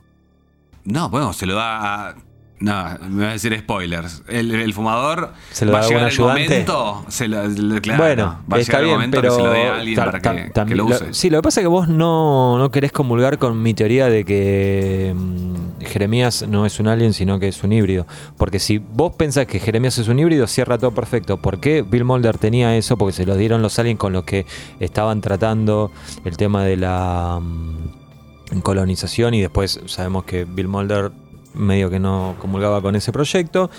No, 0.83 1.09
bueno, 1.09 1.31
se 1.31 1.45
lo 1.45 1.55
da 1.55 2.09
a. 2.09 2.15
No, 2.59 2.73
me 3.09 3.23
va 3.25 3.29
a 3.29 3.33
decir 3.33 3.55
spoilers. 3.59 4.23
El, 4.27 4.49
el 4.55 4.73
fumador 4.73 5.31
¿Se 5.51 5.63
lo 5.63 5.73
va 5.73 5.79
a 5.79 5.81
llegar 5.83 6.01
el 6.01 6.07
ayudante? 6.07 6.43
momento. 6.49 7.05
Se 7.07 7.27
lo, 7.27 7.47
le- 7.47 7.81
claro, 7.81 8.03
bueno, 8.03 8.39
va 8.51 8.57
a 8.57 8.59
está 8.59 8.77
llegar 8.79 8.83
el 8.85 8.89
momento 8.95 9.21
pero 9.21 9.29
que 9.29 9.35
se 9.35 9.47
lo 9.47 9.51
dé 9.53 9.67
a 9.67 9.75
alguien 9.75 9.95
para 9.95 10.19
que, 10.65 10.75
lo- 10.75 10.85
use. 10.85 11.13
sí, 11.13 11.29
lo 11.29 11.37
que 11.37 11.43
pasa 11.43 11.59
es 11.59 11.63
que 11.65 11.67
vos 11.67 11.87
no, 11.87 12.57
no 12.57 12.71
querés 12.71 12.91
comulgar 12.91 13.37
con 13.37 13.61
mi 13.61 13.75
teoría 13.75 14.07
de 14.07 14.25
que 14.25 15.13
mm, 15.15 15.81
Jeremías 15.85 16.45
no 16.49 16.65
es 16.65 16.79
un 16.79 16.87
alien, 16.87 17.13
sino 17.13 17.37
que 17.37 17.47
es 17.47 17.63
un 17.63 17.73
híbrido. 17.73 18.07
Porque 18.37 18.57
si 18.57 18.79
vos 18.79 19.13
pensás 19.15 19.45
que 19.45 19.59
Jeremías 19.59 19.95
es 19.99 20.07
un 20.07 20.17
híbrido, 20.17 20.47
cierra 20.47 20.79
todo 20.79 20.89
perfecto. 20.91 21.37
¿Por 21.37 21.59
qué 21.59 21.83
Bill 21.83 22.05
Mulder 22.05 22.39
tenía 22.39 22.75
eso? 22.75 22.97
Porque 22.97 23.13
se 23.13 23.27
lo 23.27 23.35
dieron 23.37 23.61
los 23.61 23.77
aliens 23.77 23.99
con 23.99 24.13
los 24.13 24.23
que 24.23 24.47
estaban 24.79 25.21
tratando 25.21 25.91
el 26.25 26.37
tema 26.37 26.63
de 26.63 26.75
la 26.77 27.39
mm, 27.39 28.59
colonización 28.63 29.35
y 29.35 29.41
después 29.41 29.79
sabemos 29.85 30.23
que 30.23 30.45
Bill 30.45 30.67
Mulder 30.67 31.11
medio 31.57 31.89
que 31.89 31.99
no 31.99 32.35
comulgaba 32.39 32.81
con 32.81 32.95
ese 32.95 33.11
proyecto. 33.11 33.69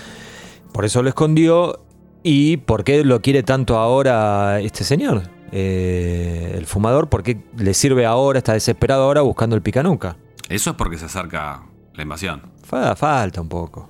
Por 0.71 0.85
eso 0.85 1.01
lo 1.03 1.09
escondió. 1.09 1.79
¿Y 2.21 2.57
por 2.57 2.83
qué 2.83 3.03
lo 3.05 3.21
quiere 3.21 3.43
tanto 3.43 3.77
ahora 3.77 4.59
este 4.59 4.83
señor? 4.83 5.23
Eh, 5.51 6.53
el 6.57 6.65
fumador, 6.65 7.07
¿por 7.09 7.23
qué 7.23 7.41
le 7.57 7.73
sirve 7.73 8.05
ahora, 8.05 8.39
está 8.39 8.53
desesperado 8.53 9.03
ahora 9.03 9.21
buscando 9.21 9.55
el 9.55 9.61
picanuca? 9.61 10.17
Eso 10.49 10.71
es 10.71 10.75
porque 10.75 10.97
se 10.97 11.05
acerca 11.05 11.63
la 11.93 12.03
invasión. 12.03 12.41
Fa- 12.63 12.95
falta 12.95 13.39
un 13.41 13.47
poco. 13.49 13.89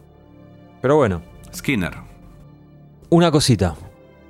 Pero 0.81 0.95
bueno, 0.95 1.21
Skinner. 1.53 1.93
una 3.09 3.31
cosita. 3.31 3.75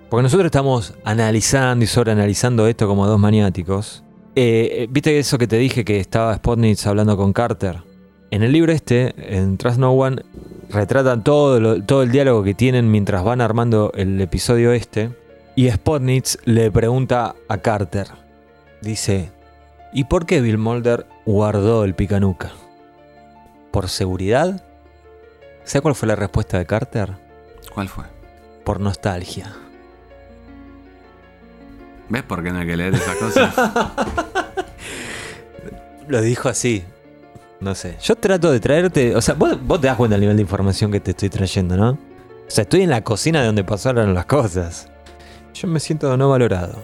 Porque 0.09 0.23
nosotros 0.23 0.45
estamos 0.45 0.95
analizando 1.03 1.83
y 1.83 1.87
sobreanalizando 1.87 2.65
esto 2.67 2.87
como 2.87 3.05
dos 3.05 3.19
maniáticos. 3.19 4.03
Eh, 4.35 4.69
eh, 4.83 4.87
¿Viste 4.89 5.19
eso 5.19 5.37
que 5.37 5.45
te 5.45 5.57
dije 5.57 5.83
que 5.85 5.99
estaba 5.99 6.33
Spotnitz 6.35 6.87
hablando 6.87 7.15
con 7.17 7.31
Carter? 7.33 7.83
En 8.31 8.43
el 8.43 8.51
libro 8.51 8.71
este, 8.71 9.13
en 9.37 9.57
Trust 9.57 9.79
No 9.79 9.91
One, 9.93 10.21
retratan 10.69 11.23
todo, 11.23 11.59
lo- 11.59 11.83
todo 11.83 12.03
el 12.03 12.11
diálogo 12.11 12.43
que 12.43 12.53
tienen 12.53 12.91
mientras 12.91 13.23
van 13.23 13.41
armando 13.41 13.91
el 13.95 14.19
episodio 14.21 14.71
este. 14.71 15.09
Y 15.55 15.69
Spotnitz 15.69 16.37
le 16.45 16.71
pregunta 16.71 17.35
a 17.47 17.57
Carter. 17.57 18.07
Dice, 18.81 19.31
¿y 19.93 20.03
por 20.05 20.25
qué 20.25 20.41
Bill 20.41 20.57
Mulder 20.57 21.05
guardó 21.25 21.83
el 21.83 21.95
picanuca? 21.95 22.51
¿Por 23.71 23.89
seguridad? 23.89 24.63
¿Sabes 25.63 25.81
cuál 25.81 25.95
fue 25.95 26.07
la 26.07 26.15
respuesta 26.15 26.57
de 26.59 26.65
Carter? 26.65 27.15
¿Cuál 27.73 27.89
fue? 27.89 28.05
Por 28.63 28.79
nostalgia. 28.79 29.51
¿Ves 32.09 32.23
por 32.23 32.43
qué 32.43 32.51
no 32.51 32.59
hay 32.59 32.67
que 32.67 32.77
leer 32.77 32.93
esas 32.95 33.15
cosas? 33.17 33.53
Lo 36.07 36.21
dijo 36.21 36.49
así. 36.49 36.83
No 37.61 37.75
sé. 37.75 37.97
Yo 38.01 38.15
trato 38.15 38.51
de 38.51 38.59
traerte. 38.59 39.15
O 39.15 39.21
sea, 39.21 39.35
vos, 39.35 39.57
vos 39.65 39.81
te 39.81 39.87
das 39.87 39.97
cuenta 39.97 40.13
del 40.15 40.21
nivel 40.21 40.37
de 40.37 40.41
información 40.43 40.91
que 40.91 40.99
te 40.99 41.11
estoy 41.11 41.29
trayendo, 41.29 41.75
¿no? 41.77 41.91
O 41.91 41.97
sea, 42.51 42.61
estoy 42.63 42.81
en 42.81 42.89
la 42.89 43.03
cocina 43.03 43.41
de 43.41 43.47
donde 43.47 43.63
pasaron 43.63 44.13
las 44.13 44.25
cosas. 44.25 44.89
Yo 45.53 45.67
me 45.67 45.79
siento 45.79 46.15
no 46.17 46.29
valorado. 46.29 46.81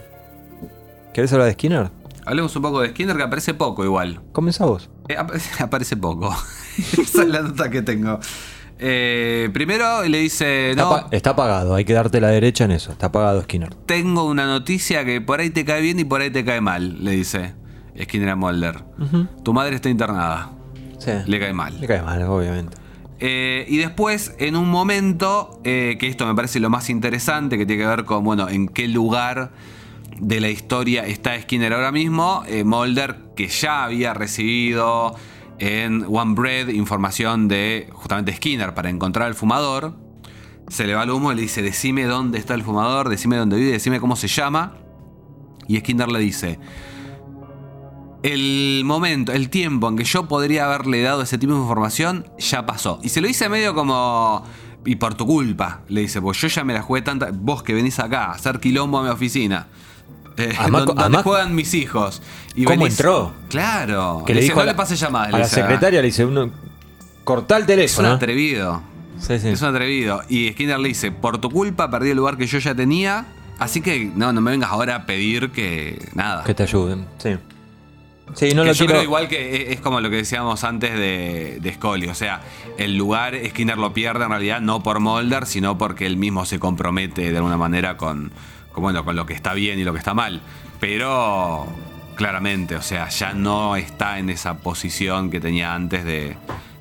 ¿Querés 1.14 1.32
hablar 1.32 1.46
de 1.48 1.54
Skinner? 1.54 1.90
Hablemos 2.26 2.54
un 2.56 2.62
poco 2.62 2.80
de 2.82 2.90
Skinner, 2.90 3.16
que 3.16 3.22
aparece 3.22 3.54
poco 3.54 3.84
igual. 3.84 4.20
Comenzá 4.32 4.66
vos. 4.66 4.90
Eh, 5.08 5.16
ap- 5.16 5.30
aparece 5.60 5.96
poco. 5.96 6.30
Esa 6.78 7.22
es 7.22 7.28
la 7.28 7.40
nota 7.42 7.70
que 7.70 7.82
tengo. 7.82 8.18
Eh, 8.78 9.48
primero 9.54 10.04
le 10.04 10.18
dice, 10.18 10.72
Está, 10.72 10.82
no, 10.82 10.90
pa- 10.90 11.08
está 11.10 11.30
apagado, 11.30 11.74
hay 11.74 11.86
que 11.86 11.94
darte 11.94 12.20
la 12.20 12.28
derecha 12.28 12.64
en 12.64 12.72
eso. 12.72 12.92
Está 12.92 13.06
apagado 13.06 13.40
Skinner. 13.42 13.74
tengo 13.86 14.24
una 14.24 14.44
noticia 14.46 15.02
que 15.06 15.22
por 15.22 15.40
ahí 15.40 15.48
te 15.48 15.64
cae 15.64 15.80
bien 15.80 15.98
y 15.98 16.04
por 16.04 16.20
ahí 16.20 16.28
te 16.30 16.44
cae 16.44 16.60
mal, 16.60 17.02
le 17.02 17.12
dice 17.12 17.54
Skinner 18.02 18.28
a 18.30 18.36
Mulder. 18.36 18.84
Tu 19.42 19.54
madre 19.54 19.76
está 19.76 19.88
internada, 19.88 20.50
Sí. 20.98 21.12
le 21.26 21.38
cae 21.38 21.52
mal. 21.52 21.80
Le 21.80 21.86
cae 21.86 22.02
mal, 22.02 22.22
obviamente. 22.22 22.76
Eh, 23.18 23.64
y 23.68 23.78
después, 23.78 24.34
en 24.38 24.56
un 24.56 24.68
momento, 24.68 25.60
eh, 25.64 25.96
que 25.98 26.06
esto 26.06 26.26
me 26.26 26.34
parece 26.34 26.60
lo 26.60 26.68
más 26.68 26.90
interesante, 26.90 27.56
que 27.56 27.64
tiene 27.64 27.82
que 27.82 27.88
ver 27.88 28.04
con, 28.04 28.24
bueno, 28.24 28.48
en 28.48 28.68
qué 28.68 28.88
lugar 28.88 29.52
de 30.20 30.40
la 30.40 30.48
historia 30.48 31.06
está 31.06 31.40
Skinner 31.40 31.72
ahora 31.72 31.92
mismo, 31.92 32.42
eh, 32.46 32.64
Mulder, 32.64 33.16
que 33.34 33.48
ya 33.48 33.84
había 33.84 34.14
recibido 34.14 35.14
en 35.58 36.04
One 36.08 36.34
Bread 36.34 36.68
información 36.68 37.48
de 37.48 37.88
justamente 37.92 38.34
Skinner 38.34 38.74
para 38.74 38.90
encontrar 38.90 39.26
al 39.26 39.34
fumador, 39.34 39.94
se 40.68 40.86
le 40.86 40.94
va 40.94 41.04
el 41.04 41.10
humo 41.10 41.32
y 41.32 41.36
le 41.36 41.42
dice, 41.42 41.62
decime 41.62 42.04
dónde 42.04 42.38
está 42.38 42.54
el 42.54 42.62
fumador, 42.62 43.08
decime 43.08 43.36
dónde 43.36 43.56
vive, 43.56 43.72
decime 43.72 44.00
cómo 44.00 44.16
se 44.16 44.28
llama. 44.28 44.74
Y 45.68 45.78
Skinner 45.78 46.08
le 46.08 46.18
dice, 46.18 46.58
el 48.26 48.82
momento, 48.84 49.32
el 49.32 49.48
tiempo 49.50 49.88
en 49.88 49.96
que 49.96 50.04
yo 50.04 50.26
podría 50.26 50.66
haberle 50.66 51.02
dado 51.02 51.22
ese 51.22 51.38
tipo 51.38 51.54
de 51.54 51.60
información 51.60 52.26
ya 52.38 52.66
pasó. 52.66 52.98
Y 53.02 53.08
se 53.08 53.20
lo 53.20 53.28
dice 53.28 53.48
medio 53.48 53.74
como. 53.74 54.44
Y 54.84 54.96
por 54.96 55.14
tu 55.14 55.26
culpa, 55.26 55.80
le 55.88 56.02
dice, 56.02 56.20
pues 56.20 56.40
yo 56.40 56.46
ya 56.48 56.62
me 56.64 56.72
la 56.72 56.82
jugué 56.82 57.02
tanta. 57.02 57.30
Vos 57.32 57.62
que 57.62 57.74
venís 57.74 57.98
acá 57.98 58.26
a 58.26 58.32
hacer 58.32 58.60
quilombo 58.60 58.98
a 58.98 59.02
mi 59.02 59.08
oficina. 59.08 59.66
Eh, 60.38 60.54
donde, 60.68 61.22
juegan 61.22 61.54
mis 61.54 61.72
hijos. 61.74 62.20
Y 62.54 62.64
¿Cómo 62.64 62.84
venís- 62.84 62.90
entró? 62.90 63.32
Claro. 63.48 64.22
Que 64.26 64.34
le 64.34 64.40
le 64.40 64.40
dice, 64.42 64.52
dijo 64.52 64.56
no 64.56 64.62
a 64.62 64.66
la, 64.66 64.72
le 64.72 64.76
pase 64.76 64.94
llamadas. 64.96 65.28
a 65.28 65.38
la 65.38 65.44
dice, 65.44 65.54
secretaria, 65.62 66.00
le 66.02 66.06
dice, 66.06 66.24
uno, 66.26 66.50
cortá 67.24 67.56
el 67.56 67.62
Es 67.62 67.64
un 67.64 67.66
teléfono. 67.68 68.08
atrevido. 68.12 68.82
Sí, 69.18 69.38
sí. 69.38 69.48
Es 69.48 69.62
un 69.62 69.68
atrevido. 69.68 70.20
Y 70.28 70.50
Skinner 70.52 70.78
le 70.78 70.88
dice, 70.88 71.10
por 71.10 71.38
tu 71.38 71.50
culpa 71.50 71.90
perdí 71.90 72.10
el 72.10 72.18
lugar 72.18 72.36
que 72.36 72.46
yo 72.46 72.58
ya 72.58 72.74
tenía. 72.74 73.26
Así 73.58 73.80
que 73.80 74.12
no, 74.14 74.32
no 74.34 74.40
me 74.42 74.50
vengas 74.50 74.70
ahora 74.70 74.94
a 74.96 75.06
pedir 75.06 75.50
que. 75.50 76.06
Nada. 76.14 76.44
Que 76.44 76.52
te 76.54 76.64
ayuden. 76.64 77.06
Sí. 77.18 77.30
Sí, 78.34 78.54
no 78.54 78.62
Que 78.62 78.68
lo 78.68 78.72
yo 78.74 78.78
quiero. 78.78 78.92
creo 78.94 79.02
igual 79.02 79.28
que 79.28 79.56
e- 79.56 79.72
es 79.72 79.80
como 79.80 80.00
lo 80.00 80.10
que 80.10 80.16
decíamos 80.16 80.62
antes 80.64 80.92
de, 80.92 81.58
de 81.60 81.72
Scully. 81.74 82.08
O 82.08 82.14
sea, 82.14 82.40
el 82.76 82.96
lugar 82.96 83.34
Skinner 83.48 83.78
lo 83.78 83.92
pierde 83.94 84.24
en 84.24 84.30
realidad 84.30 84.60
no 84.60 84.82
por 84.82 85.00
Mulder, 85.00 85.46
sino 85.46 85.78
porque 85.78 86.06
él 86.06 86.16
mismo 86.16 86.44
se 86.44 86.58
compromete 86.58 87.30
de 87.30 87.36
alguna 87.36 87.56
manera 87.56 87.96
con, 87.96 88.32
con, 88.72 88.82
bueno, 88.82 89.04
con 89.04 89.16
lo 89.16 89.24
que 89.26 89.32
está 89.34 89.54
bien 89.54 89.78
y 89.78 89.84
lo 89.84 89.92
que 89.92 89.98
está 90.00 90.12
mal. 90.12 90.40
Pero 90.80 91.66
claramente, 92.16 92.76
o 92.76 92.82
sea, 92.82 93.08
ya 93.08 93.32
no 93.32 93.76
está 93.76 94.18
en 94.18 94.30
esa 94.30 94.58
posición 94.58 95.30
que 95.30 95.40
tenía 95.40 95.74
antes 95.74 96.04
de, 96.04 96.36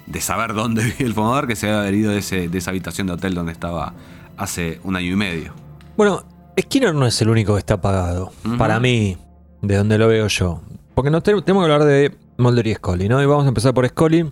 de 0.07 0.21
saber 0.21 0.53
dónde 0.53 0.83
vive 0.85 0.95
el 1.05 1.13
fumador, 1.13 1.47
que 1.47 1.55
se 1.55 1.69
había 1.69 1.91
ido 1.97 2.11
de, 2.11 2.19
ese- 2.19 2.49
de 2.49 2.57
esa 2.57 2.71
habitación 2.71 3.07
de 3.07 3.13
hotel 3.13 3.33
donde 3.35 3.51
estaba 3.51 3.93
hace 4.37 4.79
un 4.83 4.95
año 4.95 5.11
y 5.13 5.15
medio. 5.15 5.53
Bueno, 5.95 6.25
Skinner 6.59 6.93
no 6.93 7.05
es 7.05 7.21
el 7.21 7.29
único 7.29 7.53
que 7.53 7.59
está 7.59 7.75
apagado. 7.75 8.31
Para 8.57 8.79
mí, 8.79 9.17
de 9.61 9.75
donde 9.77 9.97
lo 9.97 10.07
veo 10.07 10.27
yo. 10.27 10.61
Porque 10.95 11.11
nos 11.11 11.23
tenemos 11.23 11.45
que 11.45 11.53
hablar 11.53 11.83
de 11.83 12.15
Mulder 12.37 12.67
y 12.67 12.73
Scully, 12.73 13.09
¿no? 13.09 13.21
Y 13.21 13.25
vamos 13.25 13.43
a 13.43 13.49
empezar 13.49 13.73
por 13.73 13.85
Scully 13.85 14.31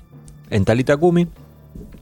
en 0.49 0.65
Talita 0.65 0.95
Kumi. 0.95 1.27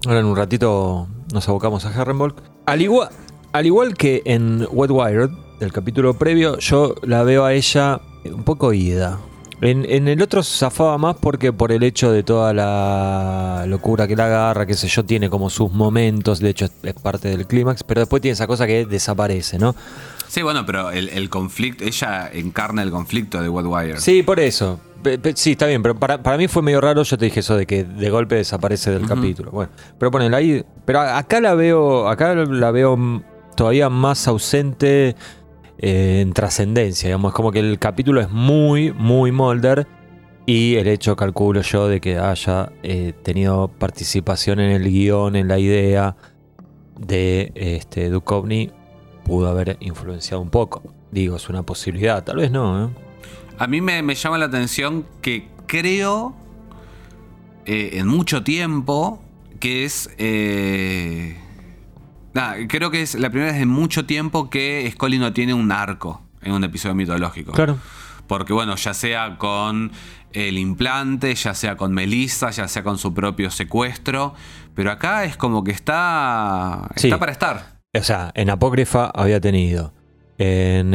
Ahora 0.06 0.20
en 0.20 0.28
un 0.28 0.36
ratito 0.36 1.08
nos 1.34 1.50
abocamos 1.50 1.84
a 1.86 1.90
Harrenbolk. 1.90 2.38
Al 2.68 2.82
igual, 2.82 3.10
al 3.54 3.66
igual 3.66 3.96
que 3.96 4.22
en 4.24 4.68
Wet 4.72 4.92
Wired, 4.92 5.32
el 5.62 5.74
capítulo 5.74 6.14
previo, 6.14 6.60
yo 6.60 6.94
la 7.02 7.24
veo 7.24 7.44
a 7.44 7.54
ella 7.54 8.02
un 8.24 8.44
poco 8.44 8.72
ida. 8.72 9.18
En, 9.62 9.84
en 9.90 10.08
el 10.08 10.22
otro 10.22 10.44
zafaba 10.44 10.98
más 11.00 11.16
porque 11.20 11.52
por 11.52 11.72
el 11.72 11.82
hecho 11.82 12.12
de 12.12 12.22
toda 12.22 12.54
la 12.54 13.66
locura 13.68 14.08
que 14.08 14.16
la 14.16 14.26
agarra, 14.26 14.68
qué 14.68 14.76
sé 14.76 14.88
yo, 14.88 15.04
tiene 15.04 15.30
como 15.30 15.50
sus 15.50 15.72
momentos, 15.72 16.40
de 16.40 16.50
hecho 16.50 16.68
es 16.84 16.94
parte 16.94 17.30
del 17.30 17.48
clímax, 17.48 17.84
pero 17.84 18.02
después 18.02 18.22
tiene 18.22 18.34
esa 18.34 18.46
cosa 18.46 18.68
que 18.68 18.86
desaparece, 18.86 19.58
¿no? 19.58 19.76
Sí, 20.32 20.44
bueno, 20.44 20.66
pero 20.66 20.92
el, 20.92 21.10
el 21.10 21.30
conflicto, 21.30 21.84
ella 21.84 22.30
encarna 22.32 22.84
el 22.84 22.90
conflicto 22.90 23.42
de 23.42 23.50
Wet 23.50 23.66
Wire. 23.68 23.98
Sí, 24.00 24.24
por 24.24 24.40
eso. 24.40 24.80
Pe- 25.04 25.20
pe- 25.20 25.34
Sí, 25.36 25.52
está 25.52 25.66
bien, 25.68 25.84
pero 25.84 25.94
para, 26.00 26.24
para 26.24 26.38
mí 26.38 26.48
fue 26.48 26.62
medio 26.62 26.80
raro, 26.80 27.04
yo 27.04 27.18
te 27.18 27.26
dije 27.26 27.42
eso 27.42 27.58
de 27.58 27.66
que 27.66 27.84
de 27.84 28.10
golpe 28.10 28.36
desaparece 28.36 28.92
del 28.92 29.04
Ujú. 29.04 29.14
capítulo. 29.14 29.52
Bueno, 29.52 29.74
pero 30.00 30.10
ponela 30.10 30.38
ahí. 30.38 30.64
Pero 30.86 31.02
a- 31.02 31.18
acá 31.18 31.42
la 31.42 31.54
veo, 31.54 32.08
acá 32.08 32.34
la 32.34 32.72
veo 32.72 32.96
mm, 32.96 33.24
todavía 33.58 33.90
más 33.90 34.26
ausente 34.30 35.18
eh, 35.80 36.22
en 36.22 36.32
trascendencia, 36.32 37.10
digamos, 37.10 37.32
es 37.32 37.36
como 37.36 37.52
que 37.52 37.60
el 37.60 37.78
capítulo 37.78 38.22
es 38.22 38.30
muy, 38.30 38.94
muy 38.94 39.34
Mulder 39.34 39.86
y 40.46 40.76
el 40.76 40.88
hecho, 40.88 41.18
calculo 41.18 41.60
yo, 41.62 41.90
de 41.90 42.00
que 42.00 42.18
haya 42.20 42.72
eh, 42.84 43.12
tenido 43.22 43.68
participación 43.68 44.62
en 44.62 44.72
el 44.72 44.90
guion, 44.90 45.36
en 45.36 45.50
la 45.50 45.60
idea 45.60 46.16
de 46.98 47.52
este, 47.56 48.10
Duchovny, 48.10 48.72
pudo 49.24 49.50
haber 49.50 49.78
influenciado 49.80 50.42
un 50.42 50.50
poco. 50.50 50.84
Digo, 51.12 51.36
es 51.36 51.50
una 51.50 51.64
posibilidad, 51.64 52.24
tal 52.24 52.38
vez 52.38 52.52
no, 52.52 52.86
¿eh? 52.86 52.90
A 53.58 53.68
mí 53.68 53.82
me, 53.82 54.02
me 54.02 54.16
llama 54.16 54.38
la 54.38 54.46
atención 54.46 55.06
que 55.22 55.48
creo 55.68 56.36
eh, 57.66 57.92
en 57.94 58.08
mucho 58.08 58.44
tiempo 58.44 59.22
que 59.60 59.86
es. 59.86 60.10
eh, 60.18 61.38
creo 62.68 62.90
que 62.92 63.02
es 63.02 63.16
la 63.16 63.30
primera 63.30 63.52
vez 63.52 63.62
en 63.62 63.70
mucho 63.70 64.06
tiempo 64.06 64.50
que 64.50 64.90
Scully 64.94 65.20
no 65.20 65.34
tiene 65.34 65.54
un 65.54 65.72
arco 65.72 66.22
en 66.42 66.54
un 66.54 66.64
episodio 66.64 66.96
mitológico. 66.96 67.52
Claro. 67.52 67.78
Porque, 68.28 68.54
bueno, 68.54 68.76
ya 68.78 68.94
sea 68.94 69.38
con 69.38 69.92
el 70.32 70.58
implante, 70.58 71.36
ya 71.36 71.54
sea 71.54 71.76
con 71.76 71.94
Melissa, 71.94 72.50
ya 72.50 72.68
sea 72.68 72.82
con 72.84 72.98
su 72.98 73.14
propio 73.14 73.52
secuestro. 73.52 74.34
Pero 74.74 74.92
acá 74.92 75.26
es 75.26 75.36
como 75.38 75.64
que 75.64 75.72
está. 75.72 76.90
Sí. 76.96 77.08
Está 77.08 77.20
para 77.20 77.32
estar. 77.34 77.71
O 77.94 78.04
sea, 78.04 78.32
en 78.36 78.50
Apócrifa 78.50 79.12
había 79.14 79.42
tenido. 79.42 79.92
En. 80.38 80.92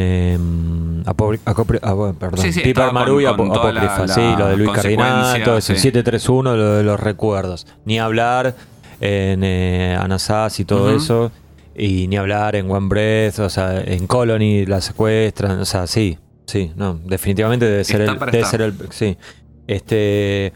bueno, 1.05 2.15
perdón. 2.19 2.39
Sí, 2.41 2.53
sí, 2.53 2.61
Piper 2.63 2.91
Maru 2.93 3.21
y 3.21 3.25
la- 3.25 3.31
Apócrifa. 3.31 4.07
la 4.07 4.09
sí, 4.09 4.35
lo 4.39 4.49
de 4.49 4.57
Luis 4.57 4.71
Cardinato, 4.71 5.61
sí. 5.61 5.75
731, 5.75 6.57
lo 6.57 6.73
de 6.77 6.83
los 6.83 6.99
recuerdos. 6.99 7.67
Ni 7.85 7.99
hablar 7.99 8.57
en 9.01 9.45
eh, 9.45 9.97
Anasazi 10.01 10.63
y 10.63 10.65
todo 10.65 10.91
eso. 10.97 11.31
Y 11.77 12.09
ni 12.09 12.17
hablar 12.17 12.57
en 12.57 12.71
One 12.71 12.89
Breath, 12.89 13.41
o 13.41 13.51
sea, 13.51 13.79
en 13.83 14.07
Colony 14.07 14.65
la 14.65 14.81
secuestran. 14.81 15.61
O 15.61 15.67
sea, 15.67 15.87
sí, 15.87 16.19
sí, 16.47 16.73
no. 16.77 16.95
Definitivamente 17.05 17.67
debe 17.67 17.85
ser 17.85 18.01
el. 18.01 18.19
Debe 18.19 18.45
ser 18.47 18.63
el. 18.63 18.75
Sí. 18.91 19.19
Este. 19.67 20.55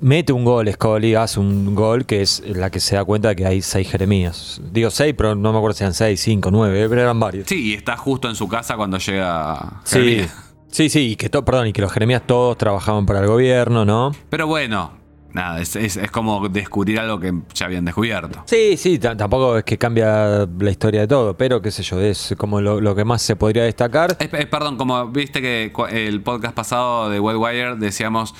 Mete 0.00 0.32
un 0.32 0.44
gol, 0.44 0.72
Scully, 0.72 1.14
hace 1.14 1.38
un 1.38 1.74
gol 1.74 2.06
que 2.06 2.22
es 2.22 2.42
la 2.46 2.70
que 2.70 2.80
se 2.80 2.96
da 2.96 3.04
cuenta 3.04 3.28
de 3.28 3.36
que 3.36 3.44
hay 3.46 3.60
seis 3.60 3.90
Jeremías. 3.90 4.60
Digo 4.72 4.88
seis, 4.90 5.14
pero 5.16 5.34
no 5.34 5.52
me 5.52 5.58
acuerdo 5.58 5.76
si 5.76 5.84
eran 5.84 5.92
seis, 5.92 6.20
cinco, 6.20 6.50
nueve, 6.50 6.86
pero 6.88 7.02
eran 7.02 7.20
varios. 7.20 7.46
Sí, 7.46 7.72
y 7.72 7.74
está 7.74 7.96
justo 7.96 8.28
en 8.28 8.36
su 8.36 8.48
casa 8.48 8.76
cuando 8.76 8.96
llega. 8.98 9.80
Sí, 9.84 9.98
Jeremías. 9.98 10.34
sí, 10.70 10.88
sí, 10.88 11.00
y 11.10 11.16
que, 11.16 11.28
to- 11.28 11.44
perdón, 11.44 11.66
y 11.66 11.72
que 11.74 11.82
los 11.82 11.92
Jeremías 11.92 12.22
todos 12.26 12.56
trabajaban 12.56 13.04
para 13.04 13.20
el 13.20 13.26
gobierno, 13.26 13.84
¿no? 13.84 14.12
Pero 14.30 14.46
bueno, 14.46 14.92
nada, 15.34 15.60
es, 15.60 15.76
es- 15.76 15.98
es 15.98 16.10
como 16.10 16.48
descubrir 16.48 16.98
algo 16.98 17.20
que 17.20 17.34
ya 17.52 17.66
habían 17.66 17.84
descubierto. 17.84 18.44
Sí, 18.46 18.78
sí, 18.78 18.98
ta- 18.98 19.14
tampoco 19.14 19.58
es 19.58 19.64
que 19.64 19.76
cambia 19.76 20.48
la 20.58 20.70
historia 20.70 21.02
de 21.02 21.08
todo, 21.08 21.36
pero 21.36 21.60
qué 21.60 21.70
sé 21.70 21.82
yo, 21.82 22.00
es 22.00 22.34
como 22.38 22.62
lo, 22.62 22.80
lo 22.80 22.94
que 22.94 23.04
más 23.04 23.20
se 23.20 23.36
podría 23.36 23.64
destacar. 23.64 24.16
Eh, 24.20 24.30
eh, 24.32 24.46
perdón, 24.46 24.78
como 24.78 25.06
viste 25.08 25.42
que 25.42 25.70
el 25.90 26.22
podcast 26.22 26.54
pasado 26.54 27.10
de 27.10 27.20
Wet 27.20 27.36
Wire 27.36 27.76
decíamos 27.76 28.34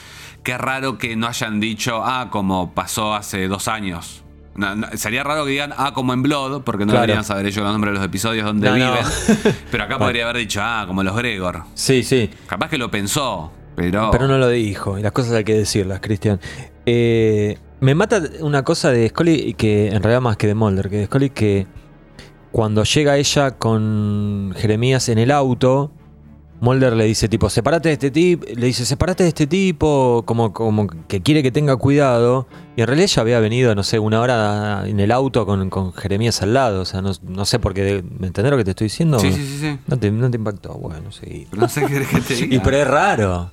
qué 0.47 0.57
raro 0.57 0.97
que 0.97 1.17
no 1.17 1.27
hayan 1.27 1.59
dicho, 1.59 2.03
ah, 2.05 2.29
como 2.31 2.73
pasó 2.73 3.15
hace 3.17 3.49
dos 3.49 3.67
años. 3.67 4.23
No, 4.55 4.77
no, 4.77 4.87
sería 4.95 5.25
raro 5.25 5.45
que 5.45 5.51
digan, 5.51 5.75
ah, 5.77 5.91
como 5.93 6.13
en 6.13 6.23
Blood, 6.23 6.63
porque 6.63 6.87
no 6.87 6.93
Claro. 6.93 7.03
deberían 7.03 7.25
saber 7.25 7.47
ellos 7.47 7.65
los 7.65 7.73
nombres 7.73 7.95
de 7.95 7.99
los 7.99 8.07
episodios 8.07 8.47
donde 8.47 8.69
No, 8.69 8.75
viven. 8.77 8.95
Pero 9.73 9.83
acá 9.83 9.99
podría 9.99 10.23
haber 10.23 10.37
dicho, 10.37 10.61
ah, 10.63 10.85
como 10.87 11.03
los 11.03 11.17
Gregor. 11.17 11.65
Sí, 11.75 12.05
sí, 12.05 12.31
Capaz 12.47 12.71
que 12.71 12.79
lo 12.79 12.89
pensó, 12.93 13.51
pero. 13.75 14.11
pero 14.13 14.29
no 14.29 14.39
lo 14.39 14.49
dijo, 14.49 14.99
y 14.99 15.03
las 15.03 15.11
cosas 15.11 15.33
hay 15.33 15.43
que 15.45 15.55
decirlas, 15.55 15.99
Cristian. 16.01 16.41
Eh, 16.87 17.59
me 17.81 17.97
mata 17.97 18.23
una 18.41 18.63
cosa 18.63 18.91
de 18.93 19.09
Scully, 19.09 19.55
que 19.55 19.89
en 19.89 20.01
realidad 20.01 20.21
más 20.21 20.37
que 20.37 20.47
de 20.47 20.55
Mulder, 20.55 20.89
que 20.89 20.97
de 20.99 21.07
Scully, 21.07 21.31
que 21.31 21.67
cuando 22.53 22.85
llega 22.85 23.17
ella 23.17 23.51
con 23.59 24.55
Jeremías 24.57 25.09
en 25.09 25.19
el 25.19 25.33
auto, 25.33 25.91
Mulder 26.61 26.95
le 26.95 27.05
dice 27.05 27.29
tipo, 27.29 27.51
separate 27.51 27.91
de 27.91 27.93
este 27.95 28.11
tipo, 28.11 28.47
le 28.55 28.67
dice, 28.67 28.87
separate 28.87 29.25
de 29.25 29.29
este 29.29 29.47
tipo, 29.47 30.23
como, 30.25 30.53
como 30.53 30.87
que 31.07 31.21
quiere 31.21 31.43
que 31.43 31.51
tenga 31.51 31.77
cuidado. 31.77 32.47
Y 32.77 32.81
en 32.81 32.87
realidad 32.87 33.05
ella 33.11 33.21
había 33.23 33.41
venido, 33.41 33.75
no 33.75 33.83
sé, 33.83 33.99
una 33.99 34.21
hora 34.21 34.85
en 34.87 34.99
el 35.01 35.13
auto 35.13 35.45
con, 35.45 35.69
con 35.71 35.93
Jeremías 35.93 36.41
al 36.43 36.55
lado. 36.55 36.81
O 36.81 36.85
sea, 36.85 37.03
no, 37.03 37.13
no 37.23 37.45
sé 37.45 37.59
por 37.59 37.75
qué, 37.75 38.03
¿me 38.19 38.29
entendés 38.29 38.51
lo 38.51 38.57
que 38.57 38.65
te 38.65 38.71
estoy 38.71 38.87
diciendo? 38.87 39.19
Sí, 39.19 39.33
sí, 39.33 39.43
sí, 39.47 39.59
sí. 39.61 39.79
No 39.87 39.99
te, 39.99 40.11
no 40.11 40.31
te 40.31 40.37
impactó, 40.37 40.75
bueno, 40.75 41.13
sí. 41.13 41.47
Pero 41.51 41.63
no 41.63 41.69
sé 41.69 41.85
qué 41.87 42.07
que 42.07 42.21
te 42.21 42.35
diga. 42.37 42.55
Y 42.55 42.59
pero 42.61 42.77
es 42.79 42.87
raro. 42.87 43.51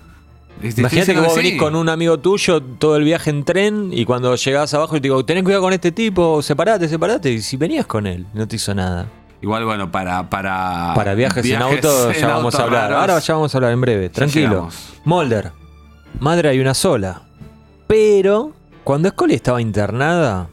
Imagínate 0.61 1.13
que 1.13 1.19
vos 1.19 1.33
sí. 1.33 1.41
venís 1.41 1.59
con 1.59 1.75
un 1.75 1.89
amigo 1.89 2.19
tuyo 2.19 2.61
todo 2.61 2.95
el 2.95 3.03
viaje 3.03 3.29
en 3.29 3.43
tren 3.43 3.89
y 3.91 4.05
cuando 4.05 4.33
llegás 4.35 4.73
abajo 4.73 4.95
y 4.95 5.01
te 5.01 5.07
digo, 5.07 5.25
tenés 5.25 5.43
cuidado 5.43 5.63
con 5.63 5.73
este 5.73 5.91
tipo, 5.91 6.41
separate, 6.41 6.87
separate. 6.87 7.31
Y 7.31 7.41
si 7.41 7.57
venías 7.57 7.85
con 7.85 8.07
él, 8.07 8.25
no 8.33 8.47
te 8.47 8.55
hizo 8.55 8.73
nada. 8.73 9.07
Igual, 9.43 9.65
bueno, 9.65 9.91
para. 9.91 10.29
Para, 10.29 10.93
Para 10.95 11.13
viajes, 11.15 11.45
en 11.45 11.61
auto 11.61 12.11
en 12.11 12.19
ya 12.19 12.27
vamos 12.29 12.55
a 12.55 12.63
hablar. 12.63 12.83
raros. 12.89 12.97
Ahora 13.01 13.19
ya 13.19 13.33
vamos 13.33 13.53
a 13.53 13.57
hablar 13.57 13.73
en 13.73 13.81
breve, 13.81 14.09
tranquilo. 14.09 14.69
Mulder, 15.03 15.51
madre 16.21 16.47
hay 16.47 16.61
una 16.61 16.73
sola. 16.73 17.23
Pero 17.85 18.53
cuando 18.85 19.09
Scully 19.09 19.33
estaba 19.33 19.61
internada, 19.61 20.47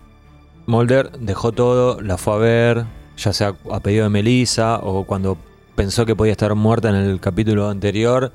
Mulder 0.66 1.12
dejó 1.20 1.52
todo, 1.52 2.00
la 2.00 2.18
fue 2.18 2.34
a 2.34 2.36
ver, 2.38 2.84
ya 3.16 3.32
sea 3.32 3.54
a 3.70 3.78
pedido 3.78 4.02
de 4.02 4.10
Melissa 4.10 4.80
o 4.82 5.04
cuando 5.04 5.38
pensó 5.76 6.04
que 6.04 6.16
podía 6.16 6.32
estar 6.32 6.52
muerta 6.56 6.88
en 6.90 6.96
el 6.96 7.20
capítulo 7.20 7.68
anterior. 7.68 8.32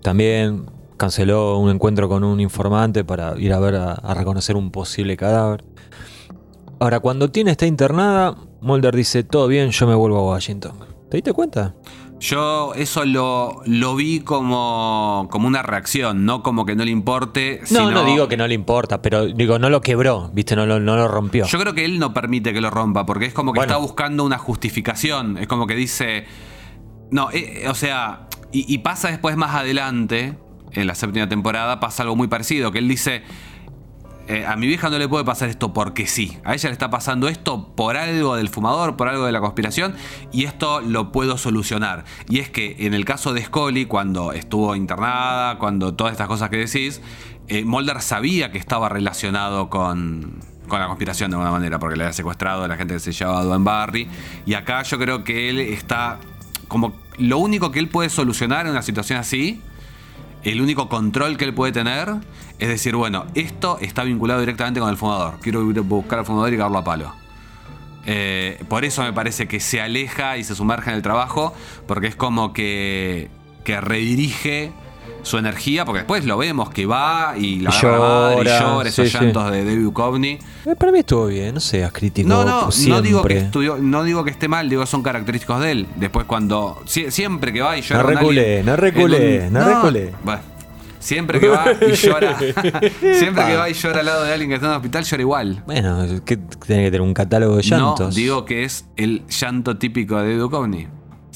También 0.00 0.66
canceló 0.96 1.58
un 1.58 1.70
encuentro 1.70 2.08
con 2.08 2.22
un 2.22 2.38
informante 2.38 3.02
para 3.02 3.36
ir 3.36 3.52
a 3.52 3.58
ver 3.58 3.74
a, 3.74 3.94
a 3.94 4.14
reconocer 4.14 4.54
un 4.54 4.70
posible 4.70 5.16
cadáver. 5.16 5.64
Ahora, 6.78 7.00
cuando 7.00 7.30
Tina 7.30 7.50
está 7.50 7.66
internada, 7.66 8.36
Mulder 8.64 8.94
dice, 8.96 9.22
todo 9.24 9.46
bien, 9.46 9.70
yo 9.70 9.86
me 9.86 9.94
vuelvo 9.94 10.18
a 10.18 10.32
Washington. 10.32 10.72
¿Te 11.10 11.18
diste 11.18 11.32
cuenta? 11.32 11.74
Yo 12.20 12.72
eso 12.74 13.04
lo, 13.04 13.60
lo 13.66 13.96
vi 13.96 14.20
como, 14.20 15.28
como 15.30 15.46
una 15.46 15.62
reacción, 15.62 16.24
no 16.24 16.42
como 16.42 16.64
que 16.64 16.74
no 16.74 16.84
le 16.84 16.90
importe. 16.90 17.60
No, 17.62 17.66
sino- 17.66 17.90
no 17.90 18.04
digo 18.04 18.28
que 18.28 18.36
no 18.36 18.46
le 18.48 18.54
importa, 18.54 19.02
pero 19.02 19.26
digo, 19.26 19.58
no 19.58 19.68
lo 19.68 19.80
quebró, 19.82 20.30
¿viste? 20.32 20.56
No 20.56 20.64
lo, 20.64 20.80
no 20.80 20.96
lo 20.96 21.06
rompió. 21.08 21.44
Yo 21.46 21.58
creo 21.58 21.74
que 21.74 21.84
él 21.84 21.98
no 21.98 22.14
permite 22.14 22.52
que 22.54 22.60
lo 22.62 22.70
rompa, 22.70 23.04
porque 23.04 23.26
es 23.26 23.34
como 23.34 23.52
que 23.52 23.58
Bueno. 23.58 23.72
está 23.74 23.82
buscando 23.82 24.24
una 24.24 24.38
justificación. 24.38 25.36
Es 25.38 25.46
como 25.48 25.66
que 25.66 25.74
dice. 25.74 26.24
No, 27.10 27.28
eh, 27.32 27.66
o 27.68 27.74
sea, 27.74 28.28
y, 28.52 28.72
y 28.72 28.78
pasa 28.78 29.08
después 29.08 29.36
más 29.36 29.54
adelante, 29.54 30.38
en 30.72 30.86
la 30.86 30.94
séptima 30.94 31.28
temporada, 31.28 31.78
pasa 31.80 32.04
algo 32.04 32.16
muy 32.16 32.28
parecido, 32.28 32.72
que 32.72 32.78
él 32.78 32.88
dice. 32.88 33.22
Eh, 34.26 34.46
a 34.46 34.56
mi 34.56 34.66
vieja 34.66 34.88
no 34.88 34.98
le 34.98 35.08
puede 35.08 35.24
pasar 35.24 35.48
esto 35.48 35.72
porque 35.72 36.06
sí. 36.06 36.38
A 36.44 36.54
ella 36.54 36.68
le 36.68 36.72
está 36.72 36.90
pasando 36.90 37.28
esto 37.28 37.68
por 37.74 37.96
algo 37.96 38.36
del 38.36 38.48
fumador, 38.48 38.96
por 38.96 39.08
algo 39.08 39.26
de 39.26 39.32
la 39.32 39.40
conspiración, 39.40 39.94
y 40.32 40.44
esto 40.44 40.80
lo 40.80 41.12
puedo 41.12 41.36
solucionar. 41.36 42.04
Y 42.28 42.38
es 42.38 42.50
que 42.50 42.76
en 42.80 42.94
el 42.94 43.04
caso 43.04 43.34
de 43.34 43.44
Scully, 43.44 43.86
cuando 43.86 44.32
estuvo 44.32 44.74
internada, 44.76 45.58
cuando 45.58 45.94
todas 45.94 46.12
estas 46.12 46.28
cosas 46.28 46.50
que 46.50 46.56
decís, 46.56 47.02
eh, 47.48 47.64
Mulder 47.64 48.00
sabía 48.00 48.50
que 48.50 48.58
estaba 48.58 48.88
relacionado 48.88 49.68
con, 49.68 50.40
con 50.68 50.80
la 50.80 50.86
conspiración 50.86 51.30
de 51.30 51.36
alguna 51.36 51.52
manera, 51.52 51.78
porque 51.78 51.96
le 51.96 52.04
había 52.04 52.14
secuestrado 52.14 52.64
a 52.64 52.68
la 52.68 52.76
gente 52.76 52.94
que 52.94 53.00
se 53.00 53.12
llamaba 53.12 53.44
Duane 53.44 53.64
Barry. 53.64 54.08
Y 54.46 54.54
acá 54.54 54.82
yo 54.82 54.98
creo 54.98 55.24
que 55.24 55.50
él 55.50 55.60
está 55.60 56.18
como 56.68 56.94
lo 57.18 57.38
único 57.38 57.70
que 57.70 57.78
él 57.78 57.88
puede 57.88 58.10
solucionar 58.10 58.66
en 58.66 58.72
una 58.72 58.82
situación 58.82 59.18
así, 59.18 59.60
el 60.42 60.60
único 60.60 60.88
control 60.88 61.36
que 61.36 61.44
él 61.44 61.54
puede 61.54 61.72
tener, 61.72 62.08
es 62.58 62.68
decir, 62.68 62.94
bueno, 62.96 63.24
esto 63.34 63.78
está 63.80 64.04
vinculado 64.04 64.40
directamente 64.40 64.80
con 64.80 64.88
el 64.90 64.96
fumador. 64.96 65.34
Quiero 65.40 65.68
ir 65.70 65.78
a 65.78 65.82
buscar 65.82 66.20
al 66.20 66.24
fumador 66.24 66.52
y 66.52 66.56
cagarlo 66.56 66.78
a 66.78 66.84
palo. 66.84 67.12
Eh, 68.06 68.62
por 68.68 68.84
eso 68.84 69.02
me 69.02 69.12
parece 69.12 69.48
que 69.48 69.60
se 69.60 69.80
aleja 69.80 70.36
y 70.36 70.44
se 70.44 70.54
sumerge 70.54 70.90
en 70.90 70.96
el 70.96 71.02
trabajo, 71.02 71.54
porque 71.86 72.06
es 72.08 72.16
como 72.16 72.52
que, 72.52 73.30
que 73.64 73.80
redirige 73.80 74.72
su 75.22 75.38
energía, 75.38 75.86
porque 75.86 76.00
después 76.00 76.26
lo 76.26 76.36
vemos 76.36 76.68
que 76.68 76.84
va 76.84 77.32
y 77.38 77.60
la 77.60 77.70
madre 77.70 78.34
y 78.34 78.44
llora, 78.44 78.60
llora, 78.60 78.88
esos 78.90 79.08
sí, 79.08 79.16
llantos 79.18 79.50
de 79.50 79.64
David 79.64 79.82
Duchovny. 79.84 80.28
Eh, 80.66 80.76
para 80.78 80.92
mí 80.92 80.98
estuvo 80.98 81.26
bien, 81.28 81.54
no 81.54 81.60
seas 81.60 81.92
crítico. 81.92 82.28
No, 82.28 82.44
no, 82.44 82.68
no 82.88 83.00
digo, 83.00 83.22
que 83.22 83.38
estudió- 83.38 83.78
no 83.78 84.04
digo 84.04 84.22
que 84.22 84.30
esté 84.30 84.48
mal, 84.48 84.68
digo 84.68 84.82
que 84.82 84.86
son 84.86 85.02
característicos 85.02 85.60
de 85.62 85.70
él. 85.70 85.86
Después 85.96 86.26
cuando. 86.26 86.82
sie- 86.86 87.10
siempre 87.10 87.54
que 87.54 87.62
va 87.62 87.78
y 87.78 87.80
llora. 87.80 88.02
No 88.02 88.08
reculé, 88.10 88.40
alguien 88.58 88.66
no 88.66 88.76
reculé, 88.76 89.50
no 89.50 89.64
reculé. 89.64 90.12
Bueno, 90.24 90.42
siempre 91.04 91.38
que 91.38 91.48
va 91.48 91.66
y 91.86 91.92
llora. 91.94 92.38
siempre 93.00 93.46
que 93.46 93.56
va 93.56 93.68
y 93.68 93.74
llora 93.74 94.00
al 94.00 94.06
lado 94.06 94.24
de 94.24 94.32
alguien 94.32 94.48
que 94.48 94.54
está 94.54 94.66
en 94.66 94.72
el 94.72 94.76
hospital, 94.78 95.04
llora 95.04 95.22
igual. 95.22 95.62
Bueno, 95.66 96.06
que 96.24 96.36
tiene 96.36 96.84
que 96.84 96.90
tener 96.90 97.02
un 97.02 97.14
catálogo 97.14 97.56
de 97.56 97.62
llantos. 97.62 98.00
No, 98.00 98.10
digo 98.10 98.44
que 98.44 98.64
es 98.64 98.86
el 98.96 99.22
llanto 99.28 99.76
típico 99.76 100.20
de 100.20 100.36
Duchovny. 100.36 100.88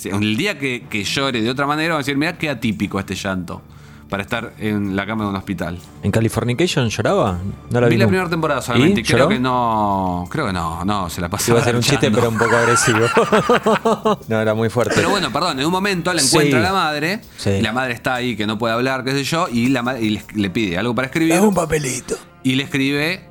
El 0.05 0.37
día 0.37 0.59
que, 0.59 0.87
que 0.89 1.05
llore 1.05 1.43
de 1.43 1.51
otra 1.51 1.67
manera, 1.67 1.95
va 1.95 1.97
a 1.97 1.99
decir, 1.99 2.17
mira 2.17 2.39
qué 2.39 2.49
atípico 2.49 2.99
este 2.99 3.15
llanto. 3.15 3.63
Para 4.09 4.23
estar 4.23 4.55
en 4.59 4.97
la 4.97 5.05
cama 5.05 5.25
de 5.25 5.31
un 5.31 5.37
hospital. 5.37 5.79
¿En 6.03 6.11
Californication 6.11 6.89
lloraba? 6.89 7.39
No 7.71 7.81
la 7.81 7.89
Vi 7.89 7.97
la 7.99 8.05
nunca. 8.05 8.09
primera 8.09 8.31
temporada 8.31 8.63
solamente. 8.63 9.01
¿Y? 9.01 9.03
y 9.03 9.07
Creo 9.07 9.19
¿Lloró? 9.19 9.29
que 9.29 9.39
no. 9.39 10.25
Creo 10.31 10.47
que 10.47 10.53
no, 10.55 10.83
no, 10.87 11.11
se 11.11 11.21
la 11.21 11.29
pasó. 11.29 11.51
Iba 11.53 11.61
a 11.61 11.65
ser 11.65 11.77
un 11.77 11.83
chiste, 11.83 12.11
pero 12.11 12.31
un 12.31 12.39
poco 12.39 12.57
agresivo. 12.57 13.07
no, 14.29 14.41
era 14.41 14.55
muy 14.55 14.71
fuerte. 14.71 14.95
Pero 14.97 15.11
bueno, 15.11 15.31
perdón, 15.31 15.61
en 15.61 15.67
un 15.67 15.73
momento 15.73 16.13
la 16.15 16.23
encuentra 16.23 16.59
Sí. 16.59 16.63
la 16.65 16.73
madre, 16.73 17.21
Sí. 17.37 17.51
y 17.51 17.61
la 17.61 17.73
madre 17.73 17.93
está 17.93 18.15
ahí 18.15 18.35
que 18.35 18.47
no 18.47 18.57
puede 18.57 18.73
hablar, 18.75 19.05
qué 19.05 19.13
sé 19.13 19.25
yo, 19.25 19.47
y 19.53 19.69
la 19.69 19.83
madre 19.83 20.01
y 20.03 20.11
le, 20.11 20.23
le 20.35 20.49
pide 20.51 20.79
algo 20.79 20.95
para 20.95 21.07
escribir 21.07 21.35
es 21.35 21.41
un 21.41 21.55
papelito. 21.55 22.17
y 22.43 22.55
le 22.55 22.63
escribe 22.63 23.29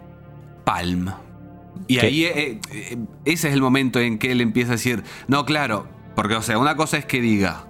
Palm. 0.63 1.09
Y 1.87 1.97
¿Qué? 1.97 2.05
ahí 2.05 2.23
eh, 2.25 2.59
eh, 2.71 2.97
ese 3.25 3.47
es 3.47 3.53
el 3.53 3.61
momento 3.61 3.99
en 3.99 4.19
que 4.19 4.31
él 4.31 4.41
empieza 4.41 4.73
a 4.73 4.75
decir, 4.75 5.03
no, 5.27 5.45
claro, 5.45 5.87
porque 6.15 6.35
o 6.35 6.41
sea, 6.41 6.57
una 6.59 6.75
cosa 6.75 6.97
es 6.97 7.05
que 7.05 7.21
diga, 7.21 7.65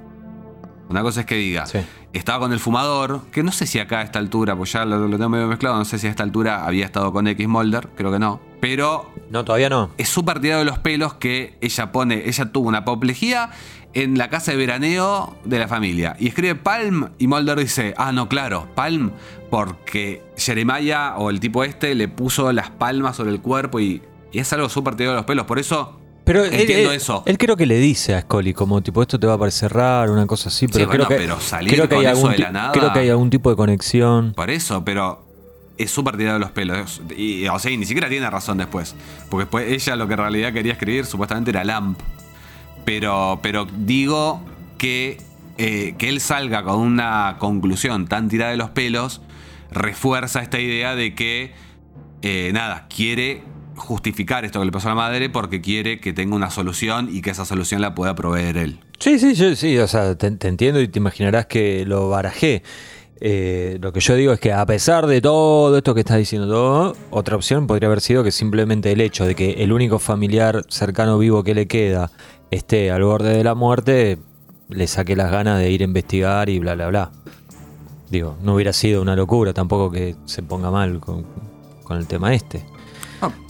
una 0.90 1.02
cosa 1.02 1.22
es 1.22 1.26
que 1.26 1.36
diga, 1.36 1.66
Sí. 1.66 1.80
estaba 2.14 2.40
con 2.40 2.54
el 2.54 2.60
fumador, 2.60 3.22
que 3.32 3.44
no 3.44 3.52
sé 3.52 3.66
si 3.68 3.80
acá 3.80 4.00
a 4.00 4.04
esta 4.04 4.20
altura, 4.20 4.56
pues 4.56 4.72
ya 4.72 4.86
lo, 4.86 5.00
lo 5.08 5.18
tengo 5.18 5.30
medio 5.30 5.48
mezclado, 5.48 5.78
no 5.78 5.86
sé 5.86 6.00
si 6.00 6.08
a 6.08 6.10
esta 6.10 6.24
altura 6.24 6.66
había 6.66 6.86
estado 6.86 7.12
con 7.12 7.28
X 7.28 7.48
Molder, 7.48 7.90
creo 7.96 8.12
que 8.12 8.20
no, 8.20 8.40
pero 8.62 9.12
No, 9.30 9.44
todavía 9.46 9.70
no. 9.70 9.90
es 9.98 10.10
súper 10.10 10.40
tirado 10.40 10.60
de 10.60 10.66
los 10.66 10.80
pelos 10.80 11.14
que 11.16 11.58
ella 11.62 11.92
pone, 11.92 12.24
ella 12.28 12.52
tuvo 12.52 12.68
una 12.70 12.80
apoplejía 12.80 13.50
en 13.94 14.18
la 14.18 14.30
casa 14.30 14.52
de 14.52 14.58
veraneo 14.58 15.36
de 15.44 15.58
la 15.60 15.68
familia. 15.68 16.16
Y 16.20 16.28
escribe 16.28 16.54
Palm 16.56 17.10
y 17.18 17.28
Mulder 17.28 17.58
dice, 17.60 17.94
ah, 17.98 18.12
no, 18.12 18.30
claro, 18.30 18.68
Palm, 18.76 19.12
porque 19.50 20.22
Jeremiah 20.38 21.16
o 21.18 21.30
el 21.30 21.40
tipo 21.40 21.64
este 21.64 21.96
le 21.96 22.08
puso 22.08 22.52
las 22.52 22.70
palmas 22.70 23.16
sobre 23.16 23.32
el 23.32 23.42
cuerpo 23.42 23.80
y, 23.80 24.02
y 24.32 24.40
es 24.40 24.52
algo 24.54 24.70
súper 24.70 24.96
tirado 24.96 25.14
de 25.16 25.20
los 25.22 25.26
pelos. 25.26 25.46
Por 25.46 25.58
eso 25.58 25.97
Pero 26.28 26.46
entiendo 26.46 26.92
él, 26.92 26.98
eso. 26.98 27.24
Él 27.26 27.38
creo 27.40 27.58
que 27.58 27.66
le 27.66 27.80
dice 27.80 28.14
a 28.14 28.22
Scully 28.22 28.54
como 28.54 28.82
tipo 28.84 29.02
esto 29.02 29.20
te 29.20 29.26
va 29.26 29.34
a 29.34 29.38
parecer 29.40 29.74
raro, 29.74 30.14
una 30.14 30.28
cosa 30.28 30.50
así, 30.50 30.68
pero 30.68 30.86
Sí, 30.86 30.90
creo 30.92 31.06
bueno, 31.06 31.08
que 31.08 31.16
pero 31.16 31.40
salir 31.40 31.74
creo 31.74 31.90
que 31.90 31.96
con 31.96 32.06
hay 32.06 32.12
eso 32.12 32.18
algún 32.18 32.32
de 32.34 32.38
la 32.38 32.52
nada- 32.52 32.72
creo 32.74 32.94
que 32.94 33.00
hay 33.00 33.10
algún 33.10 33.30
tipo 33.32 33.50
de 33.50 33.56
conexión. 33.56 34.34
Por 34.36 34.52
eso, 34.52 34.86
pero 34.86 35.26
es 35.80 35.90
súper 35.90 36.18
tirado 36.18 36.36
de 36.36 36.40
los 36.42 36.52
pelos. 36.52 37.02
Y, 37.18 37.48
o 37.48 37.58
sea, 37.60 37.72
y 37.72 37.78
ni 37.78 37.86
siquiera 37.86 38.10
tiene 38.10 38.30
razón 38.30 38.58
después. 38.60 38.94
Porque 39.30 39.46
después 39.46 39.72
ella 39.72 39.96
lo 39.96 40.08
que 40.08 40.14
en 40.14 40.20
realidad 40.20 40.54
quería 40.54 40.74
escribir 40.74 41.06
supuestamente 41.06 41.50
era 41.52 41.64
Lamp. 41.64 42.00
Pero, 42.86 43.40
pero 43.42 43.66
digo 43.78 44.42
que, 44.78 45.18
eh, 45.58 45.96
que 45.98 46.10
él 46.10 46.20
salga 46.22 46.64
con 46.64 46.80
una 46.80 47.36
conclusión 47.40 48.08
tan 48.08 48.30
tirada 48.30 48.52
de 48.52 48.58
los 48.58 48.70
pelos 48.72 49.22
refuerza 49.72 50.42
esta 50.42 50.60
idea 50.60 50.96
de 50.96 51.14
que, 51.14 51.54
eh, 52.22 52.52
nada, 52.54 52.88
quiere 52.94 53.44
justificar 53.78 54.44
esto 54.44 54.60
que 54.60 54.66
le 54.66 54.72
pasó 54.72 54.88
a 54.88 54.92
la 54.92 54.96
madre 54.96 55.30
porque 55.30 55.62
quiere 55.62 56.00
que 56.00 56.12
tenga 56.12 56.36
una 56.36 56.50
solución 56.50 57.10
y 57.12 57.22
que 57.22 57.30
esa 57.30 57.46
solución 57.46 57.82
la 57.82 57.96
pueda 57.96 58.16
proveer 58.16 58.58
él. 58.58 58.80
Sí, 59.00 59.20
sí, 59.20 59.36
yo, 59.36 59.56
sí, 59.56 59.78
o 59.78 59.88
sea, 59.88 60.18
te, 60.18 60.28
entiendo 60.28 60.82
y 60.82 60.88
te 60.88 61.00
imaginarás 61.00 61.46
que 61.46 61.86
lo 61.86 62.10
barajé. 62.10 62.64
Eh, 63.20 63.78
lo 63.82 63.94
que 63.94 64.00
yo 64.00 64.16
digo 64.16 64.34
es 64.34 64.40
que 64.40 64.54
a 64.54 64.66
pesar 64.66 65.08
de 65.08 65.22
todo 65.22 65.76
esto 65.78 65.94
que 65.94 66.02
estás 66.02 66.18
diciendo, 66.18 66.48
todo, 66.48 66.96
otra 67.10 67.36
opción 67.36 67.66
podría 67.66 67.88
haber 67.88 68.02
sido 68.02 68.24
que 68.24 68.32
simplemente 68.32 68.92
el 68.92 69.02
hecho 69.02 69.26
de 69.26 69.36
que 69.36 69.64
el 69.64 69.72
único 69.72 69.98
familiar 70.00 70.64
cercano 70.68 71.18
vivo 71.18 71.44
que 71.44 71.56
le 71.56 71.68
queda 71.68 72.12
esté 72.52 72.92
al 72.92 73.04
borde 73.04 73.36
de 73.36 73.44
la 73.44 73.56
muerte, 73.56 74.18
le 74.70 74.88
saque 74.88 75.16
las 75.16 75.32
ganas 75.32 75.60
de 75.60 75.72
ir 75.72 75.82
a 75.82 75.86
investigar 75.86 76.50
y 76.50 76.60
bla, 76.60 76.76
bla, 76.76 76.88
bla. 76.88 77.12
Digo, 78.10 78.38
no 78.42 78.56
hubiera 78.56 78.74
sido 78.74 79.02
una 79.02 79.16
locura 79.16 79.54
tampoco 79.54 79.92
que 79.92 80.16
se 80.26 80.44
ponga 80.44 80.72
mal 80.72 81.00
con, 81.00 81.26
con 81.84 81.98
el 81.98 82.08
tema 82.08 82.34
este. 82.34 82.77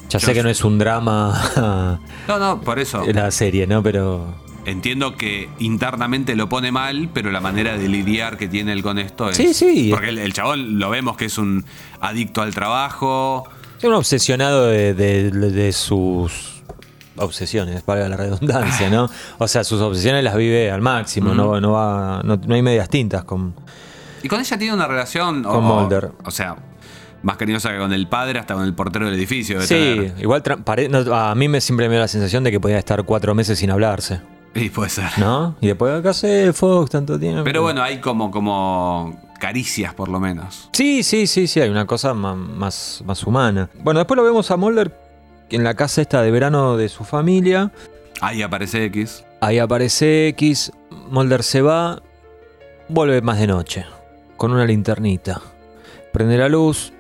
Ya 0.10 0.20
sé 0.20 0.34
que 0.34 0.42
no 0.44 0.50
es 0.50 0.64
un 0.64 0.78
drama 0.78 2.00
No, 2.28 2.40
no, 2.40 2.62
por 2.62 2.80
eso. 2.80 3.04
la 3.14 3.30
serie, 3.32 3.68
¿no? 3.68 3.84
Pero 3.84 4.46
Entiendo 4.66 5.16
que 5.16 5.50
internamente 5.60 6.36
lo 6.36 6.50
pone 6.50 6.72
mal, 6.74 7.10
pero 7.14 7.32
la 7.32 7.40
manera 7.40 7.78
de 7.78 7.88
lidiar 7.88 8.38
que 8.38 8.50
tiene 8.50 8.74
él 8.74 8.84
con 8.84 9.00
esto 9.00 9.30
es. 9.30 9.38
Sí, 9.38 9.54
sí. 9.54 9.90
Porque 9.92 10.10
el, 10.10 10.18
el 10.18 10.34
chabón 10.34 10.78
lo 10.78 10.90
vemos 10.90 11.16
que 11.16 11.26
es 11.26 11.38
un 11.38 11.64
adicto 12.02 12.42
al 12.42 12.54
trabajo. 12.54 13.46
Es 13.78 13.84
un 13.86 13.94
obsesionado 13.94 14.66
de, 14.68 14.94
de- 14.94 15.32
de 15.32 15.72
sus 15.72 16.62
obsesiones, 17.16 17.82
para 17.82 18.10
la 18.10 18.18
redundancia, 18.18 18.90
¿no? 18.90 19.10
O 19.38 19.48
sea, 19.48 19.64
sus 19.64 19.80
obsesiones 19.82 20.24
las 20.24 20.36
vive 20.36 20.70
al 20.70 20.82
máximo, 20.82 21.34
no, 21.34 21.60
no, 21.62 21.72
va, 21.72 22.22
no, 22.24 22.36
no 22.36 22.54
hay 22.56 22.62
medias 22.62 22.90
tintas 22.90 23.24
con... 23.24 23.56
Y 24.22 24.28
con 24.28 24.40
ella 24.42 24.58
tiene 24.58 24.74
una 24.74 24.88
relación. 24.88 25.46
o- 25.46 25.50
Con 25.50 25.64
Mulder. 25.64 26.12
O 26.26 26.32
sea, 26.32 26.58
más 27.28 27.38
cariñosa 27.38 27.72
que 27.72 27.78
con 27.78 27.92
el 27.94 28.08
padre, 28.08 28.40
hasta 28.40 28.54
con 28.56 28.64
el 28.64 28.74
portero 28.74 29.06
del 29.06 29.14
edificio. 29.16 29.62
Sí, 29.62 29.68
tener. 29.68 30.14
igual 30.20 30.42
no, 30.90 31.14
a 31.14 31.36
mí 31.36 31.48
me 31.48 31.62
siempre 31.62 31.90
me 31.90 31.96
da 31.96 32.02
la 32.02 32.08
sensación 32.08 32.44
de 32.44 32.52
que 32.52 32.60
podía 32.60 32.80
estar 32.80 33.04
cuatro 33.04 33.36
meses 33.36 33.60
sin 33.60 33.70
hablarse, 33.70 34.22
Y 34.56 34.70
puede 34.70 34.90
ser. 34.90 35.10
¿no? 35.18 35.56
Y 35.62 35.68
después 35.68 35.94
acá 35.94 36.14
sé, 36.14 36.52
Fox, 36.54 36.90
tanto 36.90 37.20
tiempo. 37.20 37.44
Pero 37.44 37.62
bueno, 37.62 37.84
hay 37.84 38.00
como, 38.00 38.32
como 38.32 39.22
caricias, 39.40 39.94
por 39.94 40.08
lo 40.10 40.20
menos. 40.20 40.70
Sí, 40.74 41.04
sí, 41.04 41.28
sí, 41.28 41.46
sí, 41.48 41.60
hay 41.62 41.70
una 41.70 41.86
cosa 41.86 42.14
ma- 42.14 42.34
más, 42.36 43.04
más 43.06 43.24
humana. 43.24 43.70
Bueno, 43.84 44.00
después 44.00 44.16
lo 44.16 44.24
vemos 44.24 44.50
a 44.50 44.58
Mulder 44.58 44.92
en 45.50 45.64
la 45.64 45.74
casa 45.76 46.02
esta 46.02 46.22
de 46.22 46.32
verano 46.32 46.76
de 46.78 46.90
su 46.90 47.04
familia. 47.04 47.72
Ahí 48.22 48.42
aparece 48.42 48.84
X. 48.86 49.24
Ahí 49.42 49.60
aparece 49.60 50.30
X, 50.30 50.72
Mulder 51.12 51.44
se 51.44 51.62
va, 51.62 52.02
vuelve 52.88 53.22
más 53.22 53.38
de 53.40 53.48
noche. 53.48 53.86
con 54.38 54.52
una 54.52 54.66
linternita. 54.66 55.42
Prende 56.14 56.38
la 56.38 56.48
luz, 56.50 56.94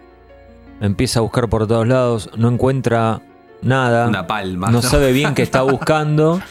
empieza 0.81 1.19
a 1.19 1.21
buscar 1.21 1.49
por 1.49 1.67
todos 1.67 1.87
lados, 1.87 2.29
no 2.37 2.49
encuentra 2.49 3.21
nada, 3.61 4.07
Una 4.07 4.27
palma. 4.27 4.69
no 4.69 4.81
sabe 4.81 5.11
bien 5.11 5.33
qué 5.33 5.41
está 5.43 5.61
buscando, 5.63 6.41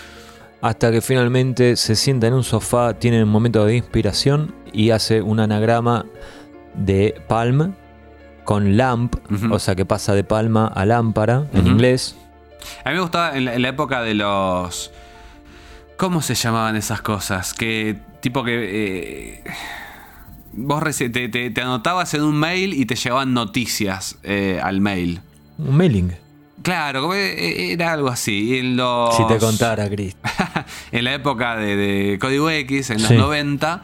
hasta 0.60 0.90
que 0.90 1.00
finalmente 1.00 1.76
se 1.76 1.94
sienta 1.96 2.26
en 2.26 2.34
un 2.34 2.44
sofá, 2.44 2.94
tiene 2.94 3.22
un 3.22 3.28
momento 3.28 3.64
de 3.64 3.76
inspiración 3.76 4.54
y 4.72 4.90
hace 4.90 5.22
un 5.22 5.40
anagrama 5.40 6.04
de 6.74 7.20
palm 7.28 7.74
con 8.44 8.76
lamp, 8.76 9.16
o 9.50 9.58
sea 9.58 9.74
que 9.74 9.84
pasa 9.84 10.14
de 10.14 10.22
palma 10.24 10.66
a 10.68 10.84
lámpara 10.86 11.46
en 11.52 11.66
inglés. 11.66 12.16
A 12.84 12.90
mí 12.90 12.94
me 12.96 13.00
gustaba 13.02 13.36
en 13.36 13.44
la, 13.44 13.54
en 13.54 13.62
la 13.62 13.68
época 13.68 14.02
de 14.02 14.14
los. 14.14 14.92
¿Cómo 15.96 16.20
se 16.20 16.34
llamaban 16.34 16.76
esas 16.76 17.00
cosas? 17.00 17.54
Que 17.54 17.96
tipo 18.20 18.44
que. 18.44 18.54
eh, 19.38 19.44
vos 20.52 20.82
te, 21.10 21.28
te- 21.28 21.50
te 21.50 21.60
anotabas 21.60 22.14
en 22.14 22.22
un 22.22 22.36
mail 22.36 22.72
y 22.74 22.86
te 22.86 22.94
llegaban 22.96 23.34
noticias 23.34 24.18
eh, 24.22 24.60
al 24.62 24.80
mail. 24.80 25.20
Un 25.58 25.76
mailing. 25.76 26.12
Claro, 26.62 27.02
como, 27.02 27.14
eh, 27.14 27.72
era 27.72 27.92
algo 27.92 28.08
así. 28.08 28.58
En 28.58 28.76
los, 28.76 29.16
Si 29.16 29.26
te 29.26 29.38
contara, 29.38 29.88
Chris. 29.88 30.16
en 30.92 31.04
la 31.04 31.14
época 31.14 31.56
de, 31.56 31.76
de 31.76 32.18
Código 32.18 32.50
X, 32.50 32.90
en 32.90 32.98
los 33.02 33.08
Sí. 33.08 33.16
90, 33.16 33.82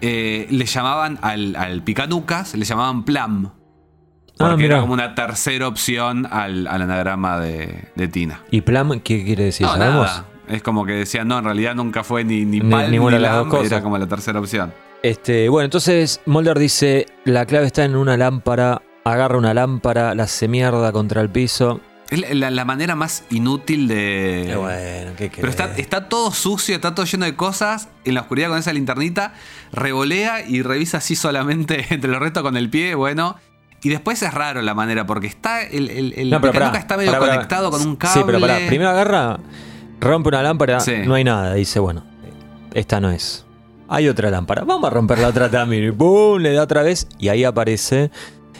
eh, 0.00 0.46
le 0.50 0.64
llamaban 0.66 1.18
al, 1.22 1.54
al 1.56 1.82
picanucas, 1.82 2.54
le 2.54 2.64
llamaban 2.64 3.04
Plam. 3.04 3.46
Ah, 4.38 4.48
Porque 4.48 4.64
era 4.64 4.76
mirá. 4.76 4.80
como 4.80 4.94
una 4.94 5.14
tercera 5.14 5.68
opción 5.68 6.26
al, 6.30 6.66
al 6.66 6.82
anagrama 6.82 7.38
de, 7.38 7.84
de 7.94 8.08
Tina. 8.08 8.40
¿Y 8.50 8.62
Plam 8.62 9.00
qué 9.00 9.24
quiere 9.24 9.44
decir? 9.44 9.66
No, 9.66 9.74
¿Sabemos? 9.74 10.06
nada. 10.06 10.24
Es 10.48 10.62
como 10.62 10.84
que 10.86 10.92
decían, 10.92 11.28
no, 11.28 11.38
en 11.38 11.44
realidad 11.44 11.74
nunca 11.74 12.02
fue 12.02 12.24
ni, 12.24 12.44
ni 12.44 12.60
Ni- 12.60 12.70
Palm 12.70 12.86
ni, 12.86 12.92
ninguna 12.92 13.16
de 13.16 13.22
las 13.22 13.32
dos 13.32 13.42
Lam, 13.46 13.50
cosas. 13.50 13.72
era 13.72 13.82
como 13.82 13.98
la 13.98 14.06
tercera 14.06 14.40
opción. 14.40 14.72
Este, 15.02 15.48
bueno, 15.48 15.64
entonces 15.64 16.20
Mulder 16.26 16.58
dice, 16.58 17.06
la 17.24 17.44
clave 17.46 17.66
está 17.66 17.84
en 17.84 17.96
una 17.96 18.16
lámpara, 18.16 18.82
agarra 19.04 19.36
una 19.36 19.52
lámpara, 19.52 20.14
la 20.14 20.24
hace 20.24 20.46
mierda 20.48 20.92
contra 20.92 21.20
el 21.20 21.28
piso. 21.30 21.80
Es 22.10 22.20
la, 22.20 22.34
la- 22.34 22.50
la 22.50 22.64
manera 22.64 22.94
más 22.94 23.24
inútil 23.30 23.88
de... 23.88 24.44
Qué 24.48 24.56
bueno, 24.56 25.12
¿qué 25.16 25.30
Pero 25.34 25.48
está, 25.48 26.08
todo 26.08 26.30
sucio, 26.30 26.74
está 26.74 26.94
todo 26.94 27.06
lleno 27.06 27.24
de 27.24 27.34
cosas. 27.34 27.88
En 28.04 28.14
la 28.14 28.20
oscuridad 28.20 28.48
con 28.50 28.58
esa 28.58 28.72
linternita, 28.72 29.32
revolea 29.72 30.46
y 30.46 30.62
revisa 30.62 30.98
así 30.98 31.16
solamente 31.16 31.86
entre 31.94 32.10
los 32.10 32.20
restos 32.20 32.42
con 32.42 32.56
el 32.56 32.68
pie, 32.70 32.94
bueno. 32.94 33.36
Y 33.82 33.88
después 33.88 34.22
es 34.22 34.32
raro 34.32 34.62
la 34.62 34.74
manera, 34.74 35.06
porque 35.06 35.26
está 35.26 35.62
el, 35.62 35.88
el, 35.90 36.12
el 36.16 36.30
No, 36.30 36.40
pero 36.40 36.52
pará, 36.52 36.78
está 36.78 36.96
medio 36.96 37.10
pará, 37.10 37.20
pará. 37.20 37.32
conectado 37.34 37.70
con 37.72 37.80
un 37.84 37.96
cable. 37.96 38.14
Sí, 38.20 38.22
pero 38.24 38.38
pará, 38.38 38.58
primero 38.68 38.90
agarra, 38.90 39.40
rompe 39.98 40.28
una 40.28 40.42
lámpara, 40.42 40.78
Sí. 40.78 40.98
no 41.04 41.14
hay 41.14 41.24
nada. 41.24 41.54
Dice, 41.54 41.80
bueno, 41.80 42.04
esta 42.74 43.00
no 43.00 43.10
es. 43.10 43.44
Hay 43.94 44.08
otra 44.08 44.30
lámpara, 44.30 44.64
vamos 44.64 44.90
a 44.90 44.90
romper 44.94 45.18
la 45.18 45.28
otra 45.28 45.50
también. 45.50 45.84
Y 45.88 45.90
¡pum! 45.92 46.38
Le 46.40 46.52
da 46.52 46.62
otra 46.62 46.82
vez 46.82 47.06
y 47.18 47.28
ahí 47.28 47.44
aparece. 47.44 48.10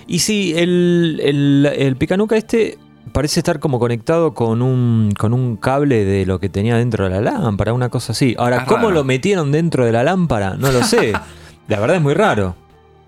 Y 0.06 0.18
sí, 0.18 0.52
el, 0.56 1.20
el, 1.22 1.66
el 1.74 1.96
picanuca 1.96 2.36
este 2.36 2.78
parece 3.12 3.40
estar 3.40 3.58
como 3.58 3.78
conectado 3.78 4.34
con 4.34 4.62
un, 4.62 5.12
con 5.18 5.32
un 5.32 5.56
cable 5.56 6.04
de 6.04 6.24
lo 6.26 6.38
que 6.40 6.48
tenía 6.48 6.76
dentro 6.76 7.04
de 7.04 7.10
la 7.10 7.20
lámpara, 7.20 7.72
una 7.72 7.88
cosa 7.88 8.12
así. 8.12 8.34
Ahora, 8.38 8.58
Es 8.58 8.64
¿cómo 8.64 8.84
raro. 8.84 8.90
lo 8.90 9.04
metieron 9.04 9.52
dentro 9.52 9.84
de 9.86 9.92
la 9.92 10.02
lámpara? 10.02 10.54
No 10.56 10.70
lo 10.72 10.82
sé. 10.82 11.12
la 11.68 11.80
verdad 11.80 11.96
es 11.96 12.02
muy 12.02 12.14
raro. 12.14 12.54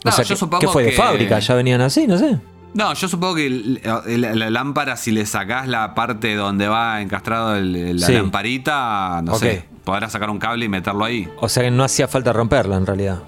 O 0.04 0.10
sea, 0.10 0.24
yo 0.24 0.28
¿qué- 0.34 0.36
supongo 0.38 0.60
¿qué 0.60 0.68
fue 0.68 0.82
de 0.84 0.90
que- 0.90 0.96
fábrica? 0.96 1.38
¿Ya 1.38 1.54
venían 1.54 1.80
así? 1.80 2.06
No 2.06 2.18
sé. 2.18 2.38
No, 2.74 2.92
yo 2.94 3.08
supongo 3.08 3.36
que 3.36 3.46
el- 3.46 3.80
el- 4.06 4.38
la, 4.38 4.50
lámpara, 4.50 4.96
si 4.96 5.12
le 5.12 5.26
sacás 5.26 5.68
la 5.68 5.94
parte 5.94 6.34
donde 6.34 6.66
va 6.68 7.00
encastrado 7.00 7.54
la 7.60 8.06
Sí. 8.06 8.12
lamparita, 8.12 9.20
no 9.22 9.36
sé, 9.36 9.64
podrás 9.84 10.12
sacar 10.12 10.28
un 10.30 10.38
cable 10.38 10.64
y 10.64 10.68
meterlo 10.68 11.04
ahí. 11.04 11.28
O 11.40 11.48
sea 11.48 11.62
que 11.62 11.70
no 11.70 11.84
hacía 11.84 12.08
falta 12.08 12.32
romperla 12.32 12.76
en 12.76 12.86
realidad. 12.86 13.18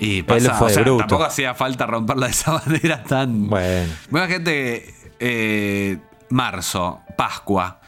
Y 0.00 0.22
pasa, 0.24 0.54
fue 0.54 0.66
o 0.66 0.70
sea, 0.70 0.84
tampoco 0.84 1.22
hacía 1.24 1.54
falta 1.54 1.86
romperla 1.86 2.26
de 2.26 2.32
esa 2.32 2.52
manera 2.66 3.04
tan. 3.04 3.48
Bueno. 3.48 3.92
Buena 4.10 4.26
gente, 4.26 4.92
eh, 5.20 5.98
marzo, 6.30 7.00
Pascua. 7.16 7.78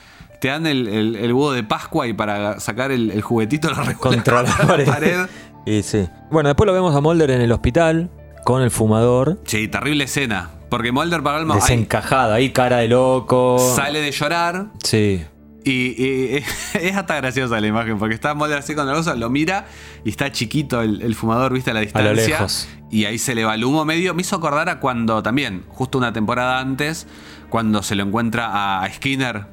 Te 0.40 0.48
dan 0.48 0.66
el, 0.66 1.16
huevo 1.32 1.52
de 1.52 1.64
Pascua 1.64 2.06
y 2.06 2.12
para 2.12 2.60
sacar 2.60 2.92
el, 2.92 3.20
juguetito 3.22 3.68
lo 3.70 3.98
Contra 3.98 4.42
la 4.44 4.84
pared. 4.86 5.26
Y 5.66 5.82
sí. 5.82 6.06
Bueno, 6.30 6.50
después 6.50 6.66
lo 6.66 6.72
vemos 6.74 6.94
a 6.94 7.00
Mulder 7.00 7.30
en 7.32 7.40
el 7.40 7.50
hospital 7.50 8.10
con 8.44 8.62
el 8.62 8.70
fumador. 8.70 9.40
Sí, 9.46 9.66
terrible 9.68 10.04
escena. 10.04 10.50
Porque 10.70 10.92
Mulder 10.92 11.22
para 11.22 11.38
Alma 11.38 11.54
Desencajado, 11.56 12.32
ahí 12.34 12.50
cara 12.50 12.78
de 12.78 12.88
loco. 12.88 13.58
sale 13.76 14.00
de 14.00 14.10
llorar 14.10 14.66
Sí. 14.82 15.24
y, 15.64 15.70
y- 15.70 16.36
es 16.74 16.96
hasta 16.96 17.16
graciosa 17.16 17.60
la 17.60 17.66
imagen 17.66 17.98
porque 17.98 18.14
está 18.14 18.34
Mulder 18.34 18.58
así 18.58 18.74
con 18.74 18.86
la 18.86 18.94
cosa, 18.94 19.14
lo 19.14 19.30
mira 19.30 19.66
y 20.04 20.10
está 20.10 20.32
chiquito 20.32 20.82
el, 20.82 21.02
el 21.02 21.14
fumador, 21.14 21.52
viste 21.52 21.70
a 21.70 21.74
la 21.74 21.80
A 21.80 21.82
distancia. 21.82 22.10
lo 22.10 22.14
lejos. 22.16 22.68
Y 22.90 23.04
ahí 23.06 23.18
se 23.18 23.34
le 23.34 23.44
va 23.44 23.54
el 23.56 23.64
humo 23.64 23.84
medio. 23.84 24.14
Me 24.14 24.22
hizo 24.22 24.36
acordar 24.36 24.68
a 24.68 24.78
cuando 24.80 25.22
también, 25.22 25.64
justo 25.68 25.98
una 25.98 26.12
temporada 26.12 26.60
antes, 26.60 27.06
cuando 27.50 27.82
se 27.82 27.94
lo 27.96 28.04
encuentra 28.04 28.82
a 28.82 28.88
Skinner 28.92 29.46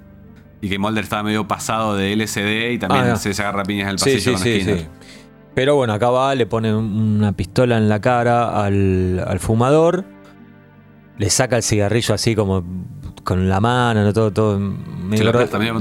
y 0.61 0.69
que 0.69 0.77
Mulder 0.77 1.03
estaba 1.03 1.23
medio 1.23 1.47
pasado 1.47 1.95
de 1.95 2.15
LSD 2.15 2.71
y 2.73 2.77
también 2.79 3.05
Ah, 3.05 3.09
no. 3.09 3.15
se, 3.17 3.33
se 3.33 3.41
agarra 3.41 3.63
piñas 3.63 3.85
en 3.85 3.89
el 3.91 3.99
Sí, 3.99 4.05
pasillo 4.13 4.21
sí, 4.21 4.31
con 4.31 4.41
sí, 4.43 4.55
Skinner. 4.61 4.79
sí. 4.79 4.87
Pero 5.55 5.75
bueno, 5.75 5.93
acá 5.93 6.09
va, 6.09 6.33
le 6.35 6.45
pone 6.45 6.73
una 6.73 7.31
pistola 7.33 7.77
en 7.77 7.89
la 7.89 7.99
cara 7.99 8.63
al, 8.63 9.23
al 9.27 9.39
fumador. 9.39 10.05
Le 11.21 11.29
saca 11.29 11.55
el 11.55 11.61
cigarrillo 11.61 12.15
así 12.15 12.35
como 12.35 12.63
con 13.23 13.47
la 13.47 13.59
mano, 13.59 14.03
¿no? 14.03 14.11
todo, 14.11 14.31
todo 14.31 14.57
medio, 14.57 15.31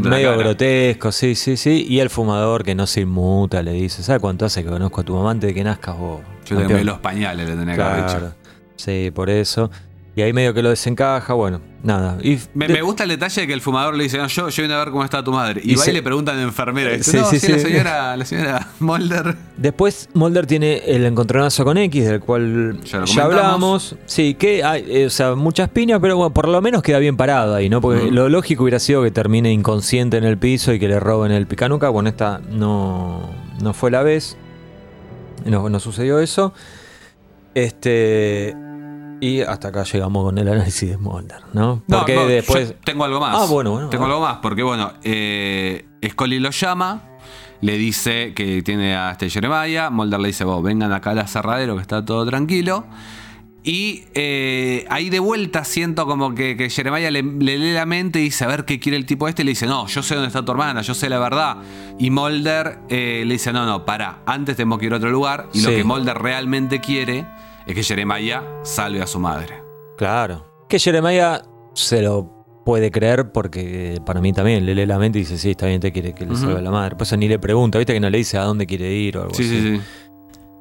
medio 0.00 0.36
grotesco, 0.36 1.10
sí, 1.12 1.34
sí, 1.34 1.56
sí. 1.56 1.86
Y 1.88 2.00
el 2.00 2.10
fumador 2.10 2.62
que 2.62 2.74
no 2.74 2.86
se 2.86 3.00
inmuta 3.00 3.62
le 3.62 3.72
dice, 3.72 4.02
¿sabes 4.02 4.20
cuánto 4.20 4.44
hace 4.44 4.62
que 4.62 4.68
conozco 4.68 5.00
a 5.00 5.04
tu 5.04 5.14
mamá 5.14 5.30
antes 5.30 5.48
de 5.48 5.54
que 5.54 5.64
nazcas 5.64 5.96
vos? 5.96 6.20
Yo 6.44 6.56
tengo 6.56 6.60
campeón?" 6.60 6.84
los 6.84 6.98
pañales, 6.98 7.48
le 7.48 7.56
tenía 7.56 7.74
que 7.74 7.80
haber. 7.80 8.04
Claro. 8.04 8.34
Sí, 8.76 9.10
por 9.14 9.30
eso. 9.30 9.70
Y 10.16 10.22
ahí 10.22 10.32
medio 10.32 10.52
que 10.52 10.60
lo 10.60 10.70
desencaja, 10.70 11.34
bueno, 11.34 11.60
nada. 11.84 12.18
Y 12.20 12.36
Me, 12.52 12.66
de- 12.66 12.74
me 12.74 12.82
gusta 12.82 13.04
el 13.04 13.10
detalle 13.10 13.42
de 13.42 13.46
que 13.46 13.52
el 13.52 13.60
fumador 13.60 13.94
le 13.94 14.02
dice, 14.02 14.18
no, 14.18 14.26
yo, 14.26 14.48
yo 14.48 14.62
vine 14.64 14.74
a 14.74 14.78
ver 14.78 14.90
cómo 14.90 15.04
está 15.04 15.22
tu 15.22 15.30
madre. 15.32 15.60
Y, 15.64 15.72
Y 15.72 15.74
va 15.76 15.84
se- 15.84 15.92
y 15.92 15.94
le 15.94 16.02
preguntan 16.02 16.34
a 16.34 16.38
la 16.38 16.44
enfermera. 16.44 16.90
Dice, 16.90 17.12
Sí, 17.12 17.16
no, 17.18 17.24
sí, 17.26 17.38
sí, 17.38 17.52
la 17.52 17.58
señora, 17.60 18.16
la 18.16 18.24
señora 18.24 18.68
Mulder. 18.80 19.36
Después 19.56 20.08
Mulder 20.12 20.46
tiene 20.46 20.78
el 20.78 21.06
encontronazo 21.06 21.64
con 21.64 21.78
X, 21.78 22.04
del 22.06 22.18
cual 22.20 22.80
Ya 22.82 23.04
ya, 23.04 23.22
hablamos. 23.24 23.94
Sí, 24.06 24.34
que 24.34 24.64
hay, 24.64 24.84
eh, 24.88 25.06
o 25.06 25.10
sea, 25.10 25.36
muchas 25.36 25.68
piñas, 25.68 26.00
pero 26.02 26.16
bueno, 26.16 26.34
por 26.34 26.48
lo 26.48 26.60
menos 26.60 26.82
queda 26.82 26.98
bien 26.98 27.16
parado 27.16 27.54
ahí, 27.54 27.68
¿no? 27.68 27.80
Porque 27.80 28.10
lo 28.10 28.28
lógico 28.28 28.64
hubiera 28.64 28.80
sido 28.80 29.04
que 29.04 29.12
termine 29.12 29.52
inconsciente 29.52 30.16
en 30.16 30.24
el 30.24 30.38
piso 30.38 30.72
y 30.72 30.80
que 30.80 30.88
le 30.88 30.98
roben 30.98 31.30
el 31.30 31.46
picanuca. 31.46 31.88
Bueno, 31.88 32.08
esta 32.08 32.40
no, 32.50 33.30
no 33.62 33.72
fue 33.74 33.92
la 33.92 34.02
vez. 34.02 34.36
No, 35.46 35.68
no 35.70 35.78
sucedió 35.78 36.18
eso. 36.18 36.52
Este. 37.54 38.54
Y 39.20 39.42
hasta 39.42 39.68
acá 39.68 39.84
llegamos 39.84 40.24
con 40.24 40.38
el 40.38 40.48
análisis 40.48 40.88
de 40.90 40.96
Mulder, 40.96 41.40
¿no? 41.52 41.82
No, 41.86 41.98
Porque 41.98 42.14
no, 42.14 42.26
después. 42.26 42.70
yo 42.70 42.74
tengo 42.84 43.04
algo 43.04 43.20
más. 43.20 43.36
Ah, 43.38 43.46
bueno, 43.46 43.72
bueno. 43.72 43.90
Tengo 43.90 44.06
algo 44.06 44.20
más, 44.20 44.38
porque 44.38 44.62
bueno, 44.62 44.92
eh, 45.02 45.84
Scully 46.08 46.40
lo 46.40 46.50
llama, 46.50 47.02
le 47.60 47.76
dice 47.76 48.32
que 48.34 48.62
tiene 48.62 48.96
a 48.96 49.12
este 49.12 49.28
Jeremiah, 49.28 49.90
Mulder 49.90 50.20
le 50.20 50.28
dice, 50.28 50.44
vos, 50.44 50.62
vengan 50.62 50.92
acá 50.92 51.10
al 51.10 51.18
aserradero 51.18 51.76
que 51.76 51.82
está 51.82 52.04
todo 52.04 52.24
tranquilo. 52.24 52.86
Y 53.62 54.04
eh, 54.14 54.86
ahí 54.88 55.10
de 55.10 55.18
vuelta 55.18 55.64
siento 55.64 56.06
como 56.06 56.34
que, 56.34 56.56
que 56.56 56.70
Jeremiah 56.70 57.10
le, 57.10 57.22
le 57.22 57.58
lee 57.58 57.74
la 57.74 57.84
mente 57.84 58.18
y 58.18 58.22
dice, 58.24 58.44
a 58.44 58.48
ver 58.48 58.64
qué 58.64 58.80
quiere 58.80 58.96
el 58.96 59.04
tipo 59.04 59.28
este. 59.28 59.42
Y 59.42 59.44
le 59.44 59.50
dice, 59.50 59.66
no, 59.66 59.86
yo 59.86 60.02
sé 60.02 60.14
dónde 60.14 60.28
está 60.28 60.42
tu 60.42 60.52
hermana, 60.52 60.80
yo 60.80 60.94
sé 60.94 61.10
la 61.10 61.18
verdad. 61.18 61.58
Y 61.98 62.10
Mulder 62.10 62.78
eh, 62.88 63.22
le 63.26 63.34
dice, 63.34 63.52
no, 63.52 63.66
no, 63.66 63.84
para, 63.84 64.20
antes 64.24 64.56
tenemos 64.56 64.78
que 64.78 64.86
ir 64.86 64.94
a 64.94 64.96
otro 64.96 65.10
lugar. 65.10 65.50
Y 65.52 65.60
lo 65.60 65.68
que 65.68 65.84
Mulder 65.84 66.16
realmente 66.16 66.80
quiere 66.80 67.26
es 67.70 67.76
que 67.76 67.82
Jeremiah 67.82 68.42
salve 68.62 69.02
a 69.02 69.06
su 69.06 69.18
madre. 69.18 69.62
Claro. 69.96 70.46
Que 70.68 70.78
Jeremiah 70.78 71.42
se 71.74 72.02
lo 72.02 72.62
puede 72.64 72.90
creer 72.90 73.32
porque 73.32 74.00
para 74.04 74.20
mí 74.20 74.32
también 74.32 74.64
le 74.66 74.74
lee 74.74 74.86
la 74.86 74.98
mente 74.98 75.18
y 75.18 75.22
dice, 75.22 75.38
sí, 75.38 75.50
está 75.52 75.66
bien, 75.66 75.80
te 75.80 75.92
quiere 75.92 76.12
que 76.14 76.24
le 76.24 76.32
Ujú. 76.32 76.40
salve 76.42 76.62
la 76.62 76.70
madre. 76.70 76.96
Pues 76.96 77.16
ni 77.16 77.26
le 77.28 77.38
pregunta, 77.38 77.78
viste 77.78 77.92
que 77.94 78.00
no 78.00 78.10
le 78.10 78.18
dice 78.18 78.38
a 78.38 78.42
dónde 78.44 78.66
quiere 78.66 78.92
ir 78.92 79.16
o 79.18 79.22
algo 79.22 79.34
Sí, 79.34 79.42
así. 79.44 79.60
sí, 79.60 79.76
sí. 79.78 79.82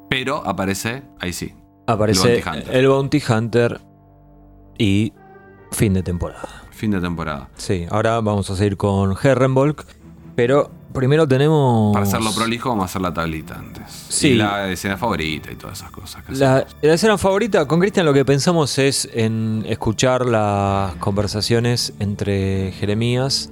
Pero 0.09 0.37
aparece, 0.45 1.03
ahí 1.19 1.33
sí. 1.33 1.53
Aparece 1.85 2.35
El 2.37 2.43
Bounty 2.43 2.49
Hunter. 2.59 2.75
el 2.75 2.87
Bounty 2.87 3.23
Hunter 3.29 3.81
y 4.77 5.13
fin 5.71 5.93
de 5.93 6.03
temporada. 6.03 6.63
Fin 6.71 6.91
de 6.91 7.01
temporada. 7.01 7.49
Sí, 7.55 7.85
ahora 7.91 8.19
vamos 8.21 8.49
a 8.49 8.55
seguir 8.55 8.77
con 8.77 9.15
Herrenvolk, 9.21 9.85
pero 10.35 10.71
primero 10.93 11.27
tenemos... 11.27 11.93
Para 11.93 12.05
hacerlo 12.05 12.31
prolijo, 12.33 12.69
vamos 12.69 12.83
a 12.83 12.85
hacer 12.85 13.01
la 13.01 13.13
tablita 13.13 13.55
antes. 13.55 13.83
Sí. 14.09 14.29
Y 14.29 14.35
la 14.35 14.69
escena 14.69 14.97
favorita 14.97 15.51
y 15.51 15.55
todas 15.55 15.79
esas 15.79 15.91
cosas. 15.91 16.23
La, 16.29 16.65
escena 16.81 17.17
favorita, 17.17 17.67
con 17.67 17.79
Cristian 17.79 18.05
lo 18.05 18.13
que 18.13 18.25
pensamos 18.25 18.77
es 18.79 19.09
en 19.13 19.63
escuchar 19.67 20.25
las 20.25 20.95
conversaciones 20.95 21.93
entre 21.99 22.71
Jeremías. 22.73 23.49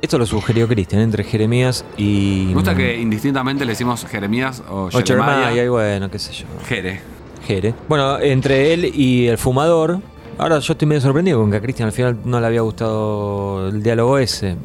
Esto 0.00 0.18
lo 0.18 0.26
sugirió 0.26 0.68
Cristian, 0.68 1.02
entre 1.02 1.24
Jeremías 1.24 1.84
y. 1.96 2.44
Me 2.48 2.54
gusta 2.54 2.74
que 2.74 3.00
indistintamente 3.00 3.64
le 3.64 3.72
decimos 3.72 4.04
Jeremías 4.06 4.62
o 4.68 4.84
O 4.84 4.90
Jeremiah, 4.90 5.48
Jeremiah. 5.48 5.64
y 5.64 5.68
bueno, 5.68 6.10
qué 6.10 6.18
sé 6.20 6.32
yo. 6.32 6.46
Jere. 6.68 7.00
Jere. 7.44 7.74
Bueno, 7.88 8.20
entre 8.20 8.72
él 8.74 8.84
y 8.94 9.26
el 9.26 9.38
fumador. 9.38 10.00
Ahora 10.38 10.60
yo 10.60 10.72
estoy 10.72 10.86
medio 10.86 11.00
sorprendido 11.00 11.40
con 11.40 11.50
que 11.50 11.56
a 11.56 11.60
Cristian 11.60 11.88
al 11.88 11.92
final 11.92 12.16
no 12.24 12.38
le 12.40 12.46
había 12.46 12.60
gustado 12.60 13.70
el 13.70 13.82
diálogo 13.82 14.18
ese. 14.18 14.56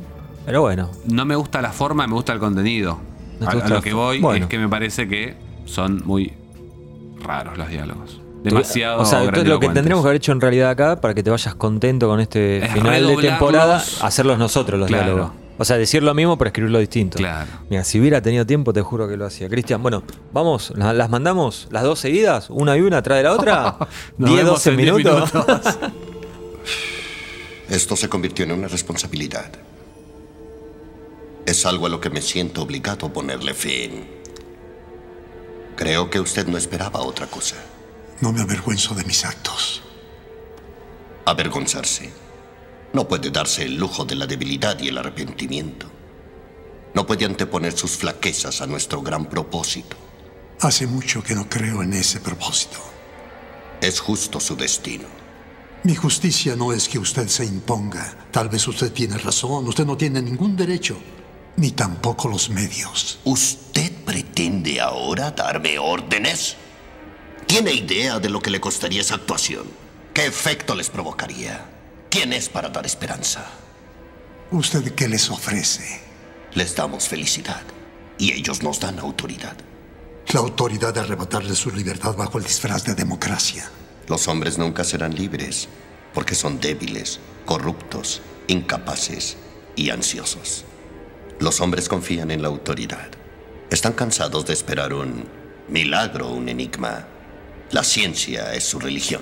Pero 0.46 0.62
bueno. 0.62 0.90
No 1.06 1.26
me 1.26 1.36
gusta 1.36 1.62
la 1.62 1.72
forma, 1.72 2.06
me 2.08 2.14
gusta 2.14 2.34
el 2.34 2.40
contenido. 2.40 3.00
¿No 3.40 3.46
te 3.46 3.46
A, 3.46 3.50
a 3.50 3.54
gusta 3.56 3.70
lo 3.76 3.82
que 3.82 3.94
voy 3.94 4.20
Bueno. 4.20 4.46
es 4.46 4.50
que 4.50 4.58
me 4.60 4.68
parece 4.70 5.08
que 5.08 5.36
son 5.66 6.02
muy 6.06 6.34
raros 7.22 7.58
los 7.58 7.70
diálogos. 7.70 8.20
Demasiado. 8.44 9.02
O 9.02 9.06
sea, 9.06 9.24
lo 9.24 9.60
que 9.60 9.70
tendríamos 9.70 10.04
que 10.04 10.10
haber 10.10 10.18
hecho 10.18 10.34
en 10.34 10.42
realidad 10.42 10.70
acá, 10.72 11.00
para 11.00 11.14
que 11.14 11.24
te 11.24 11.30
vayas 11.30 11.56
contento 11.56 12.08
con 12.10 12.20
este 12.20 12.58
Es 12.66 12.74
final 12.74 13.08
de 13.08 13.16
temporada, 13.18 13.82
hacerlos 14.02 14.38
nosotros 14.38 14.78
los 14.80 14.88
Claro. 14.90 15.06
diálogos. 15.06 15.32
O 15.58 15.64
sea, 15.66 15.78
decir 15.78 16.02
lo 16.04 16.14
mismo, 16.16 16.36
pero 16.38 16.48
escribirlo 16.50 16.80
distinto. 16.80 17.18
Claro. 17.20 17.50
Mira, 17.70 17.84
si 17.86 18.00
hubiera 18.00 18.22
tenido 18.22 18.46
tiempo, 18.46 18.74
te 18.74 18.82
juro 18.82 19.08
que 19.08 19.16
lo 19.16 19.26
hacía. 19.26 19.48
Cristian, 19.48 19.82
bueno, 19.84 20.04
vamos, 20.34 20.74
¿la- 20.76 20.94
¿las 20.94 21.10
mandamos 21.12 21.68
las 21.72 21.84
dos 21.84 22.00
seguidas? 22.00 22.50
¿Una 22.50 22.76
y 22.76 22.82
una 22.82 22.98
atrás 22.98 23.20
de 23.20 23.24
la 23.24 23.32
otra? 23.34 23.78
Nos 24.18 24.30
10, 24.32 24.44
vemos 24.44 24.54
12 24.56 24.70
en 24.72 24.78
10 24.78 24.94
minutos. 24.98 25.34
minutos. 25.34 25.80
Esto 27.70 27.96
se 27.96 28.10
convirtió 28.10 28.46
en 28.46 28.52
una 28.52 28.68
responsabilidad. 28.68 29.46
Es 31.46 31.66
algo 31.66 31.88
a 31.88 31.90
lo 31.90 32.00
que 32.00 32.10
me 32.10 32.22
siento 32.22 32.62
obligado 32.62 33.08
a 33.08 33.14
ponerle 33.14 33.54
fin. 33.54 34.08
Creo 35.76 36.10
que 36.10 36.22
usted 36.22 36.48
no 36.48 36.58
esperaba 36.58 37.02
otra 37.02 37.28
cosa. 37.28 37.58
No 38.22 38.32
me 38.32 38.42
avergüenzo 38.42 38.96
de 38.96 39.04
mis 39.04 39.26
actos. 39.26 39.82
Avergonzarse. 41.26 42.12
No 42.94 43.08
puede 43.08 43.30
darse 43.30 43.64
el 43.64 43.76
lujo 43.76 44.06
de 44.06 44.16
la 44.16 44.26
debilidad 44.26 44.80
y 44.80 44.88
el 44.88 44.98
arrepentimiento. 44.98 45.88
No 46.94 47.06
puede 47.06 47.26
anteponer 47.26 47.78
sus 47.78 47.98
flaquezas 47.98 48.62
a 48.62 48.68
nuestro 48.68 49.02
gran 49.02 49.26
propósito. 49.26 49.98
Hace 50.62 50.88
mucho 50.88 51.24
que 51.24 51.36
no 51.36 51.50
creo 51.50 51.84
en 51.84 51.94
ese 51.94 52.22
propósito. 52.22 52.78
Es 53.82 54.00
justo 54.00 54.40
su 54.40 54.56
destino. 54.56 55.08
Mi 55.84 55.96
justicia 55.96 56.56
no 56.56 56.72
es 56.72 56.88
que 56.88 57.00
usted 57.00 57.28
se 57.28 57.44
imponga. 57.44 58.30
Tal 58.32 58.48
vez 58.48 58.66
usted 58.68 58.94
tiene 58.94 59.18
razón. 59.18 59.68
Usted 59.68 59.86
no 59.86 59.98
tiene 59.98 60.22
ningún 60.22 60.56
derecho. 60.56 60.98
Ni 61.56 61.72
tampoco 61.72 62.28
los 62.28 62.50
medios. 62.50 63.20
¿Usted 63.24 63.92
pretende 64.06 64.82
ahora 64.82 65.32
darme 65.32 65.78
órdenes? 65.78 66.56
¿Tiene 67.46 67.74
idea 67.74 68.20
de 68.20 68.30
lo 68.30 68.42
que 68.42 68.50
le 68.50 68.60
costaría 68.60 69.02
esa 69.02 69.16
actuación? 69.16 69.66
¿Qué 70.14 70.26
efecto 70.26 70.74
les 70.74 70.90
provocaría? 70.90 71.66
¿Quién 72.10 72.34
es 72.34 72.50
para 72.50 72.70
dar 72.70 72.86
esperanza? 72.86 73.46
¿Usted 74.52 74.94
qué 74.96 75.08
les 75.08 75.30
ofrece? 75.30 76.02
Les 76.54 76.76
damos 76.76 77.08
felicidad 77.08 77.62
y 78.18 78.34
ellos 78.34 78.64
nos 78.64 78.80
dan 78.80 79.00
autoridad. 79.00 79.56
La 80.34 80.40
autoridad 80.40 80.94
de 80.94 81.02
arrebatarle 81.02 81.56
su 81.56 81.70
libertad 81.72 82.16
bajo 82.16 82.40
el 82.40 82.44
disfraz 82.44 82.84
de 82.84 82.96
democracia. 82.96 83.70
Los 84.08 84.28
hombres 84.28 84.58
nunca 84.58 84.84
serán 84.84 85.16
libres 85.16 85.68
porque 86.14 86.36
son 86.36 86.60
débiles, 86.60 87.20
corruptos, 87.46 88.22
incapaces 88.48 89.38
y 89.76 89.90
ansiosos. 89.90 90.66
Los 91.44 91.60
hombres 91.60 91.90
confían 91.90 92.32
en 92.32 92.42
la 92.42 92.48
autoridad. 92.48 93.10
Están 93.70 93.92
cansados 93.92 94.46
de 94.46 94.54
esperar 94.54 94.94
un 94.94 95.26
milagro, 95.68 96.30
un 96.30 96.48
enigma. 96.48 97.06
La 97.72 97.84
ciencia 97.84 98.54
es 98.54 98.64
su 98.64 98.80
religión. 98.80 99.22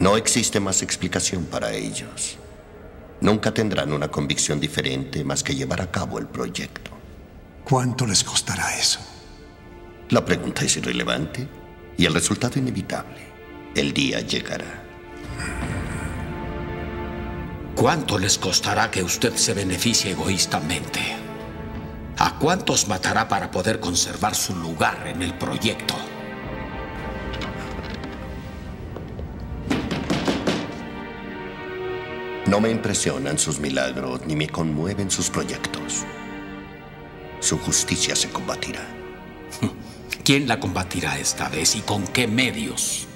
No 0.00 0.16
existe 0.16 0.60
más 0.60 0.80
explicación 0.80 1.44
para 1.44 1.74
ellos. 1.74 2.38
Nunca 3.20 3.52
tendrán 3.52 3.92
una 3.92 4.10
convicción 4.10 4.58
diferente 4.58 5.24
más 5.24 5.42
que 5.42 5.54
llevar 5.54 5.82
a 5.82 5.90
cabo 5.90 6.18
el 6.18 6.26
proyecto. 6.26 6.90
¿Cuánto 7.64 8.06
les 8.06 8.24
costará 8.24 8.74
eso? 8.78 9.00
La 10.08 10.24
pregunta 10.24 10.64
es 10.64 10.78
irrelevante 10.78 11.46
y 11.98 12.06
el 12.06 12.14
resultado 12.14 12.58
inevitable. 12.58 13.20
El 13.74 13.92
día 13.92 14.20
llegará. 14.20 14.82
¿Cuánto 17.74 18.18
les 18.18 18.38
costará 18.38 18.88
que 18.88 19.02
usted 19.02 19.34
se 19.34 19.52
beneficie 19.52 20.12
egoístamente? 20.12 21.00
¿A 22.18 22.38
cuántos 22.38 22.86
matará 22.86 23.26
para 23.26 23.50
poder 23.50 23.80
conservar 23.80 24.36
su 24.36 24.54
lugar 24.54 25.08
en 25.08 25.22
el 25.22 25.34
proyecto? 25.34 25.94
No 32.46 32.60
me 32.60 32.70
impresionan 32.70 33.38
sus 33.38 33.58
milagros 33.58 34.20
ni 34.24 34.36
me 34.36 34.48
conmueven 34.48 35.10
sus 35.10 35.28
proyectos. 35.28 36.04
Su 37.40 37.58
justicia 37.58 38.14
se 38.14 38.30
combatirá. 38.30 38.86
¿Quién 40.24 40.46
la 40.46 40.60
combatirá 40.60 41.18
esta 41.18 41.48
vez 41.48 41.74
y 41.74 41.80
con 41.80 42.06
qué 42.06 42.28
medios? 42.28 43.08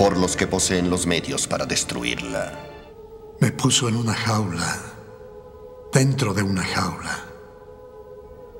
Por 0.00 0.16
los 0.16 0.34
que 0.34 0.46
poseen 0.46 0.88
los 0.88 1.06
medios 1.06 1.46
para 1.46 1.66
destruirla. 1.66 2.58
Me 3.38 3.52
puso 3.52 3.86
en 3.86 3.96
una 3.96 4.14
jaula. 4.14 4.80
Dentro 5.92 6.32
de 6.32 6.42
una 6.42 6.64
jaula. 6.64 7.26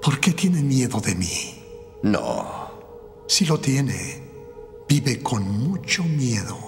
¿Por 0.03 0.21
qué 0.21 0.33
tiene 0.33 0.63
miedo 0.63 1.01
de 1.01 1.15
mí? 1.15 1.65
No. 2.03 3.25
Si 3.27 3.47
lo 3.47 3.59
tiene, 3.59 4.23
vive 4.87 5.23
con 5.23 5.45
mucho 5.45 6.05
miedo. 6.05 6.59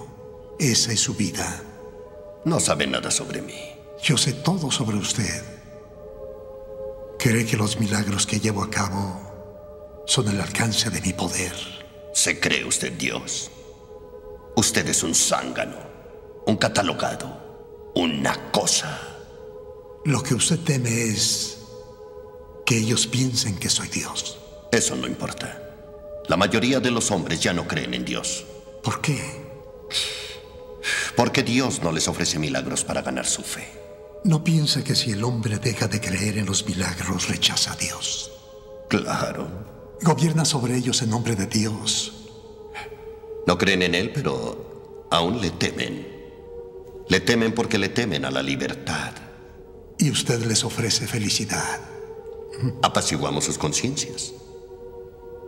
Esa 0.58 0.92
es 0.92 1.00
su 1.00 1.12
vida. 1.12 1.62
No 2.46 2.58
sabe 2.58 2.86
nada 2.86 3.10
sobre 3.10 3.42
mí. 3.42 3.74
Yo 4.02 4.16
sé 4.16 4.32
todo 4.32 4.70
sobre 4.70 4.96
usted. 4.96 5.44
Cree 7.18 7.44
que 7.44 7.58
los 7.58 7.78
milagros 7.78 8.26
que 8.26 8.40
llevo 8.40 8.62
a 8.62 8.70
cabo 8.70 9.20
son 10.06 10.28
el 10.28 10.40
alcance 10.40 10.88
de 10.88 11.02
mi 11.02 11.12
poder. 11.12 11.52
¿Se 12.14 12.40
cree 12.40 12.64
usted 12.64 12.94
Dios? 12.94 13.50
Usted 14.54 14.86
es 14.88 15.02
un 15.02 15.14
zángano, 15.14 15.76
un 16.46 16.56
catalogado, 16.56 17.92
una 17.94 18.50
cosa. 18.50 19.00
Lo 20.04 20.22
que 20.22 20.34
usted 20.34 20.58
teme 20.60 21.04
es 21.04 21.58
que 22.66 22.78
ellos 22.78 23.06
piensen 23.06 23.56
que 23.56 23.70
soy 23.70 23.88
Dios. 23.88 24.38
Eso 24.70 24.94
no 24.96 25.06
importa. 25.06 25.58
La 26.28 26.36
mayoría 26.36 26.80
de 26.80 26.90
los 26.90 27.10
hombres 27.10 27.40
ya 27.40 27.52
no 27.52 27.66
creen 27.66 27.94
en 27.94 28.04
Dios. 28.04 28.44
¿Por 28.82 29.00
qué? 29.00 29.20
Porque 31.16 31.42
Dios 31.42 31.82
no 31.82 31.92
les 31.92 32.08
ofrece 32.08 32.38
milagros 32.38 32.84
para 32.84 33.02
ganar 33.02 33.26
su 33.26 33.42
fe. 33.42 33.68
No 34.24 34.44
piensa 34.44 34.84
que 34.84 34.94
si 34.94 35.10
el 35.10 35.24
hombre 35.24 35.58
deja 35.58 35.88
de 35.88 36.00
creer 36.00 36.38
en 36.38 36.46
los 36.46 36.66
milagros, 36.66 37.28
rechaza 37.28 37.72
a 37.72 37.76
Dios. 37.76 38.30
Claro. 38.88 39.48
Gobierna 40.02 40.44
sobre 40.44 40.76
ellos 40.76 41.02
en 41.02 41.10
nombre 41.10 41.36
de 41.36 41.46
Dios. 41.46 42.21
No 43.46 43.58
creen 43.58 43.82
en 43.82 43.94
Él, 43.94 44.10
pero 44.12 45.08
aún 45.10 45.40
le 45.40 45.50
temen. 45.50 46.06
Le 47.08 47.20
temen 47.20 47.52
porque 47.52 47.78
le 47.78 47.88
temen 47.88 48.24
a 48.24 48.30
la 48.30 48.42
libertad. 48.42 49.12
Y 49.98 50.10
usted 50.10 50.44
les 50.46 50.64
ofrece 50.64 51.06
felicidad. 51.06 51.80
Apaciguamos 52.82 53.44
sus 53.44 53.58
conciencias. 53.58 54.32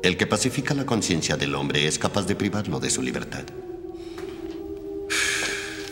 El 0.02 0.16
que 0.16 0.26
pacifica 0.26 0.74
la 0.74 0.84
conciencia 0.84 1.36
del 1.36 1.54
hombre 1.54 1.86
es 1.86 1.98
capaz 1.98 2.26
de 2.26 2.36
privarlo 2.36 2.78
de 2.80 2.90
su 2.90 3.00
libertad. 3.00 3.44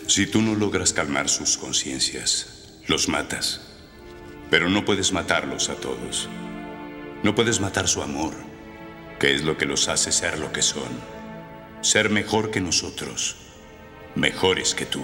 Si 0.07 0.27
tú 0.27 0.43
no 0.43 0.55
logras 0.55 0.93
calmar 0.93 1.29
sus 1.31 1.57
conciencias, 1.57 2.83
los 2.89 3.09
matas. 3.09 3.61
Pero 4.51 4.69
no 4.69 4.85
puedes 4.85 5.13
matarlos 5.13 5.71
a 5.71 5.75
todos. 5.77 6.29
No 7.23 7.35
puedes 7.35 7.61
matar 7.61 7.89
su 7.89 8.03
amor, 8.03 8.35
que 9.19 9.35
es 9.35 9.43
lo 9.45 9.57
que 9.57 9.65
los 9.65 9.89
hace 9.89 10.13
ser 10.13 10.39
lo 10.39 10.53
que 10.53 10.61
son. 10.61 11.22
Ser 11.83 12.11
mejor 12.11 12.53
que 12.53 12.61
nosotros. 12.61 13.35
Mejores 14.15 14.73
que 14.73 14.87
tú. 14.87 15.03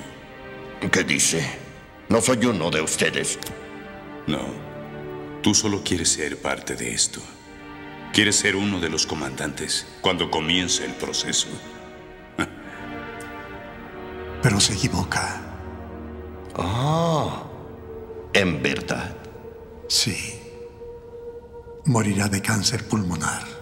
¿Qué 0.92 1.02
dice? 1.02 1.44
No 2.08 2.20
soy 2.20 2.46
uno 2.46 2.70
de 2.70 2.80
ustedes. 2.80 3.36
No. 4.28 4.38
Tú 5.42 5.54
solo 5.54 5.82
quieres 5.82 6.10
ser 6.10 6.40
parte 6.40 6.76
de 6.76 6.94
esto. 6.94 7.20
Quieres 8.12 8.36
ser 8.36 8.54
uno 8.54 8.78
de 8.78 8.90
los 8.90 9.06
comandantes 9.06 9.88
cuando 10.00 10.30
comience 10.30 10.84
el 10.84 10.92
proceso. 10.92 11.48
Pero 14.42 14.60
se 14.60 14.74
equivoca. 14.74 15.42
Ah, 16.54 17.42
en 18.32 18.62
verdad. 18.62 19.16
Sí. 19.88 20.40
Morirá 21.86 22.28
de 22.28 22.40
cáncer 22.40 22.86
pulmonar. 22.86 23.57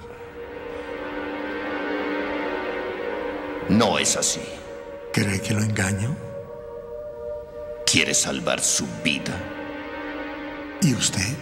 No 3.68 3.98
es 3.98 4.16
así. 4.16 4.40
¿Cree 5.12 5.40
que 5.40 5.54
lo 5.54 5.60
engaño? 5.62 6.14
Quiere 7.90 8.14
salvar 8.14 8.60
su 8.60 8.86
vida. 9.02 9.34
¿Y 10.82 10.94
usted? 10.94 11.36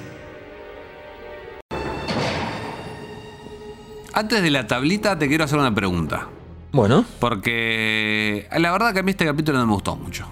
Antes 4.12 4.42
de 4.42 4.51
la 4.51 4.66
tablita, 4.66 5.18
te 5.18 5.28
quiero 5.28 5.44
hacer 5.44 5.59
una 5.59 5.74
pregunta. 5.74 6.28
Bueno, 6.72 7.05
Porque 7.20 8.48
la 8.56 8.72
verdad 8.72 8.92
que 8.92 9.01
a 9.01 9.02
mí 9.02 9.10
este 9.12 9.24
capítulo 9.24 9.59
no 9.59 9.66
me 9.66 9.72
gustó 9.74 9.94
mucho. 9.96 10.26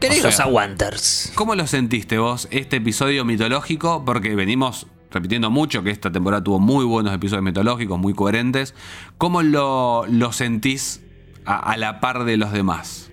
queridos 0.00 0.26
O 0.26 0.36
sea, 0.36 0.44
aguanters. 0.46 1.32
¿Cómo 1.34 1.54
lo 1.54 1.66
sentiste 1.66 2.18
vos, 2.18 2.48
este 2.50 2.76
episodio 2.76 3.24
mitológico? 3.24 4.04
Porque 4.04 4.34
venimos 4.34 4.86
repitiendo 5.10 5.50
mucho 5.50 5.82
que 5.82 5.90
esta 5.90 6.12
temporada 6.12 6.44
tuvo 6.44 6.58
muy 6.60 6.84
buenos 6.84 7.14
episodios 7.14 7.44
mitológicos, 7.44 7.98
muy 7.98 8.12
coherentes. 8.14 8.74
¿Cómo 9.16 9.42
lo, 9.42 10.04
lo 10.06 10.32
sentís 10.32 11.00
a, 11.46 11.58
a 11.72 11.76
la 11.76 12.00
par 12.00 12.24
de 12.24 12.36
los 12.36 12.52
demás? 12.52 13.10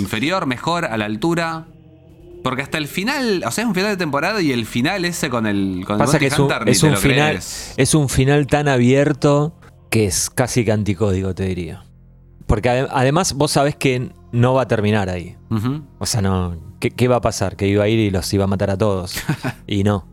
¿Inferior, 0.00 0.46
mejor, 0.46 0.84
a 0.86 0.96
la 0.96 1.04
altura? 1.04 1.66
Porque 2.42 2.62
hasta 2.62 2.78
el 2.78 2.88
final, 2.88 3.44
o 3.46 3.50
sea, 3.52 3.62
es 3.62 3.68
un 3.68 3.74
final 3.74 3.90
de 3.90 3.96
temporada 3.96 4.40
y 4.42 4.50
el 4.52 4.66
final 4.66 5.04
ese 5.04 5.30
con 5.30 5.46
el 5.46 5.84
con 5.86 5.94
el 6.00 6.06
Pasa 6.06 6.18
que 6.18 6.26
es 6.26 6.38
un, 6.38 6.44
Hunter 6.50 6.68
es 6.68 6.80
final, 6.98 7.30
crees. 7.30 7.74
es 7.76 7.94
un 7.94 8.08
final 8.08 8.46
tan 8.48 8.66
abierto 8.68 9.54
que 9.90 10.06
es 10.06 10.28
casi 10.30 10.64
que 10.64 10.72
anticódigo, 10.72 11.34
te 11.34 11.44
diría. 11.44 11.84
Porque 12.46 12.68
ade- 12.68 12.88
además 12.90 13.34
vos 13.34 13.52
sabés 13.52 13.76
que 13.76 14.10
no 14.32 14.54
va 14.54 14.62
a 14.62 14.68
terminar 14.68 15.08
ahí. 15.08 15.36
O 15.98 16.06
sea, 16.06 16.20
no. 16.22 16.56
¿Qué, 16.80 16.90
qué 16.90 17.06
va 17.06 17.16
a 17.16 17.20
pasar? 17.20 17.54
Que 17.56 17.68
iba 17.68 17.84
a 17.84 17.88
ir 17.88 17.98
y 18.00 18.10
los 18.10 18.32
iba 18.34 18.44
a 18.44 18.48
matar 18.48 18.70
a 18.70 18.76
todos. 18.78 19.14
y 19.68 19.84
no. 19.84 20.08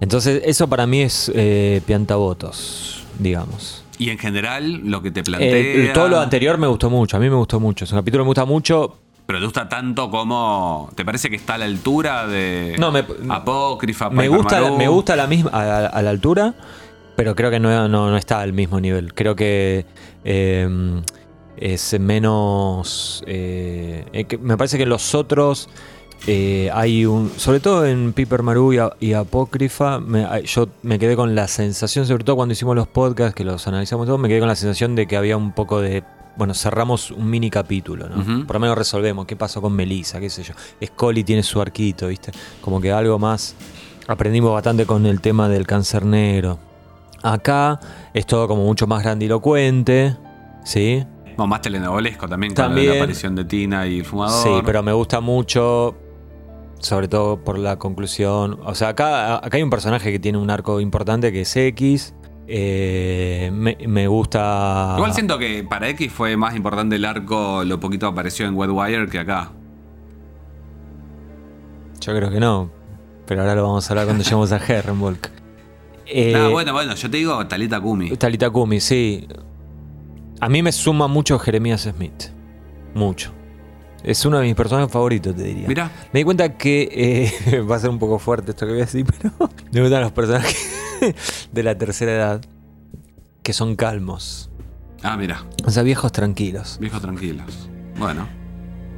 Entonces, 0.00 0.42
eso 0.46 0.68
para 0.68 0.86
mí 0.86 1.02
es 1.02 1.30
eh, 1.34 1.82
piantabotos, 1.86 3.04
digamos. 3.18 3.84
Y 3.98 4.10
en 4.10 4.18
general, 4.18 4.82
lo 4.84 5.00
que 5.02 5.10
te 5.10 5.22
plantea. 5.22 5.48
Eh, 5.56 5.90
todo 5.94 6.08
lo 6.08 6.20
anterior 6.20 6.58
me 6.58 6.66
gustó 6.66 6.90
mucho, 6.90 7.16
a 7.16 7.20
mí 7.20 7.30
me 7.30 7.36
gustó 7.36 7.58
mucho. 7.60 7.84
Es 7.84 7.92
un 7.92 7.98
capítulo 7.98 8.22
que 8.22 8.26
me 8.26 8.28
gusta 8.30 8.44
mucho. 8.44 8.98
Pero 9.26 9.38
te 9.40 9.44
gusta 9.46 9.68
tanto 9.68 10.10
como. 10.10 10.90
¿Te 10.94 11.04
parece 11.04 11.28
que 11.30 11.36
está 11.36 11.54
a 11.54 11.58
la 11.58 11.64
altura 11.64 12.26
de. 12.26 12.76
No, 12.78 12.92
me- 12.92 13.04
Apócrifa, 13.28 14.08
Me 14.10 14.28
gusta, 14.28 14.60
Maru? 14.60 14.76
me 14.76 14.86
gusta 14.88 15.16
la 15.16 15.26
misma, 15.26 15.50
a, 15.52 15.86
a 15.86 16.02
la 16.02 16.10
altura, 16.10 16.54
pero 17.16 17.34
creo 17.34 17.50
que 17.50 17.58
no, 17.58 17.88
no, 17.88 18.10
no 18.10 18.16
está 18.16 18.40
al 18.40 18.52
mismo 18.52 18.78
nivel. 18.80 19.14
Creo 19.14 19.34
que 19.34 19.84
eh, 20.24 20.68
es 21.56 21.98
menos. 21.98 23.24
eh, 23.26 24.04
eh, 24.12 24.38
me 24.40 24.56
parece 24.56 24.78
que 24.78 24.86
los 24.86 25.14
otros 25.14 25.68
eh, 26.26 26.70
hay 26.72 27.04
un. 27.06 27.30
Sobre 27.36 27.60
todo 27.60 27.86
en 27.86 28.12
Piper 28.12 28.42
Maru 28.42 28.72
y, 28.72 28.78
y 29.00 29.12
Apócrifa, 29.12 30.00
me- 30.00 30.26
yo 30.44 30.68
me 30.82 30.98
quedé 30.98 31.14
con 31.16 31.34
la 31.34 31.46
sensación, 31.48 32.06
sobre 32.06 32.24
todo 32.24 32.36
cuando 32.36 32.52
hicimos 32.52 32.74
los 32.74 32.88
podcasts, 32.88 33.34
que 33.34 33.44
los 33.44 33.66
analizamos 33.68 34.06
todos, 34.06 34.18
me 34.18 34.28
quedé 34.28 34.38
con 34.40 34.48
la 34.48 34.56
sensación 34.56 34.94
de 34.94 35.06
que 35.06 35.16
había 35.16 35.36
un 35.36 35.52
poco 35.52 35.80
de. 35.80 36.02
Bueno, 36.36 36.52
cerramos 36.52 37.10
un 37.12 37.30
mini 37.30 37.48
capítulo, 37.48 38.08
¿no? 38.10 38.44
Por 38.46 38.56
lo 38.56 38.60
menos 38.60 38.76
resolvemos 38.76 39.24
qué 39.24 39.36
pasó 39.36 39.62
con 39.62 39.72
Melissa, 39.72 40.20
qué 40.20 40.28
sé 40.28 40.42
yo. 40.42 40.52
Scully 40.84 41.24
tiene 41.24 41.42
su 41.42 41.60
arquito, 41.62 42.08
¿viste? 42.08 42.30
Como 42.60 42.78
que 42.80 42.92
algo 42.92 43.18
más. 43.18 43.54
Aprendimos 44.06 44.52
bastante 44.52 44.84
con 44.84 45.06
el 45.06 45.20
tema 45.22 45.48
del 45.48 45.66
cáncer 45.66 46.04
negro. 46.04 46.58
Acá 47.22 47.80
es 48.12 48.26
todo 48.26 48.46
como 48.48 48.64
mucho 48.64 48.86
más 48.86 49.02
grandilocuente, 49.02 50.14
¿sí? 50.64 51.04
No, 51.38 51.46
más 51.46 51.62
telenovelesco 51.62 52.28
también, 52.28 52.52
con 52.54 52.64
También. 52.66 52.90
la 52.90 52.96
aparición 52.96 53.34
de 53.34 53.44
Tina 53.46 53.86
y 53.86 54.00
el 54.00 54.04
fumador. 54.04 54.42
Sí, 54.42 54.62
pero 54.64 54.82
me 54.82 54.92
gusta 54.92 55.20
mucho, 55.20 55.94
sobre 56.78 57.08
todo 57.08 57.42
por 57.42 57.58
la 57.58 57.78
conclusión. 57.78 58.58
O 58.64 58.74
sea, 58.74 58.88
acá, 58.88 59.36
acá 59.36 59.56
hay 59.56 59.62
un 59.62 59.70
personaje 59.70 60.12
que 60.12 60.18
tiene 60.18 60.38
un 60.38 60.50
arco 60.50 60.80
importante 60.80 61.32
que 61.32 61.42
es 61.42 61.56
X. 61.56 62.14
Eh, 62.48 63.50
me, 63.52 63.76
me 63.86 64.06
gusta. 64.06 64.94
Igual 64.96 65.14
siento 65.14 65.38
que 65.38 65.64
para 65.64 65.88
X 65.90 66.12
fue 66.12 66.36
más 66.36 66.54
importante 66.54 66.96
el 66.96 67.04
arco, 67.04 67.64
lo 67.64 67.80
poquito 67.80 68.06
apareció 68.06 68.46
en 68.46 68.54
Wire 68.54 69.08
que 69.08 69.18
acá. 69.18 69.50
Yo 72.00 72.14
creo 72.14 72.30
que 72.30 72.38
no. 72.38 72.70
Pero 73.26 73.40
ahora 73.40 73.56
lo 73.56 73.62
vamos 73.64 73.88
a 73.88 73.92
hablar 73.92 74.06
cuando 74.06 74.22
lleguemos 74.24 74.52
a 74.52 74.56
Herrenvolk. 74.56 75.30
Eh, 76.06 76.34
ah, 76.36 76.48
bueno, 76.48 76.72
bueno, 76.72 76.94
yo 76.94 77.10
te 77.10 77.16
digo 77.16 77.44
Talita 77.48 77.80
Kumi. 77.80 78.10
Talita 78.10 78.48
Kumi, 78.50 78.78
sí. 78.78 79.26
A 80.40 80.48
mí 80.48 80.62
me 80.62 80.70
suma 80.70 81.08
mucho 81.08 81.38
Jeremías 81.38 81.82
Smith. 81.82 82.30
Mucho. 82.94 83.32
Es 84.06 84.24
uno 84.24 84.38
de 84.38 84.44
mis 84.44 84.54
personajes 84.54 84.90
favoritos, 84.90 85.34
te 85.34 85.42
diría. 85.42 85.66
Mira, 85.68 85.90
Me 86.12 86.20
di 86.20 86.24
cuenta 86.24 86.56
que 86.56 87.32
eh, 87.52 87.60
va 87.70 87.76
a 87.76 87.78
ser 87.80 87.90
un 87.90 87.98
poco 87.98 88.18
fuerte 88.18 88.52
esto 88.52 88.64
que 88.64 88.72
voy 88.72 88.80
a 88.80 88.84
decir, 88.84 89.04
pero 89.04 89.34
me 89.72 89.80
gustan 89.82 90.00
los 90.00 90.12
personajes 90.12 91.48
de 91.52 91.62
la 91.62 91.76
tercera 91.76 92.12
edad 92.12 92.40
que 93.42 93.52
son 93.52 93.76
calmos. 93.76 94.48
ah, 95.02 95.16
mira, 95.16 95.44
O 95.64 95.70
sea, 95.70 95.82
viejos 95.82 96.12
tranquilos. 96.12 96.78
viejos 96.80 97.00
tranquilos. 97.02 97.68
Bueno, 97.98 98.26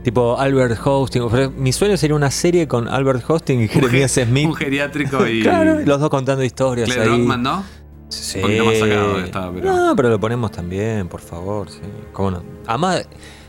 Tipo 0.05 0.39
Albert 0.39 0.79
Hosting. 0.85 1.23
Mi 1.57 1.73
sueño 1.73 1.97
sería 1.97 2.15
una 2.15 2.31
serie 2.31 2.69
con 2.69 2.87
Albert 2.89 3.25
Hosting 3.29 3.63
y 3.63 3.69
Jeremías 3.69 4.13
Smith. 4.13 4.47
un 4.47 4.55
geriátrico 4.55 5.27
y. 5.27 5.43
Claro, 5.43 5.81
los 5.81 6.01
dos 6.01 6.09
contando 6.09 6.45
historias. 6.45 6.89
Clay 6.89 7.09
ahí. 7.09 7.27
¿no? 7.39 7.65
Sí. 8.09 8.39
Un 8.39 8.43
poquito 8.43 8.65
más 8.65 8.79
sacado 8.79 9.19
estaba, 9.19 9.53
pero- 9.53 9.75
No, 9.75 9.97
pero 9.97 10.09
lo 10.09 10.21
ponemos 10.21 10.53
también, 10.53 11.09
por 11.09 11.21
favor. 11.21 11.69
Sí. 11.69 11.81
¿Cómo 12.13 12.31
no? 12.31 12.43
Además, 12.67 13.07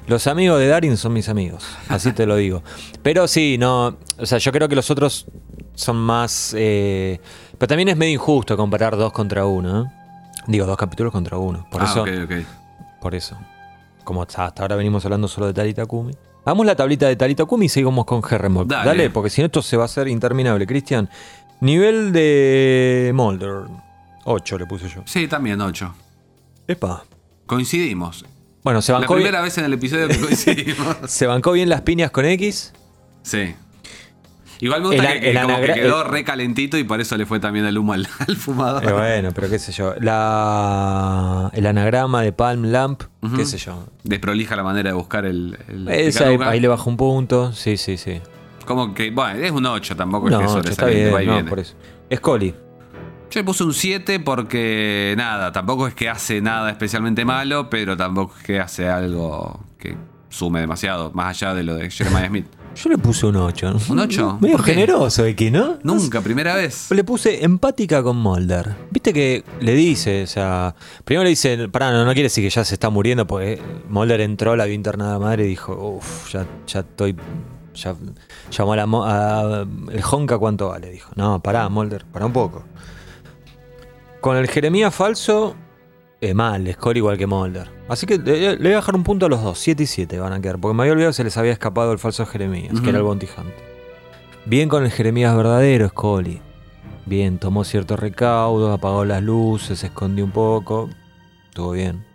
los 0.10 0.26
amigos 0.26 0.60
de 0.60 0.68
Darin 0.68 0.98
son 0.98 1.14
mis 1.14 1.30
amigos. 1.30 1.64
Así 1.88 2.11
te 2.14 2.26
lo 2.26 2.36
digo. 2.36 2.64
Pero 3.03 3.27
sí, 3.27 3.57
no. 3.60 3.95
O 4.18 4.26
sea, 4.26 4.40
yo 4.40 4.52
creo 4.52 4.68
que 4.68 4.76
los 4.76 4.90
otros 4.90 5.27
son 5.76 5.98
más. 5.98 6.53
eh, 6.57 7.22
pero 7.57 7.68
también 7.68 7.90
es 7.90 7.98
medio 7.98 8.14
injusto 8.14 8.57
comparar 8.57 8.98
dos 8.98 9.14
contra 9.14 9.45
uno. 9.45 9.84
¿eh? 9.84 9.88
Digo, 10.48 10.65
dos 10.65 10.77
capítulos 10.77 11.14
contra 11.14 11.38
uno. 11.38 11.68
Por 11.69 11.84
ah, 11.84 11.86
eso. 11.86 12.02
ok, 12.02 12.10
ok. 12.23 12.31
Por 12.99 13.14
eso. 13.14 13.38
Como 14.03 14.23
hasta 14.23 14.45
hasta 14.45 14.64
ahora 14.64 14.76
venimos 14.76 15.06
hablando 15.06 15.27
solo 15.27 15.45
de 15.45 15.53
Talita 15.53 15.86
Kumi. 15.86 16.14
Hagamos 16.44 16.65
la 16.65 16.76
tablita 16.76 17.07
de 17.07 17.15
Talita 17.15 17.45
Kumi 17.45 17.68
y 17.68 17.69
seguimos 17.69 18.06
con 18.06 18.23
Herrenbock. 18.27 18.68
Dale. 18.68 18.86
Dale. 18.86 19.10
porque 19.11 19.30
si 19.30 19.41
no 19.41 19.45
esto 19.45 19.61
se 19.61 19.77
va 19.77 19.84
a 19.84 19.86
hacer 19.86 20.07
interminable. 20.07 20.65
Cristian, 20.65 21.07
nivel 21.60 22.11
de 22.11 23.11
Molder. 23.14 23.65
8 24.26 24.57
le 24.57 24.65
puse 24.65 24.90
yo. 24.90 25.03
Sí, 25.06 25.27
también 25.27 25.61
8. 25.61 25.94
Epa. 26.68 27.03
Coincidimos. 27.45 28.26
Bueno, 28.70 28.82
se 28.84 28.91
La 28.91 29.00
bancó, 29.00 29.16
primera 29.16 29.40
bien, 29.40 29.44
vez 29.46 29.58
en 29.58 29.66
el 29.66 29.74
episodio 29.74 30.08
que 30.08 30.18
coincidimos. 30.20 30.98
se 31.08 31.26
bancó 31.26 31.54
bien 31.54 31.70
las 31.70 31.82
piñas 31.82 32.12
con 32.12 32.26
X. 32.26 32.72
sí. 33.24 33.56
Igual 34.62 34.82
me 34.82 34.88
gusta 34.90 35.04
El- 35.06 35.14
que, 35.14 35.20
que 35.22 35.30
el 35.32 35.41
como 35.41 35.48
que 35.48 35.54
anagra- 35.64 35.74
quedó 35.74 36.04
re 36.04 36.24
calentito 36.26 36.78
y 36.78 36.84
por 36.84 37.00
eso 37.00 37.16
le 37.16 37.26
fue 37.26 37.40
también 37.40 37.66
el 37.66 37.78
humo 37.78 37.94
al, 37.94 38.06
al 38.28 38.36
fumador. 38.36 38.84
Eh, 38.84 38.91
bueno, 38.91 39.30
pero 39.34 39.50
qué 39.50 39.58
sé 39.58 39.72
yo. 39.72 39.96
La, 40.02 41.50
el 41.54 41.66
anagrama 41.66 42.22
de 42.22 42.34
Palm 42.34 42.66
Lamp, 42.66 43.04
qué 43.38 43.46
sé 43.46 43.58
yo. 43.58 43.86
Desprolija 44.04 44.56
la 44.58 44.64
manera 44.64 44.90
de 44.90 44.96
buscar 44.96 45.24
el. 45.26 45.58
el 45.70 45.88
Esa, 45.88 46.28
ahí, 46.28 46.60
le 46.60 46.68
bajo 46.68 46.90
un 46.90 46.98
punto. 46.98 47.54
Sí, 47.54 47.78
sí, 47.78 47.96
sí. 47.98 48.20
Como 48.66 48.94
que, 48.94 49.12
bueno, 49.12 49.40
es 49.40 49.50
un 49.52 49.66
8 49.66 49.96
tampoco 49.96 50.30
No, 50.30 50.41
es 50.41 50.48
que 50.52 50.60
ocho, 50.60 50.70
está 50.72 50.86
bien, 50.88 51.10
no, 51.26 51.46
por 51.46 51.60
eso. 51.60 51.76
Scully. 52.14 52.54
Yo 53.32 53.40
le 53.40 53.44
puse 53.44 53.64
un 53.64 53.74
7 53.74 54.20
porque 54.20 55.14
nada, 55.18 55.52
tampoco 55.52 55.88
es 55.88 55.94
que 55.94 56.10
hace 56.10 56.42
nada 56.42 56.70
especialmente 56.72 57.26
malo, 57.26 57.70
pero 57.70 57.96
tampoco 57.96 58.36
es 58.38 58.44
que 58.44 58.60
hace 58.60 58.90
algo 58.90 59.60
que 59.78 59.96
sume 60.30 60.60
demasiado, 60.62 61.12
más 61.14 61.30
allá 61.42 61.54
de 61.54 61.64
lo 61.64 61.76
de 61.76 61.90
Jeremiah 61.92 62.28
Smith. 62.28 62.48
Yo 62.76 62.90
le 62.90 62.98
puse 62.98 63.26
un 63.26 63.36
8. 63.36 63.76
¿Un 63.90 64.00
ocho? 64.00 64.38
Medio 64.40 64.56
¿Por 64.58 64.66
qué? 64.66 64.74
generoso, 64.74 65.26
X, 65.26 65.52
¿no? 65.52 65.80
Nunca, 65.84 66.22
primera 66.22 66.56
vez. 66.56 66.90
Le 66.92 67.04
puse 67.04 67.44
empática 67.44 68.02
con 68.02 68.16
Mulder. 68.18 68.76
Viste 68.92 69.12
que 69.12 69.44
le 69.60 69.74
dice, 69.74 70.24
o 70.24 70.28
sea, 70.28 70.76
primero 71.04 71.24
le 71.24 71.32
dice, 71.32 71.68
pará, 71.70 71.92
no, 71.92 72.00
no 72.06 72.14
quiere 72.14 72.24
decir 72.24 72.44
que 72.44 72.50
ya 72.50 72.64
se 72.64 72.76
está 72.76 72.90
muriendo, 72.90 73.28
porque 73.28 73.60
Mulder 73.90 74.22
entró, 74.22 74.56
la 74.56 74.66
vio 74.66 74.76
internada 74.76 75.20
madre 75.20 75.46
y 75.46 75.50
dijo, 75.50 75.74
uff, 75.98 76.32
ya, 76.32 76.46
ya 76.68 76.80
estoy. 76.82 77.16
Ya, 77.76 77.96
llamó 78.52 78.74
a 78.74 78.76
la. 78.76 78.84
a- 78.84 79.62
el 79.92 80.04
Honka, 80.10 80.38
¿cuánto 80.38 80.70
vale? 80.70 80.90
Dijo, 80.92 81.12
no, 81.16 81.42
pará, 81.42 81.70
Mulder, 81.70 82.06
pará 82.06 82.26
un 82.28 82.34
poco. 82.34 82.64
Con 84.22 84.38
el 84.38 84.48
Jeremías 84.48 84.94
falso, 84.94 85.56
eh, 86.22 86.34
mal, 86.34 86.72
Score 86.74 86.98
igual 86.98 87.18
que 87.18 87.26
Mulder. 87.28 87.70
Así 87.88 88.06
que 88.06 88.18
le, 88.18 88.52
le 88.52 88.58
voy 88.58 88.72
a 88.74 88.76
dejar 88.78 88.96
un 88.96 89.04
punto 89.04 89.26
a 89.26 89.30
los 89.30 89.41
dos, 89.41 89.58
7 89.60 89.84
y 89.84 89.86
7 89.86 90.20
van 90.20 90.34
a 90.34 90.41
quedar, 90.41 90.60
porque 90.60 90.76
me 90.76 90.84
había 90.84 90.94
olvidado 90.94 91.12
que 91.12 91.16
se 91.16 91.24
les 91.24 91.38
había 91.38 91.52
escapado 91.54 91.91
el 91.94 92.00
falso 92.00 92.26
Jeremías, 92.26 92.80
que 92.82 92.90
era 92.90 92.98
el 93.00 93.04
Bounty 93.04 93.28
Hunt. 93.38 93.54
Bien 94.46 94.68
con 94.70 94.84
el 94.84 94.91
Jeremías 94.91 95.36
verdadero, 95.36 95.88
Scully. 95.90 96.41
Bien, 97.06 97.40
tomó 97.40 97.64
ciertos 97.64 98.00
recaudos, 98.00 98.72
apagó 98.78 99.06
las 99.06 99.24
luces, 99.24 99.80
se 99.80 99.88
escondió 99.88 100.24
un 100.26 100.32
poco. 100.32 100.90
Estuvo 101.50 101.72
bien. 101.72 102.06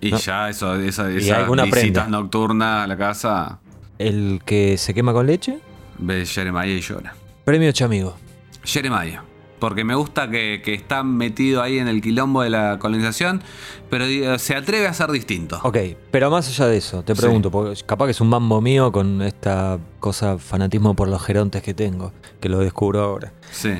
Y 0.00 0.10
No. 0.10 0.18
ya 0.18 0.48
eso, 0.50 0.74
esa, 0.76 1.04
alguna 1.36 1.62
visitas 1.64 2.04
prenda. 2.04 2.06
nocturnas 2.08 2.84
a 2.84 2.86
la 2.88 2.96
casa, 2.96 3.60
El 3.98 4.42
que 4.44 4.76
se 4.76 4.92
quema 4.92 5.12
con 5.12 5.26
leche, 5.26 5.60
ve 5.98 6.26
Jeremiah 6.26 6.66
y 6.66 6.80
llora. 6.80 7.14
premio 7.44 7.70
chamigo. 7.72 8.16
Jeremiah. 8.64 9.22
Porque 9.62 9.84
me 9.84 9.94
gusta 9.94 10.28
que, 10.28 10.60
que 10.64 10.74
está 10.74 11.04
metido 11.04 11.62
ahí 11.62 11.78
en 11.78 11.86
el 11.86 12.00
quilombo 12.02 12.42
de 12.42 12.50
la 12.50 12.80
colonización, 12.80 13.40
pero 13.88 14.04
eh, 14.06 14.36
se 14.40 14.56
atreve 14.56 14.88
a 14.88 14.92
ser 14.92 15.12
distinto. 15.12 15.60
Ok, 15.62 15.76
pero 16.10 16.32
más 16.32 16.48
allá 16.48 16.66
de 16.66 16.78
eso, 16.78 17.04
te 17.04 17.14
Sí. 17.14 17.20
pregunto, 17.20 17.48
porque 17.52 17.80
capaz 17.86 18.06
que 18.06 18.10
es 18.10 18.20
un 18.20 18.28
mambo 18.28 18.60
mío 18.60 18.90
con 18.90 19.22
esta 19.22 19.78
cosa, 20.00 20.36
fanatismo 20.36 20.94
por 20.94 21.06
los 21.06 21.22
gerontes 21.22 21.62
que 21.62 21.74
tengo, 21.74 22.12
que 22.40 22.48
lo 22.48 22.58
descubro 22.58 23.02
ahora. 23.02 23.32
Sí. 23.52 23.72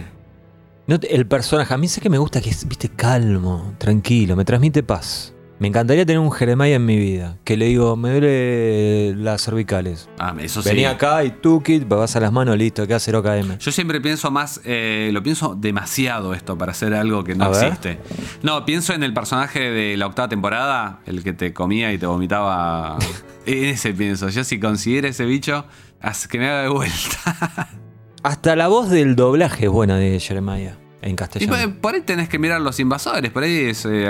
No 0.86 0.98
el 1.02 1.26
personaje, 1.26 1.74
a 1.74 1.78
mí 1.78 1.88
sé 1.88 2.00
que 2.00 2.08
me 2.08 2.18
gusta 2.18 2.40
que 2.40 2.50
es, 2.50 2.64
viste, 2.68 2.88
calmo, 2.88 3.74
tranquilo, 3.78 4.36
me 4.36 4.44
transmite 4.44 4.84
paz. 4.84 5.34
Me 5.62 5.68
encantaría 5.68 6.04
tener 6.04 6.18
un 6.18 6.32
Jeremiah 6.32 6.74
en 6.74 6.84
mi 6.84 6.98
vida, 6.98 7.38
que 7.44 7.56
le 7.56 7.66
digo, 7.66 7.94
me 7.94 8.10
duele 8.10 9.14
las 9.14 9.44
cervicales. 9.44 10.08
Ah, 10.18 10.34
eso 10.40 10.60
sí. 10.60 10.70
Vení 10.70 10.86
acá 10.86 11.22
y 11.22 11.30
tú, 11.30 11.62
kit, 11.62 11.86
vas 11.86 12.16
a 12.16 12.18
las 12.18 12.32
manos, 12.32 12.58
listo, 12.58 12.84
queda 12.84 12.98
0 12.98 13.22
KM. 13.22 13.58
Yo 13.58 13.70
siempre 13.70 14.00
pienso 14.00 14.32
más, 14.32 14.60
eh, 14.64 15.10
lo 15.12 15.22
pienso 15.22 15.54
demasiado 15.54 16.34
esto 16.34 16.58
para 16.58 16.72
hacer 16.72 16.94
algo 16.94 17.22
que 17.22 17.36
no 17.36 17.48
existe. 17.48 18.00
No, 18.42 18.64
pienso 18.64 18.92
en 18.92 19.04
el 19.04 19.14
personaje 19.14 19.70
de 19.70 19.96
la 19.96 20.08
octava 20.08 20.28
temporada, 20.28 20.98
el 21.06 21.22
que 21.22 21.32
te 21.32 21.52
comía 21.52 21.92
y 21.92 21.98
te 21.98 22.06
vomitaba. 22.06 22.98
en 23.46 23.64
ese 23.66 23.94
pienso. 23.94 24.30
Yo 24.30 24.42
si 24.42 24.58
consiguiera 24.58 25.06
ese 25.06 25.26
bicho, 25.26 25.64
haz 26.00 26.26
que 26.26 26.40
me 26.40 26.48
haga 26.48 26.62
de 26.62 26.70
vuelta. 26.70 27.68
Hasta 28.24 28.56
la 28.56 28.66
voz 28.66 28.90
del 28.90 29.14
doblaje 29.14 29.66
es 29.66 29.70
buena 29.70 29.96
de 29.96 30.18
Jeremiah 30.18 30.81
en 31.02 31.10
y 31.12 31.16
castellano. 31.16 31.52
por, 31.72 31.80
por 31.80 31.94
ahí 31.94 32.00
tenés 32.02 32.28
que 32.28 32.38
mirar 32.38 32.60
los 32.60 32.78
invasores, 32.80 33.30
por 33.30 33.42
ahí 33.42 33.66
es, 33.70 33.84
eh, 33.84 34.08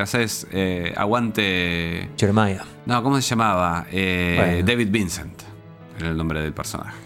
haces 0.00 0.46
eh, 0.52 0.92
aguante. 0.96 2.08
Jeremiah. 2.16 2.64
No, 2.86 3.02
¿cómo 3.02 3.20
se 3.20 3.28
llamaba? 3.28 3.86
Eh, 3.90 4.36
Bueno. 4.38 4.66
David 4.66 4.88
Vincent. 4.90 5.42
Era 5.98 6.10
el 6.10 6.16
nombre 6.16 6.40
del 6.40 6.52
personaje. 6.52 6.96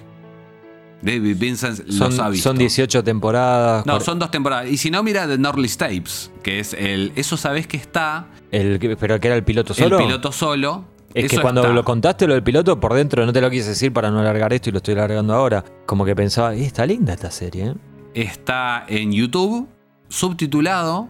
David 1.01 1.37
Vincent 1.39 1.81
los 1.89 2.01
ha 2.01 2.11
Son, 2.25 2.31
visto. 2.33 2.49
son 2.51 2.59
18 2.59 3.03
temporadas. 3.03 3.85
No, 3.87 3.99
son 4.01 4.19
dos 4.21 4.31
temporadas. 4.31 4.71
Y 4.71 4.77
si 4.77 4.91
no, 4.91 5.03
mira 5.03 5.27
The 5.27 5.37
Norley 5.39 5.69
Tapes, 5.71 6.31
que 6.43 6.61
es 6.61 6.75
el. 6.75 7.13
Eso 7.17 7.37
sabés 7.37 7.67
que 7.67 7.77
está. 7.77 8.27
el, 8.53 8.79
pero 9.01 9.19
que 9.19 9.27
era 9.29 9.37
el 9.37 9.43
piloto 9.43 9.75
solo. 9.75 9.99
El 9.99 10.05
piloto 10.07 10.31
solo. 10.31 10.85
Es 11.15 11.31
que 11.31 11.41
cuando 11.41 11.61
está. 11.63 11.73
lo 11.75 11.85
contaste 11.85 12.27
lo 12.27 12.35
del 12.35 12.43
piloto, 12.43 12.79
por 12.81 12.95
dentro 12.95 13.27
no 13.27 13.33
te 13.33 13.41
lo 13.41 13.51
quise 13.51 13.71
decir 13.71 13.93
para 13.93 14.11
no 14.11 14.21
alargar 14.21 14.53
esto 14.53 14.69
y 14.71 14.73
lo 14.73 14.79
estoy 14.79 14.95
alargando 14.95 15.35
ahora. 15.35 15.63
Como 15.85 16.05
que 16.05 16.15
pensaba, 16.15 16.55
"Eh, 16.55 16.65
está 16.65 16.87
linda 16.87 17.13
esta 17.13 17.31
serie, 17.31 17.67
¿eh? 17.67 17.75
Está 18.15 18.85
en 18.89 19.13
YouTube, 19.13 19.69
subtitulado. 20.09 21.09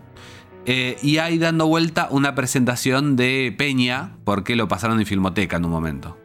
eh, 0.65 0.97
y 1.03 1.19
hay 1.19 1.39
dando 1.39 1.67
vuelta 1.67 2.07
una 2.13 2.37
presentación 2.37 3.17
de 3.17 3.53
Peña, 3.59 4.17
porque 4.25 4.55
lo 4.55 4.69
pasaron 4.69 5.01
en 5.01 5.07
Filmoteca 5.07 5.57
en 5.57 5.65
un 5.65 5.73
momento. 5.73 6.17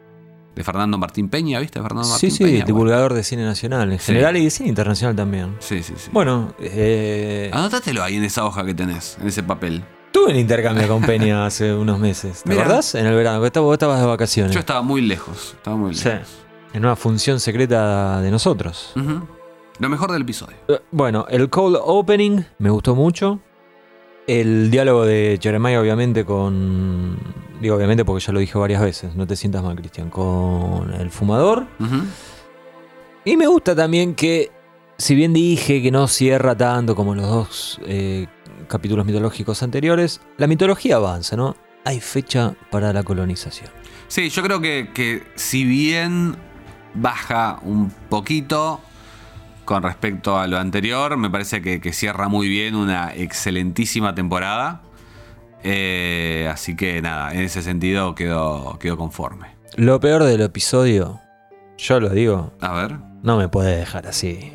De 0.54 0.62
Fernando 0.62 0.96
Martín 0.96 1.28
Peña, 1.28 1.58
¿viste? 1.58 1.80
Fernando 1.82 2.04
Sí, 2.04 2.10
Martín 2.12 2.30
sí, 2.30 2.44
Peña. 2.44 2.64
divulgador 2.64 3.14
de 3.14 3.24
cine 3.24 3.44
nacional 3.44 3.90
en 3.92 3.98
Sí. 3.98 4.06
general 4.06 4.36
y 4.36 4.44
de 4.44 4.50
cine 4.50 4.68
internacional 4.68 5.16
también. 5.16 5.56
Sí, 5.58 5.82
sí, 5.82 5.94
sí. 5.96 6.10
Bueno, 6.12 6.54
eh, 6.60 7.50
Anótatelo 7.52 8.02
ahí 8.04 8.14
en 8.16 8.22
esa 8.24 8.44
hoja 8.44 8.64
que 8.64 8.74
tenés, 8.74 9.18
en 9.20 9.26
ese 9.26 9.42
papel. 9.42 9.82
tuve 10.12 10.30
un 10.30 10.36
intercambio 10.36 10.86
con 10.86 11.02
Peña 11.06 11.44
hace 11.44 11.74
unos 11.74 11.98
meses. 11.98 12.42
¿Te 12.44 12.52
acordás? 12.52 12.94
En 12.94 13.06
el 13.06 13.14
verano, 13.16 13.42
que 13.42 13.58
vos 13.58 13.72
estabas 13.72 14.00
de 14.00 14.06
vacaciones. 14.06 14.52
Yo 14.54 14.60
estaba 14.60 14.82
muy 14.82 15.00
lejos. 15.00 15.54
Estaba 15.56 15.76
muy 15.76 15.94
Sí. 15.96 16.08
lejos. 16.08 16.28
En 16.72 16.84
una 16.84 16.94
función 16.94 17.40
secreta 17.40 18.20
de 18.20 18.30
nosotros. 18.30 18.92
Lo 19.78 19.88
mejor 19.88 20.10
del 20.12 20.22
episodio. 20.22 20.56
Eh, 20.68 20.80
Bueno, 20.90 21.26
el 21.30 21.48
cold 21.50 21.76
opening 21.80 22.42
me 22.58 22.70
gustó 22.70 22.94
mucho. 22.94 23.40
El 24.26 24.70
diálogo 24.70 25.04
de 25.06 25.38
Jeremiah, 25.40 25.80
obviamente, 25.80 26.24
con. 26.24 27.16
Digo, 27.60 27.76
obviamente, 27.76 28.04
porque 28.04 28.24
ya 28.24 28.32
lo 28.32 28.40
dije 28.40 28.58
varias 28.58 28.82
veces. 28.82 29.14
No 29.16 29.26
te 29.26 29.36
sientas 29.36 29.62
mal, 29.62 29.76
Cristian. 29.76 30.10
Con 30.10 30.92
el 30.94 31.10
fumador. 31.10 31.66
Y 33.24 33.36
me 33.36 33.46
gusta 33.46 33.74
también 33.74 34.14
que, 34.14 34.50
si 34.98 35.14
bien 35.14 35.32
dije 35.32 35.82
que 35.82 35.90
no 35.90 36.08
cierra 36.08 36.56
tanto 36.56 36.94
como 36.94 37.14
los 37.14 37.26
dos 37.26 37.80
eh, 37.86 38.26
capítulos 38.68 39.06
mitológicos 39.06 39.62
anteriores, 39.62 40.20
la 40.36 40.46
mitología 40.46 40.96
avanza, 40.96 41.36
¿no? 41.36 41.56
Hay 41.84 42.00
fecha 42.00 42.54
para 42.70 42.92
la 42.92 43.02
colonización. 43.02 43.70
Sí, 44.08 44.28
yo 44.30 44.42
creo 44.42 44.60
que, 44.60 44.90
que 44.94 45.22
si 45.36 45.64
bien 45.64 46.36
baja 46.94 47.60
un 47.62 47.90
poquito 48.08 48.80
con 49.68 49.82
respecto 49.82 50.38
a 50.38 50.46
lo 50.46 50.56
anterior, 50.56 51.18
me 51.18 51.28
parece 51.28 51.60
que, 51.60 51.78
que 51.78 51.92
cierra 51.92 52.26
muy 52.28 52.48
bien 52.48 52.74
una 52.74 53.12
excelentísima 53.14 54.14
temporada. 54.14 54.80
Eh, 55.62 56.48
así 56.50 56.74
que 56.74 57.02
nada, 57.02 57.34
en 57.34 57.40
ese 57.40 57.60
sentido 57.60 58.14
quedo, 58.14 58.78
quedo 58.80 58.96
conforme. 58.96 59.48
Lo 59.76 60.00
peor 60.00 60.24
del 60.24 60.40
episodio, 60.40 61.20
yo 61.76 62.00
lo 62.00 62.08
digo, 62.08 62.54
A 62.62 62.72
ver, 62.72 62.96
no 63.22 63.36
me 63.36 63.48
podés 63.50 63.78
dejar 63.78 64.06
así. 64.06 64.54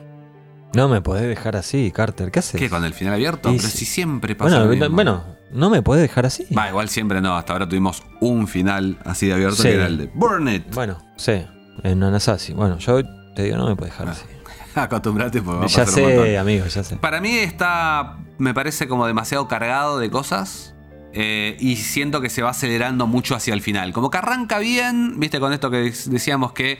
No 0.74 0.90
me 0.90 1.00
podés 1.02 1.28
dejar 1.28 1.56
así, 1.58 1.92
Carter. 1.92 2.32
¿Qué 2.32 2.40
haces? 2.40 2.60
¿qué 2.60 2.68
con 2.72 2.84
el 2.84 2.96
final 2.96 3.14
abierto? 3.14 3.52
Y 3.54 3.58
Pero 3.58 3.70
si 3.70 3.86
siempre 3.86 4.34
pasa 4.34 4.50
Bueno, 4.58 4.66
lo 4.66 4.72
mismo. 4.72 4.96
bueno, 4.96 5.24
no 5.52 5.70
me 5.70 5.84
podés 5.84 6.02
dejar 6.02 6.26
así. 6.26 6.48
Va, 6.58 6.70
igual 6.70 6.90
siempre 6.90 7.22
no, 7.22 7.38
hasta 7.38 7.54
ahora 7.54 7.70
tuvimos 7.70 8.02
un 8.20 8.48
final 8.48 8.98
así 9.06 9.28
de 9.28 9.34
abierto 9.34 9.58
Sí. 9.58 9.68
que 9.68 9.76
era 9.76 9.86
el 9.86 9.98
de 10.00 10.08
Burn 10.16 10.48
It. 10.48 10.74
Bueno, 10.74 10.98
sí, 11.18 11.46
en 11.84 12.02
Anasazi. 12.02 12.54
Bueno, 12.54 12.80
yo 12.80 13.00
te 13.36 13.44
digo, 13.44 13.58
no 13.58 13.68
me 13.68 13.76
podés 13.76 13.94
dejar 13.94 14.10
así. 14.10 14.26
Acostumbrate 14.76 15.42
porque 15.42 15.60
va 15.60 15.66
a 15.66 15.68
Ya 15.68 15.86
pasar 15.86 16.04
un 16.04 16.10
montón. 16.10 16.26
sé, 16.26 16.38
amigo, 16.38 16.66
ya 16.66 16.84
sé. 16.84 16.96
Para 16.98 17.22
mí 17.22 17.32
está, 17.38 18.18
me 18.38 18.54
parece 18.54 18.88
como 18.88 19.06
demasiado 19.08 19.48
cargado 19.48 20.00
de 20.00 20.10
cosas. 20.10 20.74
eh, 21.14 21.58
y 21.60 21.76
siento 21.76 22.22
que 22.22 22.30
se 22.32 22.42
va 22.42 22.50
acelerando 22.50 23.06
mucho 23.06 23.36
hacia 23.36 23.54
el 23.54 23.62
final. 23.62 23.94
Como 23.94 24.10
que 24.10 24.18
arranca 24.18 24.58
bien, 24.60 25.20
viste, 25.20 25.40
con 25.40 25.54
esto 25.54 25.70
que 25.70 25.94
decíamos 26.08 26.54
que 26.54 26.80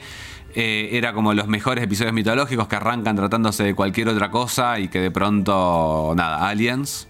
eh, 0.56 0.88
era 0.92 1.12
como 1.12 1.34
los 1.34 1.46
mejores 1.46 1.84
episodios 1.84 2.12
mitológicos 2.12 2.66
que 2.66 2.74
arrancan 2.76 3.14
tratándose 3.14 3.62
de 3.62 3.74
cualquier 3.74 4.08
otra 4.08 4.30
cosa 4.32 4.78
y 4.80 4.88
que 4.88 4.98
de 5.00 5.10
pronto, 5.12 6.14
nada, 6.16 6.48
aliens. 6.48 7.06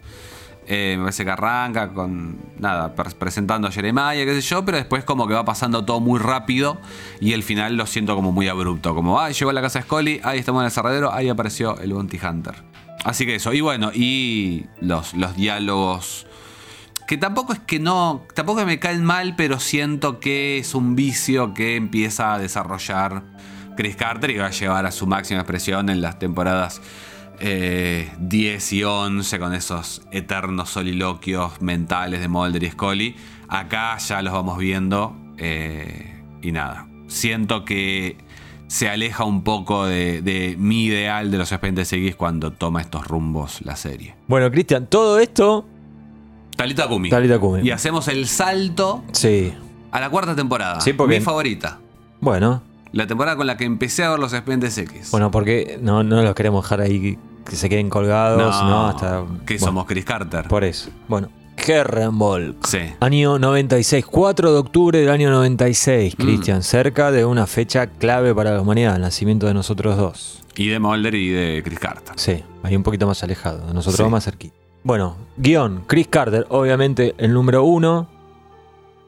Eh, 0.67 0.95
me 0.97 1.05
parece 1.05 1.25
que 1.25 1.31
arranca 1.31 1.93
con, 1.93 2.39
nada, 2.59 2.95
pre- 2.95 3.11
presentando 3.11 3.69
a 3.69 3.71
Jeremiah, 3.71 4.25
qué 4.25 4.41
sé 4.41 4.41
yo, 4.41 4.65
pero 4.65 4.79
después 4.79 5.05
como 5.05 5.27
que 5.29 5.35
va 5.35 5.45
pasando 5.45 5.85
todo 5.85 6.01
muy 6.01 6.19
rápido 6.19 6.81
y 7.21 7.35
el 7.35 7.43
final 7.43 7.77
lo 7.77 7.87
siento 7.87 8.15
como 8.17 8.33
muy 8.33 8.49
abrupto. 8.49 8.95
Como, 8.95 9.21
ay, 9.21 9.35
llegó 9.35 9.51
a 9.51 9.53
la 9.53 9.61
casa 9.61 9.81
de 9.81 9.85
Scully, 9.85 10.21
ahí 10.25 10.39
estamos 10.39 10.63
en 10.63 10.67
el 10.67 10.71
cerradero, 10.71 11.13
ahí 11.13 11.29
apareció 11.29 11.79
el 11.81 11.93
Bounty 11.93 12.19
Hunter. 12.19 12.55
Así 13.05 13.27
que 13.27 13.35
eso, 13.35 13.53
y 13.53 13.61
bueno, 13.61 13.91
y 13.93 14.65
los, 14.81 15.13
los 15.13 15.37
diálogos 15.37 16.27
que 17.07 17.19
tampoco 17.19 17.53
es 17.53 17.59
que 17.59 17.79
no, 17.79 18.23
tampoco 18.35 18.65
me 18.65 18.79
caen 18.79 19.05
mal, 19.05 19.37
pero 19.37 19.61
siento 19.61 20.21
que 20.21 20.57
es 20.57 20.75
un 20.75 20.97
vicio 20.97 21.53
que 21.53 21.77
empieza 21.77 22.33
a 22.33 22.39
desarrollar 22.39 23.23
Chris 23.77 23.97
Carter 23.97 24.31
y 24.31 24.39
va 24.39 24.47
a 24.47 24.51
llevar 24.51 24.87
a 24.87 24.91
su 24.91 25.07
máxima 25.07 25.41
expresión 25.41 25.91
en 25.91 26.01
las 26.01 26.19
temporadas 26.19 26.81
eh, 27.41 28.11
10 28.19 28.73
y 28.73 28.85
11 28.85 29.39
con 29.39 29.55
esos 29.55 30.03
eternos 30.11 30.71
soliloquios 30.71 31.61
mentales 31.61 32.21
de 32.21 32.29
Mulder 32.29 32.63
y 32.63 32.71
Scully. 32.71 33.17
Acá 33.49 33.97
ya 33.99 34.23
los 34.23 34.33
vamos 34.33 34.59
viendo 34.59 35.17
eh, 35.39 36.23
y 36.43 36.53
nada, 36.53 36.87
siento 37.07 37.65
que 37.65 38.17
se 38.67 38.89
aleja 38.89 39.25
un 39.25 39.45
poco 39.45 39.85
de, 39.87 40.23
de 40.23 40.57
mi 40.59 40.85
ideal 40.85 41.31
de 41.31 41.39
los 41.39 41.53
expedientes 41.53 41.93
X 41.93 42.17
cuando 42.17 42.51
toma 42.53 42.81
estos 42.81 43.07
rumbos 43.07 43.61
la 43.63 43.77
serie. 43.77 44.15
Bueno, 44.27 44.51
Cristian, 44.51 44.87
todo 44.87 45.19
esto. 45.19 45.67
Talita 46.57 46.89
Kumi. 46.89 47.11
Talita 47.11 47.39
Kumi. 47.39 47.61
Y 47.63 47.71
hacemos 47.71 48.09
el 48.09 48.27
salto 48.27 49.05
Sí. 49.13 49.53
a 49.93 50.01
la 50.01 50.09
cuarta 50.11 50.35
temporada. 50.35 50.81
Sí, 50.81 50.93
porque- 50.93 51.19
Mi 51.19 51.25
favorita. 51.25 51.79
Bueno, 52.21 52.63
La 52.95 53.07
temporada 53.07 53.37
con 53.37 53.47
la 53.47 53.57
que 53.57 53.65
empecé 53.65 54.05
a 54.05 54.11
ver 54.11 54.19
los 54.19 54.33
expedientes 54.33 54.77
X. 54.79 55.11
bueno, 55.11 55.31
porque 55.31 55.79
no, 55.83 56.03
no 56.03 56.23
los 56.23 56.35
queremos 56.35 56.65
dejar 56.65 56.81
ahí 56.81 57.19
que 57.45 57.57
se 57.57 57.69
queden 57.69 57.91
colgados, 57.91 58.39
no, 58.65 58.87
hasta. 58.87 59.25
Que 59.45 59.55
bueno, 59.55 59.67
somos 59.67 59.85
Chris 59.87 60.05
Carter. 60.05 60.49
Por 60.49 60.65
eso. 60.65 60.89
Bueno, 61.09 61.29
Herrenvolk. 61.57 62.67
Sí. 62.67 62.79
Año 63.01 63.39
96, 63.39 64.05
4 64.07 64.53
de 64.53 64.59
octubre 64.59 64.99
del 65.01 65.11
año 65.11 65.29
Mm. 65.29 65.35
96, 65.35 66.15
Cristian, 66.17 66.63
cerca 66.63 67.11
de 67.11 67.25
una 67.25 67.47
fecha 67.47 67.87
clave 67.87 68.35
para 68.35 68.53
la 68.55 68.61
humanidad, 68.61 68.97
el 68.97 69.03
nacimiento 69.03 69.47
de 69.47 69.55
nosotros 69.55 69.97
dos. 69.97 70.43
Y 70.57 70.69
de 70.69 70.79
Mulder 70.79 71.15
y 71.15 71.29
de 71.31 71.63
Chris 71.65 71.79
Carter. 71.79 72.15
Sí, 72.17 72.43
ahí 72.63 72.77
un 72.77 72.83
poquito 72.83 73.07
más 73.07 73.23
alejado, 73.23 73.67
de 73.67 73.75
nosotros 73.75 74.07
Sí. 74.07 74.11
más 74.11 74.25
cerquita. 74.25 74.55
Bueno, 74.83 75.17
guion, 75.37 75.83
Chris 75.87 76.07
Carter, 76.09 76.47
obviamente 76.51 77.15
el 77.19 77.33
número 77.33 77.65
uno. 77.65 78.09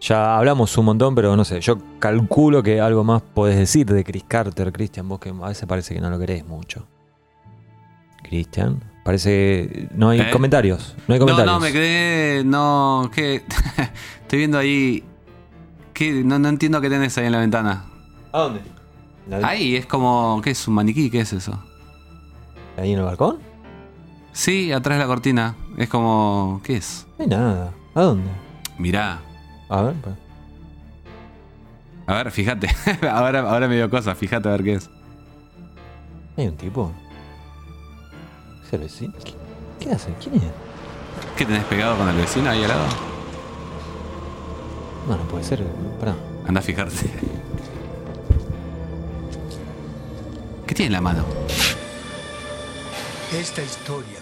Ya 0.00 0.36
hablamos 0.36 0.76
un 0.76 0.84
montón, 0.86 1.14
pero 1.14 1.36
no 1.36 1.44
sé, 1.44 1.60
yo 1.60 1.78
calculo 1.98 2.62
que 2.62 2.80
algo 2.80 3.02
más 3.02 3.22
podés 3.22 3.56
decir 3.56 3.86
de 3.86 4.04
Chris 4.04 4.24
Carter, 4.28 4.70
Cristian, 4.72 5.08
vos 5.08 5.18
que 5.18 5.30
a 5.30 5.48
veces 5.48 5.66
parece 5.66 5.94
que 5.94 6.00
no 6.00 6.10
lo 6.10 6.18
querés 6.18 6.46
mucho. 6.46 6.86
Cristian, 8.22 8.82
parece 9.04 9.30
que 9.30 9.88
no 9.94 10.10
hay 10.10 10.20
¿Eh? 10.20 10.30
comentarios, 10.30 10.94
no 11.08 11.14
hay 11.14 11.20
No, 11.20 11.26
comentarios. 11.26 11.54
no, 11.54 11.60
me 11.60 11.72
quedé. 11.72 12.44
No, 12.44 13.10
¿qué? 13.14 13.42
Estoy 14.22 14.38
viendo 14.38 14.58
ahí. 14.58 15.02
¿Qué? 15.94 16.22
No, 16.24 16.38
no 16.38 16.48
entiendo 16.48 16.80
qué 16.80 16.90
tenés 16.90 17.16
ahí 17.18 17.26
en 17.26 17.32
la 17.32 17.38
ventana. 17.38 17.84
¿A 18.32 18.38
dónde? 18.40 18.60
Ahí 19.42 19.76
es 19.76 19.86
como. 19.86 20.40
¿Qué 20.42 20.50
es? 20.50 20.68
¿Un 20.68 20.74
maniquí? 20.74 21.08
¿Qué 21.08 21.20
es 21.20 21.32
eso? 21.32 21.58
¿Ahí 22.76 22.92
en 22.92 22.98
el 22.98 23.04
balcón? 23.04 23.38
Sí, 24.32 24.72
atrás 24.72 24.98
de 24.98 25.04
la 25.04 25.08
cortina. 25.08 25.54
Es 25.78 25.88
como. 25.88 26.60
¿Qué 26.62 26.76
es? 26.76 27.06
No 27.18 27.22
hay 27.24 27.28
nada. 27.30 27.72
¿A 27.94 28.02
dónde? 28.02 28.28
Mirá. 28.78 29.20
A 29.68 29.82
ver, 29.82 29.94
pa- 29.94 30.16
A 32.06 32.14
ver, 32.22 32.30
fíjate. 32.30 32.68
ahora, 33.10 33.40
ahora 33.50 33.66
me 33.68 33.76
dio 33.76 33.90
cosas. 33.90 34.16
Fíjate 34.16 34.48
a 34.48 34.52
ver 34.52 34.62
qué 34.64 34.74
es. 34.74 34.88
hay 36.36 36.46
un 36.48 36.56
tipo. 36.56 36.92
¿Es 38.66 38.72
el 38.72 38.80
vecino? 38.80 39.14
¿Qué, 39.24 39.34
qué 39.80 39.90
hace? 39.92 40.12
¿Quién 40.22 40.36
es? 40.36 40.42
¿Qué 41.36 41.44
tenés 41.44 41.64
pegado 41.64 41.96
con 41.96 42.08
el 42.08 42.16
vecino 42.16 42.50
ahí 42.50 42.62
al 42.62 42.68
lado? 42.68 42.86
No, 45.08 45.16
no 45.16 45.22
puede 45.24 45.44
ser. 45.44 45.62
Pará. 46.00 46.14
Anda 46.46 46.60
a 46.60 46.62
fijarte. 46.62 47.10
¿Qué 50.66 50.74
tiene 50.74 50.86
en 50.88 50.92
la 50.92 51.00
mano? 51.00 51.24
Esta 53.32 53.62
historia 53.62 54.18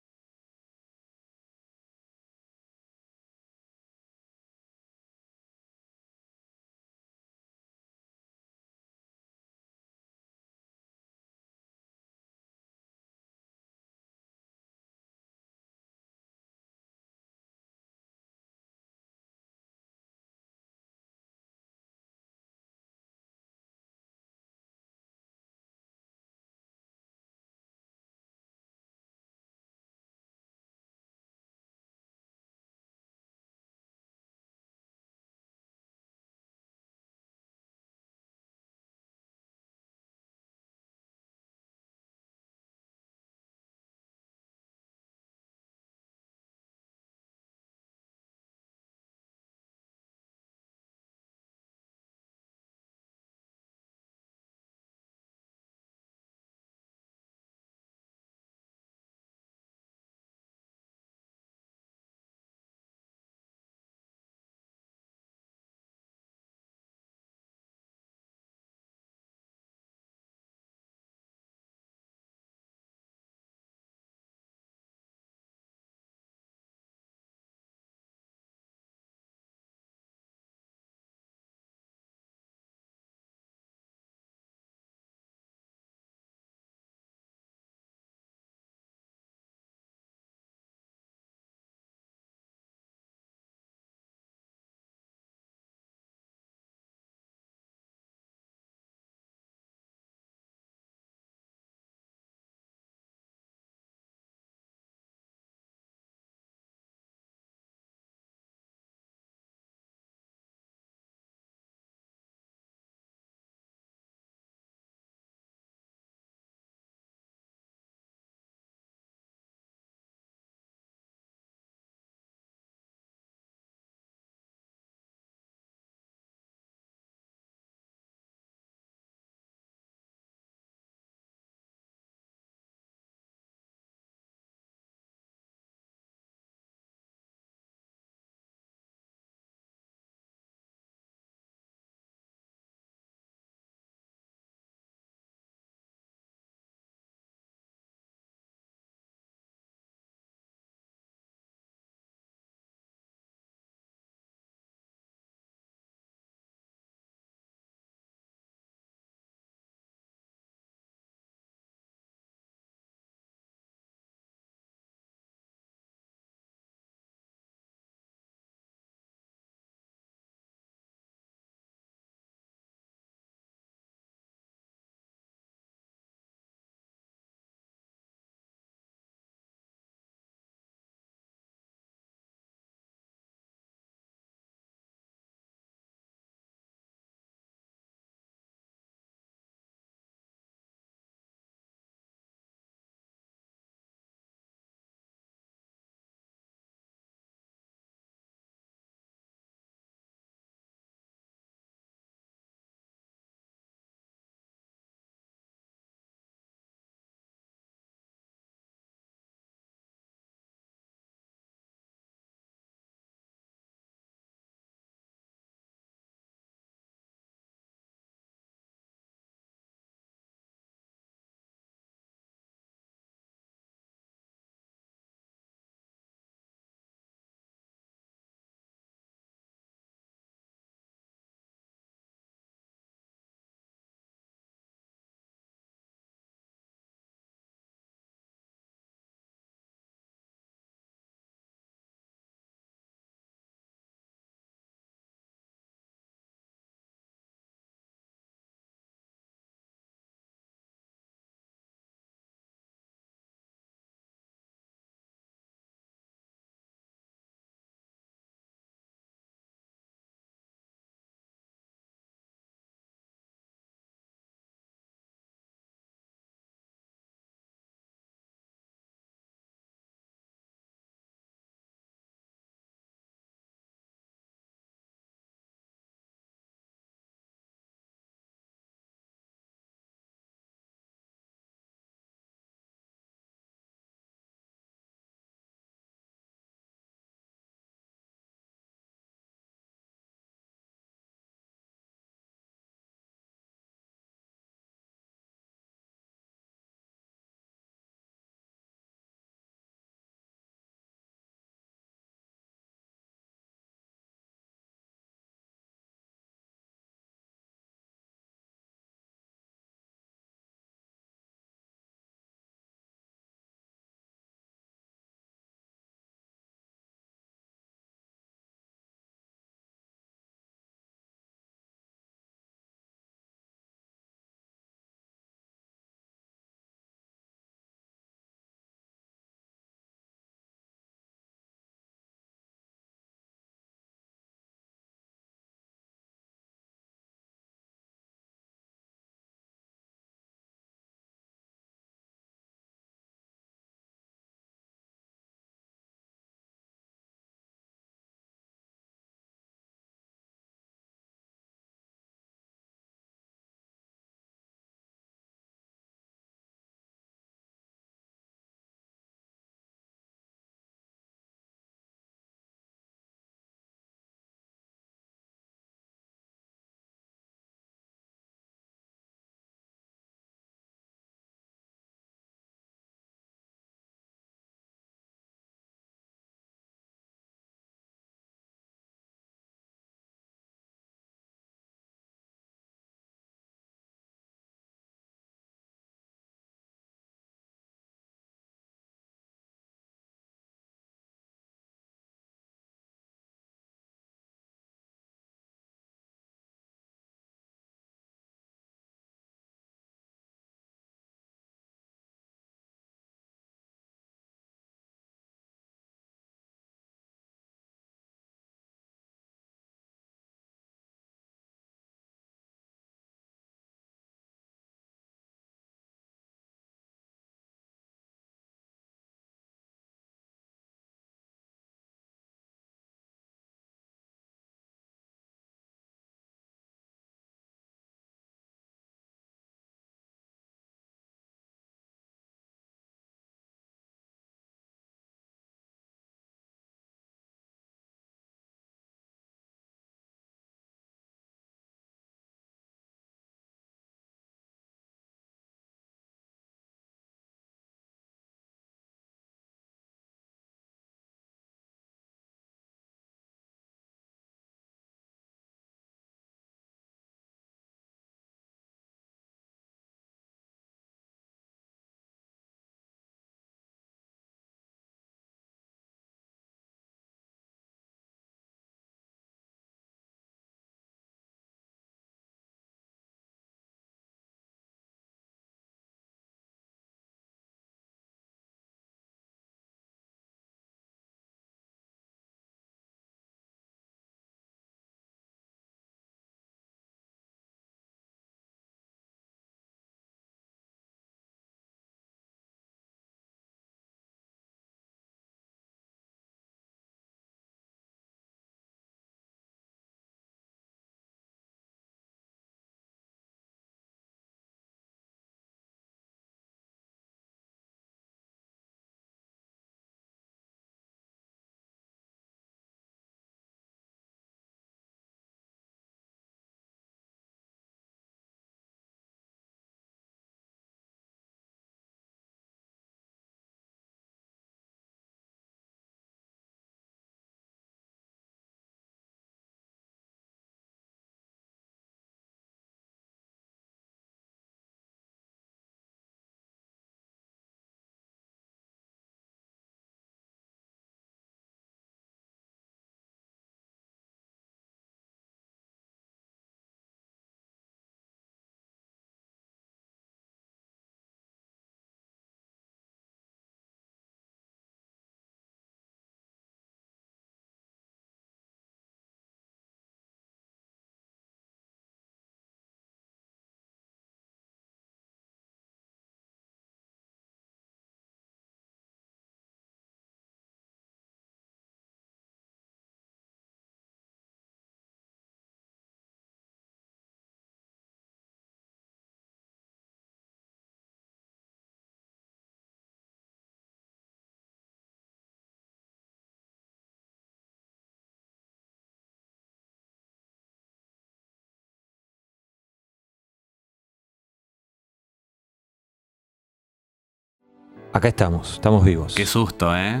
Acá 597.92 598.08
estamos, 598.08 598.54
estamos 598.54 598.84
vivos. 598.84 599.14
Qué 599.14 599.26
susto, 599.26 599.76
¿eh? 599.76 600.00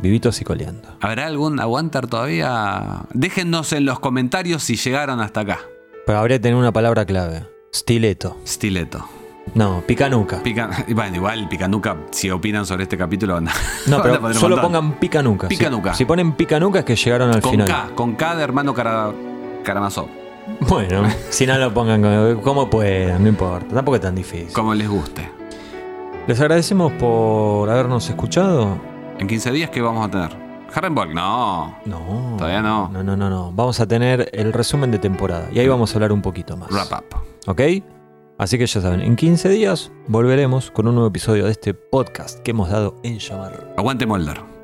Vivitos 0.00 0.40
y 0.40 0.44
coleando. 0.44 0.88
¿Habrá 1.00 1.26
algún 1.26 1.60
aguantar 1.60 2.06
todavía? 2.06 3.02
Déjennos 3.12 3.72
en 3.72 3.84
los 3.84 4.00
comentarios 4.00 4.62
si 4.62 4.76
llegaron 4.76 5.20
hasta 5.20 5.40
acá. 5.40 5.60
Pero 6.06 6.18
habría 6.18 6.38
que 6.38 6.42
tener 6.44 6.56
una 6.56 6.72
palabra 6.72 7.04
clave. 7.04 7.46
Stileto. 7.72 8.36
Stileto. 8.46 9.04
No, 9.54 9.82
picanuca. 9.86 10.42
Pica, 10.42 10.70
bueno, 10.94 11.16
igual 11.16 11.48
Picanuca, 11.48 11.96
si 12.10 12.30
opinan 12.30 12.64
sobre 12.64 12.84
este 12.84 12.96
capítulo, 12.96 13.34
van 13.34 13.48
a- 13.48 13.52
No, 13.86 13.98
a 13.98 14.02
pero 14.02 14.34
solo 14.34 14.60
pongan 14.60 14.94
picanuca. 14.94 15.48
Picanuca. 15.48 15.94
Si, 15.94 16.04
ponen 16.04 16.32
picanuca 16.32 16.80
es 16.80 16.84
que 16.84 16.96
llegaron 16.96 17.30
al 17.30 17.42
Con 17.42 17.50
final. 17.52 17.68
K, 17.68 17.90
con 17.94 18.14
K 18.14 18.36
de 18.36 18.42
hermano 18.44 18.72
Cara, 18.74 19.12
Karamazov. 19.62 20.08
Bueno, 20.60 21.08
si 21.30 21.46
no 21.46 21.56
lo 21.58 21.72
pongan 21.74 22.02
como- 22.02 22.42
como 22.42 22.70
puedan, 22.70 23.22
no 23.22 23.28
importa. 23.28 23.74
Tampoco 23.74 23.96
es 23.96 24.02
tan 24.02 24.14
difícil. 24.14 24.52
Como 24.52 24.74
les 24.74 24.88
guste. 24.88 25.28
Les 26.26 26.40
agradecemos 26.40 26.92
por 26.92 27.68
habernos 27.68 28.08
escuchado. 28.08 28.78
En 29.18 29.26
15 29.26 29.50
días, 29.50 29.70
¿qué 29.70 29.82
vamos 29.82 30.06
a 30.06 30.10
tener? 30.10 30.30
Harrenborg, 30.72 31.12
no. 31.12 31.76
No. 31.84 32.36
Todavía 32.38 32.62
no. 32.62 32.88
No, 32.88 33.02
no, 33.02 33.16
no, 33.16 33.28
no. 33.28 33.52
Vamos 33.52 33.80
a 33.80 33.86
tener 33.86 34.30
el 34.32 34.52
resumen 34.52 34.90
de 34.92 34.98
temporada. 34.98 35.48
Y 35.52 35.58
ahí 35.58 35.66
vamos 35.66 35.92
a 35.92 35.94
hablar 35.96 36.12
un 36.12 36.22
poquito 36.22 36.56
más. 36.56 36.70
Wrap 36.70 36.92
up. 36.92 37.16
¿Ok? 37.48 37.60
Así 38.38 38.56
que 38.56 38.66
ya 38.66 38.80
saben, 38.80 39.00
en 39.00 39.16
15 39.16 39.48
días 39.48 39.92
volveremos 40.06 40.70
con 40.70 40.86
un 40.86 40.94
nuevo 40.94 41.08
episodio 41.08 41.44
de 41.44 41.50
este 41.50 41.74
podcast 41.74 42.38
que 42.40 42.52
hemos 42.52 42.70
dado 42.70 42.94
en 43.02 43.18
llamar. 43.18 43.74
Aguante 43.76 44.06
Molder. 44.06 44.61